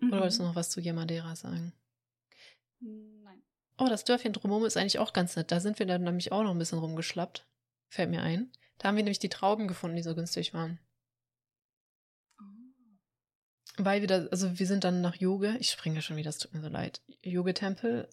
Mhm. 0.00 0.12
Oder 0.12 0.20
wolltest 0.20 0.40
du 0.40 0.44
noch 0.44 0.56
was 0.56 0.68
zu 0.68 0.80
Yamadera 0.80 1.34
sagen? 1.34 1.72
Nein. 2.80 3.42
Oh, 3.78 3.86
das 3.88 4.04
Dörfchen 4.04 4.34
drumherum 4.34 4.66
ist 4.66 4.76
eigentlich 4.76 4.98
auch 4.98 5.14
ganz 5.14 5.34
nett. 5.34 5.50
Da 5.50 5.60
sind 5.60 5.78
wir 5.78 5.86
dann 5.86 6.04
nämlich 6.04 6.30
auch 6.30 6.42
noch 6.42 6.50
ein 6.50 6.58
bisschen 6.58 6.78
rumgeschlappt. 6.78 7.46
Fällt 7.88 8.10
mir 8.10 8.22
ein. 8.22 8.52
Da 8.78 8.88
haben 8.88 8.96
wir 8.96 9.02
nämlich 9.02 9.18
die 9.18 9.28
Trauben 9.28 9.68
gefunden, 9.68 9.96
die 9.96 10.02
so 10.02 10.14
günstig 10.14 10.54
waren. 10.54 10.78
Oh. 12.40 12.44
Weil 13.76 14.00
wir 14.00 14.08
da, 14.08 14.26
also 14.26 14.58
wir 14.58 14.66
sind 14.66 14.84
dann 14.84 15.00
nach 15.00 15.16
Yoga, 15.16 15.56
ich 15.58 15.70
springe 15.70 16.00
schon 16.00 16.16
wieder, 16.16 16.30
es 16.30 16.38
tut 16.38 16.54
mir 16.54 16.60
so 16.60 16.68
leid, 16.68 17.02
Yoga-Tempel. 17.22 18.08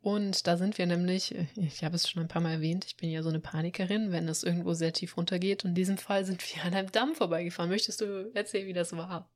Und 0.00 0.48
da 0.48 0.56
sind 0.56 0.78
wir 0.78 0.86
nämlich, 0.86 1.34
ich 1.56 1.84
habe 1.84 1.96
es 1.96 2.08
schon 2.08 2.22
ein 2.22 2.28
paar 2.28 2.42
Mal 2.42 2.52
erwähnt, 2.52 2.84
ich 2.84 2.96
bin 2.96 3.10
ja 3.10 3.22
so 3.22 3.28
eine 3.28 3.40
Panikerin, 3.40 4.12
wenn 4.12 4.28
es 4.28 4.42
irgendwo 4.42 4.72
sehr 4.74 4.92
tief 4.92 5.16
runtergeht. 5.16 5.64
Und 5.64 5.70
in 5.70 5.74
diesem 5.76 5.98
Fall 5.98 6.24
sind 6.24 6.42
wir 6.54 6.62
an 6.64 6.74
einem 6.74 6.92
Damm 6.92 7.14
vorbeigefahren. 7.14 7.70
Möchtest 7.70 8.00
du 8.00 8.30
erzählen, 8.34 8.66
wie 8.66 8.72
das 8.72 8.96
war? 8.96 9.30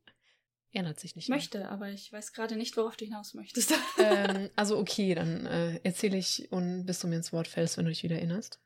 Erinnert 0.72 1.00
sich 1.00 1.16
nicht 1.16 1.28
mehr. 1.28 1.38
Möchte, 1.38 1.70
aber 1.70 1.88
ich 1.88 2.12
weiß 2.12 2.32
gerade 2.32 2.56
nicht, 2.56 2.76
worauf 2.76 2.96
du 2.96 3.04
hinaus 3.04 3.34
möchtest. 3.34 3.72
ähm, 3.98 4.50
also 4.56 4.76
okay, 4.78 5.14
dann 5.14 5.46
äh, 5.46 5.80
erzähle 5.84 6.18
ich 6.18 6.52
und 6.52 6.84
bis 6.84 6.98
du 6.98 7.06
mir 7.06 7.16
ins 7.16 7.32
Wort 7.32 7.48
fällst, 7.48 7.78
wenn 7.78 7.86
du 7.86 7.90
dich 7.90 8.02
wieder 8.02 8.16
erinnerst. 8.16 8.60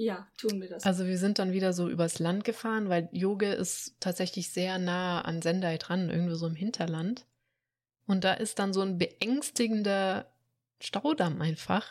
Ja, 0.00 0.28
tun 0.36 0.60
wir 0.60 0.68
das. 0.68 0.84
Also 0.84 1.06
wir 1.06 1.18
sind 1.18 1.40
dann 1.40 1.50
wieder 1.50 1.72
so 1.72 1.88
übers 1.88 2.20
Land 2.20 2.44
gefahren, 2.44 2.88
weil 2.88 3.08
Yoga 3.10 3.52
ist 3.52 3.96
tatsächlich 3.98 4.48
sehr 4.50 4.78
nah 4.78 5.22
an 5.22 5.42
Sendai 5.42 5.76
dran, 5.76 6.08
irgendwo 6.08 6.36
so 6.36 6.46
im 6.46 6.54
Hinterland. 6.54 7.26
Und 8.06 8.22
da 8.22 8.34
ist 8.34 8.60
dann 8.60 8.72
so 8.72 8.80
ein 8.80 8.96
beängstigender 8.96 10.30
Staudamm 10.78 11.42
einfach, 11.42 11.84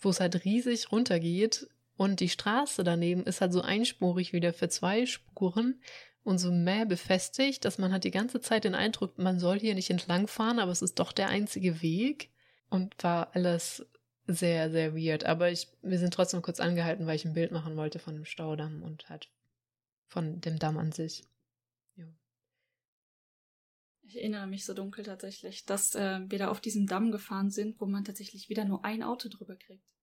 wo 0.00 0.10
es 0.10 0.20
halt 0.20 0.44
riesig 0.44 0.92
runtergeht. 0.92 1.68
Und 1.96 2.20
die 2.20 2.28
Straße 2.28 2.84
daneben 2.84 3.24
ist 3.24 3.40
halt 3.40 3.52
so 3.52 3.62
einspurig 3.62 4.32
wieder 4.32 4.52
für 4.52 4.68
zwei 4.68 5.04
Spuren 5.04 5.82
und 6.22 6.38
so 6.38 6.52
mehr 6.52 6.86
befestigt, 6.86 7.64
dass 7.64 7.78
man 7.78 7.92
hat 7.92 8.04
die 8.04 8.12
ganze 8.12 8.40
Zeit 8.40 8.62
den 8.62 8.76
Eindruck, 8.76 9.18
man 9.18 9.40
soll 9.40 9.58
hier 9.58 9.74
nicht 9.74 9.90
entlangfahren, 9.90 10.60
aber 10.60 10.70
es 10.70 10.82
ist 10.82 11.00
doch 11.00 11.10
der 11.10 11.30
einzige 11.30 11.82
Weg. 11.82 12.30
Und 12.70 12.94
war 13.02 13.34
alles 13.34 13.84
sehr, 14.28 14.70
sehr 14.70 14.94
weird. 14.94 15.24
Aber 15.24 15.50
ich, 15.50 15.68
wir 15.82 15.98
sind 15.98 16.12
trotzdem 16.12 16.42
kurz 16.42 16.60
angehalten, 16.60 17.06
weil 17.06 17.16
ich 17.16 17.24
ein 17.24 17.32
Bild 17.32 17.50
machen 17.50 17.76
wollte 17.76 17.98
von 17.98 18.14
dem 18.14 18.26
Staudamm 18.26 18.82
und 18.82 19.08
halt 19.08 19.30
von 20.06 20.40
dem 20.40 20.58
Damm 20.58 20.76
an 20.78 20.92
sich. 20.92 21.24
Jo. 21.96 22.06
Ich 24.02 24.16
erinnere 24.16 24.46
mich 24.46 24.64
so 24.64 24.74
dunkel 24.74 25.04
tatsächlich, 25.04 25.64
dass 25.64 25.94
äh, 25.94 26.20
wir 26.28 26.38
da 26.38 26.48
auf 26.48 26.60
diesem 26.60 26.86
Damm 26.86 27.10
gefahren 27.10 27.50
sind, 27.50 27.80
wo 27.80 27.86
man 27.86 28.04
tatsächlich 28.04 28.48
wieder 28.50 28.64
nur 28.64 28.84
ein 28.84 29.02
Auto 29.02 29.28
drüber 29.30 29.56
kriegt. 29.56 29.94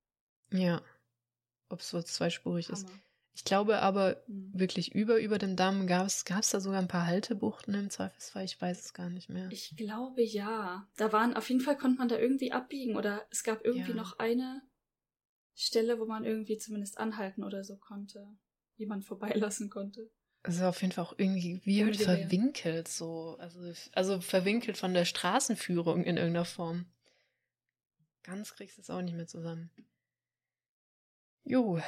Ja. 0.52 0.82
Ob 1.70 1.80
es 1.80 1.90
so 1.90 2.02
zweispurig 2.02 2.70
Hammer. 2.70 2.78
ist. 2.80 2.88
Ich 3.36 3.44
glaube 3.44 3.82
aber 3.82 4.24
mhm. 4.28 4.52
wirklich 4.54 4.96
über, 4.96 5.20
über 5.20 5.38
dem 5.38 5.58
Damm 5.58 5.88
gab 5.88 6.08
es 6.08 6.24
da 6.24 6.60
sogar 6.62 6.80
ein 6.80 6.88
paar 6.88 7.06
Haltebuchten 7.06 7.74
im 7.74 7.90
Zweifelsfall. 7.90 8.46
Ich 8.46 8.60
weiß 8.62 8.80
es 8.80 8.94
gar 8.94 9.10
nicht 9.10 9.30
mehr. 9.30 9.50
Ich 9.52 9.76
glaube 9.76 10.24
ja. 10.24 10.88
Da 10.96 11.12
waren, 11.12 11.36
auf 11.36 11.50
jeden 11.50 11.60
Fall 11.60 11.78
konnte 11.78 11.98
man 11.98 12.08
da 12.08 12.18
irgendwie 12.18 12.54
abbiegen 12.54 12.96
oder 12.96 13.26
es 13.30 13.44
gab 13.44 13.66
irgendwie 13.66 13.92
ja. 13.92 13.98
noch 13.98 14.20
eine 14.20 14.62
Stelle, 15.54 16.00
wo 16.00 16.06
man 16.06 16.24
irgendwie 16.24 16.58
zumindest 16.58 16.98
anhalten 16.98 17.44
oder 17.44 17.66
so 17.66 17.76
konnte. 17.76 18.26
Jemand 18.78 19.04
vorbeilassen 19.04 19.70
konnte. 19.70 20.10
Also 20.44 20.66
auf 20.66 20.82
jeden 20.82 20.94
Fall 20.94 21.04
auch 21.04 21.16
irgendwie 21.18 21.62
weird 21.66 21.98
verwinkelt 21.98 22.88
so. 22.88 23.36
Also, 23.40 23.60
also 23.92 24.22
verwinkelt 24.22 24.78
von 24.78 24.94
der 24.94 25.06
Straßenführung 25.06 26.06
in 26.06 26.16
irgendeiner 26.16 26.46
Form. 26.46 26.86
Ganz 28.24 28.54
kriegst 28.54 28.78
du 28.78 28.82
es 28.82 28.90
auch 28.90 29.02
nicht 29.02 29.16
mehr 29.16 29.28
zusammen. 29.28 29.72
Jo, 31.44 31.82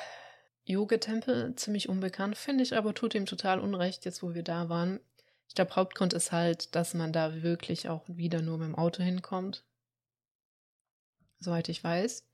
Yoga-Tempel 0.67 1.55
ziemlich 1.55 1.87
unbekannt, 1.87 2.37
finde 2.37 2.63
ich, 2.63 2.75
aber 2.75 2.93
tut 2.93 3.15
ihm 3.15 3.25
total 3.25 3.59
unrecht, 3.59 4.05
jetzt 4.05 4.21
wo 4.21 4.33
wir 4.33 4.43
da 4.43 4.69
waren. 4.69 4.99
Ich 5.47 5.55
glaube, 5.55 5.75
Hauptgrund 5.75 6.13
ist 6.13 6.31
halt, 6.31 6.75
dass 6.75 6.93
man 6.93 7.13
da 7.13 7.41
wirklich 7.41 7.87
auch 7.87 8.03
wieder 8.07 8.41
nur 8.41 8.57
mit 8.57 8.67
dem 8.67 8.75
Auto 8.75 9.01
hinkommt. 9.01 9.63
Soweit 11.39 11.69
ich 11.69 11.83
weiß. 11.83 12.27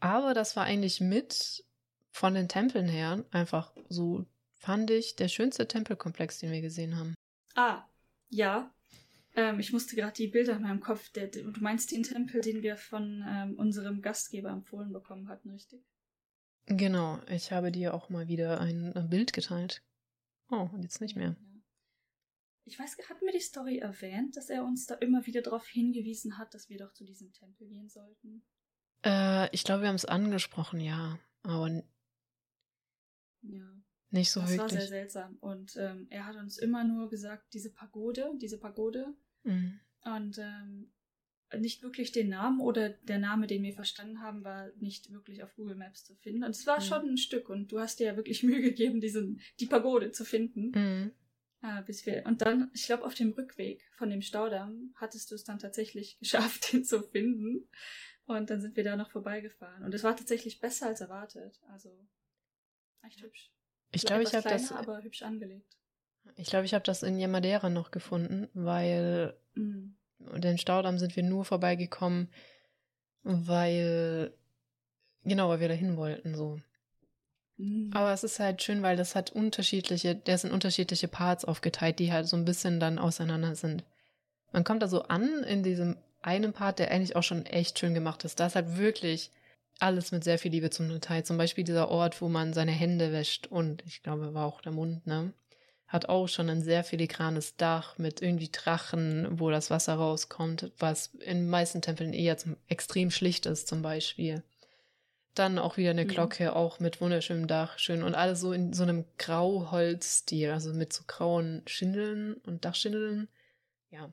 Aber 0.00 0.32
das 0.32 0.56
war 0.56 0.64
eigentlich 0.64 1.00
mit 1.00 1.64
von 2.10 2.34
den 2.34 2.48
Tempeln 2.48 2.88
her 2.88 3.24
einfach 3.30 3.74
so, 3.88 4.24
fand 4.54 4.90
ich, 4.90 5.16
der 5.16 5.28
schönste 5.28 5.68
Tempelkomplex, 5.68 6.38
den 6.38 6.52
wir 6.52 6.62
gesehen 6.62 6.96
haben. 6.96 7.14
Ah, 7.54 7.84
ja. 8.30 8.72
Ähm, 9.34 9.60
ich 9.60 9.72
musste 9.72 9.94
gerade 9.94 10.14
die 10.14 10.28
Bilder 10.28 10.56
in 10.56 10.62
meinem 10.62 10.80
Kopf. 10.80 11.10
Der, 11.10 11.26
du 11.26 11.52
meinst 11.60 11.90
den 11.90 12.02
Tempel, 12.02 12.40
den 12.40 12.62
wir 12.62 12.78
von 12.78 13.22
ähm, 13.28 13.58
unserem 13.58 14.00
Gastgeber 14.00 14.48
empfohlen 14.48 14.92
bekommen 14.92 15.28
hatten, 15.28 15.50
richtig? 15.50 15.84
Genau, 16.66 17.20
ich 17.28 17.52
habe 17.52 17.70
dir 17.70 17.94
auch 17.94 18.08
mal 18.08 18.28
wieder 18.28 18.60
ein, 18.60 18.92
ein 18.94 19.08
Bild 19.08 19.32
geteilt. 19.32 19.82
Oh, 20.50 20.68
und 20.72 20.82
jetzt 20.82 21.00
nicht 21.00 21.16
mehr. 21.16 21.36
Ich 22.64 22.78
weiß, 22.78 22.96
hat 23.08 23.22
mir 23.22 23.30
die 23.30 23.40
Story 23.40 23.78
erwähnt, 23.78 24.36
dass 24.36 24.50
er 24.50 24.64
uns 24.64 24.86
da 24.86 24.96
immer 24.96 25.24
wieder 25.26 25.42
darauf 25.42 25.66
hingewiesen 25.68 26.36
hat, 26.38 26.52
dass 26.54 26.68
wir 26.68 26.78
doch 26.78 26.92
zu 26.92 27.04
diesem 27.04 27.32
Tempel 27.32 27.68
gehen 27.68 27.88
sollten? 27.88 28.44
Äh, 29.04 29.48
ich 29.54 29.62
glaube, 29.62 29.82
wir 29.82 29.88
haben 29.88 29.94
es 29.94 30.04
angesprochen, 30.04 30.80
ja. 30.80 31.20
Aber 31.44 31.68
ja. 33.42 33.82
nicht 34.10 34.32
so 34.32 34.40
das 34.40 34.50
wirklich. 34.50 34.72
Das 34.72 34.72
war 34.72 34.80
sehr 34.80 34.88
seltsam. 34.88 35.36
Und 35.38 35.76
ähm, 35.76 36.08
er 36.10 36.26
hat 36.26 36.34
uns 36.34 36.58
immer 36.58 36.82
nur 36.82 37.08
gesagt, 37.08 37.54
diese 37.54 37.72
Pagode, 37.72 38.32
diese 38.40 38.58
Pagode. 38.58 39.14
Mhm. 39.44 39.78
Und 40.04 40.38
ähm, 40.38 40.92
nicht 41.58 41.82
wirklich 41.82 42.12
den 42.12 42.28
Namen 42.28 42.60
oder 42.60 42.90
der 42.90 43.18
Name, 43.18 43.46
den 43.46 43.62
wir 43.62 43.72
verstanden 43.72 44.20
haben, 44.20 44.44
war 44.44 44.70
nicht 44.78 45.12
wirklich 45.12 45.42
auf 45.42 45.54
Google 45.54 45.76
Maps 45.76 46.04
zu 46.04 46.14
finden. 46.16 46.44
Und 46.44 46.50
es 46.50 46.66
war 46.66 46.80
mhm. 46.80 46.84
schon 46.84 47.08
ein 47.10 47.18
Stück 47.18 47.48
und 47.48 47.70
du 47.70 47.78
hast 47.78 48.00
dir 48.00 48.06
ja 48.06 48.16
wirklich 48.16 48.42
Mühe 48.42 48.60
gegeben, 48.60 49.00
diesen, 49.00 49.40
die 49.60 49.66
Pagode 49.66 50.12
zu 50.12 50.24
finden. 50.24 50.72
Mhm. 50.74 51.12
Äh, 51.62 51.82
bis 51.82 52.04
wir, 52.04 52.24
und 52.26 52.42
dann, 52.42 52.70
ich 52.74 52.86
glaube, 52.86 53.04
auf 53.04 53.14
dem 53.14 53.32
Rückweg 53.32 53.82
von 53.96 54.10
dem 54.10 54.22
Staudamm 54.22 54.92
hattest 54.96 55.30
du 55.30 55.34
es 55.34 55.44
dann 55.44 55.58
tatsächlich 55.58 56.18
geschafft, 56.20 56.72
den 56.72 56.84
zu 56.84 57.02
finden. 57.02 57.68
Und 58.26 58.50
dann 58.50 58.60
sind 58.60 58.76
wir 58.76 58.82
da 58.82 58.96
noch 58.96 59.10
vorbeigefahren. 59.10 59.84
Und 59.84 59.94
es 59.94 60.02
war 60.02 60.16
tatsächlich 60.16 60.58
besser 60.58 60.88
als 60.88 61.00
erwartet. 61.00 61.60
Also 61.68 61.90
echt 63.02 63.22
hübsch. 63.22 63.52
Ich 63.92 64.04
glaube, 64.04 64.24
ich 64.24 64.34
habe 64.34 64.48
das. 64.48 64.72
aber 64.72 65.02
hübsch 65.02 65.22
angelegt. 65.22 65.76
Ich 66.34 66.48
glaube, 66.48 66.64
ich 66.64 66.74
habe 66.74 66.84
das 66.84 67.04
in 67.04 67.20
Yamadera 67.20 67.70
noch 67.70 67.92
gefunden, 67.92 68.48
weil 68.52 69.38
mhm. 69.54 69.96
Den 70.18 70.58
Staudamm 70.58 70.98
sind 70.98 71.16
wir 71.16 71.22
nur 71.22 71.44
vorbeigekommen, 71.44 72.28
weil 73.22 74.32
genau, 75.24 75.48
weil 75.48 75.60
wir 75.60 75.68
dahin 75.68 75.96
wollten 75.96 76.34
so. 76.34 76.58
Mhm. 77.56 77.90
Aber 77.94 78.12
es 78.12 78.24
ist 78.24 78.38
halt 78.38 78.62
schön, 78.62 78.82
weil 78.82 78.96
das 78.96 79.14
hat 79.14 79.30
unterschiedliche, 79.30 80.14
der 80.14 80.38
sind 80.38 80.52
unterschiedliche 80.52 81.08
Parts 81.08 81.44
aufgeteilt, 81.44 81.98
die 81.98 82.12
halt 82.12 82.26
so 82.26 82.36
ein 82.36 82.44
bisschen 82.44 82.80
dann 82.80 82.98
auseinander 82.98 83.54
sind. 83.54 83.84
Man 84.52 84.64
kommt 84.64 84.82
da 84.82 84.88
so 84.88 85.02
an 85.02 85.42
in 85.44 85.62
diesem 85.62 85.96
einen 86.22 86.52
Part, 86.52 86.78
der 86.78 86.90
eigentlich 86.90 87.16
auch 87.16 87.22
schon 87.22 87.46
echt 87.46 87.78
schön 87.78 87.94
gemacht 87.94 88.24
ist. 88.24 88.40
Da 88.40 88.46
ist 88.46 88.56
halt 88.56 88.76
wirklich 88.76 89.30
alles 89.78 90.12
mit 90.12 90.24
sehr 90.24 90.38
viel 90.38 90.50
Liebe 90.50 90.70
zum 90.70 90.88
Detail. 90.88 91.24
Zum 91.24 91.36
Beispiel 91.36 91.64
dieser 91.64 91.88
Ort, 91.88 92.20
wo 92.20 92.28
man 92.28 92.52
seine 92.52 92.72
Hände 92.72 93.12
wäscht 93.12 93.46
und 93.46 93.84
ich 93.86 94.02
glaube, 94.02 94.34
war 94.34 94.46
auch 94.46 94.60
der 94.60 94.72
Mund, 94.72 95.06
ne? 95.06 95.32
Hat 95.86 96.08
auch 96.08 96.26
schon 96.26 96.50
ein 96.50 96.62
sehr 96.62 96.82
filigranes 96.82 97.56
Dach 97.56 97.96
mit 97.98 98.20
irgendwie 98.20 98.50
Drachen, 98.50 99.38
wo 99.38 99.50
das 99.50 99.70
Wasser 99.70 99.94
rauskommt, 99.94 100.72
was 100.78 101.14
in 101.20 101.48
meisten 101.48 101.80
Tempeln 101.80 102.12
eher 102.12 102.36
zum, 102.38 102.56
extrem 102.68 103.10
schlicht 103.10 103.46
ist, 103.46 103.68
zum 103.68 103.82
Beispiel. 103.82 104.42
Dann 105.34 105.58
auch 105.58 105.76
wieder 105.76 105.90
eine 105.90 106.04
mhm. 106.04 106.08
Glocke, 106.08 106.56
auch 106.56 106.80
mit 106.80 107.00
wunderschönem 107.00 107.46
Dach, 107.46 107.78
schön 107.78 108.02
und 108.02 108.14
alles 108.14 108.40
so 108.40 108.52
in 108.52 108.72
so 108.72 108.82
einem 108.82 109.04
Grauholzstil, 109.18 110.50
also 110.50 110.72
mit 110.72 110.92
so 110.92 111.04
grauen 111.06 111.62
Schindeln 111.66 112.34
und 112.34 112.64
Dachschindeln. 112.64 113.28
Ja, 113.90 114.12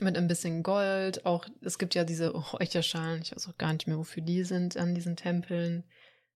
mit 0.00 0.16
ein 0.16 0.28
bisschen 0.28 0.62
Gold. 0.62 1.26
Auch 1.26 1.46
es 1.60 1.78
gibt 1.78 1.94
ja 1.94 2.04
diese 2.04 2.30
Räucherschalen, 2.30 3.22
ich 3.22 3.32
weiß 3.32 3.48
auch 3.48 3.58
gar 3.58 3.72
nicht 3.72 3.86
mehr, 3.86 3.98
wofür 3.98 4.22
die 4.22 4.44
sind 4.44 4.76
an 4.76 4.94
diesen 4.94 5.16
Tempeln. 5.16 5.84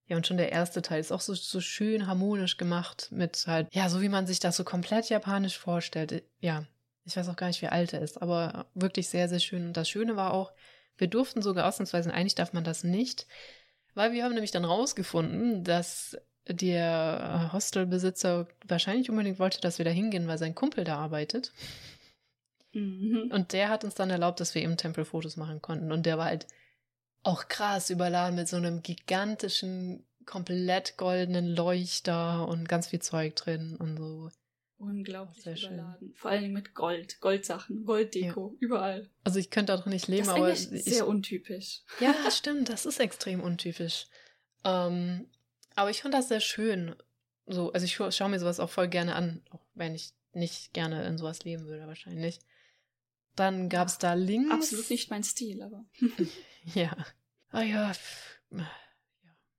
Ja, 0.06 0.16
und 0.16 0.26
schon 0.26 0.36
der 0.36 0.52
erste 0.52 0.82
Teil 0.82 1.00
ist 1.00 1.12
auch 1.12 1.22
so, 1.22 1.34
so 1.34 1.60
schön 1.60 2.06
harmonisch 2.06 2.58
gemacht 2.58 3.08
mit 3.10 3.44
halt, 3.46 3.68
ja, 3.72 3.88
so 3.88 4.02
wie 4.02 4.10
man 4.10 4.26
sich 4.26 4.38
das 4.38 4.56
so 4.56 4.64
komplett 4.64 5.08
japanisch 5.08 5.58
vorstellt. 5.58 6.22
Ja, 6.40 6.66
ich 7.04 7.16
weiß 7.16 7.28
auch 7.28 7.36
gar 7.36 7.46
nicht, 7.46 7.62
wie 7.62 7.68
alt 7.68 7.92
er 7.92 8.02
ist, 8.02 8.20
aber 8.20 8.66
wirklich 8.74 9.08
sehr, 9.08 9.28
sehr 9.28 9.40
schön. 9.40 9.66
Und 9.66 9.76
das 9.76 9.88
Schöne 9.88 10.16
war 10.16 10.34
auch, 10.34 10.52
wir 10.96 11.08
durften 11.08 11.40
sogar 11.42 11.66
ausnahmsweise, 11.66 12.12
eigentlich 12.12 12.34
darf 12.34 12.52
man 12.52 12.64
das 12.64 12.84
nicht, 12.84 13.26
weil 13.94 14.12
wir 14.12 14.24
haben 14.24 14.34
nämlich 14.34 14.50
dann 14.50 14.64
rausgefunden, 14.64 15.64
dass 15.64 16.18
der 16.46 17.50
Hostelbesitzer 17.52 18.46
wahrscheinlich 18.66 19.08
unbedingt 19.08 19.38
wollte, 19.38 19.60
dass 19.60 19.78
wir 19.78 19.86
da 19.86 19.90
hingehen, 19.90 20.28
weil 20.28 20.36
sein 20.36 20.54
Kumpel 20.54 20.84
da 20.84 20.98
arbeitet. 20.98 21.52
Mhm. 22.72 23.30
Und 23.32 23.54
der 23.54 23.70
hat 23.70 23.84
uns 23.84 23.94
dann 23.94 24.10
erlaubt, 24.10 24.40
dass 24.40 24.54
wir 24.54 24.60
im 24.62 24.76
Tempel 24.76 25.06
Fotos 25.06 25.36
machen 25.36 25.62
konnten. 25.62 25.92
Und 25.92 26.04
der 26.04 26.18
war 26.18 26.26
halt 26.26 26.46
auch 27.24 27.48
krass 27.48 27.90
überladen 27.90 28.36
mit 28.36 28.48
so 28.48 28.56
einem 28.56 28.82
gigantischen, 28.82 30.04
komplett 30.26 30.96
goldenen 30.96 31.46
Leuchter 31.46 32.46
und 32.46 32.68
ganz 32.68 32.88
viel 32.88 33.00
Zeug 33.00 33.34
drin 33.36 33.76
und 33.76 33.96
so. 33.96 34.30
Unglaublich 34.76 35.42
Sehr 35.42 35.56
überladen. 35.56 36.08
Schön. 36.08 36.14
Vor 36.14 36.30
allem 36.30 36.52
mit 36.52 36.74
Gold, 36.74 37.20
Goldsachen, 37.20 37.84
Golddeko, 37.84 38.50
ja. 38.52 38.56
überall. 38.60 39.10
Also 39.22 39.38
ich 39.38 39.50
könnte 39.50 39.74
auch 39.74 39.86
nicht 39.86 40.08
leben, 40.08 40.26
das 40.26 40.34
aber. 40.34 40.48
Das 40.48 40.66
ist 40.66 40.84
sehr 40.84 41.06
untypisch. 41.06 41.82
Ja, 42.00 42.14
stimmt, 42.30 42.68
das 42.68 42.84
ist 42.84 43.00
extrem 43.00 43.40
untypisch. 43.40 44.06
Ähm, 44.64 45.26
aber 45.74 45.90
ich 45.90 46.02
fand 46.02 46.14
das 46.14 46.28
sehr 46.28 46.40
schön. 46.40 46.94
So, 47.46 47.72
also 47.72 47.84
ich 47.84 47.94
schaue 47.94 48.12
schau 48.12 48.28
mir 48.28 48.38
sowas 48.38 48.60
auch 48.60 48.70
voll 48.70 48.88
gerne 48.88 49.14
an, 49.14 49.42
auch 49.50 49.64
wenn 49.74 49.94
ich 49.94 50.12
nicht 50.32 50.72
gerne 50.74 51.06
in 51.06 51.18
sowas 51.18 51.44
leben 51.44 51.66
würde, 51.66 51.86
wahrscheinlich. 51.86 52.40
Dann 53.36 53.68
gab 53.68 53.88
es 53.88 53.98
da 53.98 54.14
links. 54.14 54.52
Absolut 54.52 54.90
nicht 54.90 55.10
mein 55.10 55.24
Stil, 55.24 55.62
aber. 55.62 55.84
ja. 56.74 56.96
Ah 57.50 57.62
ja. 57.62 57.92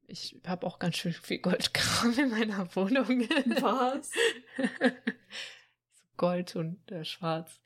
Ich 0.08 0.40
habe 0.46 0.68
auch 0.68 0.80
ganz 0.80 0.98
schön 0.98 1.14
viel 1.14 1.40
Goldkram 1.40 2.18
in 2.18 2.30
meiner 2.30 2.76
Wohnung. 2.76 3.22
Was? 3.62 4.12
Gold 6.18 6.56
und 6.56 6.92
äh, 6.92 7.04
Schwarz. 7.04 7.60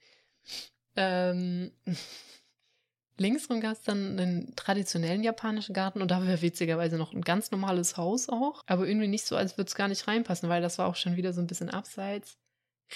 Ähm, 0.96 1.72
linksrum 3.18 3.62
gab 3.62 3.74
es 3.74 3.82
dann 3.82 4.20
einen 4.20 4.56
traditionellen 4.56 5.24
japanischen 5.24 5.74
Garten 5.74 6.02
und 6.02 6.10
da 6.12 6.26
war 6.26 6.42
witzigerweise 6.42 6.98
noch 6.98 7.14
ein 7.14 7.22
ganz 7.22 7.52
normales 7.52 7.98
Haus 7.98 8.30
auch. 8.30 8.64
Aber 8.66 8.88
irgendwie 8.88 9.08
nicht 9.08 9.26
so, 9.26 9.36
als 9.36 9.58
würde 9.58 9.68
es 9.68 9.76
gar 9.76 9.88
nicht 9.88 10.08
reinpassen, 10.08 10.50
weil 10.50 10.62
das 10.62 10.78
war 10.78 10.88
auch 10.88 10.96
schon 10.96 11.16
wieder 11.16 11.34
so 11.34 11.42
ein 11.42 11.48
bisschen 11.48 11.70
abseits. 11.70 12.38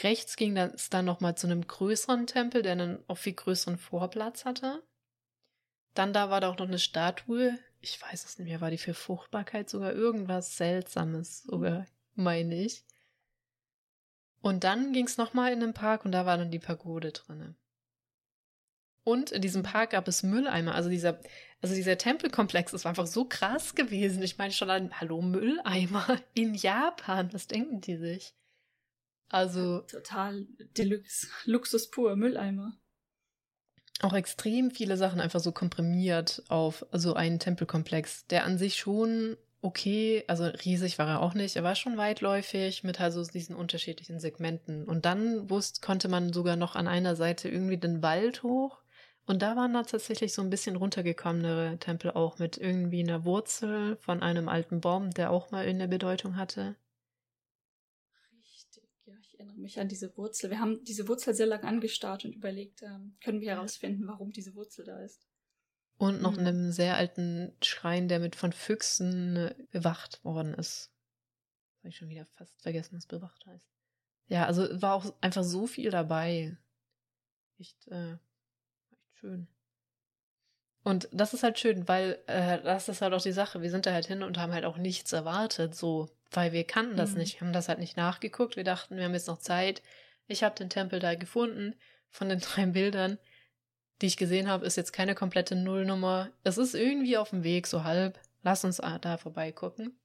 Rechts 0.01 0.37
ging 0.37 0.57
es 0.57 0.89
dann 0.89 1.05
nochmal 1.05 1.35
zu 1.35 1.45
einem 1.47 1.67
größeren 1.67 2.25
Tempel, 2.25 2.63
der 2.63 2.71
einen 2.71 3.03
auch 3.07 3.17
viel 3.17 3.33
größeren 3.33 3.77
Vorplatz 3.77 4.45
hatte. 4.45 4.81
Dann 5.93 6.13
da 6.13 6.29
war 6.29 6.41
da 6.41 6.49
auch 6.49 6.57
noch 6.57 6.67
eine 6.67 6.79
Statue. 6.79 7.57
Ich 7.81 8.01
weiß 8.01 8.25
es 8.25 8.39
nicht 8.39 8.47
mehr, 8.47 8.61
war 8.61 8.71
die 8.71 8.77
für 8.77 8.93
Fruchtbarkeit 8.93 9.69
sogar 9.69 9.93
irgendwas 9.93 10.57
Seltsames, 10.57 11.43
sogar, 11.43 11.85
meine 12.15 12.55
ich. 12.55 12.83
Und 14.41 14.63
dann 14.63 14.93
ging 14.93 15.05
es 15.05 15.17
nochmal 15.17 15.53
in 15.53 15.59
den 15.59 15.73
Park 15.73 16.05
und 16.05 16.11
da 16.11 16.25
war 16.25 16.37
dann 16.37 16.51
die 16.51 16.59
Pagode 16.59 17.11
drinne. 17.11 17.55
Und 19.03 19.31
in 19.31 19.41
diesem 19.41 19.63
Park 19.63 19.91
gab 19.91 20.07
es 20.07 20.23
Mülleimer. 20.23 20.75
Also 20.75 20.89
dieser, 20.89 21.19
also 21.61 21.75
dieser 21.75 21.97
Tempelkomplex 21.97 22.73
ist 22.73 22.85
einfach 22.85 23.07
so 23.07 23.25
krass 23.25 23.75
gewesen. 23.75 24.23
Ich 24.23 24.37
meine 24.37 24.53
schon 24.53 24.69
an, 24.69 24.99
hallo, 24.99 25.21
Mülleimer 25.21 26.19
in 26.33 26.55
Japan. 26.55 27.31
Was 27.33 27.47
denken 27.47 27.81
die 27.81 27.97
sich? 27.97 28.33
Also. 29.29 29.79
Total 29.81 30.45
Deluxe. 30.77 31.27
Luxus 31.45 31.89
pur, 31.89 32.15
Mülleimer. 32.15 32.77
Auch 34.01 34.13
extrem 34.13 34.71
viele 34.71 34.97
Sachen 34.97 35.21
einfach 35.21 35.39
so 35.39 35.51
komprimiert 35.51 36.43
auf 36.49 36.85
so 36.91 37.13
einen 37.13 37.39
Tempelkomplex, 37.39 38.27
der 38.27 38.43
an 38.43 38.57
sich 38.57 38.75
schon 38.75 39.37
okay, 39.63 40.25
also 40.27 40.43
riesig 40.43 40.99
war 40.99 41.07
er 41.07 41.21
auch 41.21 41.33
nicht, 41.33 41.55
er 41.55 41.63
war 41.63 41.75
schon 41.75 41.97
weitläufig 41.97 42.83
mit 42.83 42.99
also 42.99 43.23
diesen 43.23 43.55
unterschiedlichen 43.55 44.19
Segmenten. 44.19 44.83
Und 44.83 45.05
dann 45.05 45.49
wusste, 45.49 45.79
konnte 45.81 46.09
man 46.09 46.33
sogar 46.33 46.57
noch 46.57 46.75
an 46.75 46.87
einer 46.87 47.15
Seite 47.15 47.47
irgendwie 47.49 47.77
den 47.77 48.03
Wald 48.03 48.43
hoch. 48.43 48.79
Und 49.25 49.41
da 49.41 49.55
waren 49.55 49.73
da 49.73 49.83
tatsächlich 49.83 50.33
so 50.33 50.41
ein 50.41 50.49
bisschen 50.49 50.75
runtergekommenere 50.75 51.77
Tempel 51.79 52.11
auch 52.11 52.39
mit 52.39 52.57
irgendwie 52.57 53.01
einer 53.01 53.23
Wurzel 53.23 53.95
von 54.01 54.21
einem 54.21 54.49
alten 54.49 54.81
Baum, 54.81 55.11
der 55.11 55.31
auch 55.31 55.49
mal 55.51 55.65
in 55.65 55.79
der 55.79 55.87
Bedeutung 55.87 56.35
hatte 56.35 56.75
erinnere 59.43 59.61
mich 59.61 59.79
an 59.79 59.87
diese 59.87 60.15
Wurzel. 60.17 60.49
Wir 60.49 60.59
haben 60.59 60.83
diese 60.83 61.07
Wurzel 61.07 61.33
sehr 61.33 61.45
lange 61.45 61.65
angestarrt 61.65 62.25
und 62.25 62.35
überlegt, 62.35 62.81
ähm, 62.81 63.15
können 63.23 63.41
wir 63.41 63.51
herausfinden, 63.51 64.07
warum 64.07 64.31
diese 64.31 64.55
Wurzel 64.55 64.85
da 64.85 64.99
ist. 64.99 65.27
Und 65.97 66.21
noch 66.21 66.33
mhm. 66.33 66.39
einem 66.39 66.71
sehr 66.71 66.97
alten 66.97 67.55
Schrein, 67.61 68.07
der 68.07 68.19
mit 68.19 68.35
von 68.35 68.51
Füchsen 68.51 69.35
äh, 69.35 69.55
bewacht 69.71 70.23
worden 70.23 70.53
ist. 70.53 70.91
Habe 71.79 71.89
ich 71.89 71.97
schon 71.97 72.09
wieder 72.09 72.25
fast 72.37 72.61
vergessen, 72.61 72.97
was 72.97 73.05
bewacht 73.05 73.45
heißt. 73.45 73.67
Ja, 74.27 74.45
also 74.45 74.81
war 74.81 74.95
auch 74.95 75.13
einfach 75.21 75.43
so 75.43 75.67
viel 75.67 75.91
dabei. 75.91 76.57
Echt, 77.59 77.87
äh, 77.89 78.13
echt 78.13 79.17
schön. 79.19 79.47
Und 80.83 81.07
das 81.13 81.33
ist 81.33 81.43
halt 81.43 81.59
schön, 81.59 81.87
weil 81.87 82.21
äh, 82.27 82.61
das 82.61 82.89
ist 82.89 83.01
halt 83.01 83.13
auch 83.13 83.21
die 83.21 83.31
Sache. 83.31 83.61
Wir 83.61 83.71
sind 83.71 83.85
da 83.85 83.93
halt 83.93 84.05
hin 84.05 84.23
und 84.23 84.37
haben 84.37 84.53
halt 84.53 84.65
auch 84.65 84.77
nichts 84.77 85.13
erwartet. 85.13 85.75
So, 85.75 86.09
weil 86.35 86.51
wir 86.51 86.65
kannten 86.65 86.97
das 86.97 87.11
mhm. 87.11 87.19
nicht. 87.19 87.39
Wir 87.39 87.47
haben 87.47 87.53
das 87.53 87.69
halt 87.69 87.79
nicht 87.79 87.97
nachgeguckt. 87.97 88.55
Wir 88.55 88.63
dachten, 88.63 88.97
wir 88.97 89.03
haben 89.03 89.13
jetzt 89.13 89.27
noch 89.27 89.39
Zeit. 89.39 89.81
Ich 90.27 90.43
habe 90.43 90.55
den 90.55 90.69
Tempel 90.69 90.99
da 90.99 91.15
gefunden. 91.15 91.75
Von 92.09 92.29
den 92.29 92.39
drei 92.41 92.65
Bildern, 92.65 93.17
die 94.01 94.07
ich 94.07 94.17
gesehen 94.17 94.47
habe, 94.47 94.65
ist 94.65 94.77
jetzt 94.77 94.93
keine 94.93 95.15
komplette 95.15 95.55
Nullnummer. 95.55 96.31
Es 96.43 96.57
ist 96.57 96.75
irgendwie 96.75 97.17
auf 97.17 97.29
dem 97.29 97.43
Weg, 97.43 97.67
so 97.67 97.83
halb. 97.83 98.19
Lass 98.41 98.65
uns 98.65 98.77
da 98.77 99.17
vorbeigucken. 99.17 99.97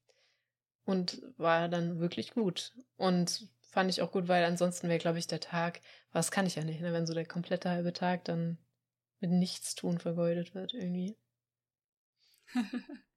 Und 0.85 1.21
war 1.37 1.69
dann 1.69 1.99
wirklich 1.99 2.33
gut. 2.33 2.73
Und 2.97 3.49
fand 3.61 3.91
ich 3.91 4.01
auch 4.01 4.13
gut, 4.13 4.29
weil 4.29 4.45
ansonsten 4.45 4.89
wäre, 4.89 4.99
glaube 4.99 5.19
ich, 5.19 5.27
der 5.27 5.41
Tag, 5.41 5.81
was 6.13 6.31
kann 6.31 6.47
ich 6.47 6.55
ja 6.55 6.65
nicht, 6.65 6.81
ne? 6.81 6.93
wenn 6.93 7.07
so 7.07 7.15
der 7.15 7.27
komplette 7.27 7.69
halbe 7.69 7.93
Tag 7.93 8.25
dann 8.25 8.59
mit 9.21 9.31
Nichtstun 9.31 9.99
vergeudet 9.99 10.55
wird 10.55 10.73
irgendwie. 10.73 11.17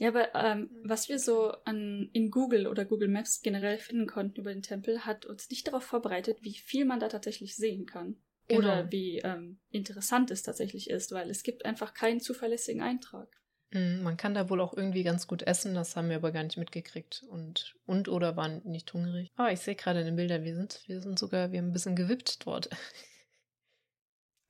Ja, 0.00 0.08
aber 0.08 0.34
ähm, 0.34 0.70
was 0.82 1.08
wir 1.08 1.18
so 1.18 1.52
an, 1.64 2.10
in 2.12 2.30
Google 2.30 2.66
oder 2.66 2.84
Google 2.84 3.08
Maps 3.08 3.42
generell 3.42 3.78
finden 3.78 4.06
konnten 4.06 4.40
über 4.40 4.52
den 4.52 4.62
Tempel, 4.62 5.04
hat 5.04 5.24
uns 5.24 5.48
nicht 5.50 5.68
darauf 5.68 5.84
vorbereitet, 5.84 6.38
wie 6.42 6.54
viel 6.54 6.84
man 6.84 6.98
da 6.98 7.08
tatsächlich 7.08 7.54
sehen 7.54 7.86
kann. 7.86 8.16
Genau. 8.48 8.60
Oder 8.60 8.92
wie 8.92 9.18
ähm, 9.18 9.60
interessant 9.70 10.30
es 10.30 10.42
tatsächlich 10.42 10.90
ist, 10.90 11.12
weil 11.12 11.30
es 11.30 11.42
gibt 11.42 11.64
einfach 11.64 11.94
keinen 11.94 12.20
zuverlässigen 12.20 12.82
Eintrag. 12.82 13.28
Mm, 13.70 14.02
man 14.02 14.16
kann 14.16 14.34
da 14.34 14.50
wohl 14.50 14.60
auch 14.60 14.74
irgendwie 14.74 15.02
ganz 15.02 15.26
gut 15.26 15.42
essen, 15.42 15.74
das 15.74 15.96
haben 15.96 16.08
wir 16.08 16.16
aber 16.16 16.32
gar 16.32 16.42
nicht 16.42 16.58
mitgekriegt. 16.58 17.22
Und, 17.28 17.76
und 17.86 18.08
oder 18.08 18.36
waren 18.36 18.62
nicht 18.64 18.92
hungrig. 18.92 19.30
Ah, 19.36 19.50
ich 19.50 19.60
sehe 19.60 19.76
gerade 19.76 20.00
in 20.00 20.06
den 20.06 20.16
Bildern, 20.16 20.44
wir 20.44 20.54
sind, 20.56 20.82
wir 20.86 21.00
sind 21.00 21.18
sogar, 21.18 21.52
wir 21.52 21.58
haben 21.60 21.68
ein 21.68 21.72
bisschen 21.72 21.96
gewippt 21.96 22.46
dort. 22.46 22.68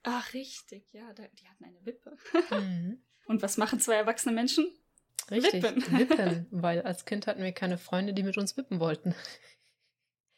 Ach, 0.02 0.34
richtig, 0.34 0.92
ja, 0.92 1.12
da, 1.14 1.24
die 1.28 1.48
hatten 1.48 1.64
eine 1.64 1.84
Wippe. 1.84 2.16
Mhm. 2.50 3.02
Und 3.26 3.42
was 3.42 3.56
machen 3.56 3.80
zwei 3.80 3.94
erwachsene 3.94 4.34
Menschen? 4.34 4.66
Richtig, 5.30 5.62
wippen. 5.62 5.98
wippen. 5.98 6.46
Weil 6.50 6.82
als 6.82 7.04
Kind 7.04 7.26
hatten 7.26 7.42
wir 7.42 7.52
keine 7.52 7.78
Freunde, 7.78 8.12
die 8.12 8.22
mit 8.22 8.36
uns 8.36 8.56
wippen 8.56 8.80
wollten. 8.80 9.14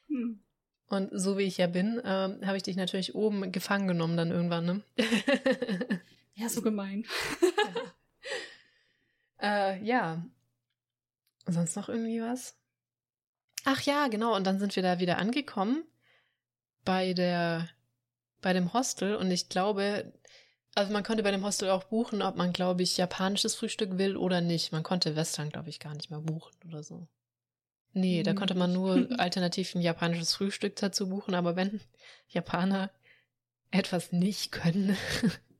Hm. 0.09 0.41
Und 0.89 1.11
so 1.13 1.37
wie 1.37 1.43
ich 1.43 1.57
ja 1.57 1.67
bin, 1.67 2.01
ähm, 2.05 2.47
habe 2.47 2.57
ich 2.57 2.63
dich 2.63 2.77
natürlich 2.77 3.15
oben 3.15 3.51
gefangen 3.51 3.89
genommen 3.89 4.17
dann 4.17 4.31
irgendwann, 4.31 4.65
ne? 4.65 4.83
ja, 6.35 6.49
so 6.49 6.63
gemein. 6.63 7.05
ja. 9.43 9.73
Äh, 9.73 9.85
ja. 9.85 10.25
Sonst 11.47 11.77
noch 11.77 11.89
irgendwie 11.89 12.21
was? 12.21 12.57
Ach 13.65 13.81
ja, 13.83 14.07
genau. 14.07 14.37
Und 14.37 14.45
dann 14.47 14.61
sind 14.61 14.77
wir 14.77 14.83
da 14.83 15.01
wieder 15.01 15.19
angekommen 15.19 15.85
bei 16.85 17.15
der, 17.15 17.69
bei 18.41 18.53
dem 18.53 18.73
Hostel. 18.73 19.17
Und 19.17 19.31
ich 19.33 19.49
glaube, 19.49 20.13
also 20.77 20.93
man 20.93 21.03
konnte 21.03 21.23
bei 21.23 21.31
dem 21.31 21.45
Hostel 21.45 21.71
auch 21.71 21.85
buchen, 21.85 22.21
ob 22.21 22.37
man, 22.37 22.53
glaube 22.53 22.83
ich, 22.83 22.99
japanisches 22.99 23.55
Frühstück 23.55 23.97
will 23.97 24.17
oder 24.17 24.43
nicht. 24.43 24.73
Man 24.73 24.83
konnte 24.83 25.17
Western, 25.17 25.49
glaube 25.49 25.71
ich, 25.71 25.81
gar 25.81 25.95
nicht 25.95 26.11
mehr 26.11 26.21
buchen 26.21 26.55
oder 26.69 26.83
so. 26.83 27.09
Nee, 27.95 28.23
da 28.23 28.35
konnte 28.35 28.55
man 28.55 28.75
nur 28.75 29.09
alternativ 29.19 29.75
ein 29.75 29.81
japanisches 29.81 30.35
Frühstück 30.35 30.77
dazu 30.77 31.09
buchen, 31.09 31.35
aber 31.35 31.57
wenn 31.57 31.81
Japaner 32.29 32.91
etwas 33.71 34.13
nicht 34.13 34.53
können, 34.53 34.99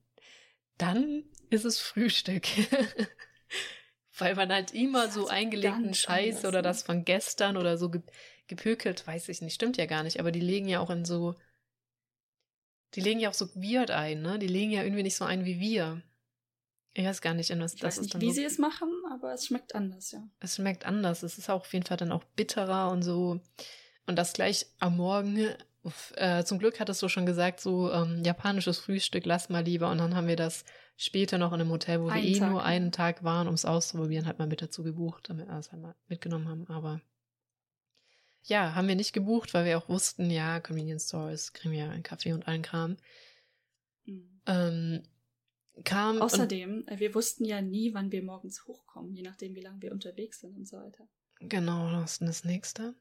dann 0.77 1.23
ist 1.49 1.65
es 1.65 1.79
Frühstück. 1.79 2.45
Weil 4.19 4.35
man 4.35 4.53
halt 4.53 4.71
immer 4.71 5.09
so 5.09 5.27
eingelegten 5.27 5.95
Scheiß 5.95 6.45
oder 6.45 6.61
das 6.61 6.83
von 6.83 7.05
gestern 7.05 7.57
oder 7.57 7.79
so 7.79 7.91
gepökelt, 8.45 9.05
weiß 9.07 9.29
ich 9.29 9.41
nicht, 9.41 9.55
stimmt 9.55 9.77
ja 9.77 9.87
gar 9.87 10.03
nicht, 10.03 10.19
aber 10.19 10.31
die 10.31 10.39
legen 10.39 10.67
ja 10.67 10.79
auch 10.79 10.91
in 10.91 11.05
so, 11.05 11.33
die 12.95 13.01
legen 13.01 13.19
ja 13.19 13.29
auch 13.29 13.33
so 13.33 13.47
weird 13.55 13.91
ein, 13.91 14.21
ne? 14.21 14.39
Die 14.39 14.47
legen 14.47 14.71
ja 14.71 14.83
irgendwie 14.83 15.03
nicht 15.03 15.15
so 15.15 15.25
ein 15.25 15.45
wie 15.45 15.59
wir. 15.59 16.01
Ich 16.93 17.05
weiß 17.05 17.21
gar 17.21 17.35
nicht, 17.35 17.51
in 17.51 17.59
was 17.59 17.75
ich 17.75 17.81
das 17.81 17.97
weiß 17.97 18.03
nicht, 18.03 18.15
ist. 18.15 18.21
Wie 18.21 18.29
so, 18.29 18.33
sie 18.33 18.43
es 18.43 18.57
machen, 18.57 18.89
aber 19.11 19.33
es 19.33 19.45
schmeckt 19.45 19.75
anders, 19.75 20.11
ja. 20.11 20.27
Es 20.39 20.55
schmeckt 20.55 20.85
anders. 20.85 21.21
Es 21.21 21.37
ist 21.37 21.49
auch 21.49 21.61
auf 21.61 21.73
jeden 21.73 21.85
Fall 21.85 21.97
dann 21.97 22.11
auch 22.11 22.23
bitterer 22.35 22.89
und 22.89 23.03
so. 23.03 23.39
Und 24.07 24.15
das 24.15 24.33
gleich 24.33 24.65
am 24.79 24.97
Morgen. 24.97 25.47
Äh, 26.15 26.43
zum 26.43 26.59
Glück 26.59 26.79
hattest 26.79 27.01
du 27.01 27.07
schon 27.07 27.25
gesagt, 27.25 27.61
so 27.61 27.91
ähm, 27.91 28.23
japanisches 28.23 28.79
Frühstück, 28.79 29.25
lass 29.25 29.49
mal 29.49 29.63
lieber. 29.63 29.91
Und 29.91 29.99
dann 29.99 30.15
haben 30.15 30.27
wir 30.27 30.35
das 30.35 30.65
später 30.97 31.37
noch 31.37 31.53
in 31.53 31.61
einem 31.61 31.69
Hotel, 31.69 32.01
wo 32.01 32.07
einen 32.07 32.23
wir 32.23 32.29
eh 32.35 32.39
Tag, 32.39 32.49
nur 32.49 32.63
einen 32.63 32.91
Tag 32.91 33.23
waren, 33.23 33.47
um 33.47 33.53
es 33.53 33.63
auszuprobieren, 33.63 34.25
halt 34.25 34.39
mal 34.39 34.47
mit 34.47 34.61
dazu 34.61 34.83
gebucht, 34.83 35.29
damit 35.29 35.47
wir 35.47 35.57
es 35.57 35.71
halt 35.71 35.81
mal 35.81 35.95
mitgenommen 36.07 36.49
haben. 36.49 36.67
Aber 36.67 36.99
ja, 38.47 38.75
haben 38.75 38.87
wir 38.87 38.95
nicht 38.95 39.13
gebucht, 39.13 39.53
weil 39.53 39.65
wir 39.65 39.77
auch 39.77 39.89
wussten, 39.89 40.29
ja, 40.29 40.59
Convenience 40.59 41.07
Stores 41.07 41.53
kriegen 41.53 41.73
wir 41.73 41.89
einen 41.89 42.03
Kaffee 42.03 42.33
und 42.33 42.47
allen 42.47 42.61
Kram. 42.61 42.97
Mhm. 44.05 44.41
Ähm, 44.45 45.03
kam. 45.83 46.21
Außerdem, 46.21 46.87
äh, 46.87 46.99
wir 46.99 47.13
wussten 47.13 47.45
ja 47.45 47.61
nie, 47.61 47.93
wann 47.93 48.11
wir 48.11 48.23
morgens 48.23 48.65
hochkommen, 48.65 49.13
je 49.13 49.23
nachdem, 49.23 49.55
wie 49.55 49.61
lange 49.61 49.81
wir 49.81 49.91
unterwegs 49.91 50.39
sind 50.39 50.55
und 50.55 50.67
so 50.67 50.77
weiter. 50.77 51.07
Genau, 51.39 51.91
das 51.91 52.13
ist 52.13 52.21
das 52.21 52.43
nächste. 52.43 52.95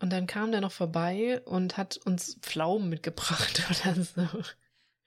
Und 0.00 0.12
dann 0.12 0.26
kam 0.26 0.52
der 0.52 0.60
noch 0.60 0.72
vorbei 0.72 1.40
und 1.44 1.76
hat 1.76 1.96
uns 1.98 2.38
Pflaumen 2.40 2.88
mitgebracht 2.88 3.62
oder 3.70 4.02
so. 4.02 4.28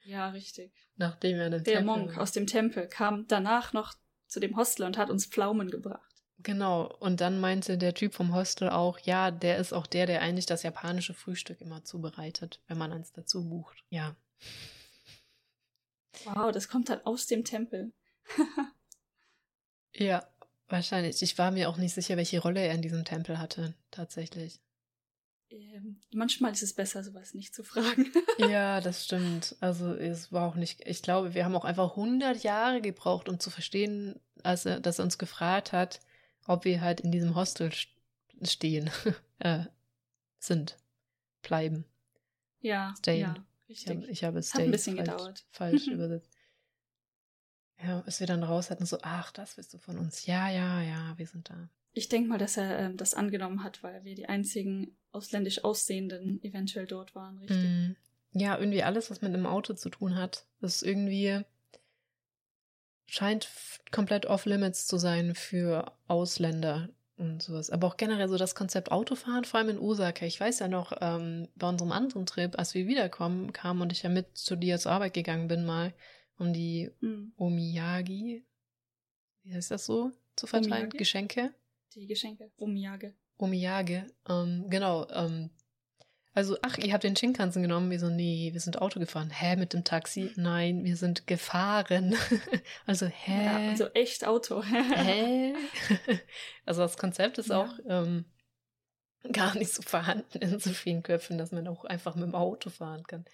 Ja, 0.04 0.30
richtig. 0.30 0.72
Nachdem 0.96 1.38
er 1.38 1.50
den 1.50 1.64
Der 1.64 1.78
Tempel 1.78 1.84
Monk 1.84 2.18
aus 2.18 2.32
dem 2.32 2.46
Tempel 2.46 2.88
kam 2.88 3.26
danach 3.28 3.72
noch 3.72 3.94
zu 4.26 4.40
dem 4.40 4.56
Hostel 4.56 4.84
und 4.84 4.98
hat 4.98 5.10
uns 5.10 5.26
Pflaumen 5.26 5.70
gebracht. 5.70 6.07
Genau, 6.40 6.86
und 7.00 7.20
dann 7.20 7.40
meinte 7.40 7.78
der 7.78 7.94
Typ 7.94 8.14
vom 8.14 8.34
Hostel 8.34 8.70
auch, 8.70 9.00
ja, 9.00 9.32
der 9.32 9.58
ist 9.58 9.72
auch 9.72 9.86
der, 9.86 10.06
der 10.06 10.22
eigentlich 10.22 10.46
das 10.46 10.62
japanische 10.62 11.12
Frühstück 11.12 11.60
immer 11.60 11.84
zubereitet, 11.84 12.60
wenn 12.68 12.78
man 12.78 12.92
eins 12.92 13.12
dazu 13.12 13.48
bucht. 13.48 13.84
Ja. 13.90 14.14
Wow, 16.24 16.52
das 16.52 16.68
kommt 16.68 16.90
dann 16.90 17.04
aus 17.04 17.26
dem 17.26 17.44
Tempel. 17.44 17.92
ja, 19.94 20.28
wahrscheinlich. 20.68 21.20
Ich 21.22 21.36
war 21.38 21.50
mir 21.50 21.68
auch 21.68 21.76
nicht 21.76 21.94
sicher, 21.94 22.16
welche 22.16 22.40
Rolle 22.40 22.60
er 22.60 22.74
in 22.74 22.82
diesem 22.82 23.04
Tempel 23.04 23.38
hatte, 23.38 23.74
tatsächlich. 23.90 24.60
Ähm, 25.50 26.00
manchmal 26.12 26.52
ist 26.52 26.62
es 26.62 26.74
besser, 26.74 27.02
sowas 27.02 27.34
nicht 27.34 27.52
zu 27.54 27.64
fragen. 27.64 28.12
ja, 28.38 28.80
das 28.80 29.04
stimmt. 29.04 29.56
Also 29.60 29.92
es 29.92 30.30
war 30.30 30.48
auch 30.48 30.54
nicht. 30.54 30.86
Ich 30.86 31.02
glaube, 31.02 31.34
wir 31.34 31.44
haben 31.44 31.56
auch 31.56 31.64
einfach 31.64 31.90
100 31.90 32.44
Jahre 32.44 32.80
gebraucht, 32.80 33.28
um 33.28 33.40
zu 33.40 33.50
verstehen, 33.50 34.20
als 34.44 34.66
er, 34.66 34.78
dass 34.78 34.98
er 35.00 35.04
uns 35.04 35.18
gefragt 35.18 35.72
hat, 35.72 36.00
ob 36.48 36.64
wir 36.64 36.80
halt 36.80 37.00
in 37.00 37.12
diesem 37.12 37.36
Hostel 37.36 37.70
stehen, 38.42 38.90
äh, 39.38 39.64
sind, 40.38 40.78
bleiben. 41.42 41.84
Ja, 42.60 42.94
Stayen. 42.98 43.20
ja. 43.20 43.34
Richtig. 43.68 44.08
Ich, 44.08 44.24
habe 44.24 44.38
es 44.38 44.54
Hat 44.54 44.62
ein 44.62 44.70
bisschen 44.70 44.96
falsch, 44.96 45.10
gedauert. 45.10 45.46
falsch 45.50 45.86
übersetzt. 45.88 46.32
Ja, 47.82 48.00
als 48.00 48.18
wir 48.18 48.26
dann 48.26 48.42
raus 48.42 48.70
hatten, 48.70 48.86
so, 48.86 48.98
ach, 49.02 49.30
das 49.30 49.54
bist 49.54 49.74
du 49.74 49.78
von 49.78 49.98
uns. 49.98 50.26
Ja, 50.26 50.48
ja, 50.48 50.82
ja, 50.82 51.16
wir 51.16 51.26
sind 51.26 51.50
da. 51.50 51.68
Ich 51.92 52.08
denke 52.08 52.28
mal, 52.28 52.38
dass 52.38 52.56
er 52.56 52.78
ähm, 52.78 52.96
das 52.96 53.14
angenommen 53.14 53.62
hat, 53.62 53.82
weil 53.82 54.04
wir 54.04 54.14
die 54.14 54.28
einzigen 54.28 54.96
ausländisch 55.12 55.64
Aussehenden 55.64 56.42
eventuell 56.42 56.86
dort 56.86 57.14
waren, 57.14 57.38
richtig? 57.38 57.62
Mm. 57.62 57.96
Ja, 58.32 58.58
irgendwie 58.58 58.82
alles, 58.82 59.10
was 59.10 59.20
mit 59.20 59.32
einem 59.32 59.46
Auto 59.46 59.74
zu 59.74 59.90
tun 59.90 60.16
hat, 60.16 60.46
ist 60.60 60.82
irgendwie 60.82 61.44
scheint 63.08 63.48
komplett 63.90 64.26
off-limits 64.26 64.86
zu 64.86 64.98
sein 64.98 65.34
für 65.34 65.92
Ausländer 66.06 66.90
und 67.16 67.42
sowas. 67.42 67.70
Aber 67.70 67.88
auch 67.88 67.96
generell 67.96 68.28
so 68.28 68.36
das 68.36 68.54
Konzept 68.54 68.92
Autofahren, 68.92 69.44
vor 69.44 69.58
allem 69.58 69.70
in 69.70 69.78
Osaka. 69.78 70.24
Ich 70.26 70.38
weiß 70.38 70.60
ja 70.60 70.68
noch, 70.68 70.92
ähm, 71.00 71.48
bei 71.56 71.68
unserem 71.68 71.90
anderen 71.90 72.26
Trip, 72.26 72.56
als 72.56 72.74
wir 72.74 72.86
wiederkommen, 72.86 73.52
kamen 73.52 73.80
und 73.80 73.92
ich 73.92 74.02
ja 74.02 74.10
mit 74.10 74.36
zu 74.36 74.54
dir 74.54 74.78
zur 74.78 74.92
Arbeit 74.92 75.14
gegangen 75.14 75.48
bin, 75.48 75.64
mal, 75.64 75.92
um 76.38 76.52
die 76.52 76.90
mhm. 77.00 77.32
Omiyagi, 77.36 78.44
wie 79.42 79.54
heißt 79.54 79.70
das 79.70 79.86
so, 79.86 80.12
zu 80.36 80.46
verteilen? 80.46 80.84
Omiyage? 80.84 80.98
Geschenke? 80.98 81.54
Die 81.94 82.06
Geschenke, 82.06 82.52
Omiyage. 82.58 83.14
Omiyage, 83.38 84.06
ähm, 84.28 84.66
genau, 84.68 85.08
ähm, 85.10 85.50
also, 86.38 86.56
ach, 86.62 86.78
ihr 86.78 86.92
habt 86.92 87.02
den 87.02 87.16
Shinkansen 87.16 87.62
genommen. 87.62 87.90
Wir 87.90 87.98
so, 87.98 88.08
nee, 88.10 88.50
wir 88.52 88.60
sind 88.60 88.80
Auto 88.80 89.00
gefahren. 89.00 89.28
Hä, 89.28 89.56
mit 89.56 89.72
dem 89.72 89.82
Taxi? 89.82 90.30
Nein, 90.36 90.84
wir 90.84 90.96
sind 90.96 91.26
gefahren. 91.26 92.14
also, 92.86 93.06
hä? 93.06 93.44
Ja, 93.44 93.70
also 93.70 93.88
echt 93.88 94.24
Auto. 94.24 94.62
hä? 94.62 95.52
also 96.64 96.82
das 96.82 96.96
Konzept 96.96 97.38
ist 97.38 97.48
ja. 97.48 97.60
auch 97.60 97.72
ähm, 97.88 98.24
gar 99.32 99.58
nicht 99.58 99.72
so 99.74 99.82
vorhanden 99.82 100.38
in 100.38 100.60
so 100.60 100.70
vielen 100.70 101.02
Köpfen, 101.02 101.38
dass 101.38 101.50
man 101.50 101.66
auch 101.66 101.84
einfach 101.84 102.14
mit 102.14 102.22
dem 102.22 102.36
Auto 102.36 102.70
fahren 102.70 103.02
kann. 103.02 103.24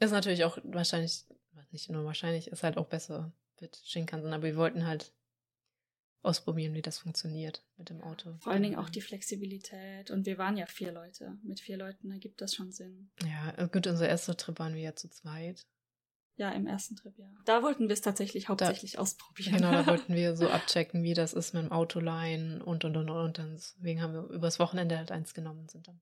Ist 0.00 0.12
natürlich 0.12 0.44
auch 0.44 0.56
wahrscheinlich, 0.64 1.26
nicht 1.72 1.90
nur 1.90 2.06
wahrscheinlich, 2.06 2.48
ist 2.48 2.62
halt 2.62 2.78
auch 2.78 2.86
besser 2.86 3.32
mit 3.60 3.76
Shinkansen, 3.84 4.32
aber 4.32 4.44
wir 4.44 4.56
wollten 4.56 4.86
halt 4.86 5.12
ausprobieren, 6.26 6.74
wie 6.74 6.82
das 6.82 6.98
funktioniert 6.98 7.62
mit 7.76 7.90
dem 7.90 8.02
Auto. 8.02 8.36
Vor 8.40 8.52
allen 8.52 8.62
Dingen 8.62 8.76
auch 8.76 8.90
die 8.90 9.00
Flexibilität. 9.00 10.10
Und 10.10 10.26
wir 10.26 10.38
waren 10.38 10.56
ja 10.56 10.66
vier 10.66 10.92
Leute. 10.92 11.38
Mit 11.42 11.60
vier 11.60 11.76
Leuten 11.76 12.10
ergibt 12.10 12.40
das 12.40 12.54
schon 12.54 12.72
Sinn. 12.72 13.10
Ja, 13.22 13.54
äh, 13.56 13.68
gut, 13.68 13.86
unser 13.86 14.08
erster 14.08 14.36
Trip 14.36 14.58
waren 14.58 14.74
wir 14.74 14.82
ja 14.82 14.94
zu 14.94 15.08
zweit. 15.08 15.66
Ja, 16.38 16.50
im 16.50 16.66
ersten 16.66 16.96
Trip, 16.96 17.16
ja. 17.16 17.32
Da 17.46 17.62
wollten 17.62 17.88
wir 17.88 17.94
es 17.94 18.02
tatsächlich 18.02 18.48
hauptsächlich 18.48 18.92
da, 18.92 18.98
ausprobieren. 18.98 19.56
Genau, 19.56 19.72
da 19.72 19.86
wollten 19.86 20.14
wir 20.14 20.36
so 20.36 20.48
abchecken, 20.48 21.02
wie 21.02 21.14
das 21.14 21.32
ist 21.32 21.54
mit 21.54 21.62
dem 21.62 21.72
Autoleihen 21.72 22.60
und 22.60 22.84
und 22.84 22.96
und 22.96 23.08
und. 23.08 23.38
Deswegen 23.38 24.02
haben 24.02 24.12
wir 24.12 24.24
übers 24.28 24.58
Wochenende 24.58 24.98
halt 24.98 25.10
eins 25.10 25.32
genommen 25.32 25.60
und 25.60 25.70
sind 25.70 25.88
dann 25.88 26.00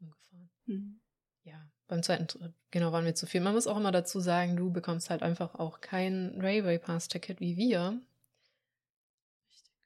umgefahren. 0.00 0.50
Mhm. 0.66 1.00
Ja, 1.44 1.70
beim 1.86 2.02
zweiten 2.02 2.26
Trip, 2.26 2.52
genau, 2.72 2.90
waren 2.90 3.04
wir 3.04 3.14
zu 3.14 3.26
viel. 3.26 3.40
Man 3.40 3.54
muss 3.54 3.68
auch 3.68 3.76
immer 3.76 3.92
dazu 3.92 4.18
sagen, 4.18 4.56
du 4.56 4.72
bekommst 4.72 5.10
halt 5.10 5.22
einfach 5.22 5.54
auch 5.54 5.80
kein 5.80 6.40
Railway 6.40 6.78
Pass 6.78 7.06
Ticket 7.06 7.40
wie 7.40 7.56
wir. 7.56 8.00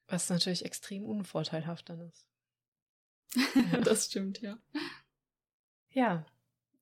Was 0.08 0.30
natürlich 0.30 0.64
extrem 0.64 1.04
unvorteilhaft 1.04 1.88
dann 1.88 2.00
ist. 2.00 2.26
Ja. 3.54 3.80
das 3.80 4.06
stimmt, 4.06 4.40
ja. 4.40 4.58
Ja, 5.90 6.24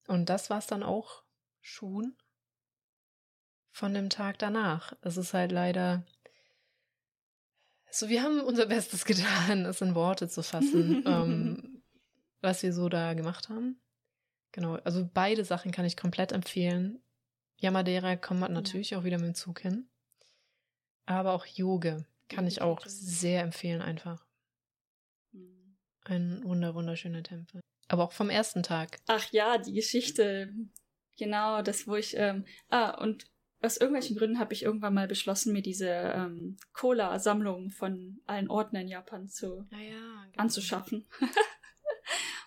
und 0.06 0.28
das 0.28 0.50
war 0.50 0.58
es 0.58 0.66
dann 0.66 0.82
auch 0.82 1.22
schon 1.60 2.16
von 3.70 3.94
dem 3.94 4.10
Tag 4.10 4.38
danach. 4.38 4.92
Es 5.00 5.16
ist 5.16 5.34
halt 5.34 5.52
leider. 5.52 6.04
So, 7.90 8.08
wir 8.08 8.22
haben 8.22 8.40
unser 8.40 8.66
Bestes 8.66 9.04
getan, 9.06 9.64
es 9.64 9.80
in 9.80 9.94
Worte 9.94 10.28
zu 10.28 10.42
fassen, 10.42 11.04
ähm, 11.06 11.82
was 12.40 12.62
wir 12.62 12.72
so 12.72 12.88
da 12.88 13.14
gemacht 13.14 13.48
haben. 13.48 13.80
Genau, 14.52 14.74
also 14.76 15.08
beide 15.12 15.44
Sachen 15.44 15.72
kann 15.72 15.84
ich 15.84 15.96
komplett 15.96 16.30
empfehlen. 16.32 17.02
Yamadeira 17.56 18.16
kommt 18.16 18.40
man 18.40 18.52
natürlich 18.52 18.90
ja. 18.90 18.98
auch 18.98 19.04
wieder 19.04 19.18
mit 19.18 19.28
dem 19.28 19.34
Zug 19.34 19.60
hin. 19.60 19.88
Aber 21.06 21.32
auch 21.32 21.46
Yoga 21.46 22.04
kann 22.28 22.46
ich 22.46 22.62
auch 22.62 22.84
sehr 22.86 23.42
empfehlen, 23.42 23.82
einfach. 23.82 24.24
Mhm. 25.32 25.76
Ein 26.04 26.44
wunder, 26.44 26.74
wunderschöner 26.74 27.22
Tempel. 27.22 27.60
Aber 27.88 28.04
auch 28.04 28.12
vom 28.12 28.30
ersten 28.30 28.62
Tag. 28.62 28.98
Ach 29.06 29.30
ja, 29.30 29.58
die 29.58 29.74
Geschichte. 29.74 30.52
Genau, 31.18 31.62
das, 31.62 31.86
wo 31.86 31.96
ich. 31.96 32.16
Ähm, 32.16 32.44
ah, 32.68 32.90
und 33.02 33.26
aus 33.60 33.78
irgendwelchen 33.78 34.16
Gründen 34.16 34.38
habe 34.38 34.52
ich 34.52 34.62
irgendwann 34.62 34.94
mal 34.94 35.08
beschlossen, 35.08 35.52
mir 35.52 35.62
diese 35.62 35.88
ähm, 35.88 36.56
Cola-Sammlung 36.72 37.70
von 37.70 38.20
allen 38.26 38.50
Orten 38.50 38.76
in 38.76 38.88
Japan 38.88 39.28
zu 39.28 39.66
ja, 39.70 39.78
ja, 39.78 40.24
genau. 40.30 40.42
anzuschaffen. 40.42 41.06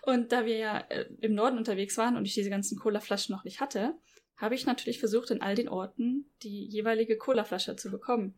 Und 0.08 0.32
da 0.32 0.46
wir 0.46 0.56
ja 0.56 0.78
äh, 0.88 1.06
im 1.20 1.34
Norden 1.34 1.58
unterwegs 1.58 1.98
waren 1.98 2.16
und 2.16 2.24
ich 2.24 2.32
diese 2.32 2.48
ganzen 2.48 2.78
Colaflaschen 2.78 3.34
noch 3.34 3.44
nicht 3.44 3.60
hatte, 3.60 3.94
habe 4.38 4.54
ich 4.54 4.64
natürlich 4.64 5.00
versucht, 5.00 5.30
in 5.30 5.42
all 5.42 5.54
den 5.54 5.68
Orten 5.68 6.30
die 6.42 6.64
jeweilige 6.64 7.18
Colaflasche 7.18 7.76
zu 7.76 7.90
bekommen. 7.90 8.34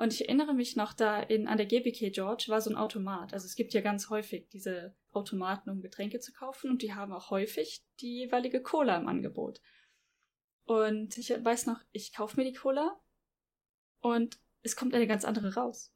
Und 0.00 0.14
ich 0.14 0.22
erinnere 0.22 0.54
mich 0.54 0.76
noch, 0.76 0.94
da 0.94 1.20
in, 1.20 1.46
an 1.46 1.58
der 1.58 1.66
GBK 1.66 2.10
George 2.10 2.46
war 2.48 2.62
so 2.62 2.70
ein 2.70 2.76
Automat. 2.76 3.34
Also 3.34 3.44
es 3.44 3.54
gibt 3.54 3.74
ja 3.74 3.82
ganz 3.82 4.08
häufig 4.08 4.48
diese 4.48 4.96
Automaten, 5.12 5.68
um 5.68 5.82
Getränke 5.82 6.20
zu 6.20 6.32
kaufen 6.32 6.70
und 6.70 6.80
die 6.80 6.94
haben 6.94 7.12
auch 7.12 7.28
häufig 7.28 7.84
die 8.00 8.20
jeweilige 8.20 8.62
Cola 8.62 8.96
im 8.96 9.08
Angebot. 9.08 9.60
Und 10.64 11.18
ich 11.18 11.28
weiß 11.28 11.66
noch, 11.66 11.82
ich 11.92 12.14
kaufe 12.14 12.38
mir 12.40 12.50
die 12.50 12.56
Cola 12.56 12.98
und 14.00 14.38
es 14.62 14.74
kommt 14.74 14.94
eine 14.94 15.06
ganz 15.06 15.26
andere 15.26 15.52
raus. 15.52 15.92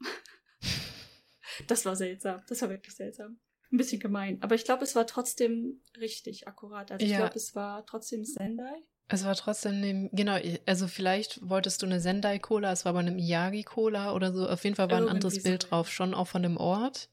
das 1.66 1.86
war 1.86 1.96
seltsam. 1.96 2.42
Das 2.46 2.60
war 2.60 2.68
wirklich 2.68 2.94
seltsam 2.94 3.40
ein 3.72 3.78
bisschen 3.78 4.00
gemein. 4.00 4.36
Aber 4.42 4.54
ich 4.54 4.66
glaube, 4.66 4.84
es 4.84 4.94
war 4.94 5.06
trotzdem 5.06 5.80
richtig 5.98 6.46
akkurat. 6.46 6.92
Also 6.92 7.06
ich 7.06 7.12
ja. 7.12 7.20
glaube, 7.20 7.36
es 7.36 7.54
war 7.54 7.86
trotzdem 7.86 8.26
Sendai. 8.26 8.82
Es 9.08 9.24
war 9.24 9.34
trotzdem, 9.34 9.80
ne, 9.80 10.10
genau, 10.12 10.38
also 10.66 10.88
vielleicht 10.88 11.46
wolltest 11.46 11.82
du 11.82 11.86
eine 11.86 12.00
Sendai-Cola, 12.00 12.72
es 12.72 12.84
war 12.84 12.94
bei 12.94 13.00
einem 13.00 13.18
Iyagi-Cola 13.18 14.12
oder 14.14 14.32
so. 14.32 14.48
Auf 14.48 14.64
jeden 14.64 14.76
Fall 14.76 14.90
war 14.90 14.98
Irgendwie 14.98 15.10
ein 15.10 15.16
anderes 15.16 15.34
so 15.34 15.42
Bild 15.42 15.70
drauf, 15.70 15.90
schon 15.90 16.14
auch 16.14 16.26
von 16.26 16.42
dem 16.42 16.56
Ort. 16.56 17.10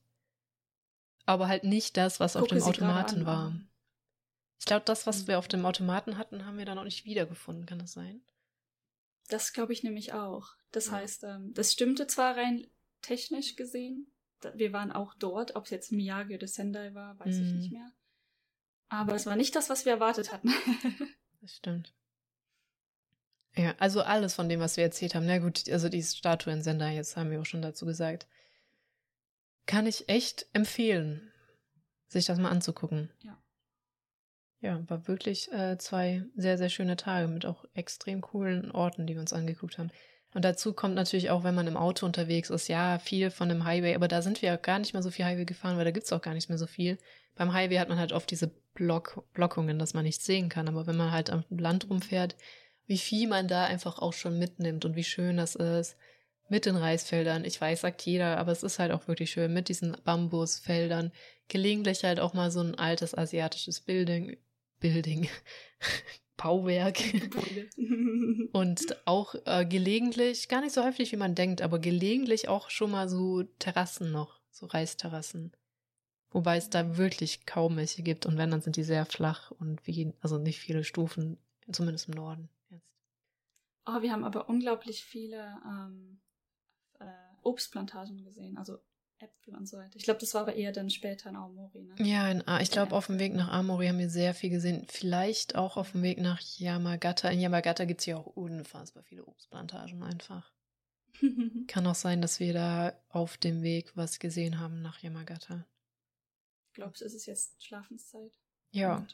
Aber 1.26 1.48
halt 1.48 1.64
nicht 1.64 1.98
das, 1.98 2.20
was 2.20 2.34
Gucke 2.34 2.44
auf 2.44 2.48
dem 2.50 2.64
Automaten 2.64 3.26
war. 3.26 3.54
Ich 4.60 4.66
glaube, 4.66 4.84
das, 4.86 5.06
was 5.06 5.24
mhm. 5.24 5.28
wir 5.28 5.40
auf 5.40 5.48
dem 5.48 5.66
Automaten 5.66 6.18
hatten, 6.18 6.46
haben 6.46 6.58
wir 6.58 6.66
dann 6.66 6.78
auch 6.78 6.84
nicht 6.84 7.06
wiedergefunden. 7.06 7.66
Kann 7.66 7.80
das 7.80 7.94
sein? 7.94 8.22
Das 9.28 9.54
glaube 9.54 9.74
ich 9.74 9.84
nämlich 9.84 10.14
auch. 10.14 10.56
Das 10.72 10.88
ja. 10.88 10.94
heißt, 10.94 11.24
ähm, 11.26 11.54
das 11.54 11.74
stimmte 11.74 12.08
zwar 12.08 12.38
rein 12.38 12.68
technisch 13.02 13.56
gesehen, 13.56 14.08
wir 14.56 14.74
waren 14.74 14.92
auch 14.92 15.14
dort. 15.16 15.56
Ob 15.56 15.66
es 15.66 15.72
jetzt 15.72 15.92
Miyagi 15.92 16.36
oder 16.36 16.48
Sendai 16.48 16.94
war, 16.94 17.20
weiß 17.20 17.38
mm. 17.38 17.44
ich 17.44 17.54
nicht 17.54 17.72
mhm. 17.72 17.78
mehr. 17.78 17.92
Aber 18.90 19.16
es 19.16 19.26
war 19.26 19.36
nicht 19.36 19.56
das, 19.56 19.70
was 19.70 19.86
wir 19.86 19.94
erwartet 19.94 20.32
hatten. 20.32 20.50
das 21.42 21.56
stimmt. 21.56 21.94
Ja, 23.56 23.76
also 23.80 24.02
alles 24.02 24.34
von 24.34 24.48
dem, 24.48 24.60
was 24.60 24.78
wir 24.78 24.84
erzählt 24.84 25.14
haben. 25.14 25.26
Na 25.26 25.40
gut, 25.40 25.70
also 25.70 25.90
die 25.90 26.04
Statue 26.04 26.54
in 26.54 26.62
Sendai, 26.62 26.96
jetzt 26.96 27.18
haben 27.18 27.32
wir 27.32 27.42
auch 27.42 27.46
schon 27.46 27.62
dazu 27.62 27.86
gesagt. 27.86 28.28
Kann 29.66 29.88
ich 29.88 30.08
echt 30.08 30.46
empfehlen, 30.54 31.32
sich 32.08 32.26
das 32.26 32.40
mal 32.40 32.50
anzugucken. 32.50 33.12
Ja. 33.20 33.38
Ja, 34.62 34.88
war 34.90 35.08
wirklich 35.08 35.52
äh, 35.52 35.78
zwei 35.80 36.24
sehr, 36.36 36.58
sehr 36.58 36.70
schöne 36.70 36.96
Tage 36.96 37.28
mit 37.28 37.46
auch 37.46 37.66
extrem 37.74 38.22
coolen 38.22 38.72
Orten, 38.72 39.08
die 39.08 39.16
wir 39.16 39.22
uns 39.22 39.34
angeguckt 39.34 39.80
haben. 39.80 39.92
Und 40.34 40.46
dazu 40.46 40.74
kommt 40.74 40.96
natürlich 40.96 41.30
auch, 41.30 41.44
wenn 41.44 41.56
man 41.56 41.68
im 41.68 41.76
Auto 41.76 42.06
unterwegs 42.06 42.50
ist, 42.50 42.68
ja, 42.68 43.00
viel 43.00 43.32
von 43.32 43.50
dem 43.50 43.66
Highway, 43.66 43.96
aber 43.96 44.08
da 44.08 44.22
sind 44.22 44.42
wir 44.42 44.50
ja 44.50 44.56
gar 44.56 44.80
nicht 44.80 44.94
mehr 44.94 45.02
so 45.02 45.10
viel 45.10 45.26
Highway 45.26 45.46
gefahren, 45.46 45.78
weil 45.78 45.84
da 45.84 45.92
gibt's 45.92 46.14
auch 46.14 46.22
gar 46.22 46.36
nicht 46.36 46.48
mehr 46.48 46.60
so 46.60 46.68
viel. 46.68 46.98
Beim 47.36 47.54
Highway 47.54 47.80
hat 47.80 47.90
man 47.90 47.98
halt 47.98 48.14
oft 48.14 48.30
diese 48.30 48.52
Block 48.74 49.24
Blockungen, 49.34 49.80
dass 49.80 49.94
man 49.94 50.04
nichts 50.04 50.26
sehen 50.26 50.50
kann, 50.50 50.68
aber 50.68 50.88
wenn 50.88 50.98
man 50.98 51.12
halt 51.12 51.30
am 51.30 51.44
Land 51.50 51.90
rumfährt, 51.90 52.36
wie 52.92 52.98
viel 52.98 53.28
man 53.28 53.48
da 53.48 53.66
einfach 53.66 54.00
auch 54.00 54.14
schon 54.14 54.38
mitnimmt 54.38 54.86
und 54.86 54.96
wie 54.96 55.04
schön 55.04 55.38
das 55.38 55.56
ist. 55.56 55.96
Mit 56.50 56.66
den 56.66 56.76
Reisfeldern, 56.76 57.46
ich 57.46 57.62
weiß, 57.62 57.82
sagt 57.82 58.02
jeder, 58.02 58.38
aber 58.38 58.52
es 58.52 58.64
ist 58.64 58.80
halt 58.80 58.92
auch 58.92 59.08
wirklich 59.08 59.32
schön 59.32 59.54
mit 59.54 59.70
diesen 59.70 59.96
Bambusfeldern. 60.04 61.14
Gelegentlich 61.48 62.04
halt 62.04 62.20
auch 62.20 62.34
mal 62.34 62.52
so 62.52 62.60
ein 62.60 62.76
altes 62.76 63.18
asiatisches 63.18 63.80
Building, 63.80 64.36
Building, 64.82 65.30
Bauwerk. 66.36 67.00
und 68.52 68.98
auch 69.06 69.36
äh, 69.46 69.66
gelegentlich, 69.66 70.50
gar 70.50 70.60
nicht 70.60 70.74
so 70.74 70.84
häufig, 70.84 71.14
wie 71.14 71.18
man 71.18 71.36
denkt, 71.36 71.62
aber 71.62 71.80
gelegentlich 71.80 72.50
auch 72.50 72.70
schon 72.70 72.92
mal 72.92 73.08
so 73.08 73.44
Terrassen 73.60 74.12
noch, 74.12 74.42
so 74.50 74.66
Reisterrassen. 74.66 75.54
Wobei 76.32 76.58
es 76.58 76.70
da 76.70 76.98
wirklich 76.98 77.46
kaum 77.46 77.76
welche 77.76 78.04
gibt 78.04 78.26
und 78.26 78.38
wenn, 78.38 78.52
dann 78.52 78.62
sind 78.62 78.78
die 78.78 78.84
sehr 78.84 79.06
flach 79.06 79.52
und 79.52 79.86
wie, 79.86 80.14
also 80.22 80.38
nicht 80.38 80.60
viele 80.60 80.84
Stufen, 80.84 81.38
zumindest 81.72 82.08
im 82.08 82.16
Norden 82.16 82.50
jetzt. 82.70 82.88
Oh, 83.86 84.02
wir 84.02 84.12
haben 84.12 84.24
aber 84.24 84.48
unglaublich 84.48 85.04
viele 85.04 85.58
ähm, 85.66 86.22
äh, 87.00 87.06
Obstplantagen 87.44 88.24
gesehen, 88.24 88.58
also 88.58 88.78
Äpfel 89.22 89.56
und 89.56 89.68
so 89.68 89.78
weiter. 89.78 89.96
Ich 89.96 90.04
glaube, 90.04 90.20
das 90.20 90.34
war 90.34 90.42
aber 90.42 90.56
eher 90.56 90.72
dann 90.72 90.90
später 90.90 91.30
in 91.30 91.36
Aomori. 91.36 91.84
Ne? 91.84 91.96
Ja, 92.00 92.30
in 92.30 92.44
ich 92.62 92.72
glaube, 92.72 92.96
auf 92.96 93.08
dem 93.08 93.20
Weg 93.20 93.34
nach 93.34 93.52
Aomori 93.52 93.88
haben 93.88 94.00
wir 94.00 94.10
sehr 94.10 94.34
viel 94.34 94.50
gesehen. 94.50 94.86
Vielleicht 94.88 95.56
auch 95.56 95.78
auf 95.78 95.92
dem 95.92 96.02
Weg 96.02 96.20
nach 96.20 96.40
Yamagata. 96.40 97.30
In 97.30 97.40
Yamagata 97.40 97.86
gibt 97.86 98.02
es 98.02 98.06
ja 98.08 98.18
auch 98.18 98.26
unfassbar 98.26 99.04
viele 99.04 99.26
Obstplantagen 99.26 100.02
einfach. 100.02 100.52
Kann 101.68 101.88
auch 101.88 101.96
sein, 101.96 102.22
dass 102.22 102.40
wir 102.40 102.54
da 102.54 102.94
auf 103.10 103.38
dem 103.38 103.62
Weg 103.62 103.92
was 103.96 104.20
gesehen 104.20 104.60
haben 104.60 104.82
nach 104.82 105.00
Yamagata. 105.00 105.66
Glaubst 106.74 107.02
du, 107.02 107.06
ist 107.06 107.14
es 107.14 107.26
jetzt 107.26 107.64
Schlafenszeit? 107.64 108.38
Ja. 108.72 109.06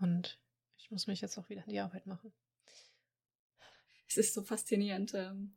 Und 0.00 0.38
ich 0.78 0.90
muss 0.90 1.06
mich 1.06 1.20
jetzt 1.20 1.36
auch 1.38 1.48
wieder 1.48 1.62
an 1.62 1.70
die 1.70 1.80
Arbeit 1.80 2.06
machen. 2.06 2.32
Es 4.08 4.16
ist 4.16 4.34
so 4.34 4.42
faszinierend. 4.42 5.14
Ähm, 5.14 5.56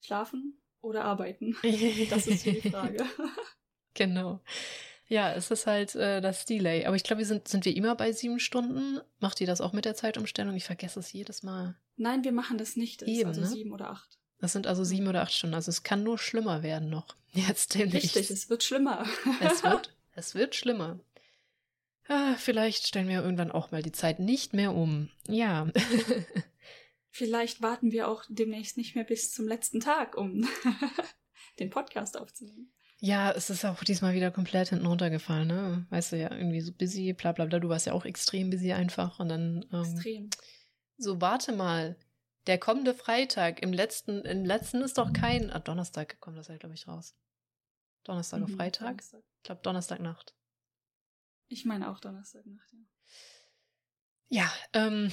schlafen, 0.00 0.62
oder 0.82 1.04
arbeiten? 1.04 1.56
Das 2.10 2.26
ist 2.26 2.44
die 2.44 2.60
Frage. 2.60 3.04
genau. 3.94 4.40
Ja, 5.08 5.32
es 5.32 5.50
ist 5.50 5.66
halt 5.66 5.94
äh, 5.94 6.20
das 6.20 6.44
Delay. 6.44 6.86
Aber 6.86 6.96
ich 6.96 7.04
glaube, 7.04 7.18
wir 7.18 7.26
sind, 7.26 7.48
sind 7.48 7.64
wir 7.64 7.76
immer 7.76 7.94
bei 7.94 8.12
sieben 8.12 8.40
Stunden? 8.40 9.00
Macht 9.20 9.40
ihr 9.40 9.46
das 9.46 9.60
auch 9.60 9.72
mit 9.72 9.84
der 9.84 9.94
Zeitumstellung? 9.94 10.54
Ich 10.54 10.64
vergesse 10.64 11.00
es 11.00 11.12
jedes 11.12 11.42
Mal. 11.42 11.76
Nein, 11.96 12.24
wir 12.24 12.32
machen 12.32 12.58
das 12.58 12.76
nicht. 12.76 13.02
Das 13.02 13.08
Eben, 13.08 13.28
also 13.28 13.42
ne? 13.42 13.46
sieben 13.46 13.72
oder 13.72 13.90
acht. 13.90 14.18
Das 14.42 14.52
sind 14.52 14.66
also 14.66 14.82
sieben 14.82 15.06
oder 15.06 15.22
acht 15.22 15.32
Stunden. 15.32 15.54
Also 15.54 15.68
es 15.68 15.84
kann 15.84 16.02
nur 16.02 16.18
schlimmer 16.18 16.64
werden 16.64 16.90
noch. 16.90 17.14
Jetzt 17.32 17.76
demnächst. 17.76 18.16
Richtig, 18.16 18.30
es 18.30 18.50
wird 18.50 18.64
schlimmer. 18.64 19.06
es 19.40 19.62
wird, 19.62 19.94
es 20.16 20.34
wird 20.34 20.56
schlimmer. 20.56 20.98
Ah, 22.08 22.34
vielleicht 22.34 22.88
stellen 22.88 23.08
wir 23.08 23.22
irgendwann 23.22 23.52
auch 23.52 23.70
mal 23.70 23.82
die 23.82 23.92
Zeit 23.92 24.18
nicht 24.18 24.52
mehr 24.52 24.74
um. 24.74 25.08
Ja. 25.28 25.68
Vielleicht 27.10 27.62
warten 27.62 27.92
wir 27.92 28.08
auch 28.08 28.24
demnächst 28.28 28.76
nicht 28.76 28.96
mehr 28.96 29.04
bis 29.04 29.32
zum 29.32 29.46
letzten 29.46 29.78
Tag, 29.78 30.16
um 30.16 30.48
den 31.60 31.70
Podcast 31.70 32.18
aufzunehmen. 32.18 32.72
Ja, 32.98 33.30
es 33.30 33.50
ist 33.50 33.64
auch 33.64 33.84
diesmal 33.84 34.14
wieder 34.14 34.32
komplett 34.32 34.70
hinten 34.70 34.86
runtergefallen, 34.86 35.46
ne? 35.46 35.86
Weißt 35.90 36.12
du 36.12 36.16
ja, 36.16 36.32
irgendwie 36.32 36.60
so 36.60 36.72
busy, 36.72 37.12
bla 37.12 37.32
bla 37.32 37.44
bla. 37.44 37.60
Du 37.60 37.68
warst 37.68 37.86
ja 37.86 37.92
auch 37.92 38.04
extrem 38.04 38.50
busy 38.50 38.72
einfach 38.72 39.20
und 39.20 39.28
dann. 39.28 39.64
Ähm, 39.72 39.82
extrem. 39.82 40.30
So, 40.98 41.20
warte 41.20 41.52
mal. 41.52 41.96
Der 42.46 42.58
kommende 42.58 42.94
Freitag, 42.94 43.62
im 43.62 43.72
letzten, 43.72 44.24
im 44.24 44.44
letzten 44.44 44.82
ist 44.82 44.98
doch 44.98 45.12
kein. 45.12 45.50
Ah, 45.50 45.60
Donnerstag 45.60 46.20
kommt 46.20 46.36
das 46.36 46.48
halt, 46.48 46.60
glaube 46.60 46.74
ich, 46.74 46.88
raus. 46.88 47.14
Donnerstag 48.04 48.40
mhm, 48.40 48.44
auf 48.44 48.50
Freitag? 48.52 48.86
Donnerstag. 48.88 49.22
Ich 49.38 49.42
glaube, 49.44 49.60
Donnerstagnacht. 49.62 50.34
Ich 51.48 51.64
meine 51.64 51.90
auch 51.90 52.00
Donnerstagnacht, 52.00 52.72
ja. 52.72 52.78
Ja, 54.28 54.52
ähm, 54.72 55.12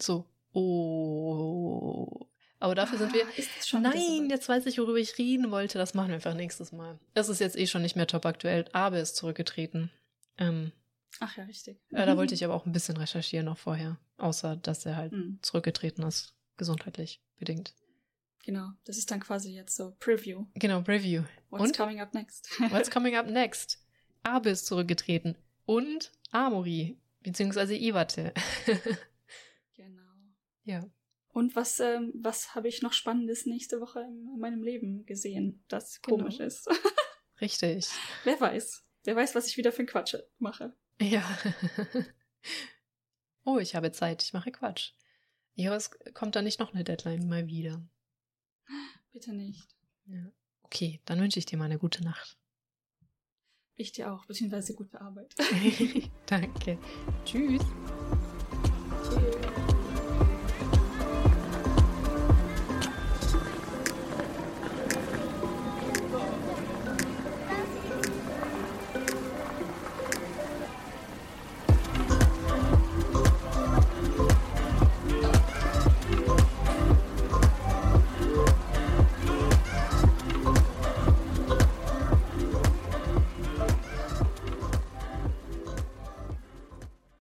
so, 0.00 0.26
Oh. 0.56 2.26
Aber 2.58 2.74
dafür 2.74 2.96
sind 2.96 3.12
wir. 3.12 3.26
Ah, 3.26 3.30
ist 3.36 3.50
das 3.58 3.68
schon 3.68 3.82
Nein, 3.82 4.30
jetzt 4.30 4.48
weiß 4.48 4.64
ich, 4.64 4.78
worüber 4.78 4.96
ich 4.96 5.18
reden 5.18 5.50
wollte. 5.50 5.76
Das 5.76 5.92
machen 5.92 6.08
wir 6.08 6.14
einfach 6.14 6.32
nächstes 6.32 6.72
Mal. 6.72 6.98
Es 7.12 7.28
ist 7.28 7.40
jetzt 7.40 7.58
eh 7.58 7.66
schon 7.66 7.82
nicht 7.82 7.94
mehr 7.94 8.06
top 8.06 8.24
aktuell. 8.24 8.64
Abe 8.72 8.96
ist 8.96 9.16
zurückgetreten. 9.16 9.90
Ähm, 10.38 10.72
Ach 11.20 11.36
ja, 11.36 11.44
richtig. 11.44 11.80
Äh, 11.90 12.06
da 12.06 12.16
wollte 12.16 12.34
ich 12.34 12.44
aber 12.44 12.54
auch 12.54 12.66
ein 12.66 12.72
bisschen 12.72 12.96
recherchieren 12.96 13.46
noch 13.46 13.58
vorher. 13.58 13.98
Außer, 14.18 14.56
dass 14.56 14.86
er 14.86 14.96
halt 14.96 15.12
mhm. 15.12 15.38
zurückgetreten 15.42 16.04
ist. 16.04 16.34
Gesundheitlich 16.56 17.22
bedingt. 17.38 17.74
Genau, 18.44 18.70
das 18.84 18.96
ist 18.96 19.10
dann 19.10 19.20
quasi 19.20 19.52
jetzt 19.52 19.76
so 19.76 19.94
Preview. 19.98 20.46
Genau, 20.54 20.80
Preview. 20.80 21.24
What's 21.50 21.64
Und? 21.64 21.76
coming 21.76 22.00
up 22.00 22.14
next? 22.14 22.48
What's 22.70 22.90
coming 22.92 23.16
up 23.16 23.26
next? 23.26 23.84
Abe 24.22 24.50
ist 24.50 24.66
zurückgetreten. 24.66 25.36
Und 25.66 26.12
Amori, 26.30 26.98
beziehungsweise 27.22 27.74
Iwate. 27.74 28.32
Ja. 30.66 30.84
Und 31.32 31.54
was, 31.54 31.80
ähm, 31.80 32.12
was 32.14 32.54
habe 32.54 32.68
ich 32.68 32.82
noch 32.82 32.92
Spannendes 32.92 33.46
nächste 33.46 33.80
Woche 33.80 34.00
in, 34.00 34.28
in 34.34 34.40
meinem 34.40 34.62
Leben 34.62 35.06
gesehen, 35.06 35.64
das 35.68 36.02
genau. 36.02 36.18
komisch 36.18 36.40
ist? 36.40 36.68
Richtig. 37.40 37.86
Wer 38.24 38.40
weiß. 38.40 38.84
Wer 39.04 39.16
weiß, 39.16 39.34
was 39.34 39.46
ich 39.46 39.56
wieder 39.56 39.70
für 39.70 39.80
einen 39.80 39.88
Quatsch 39.88 40.16
mache. 40.38 40.74
Ja. 41.00 41.38
oh, 43.44 43.58
ich 43.58 43.74
habe 43.74 43.92
Zeit, 43.92 44.22
ich 44.22 44.32
mache 44.32 44.50
Quatsch. 44.50 44.92
Ja, 45.54 45.74
es 45.74 45.90
kommt 46.14 46.36
da 46.36 46.42
nicht 46.42 46.60
noch 46.60 46.74
eine 46.74 46.84
Deadline 46.84 47.28
mal 47.28 47.46
wieder. 47.46 47.82
Bitte 49.12 49.32
nicht. 49.32 49.74
Ja. 50.06 50.30
Okay, 50.62 51.00
dann 51.04 51.20
wünsche 51.20 51.38
ich 51.38 51.46
dir 51.46 51.56
mal 51.56 51.64
eine 51.64 51.78
gute 51.78 52.04
Nacht. 52.04 52.36
Ich 53.74 53.92
dir 53.92 54.12
auch, 54.12 54.24
beziehungsweise 54.26 54.74
gute 54.74 55.00
Arbeit. 55.00 55.34
Danke. 56.26 56.78
Tschüss. 57.24 57.62
Tschüss. 59.02 59.46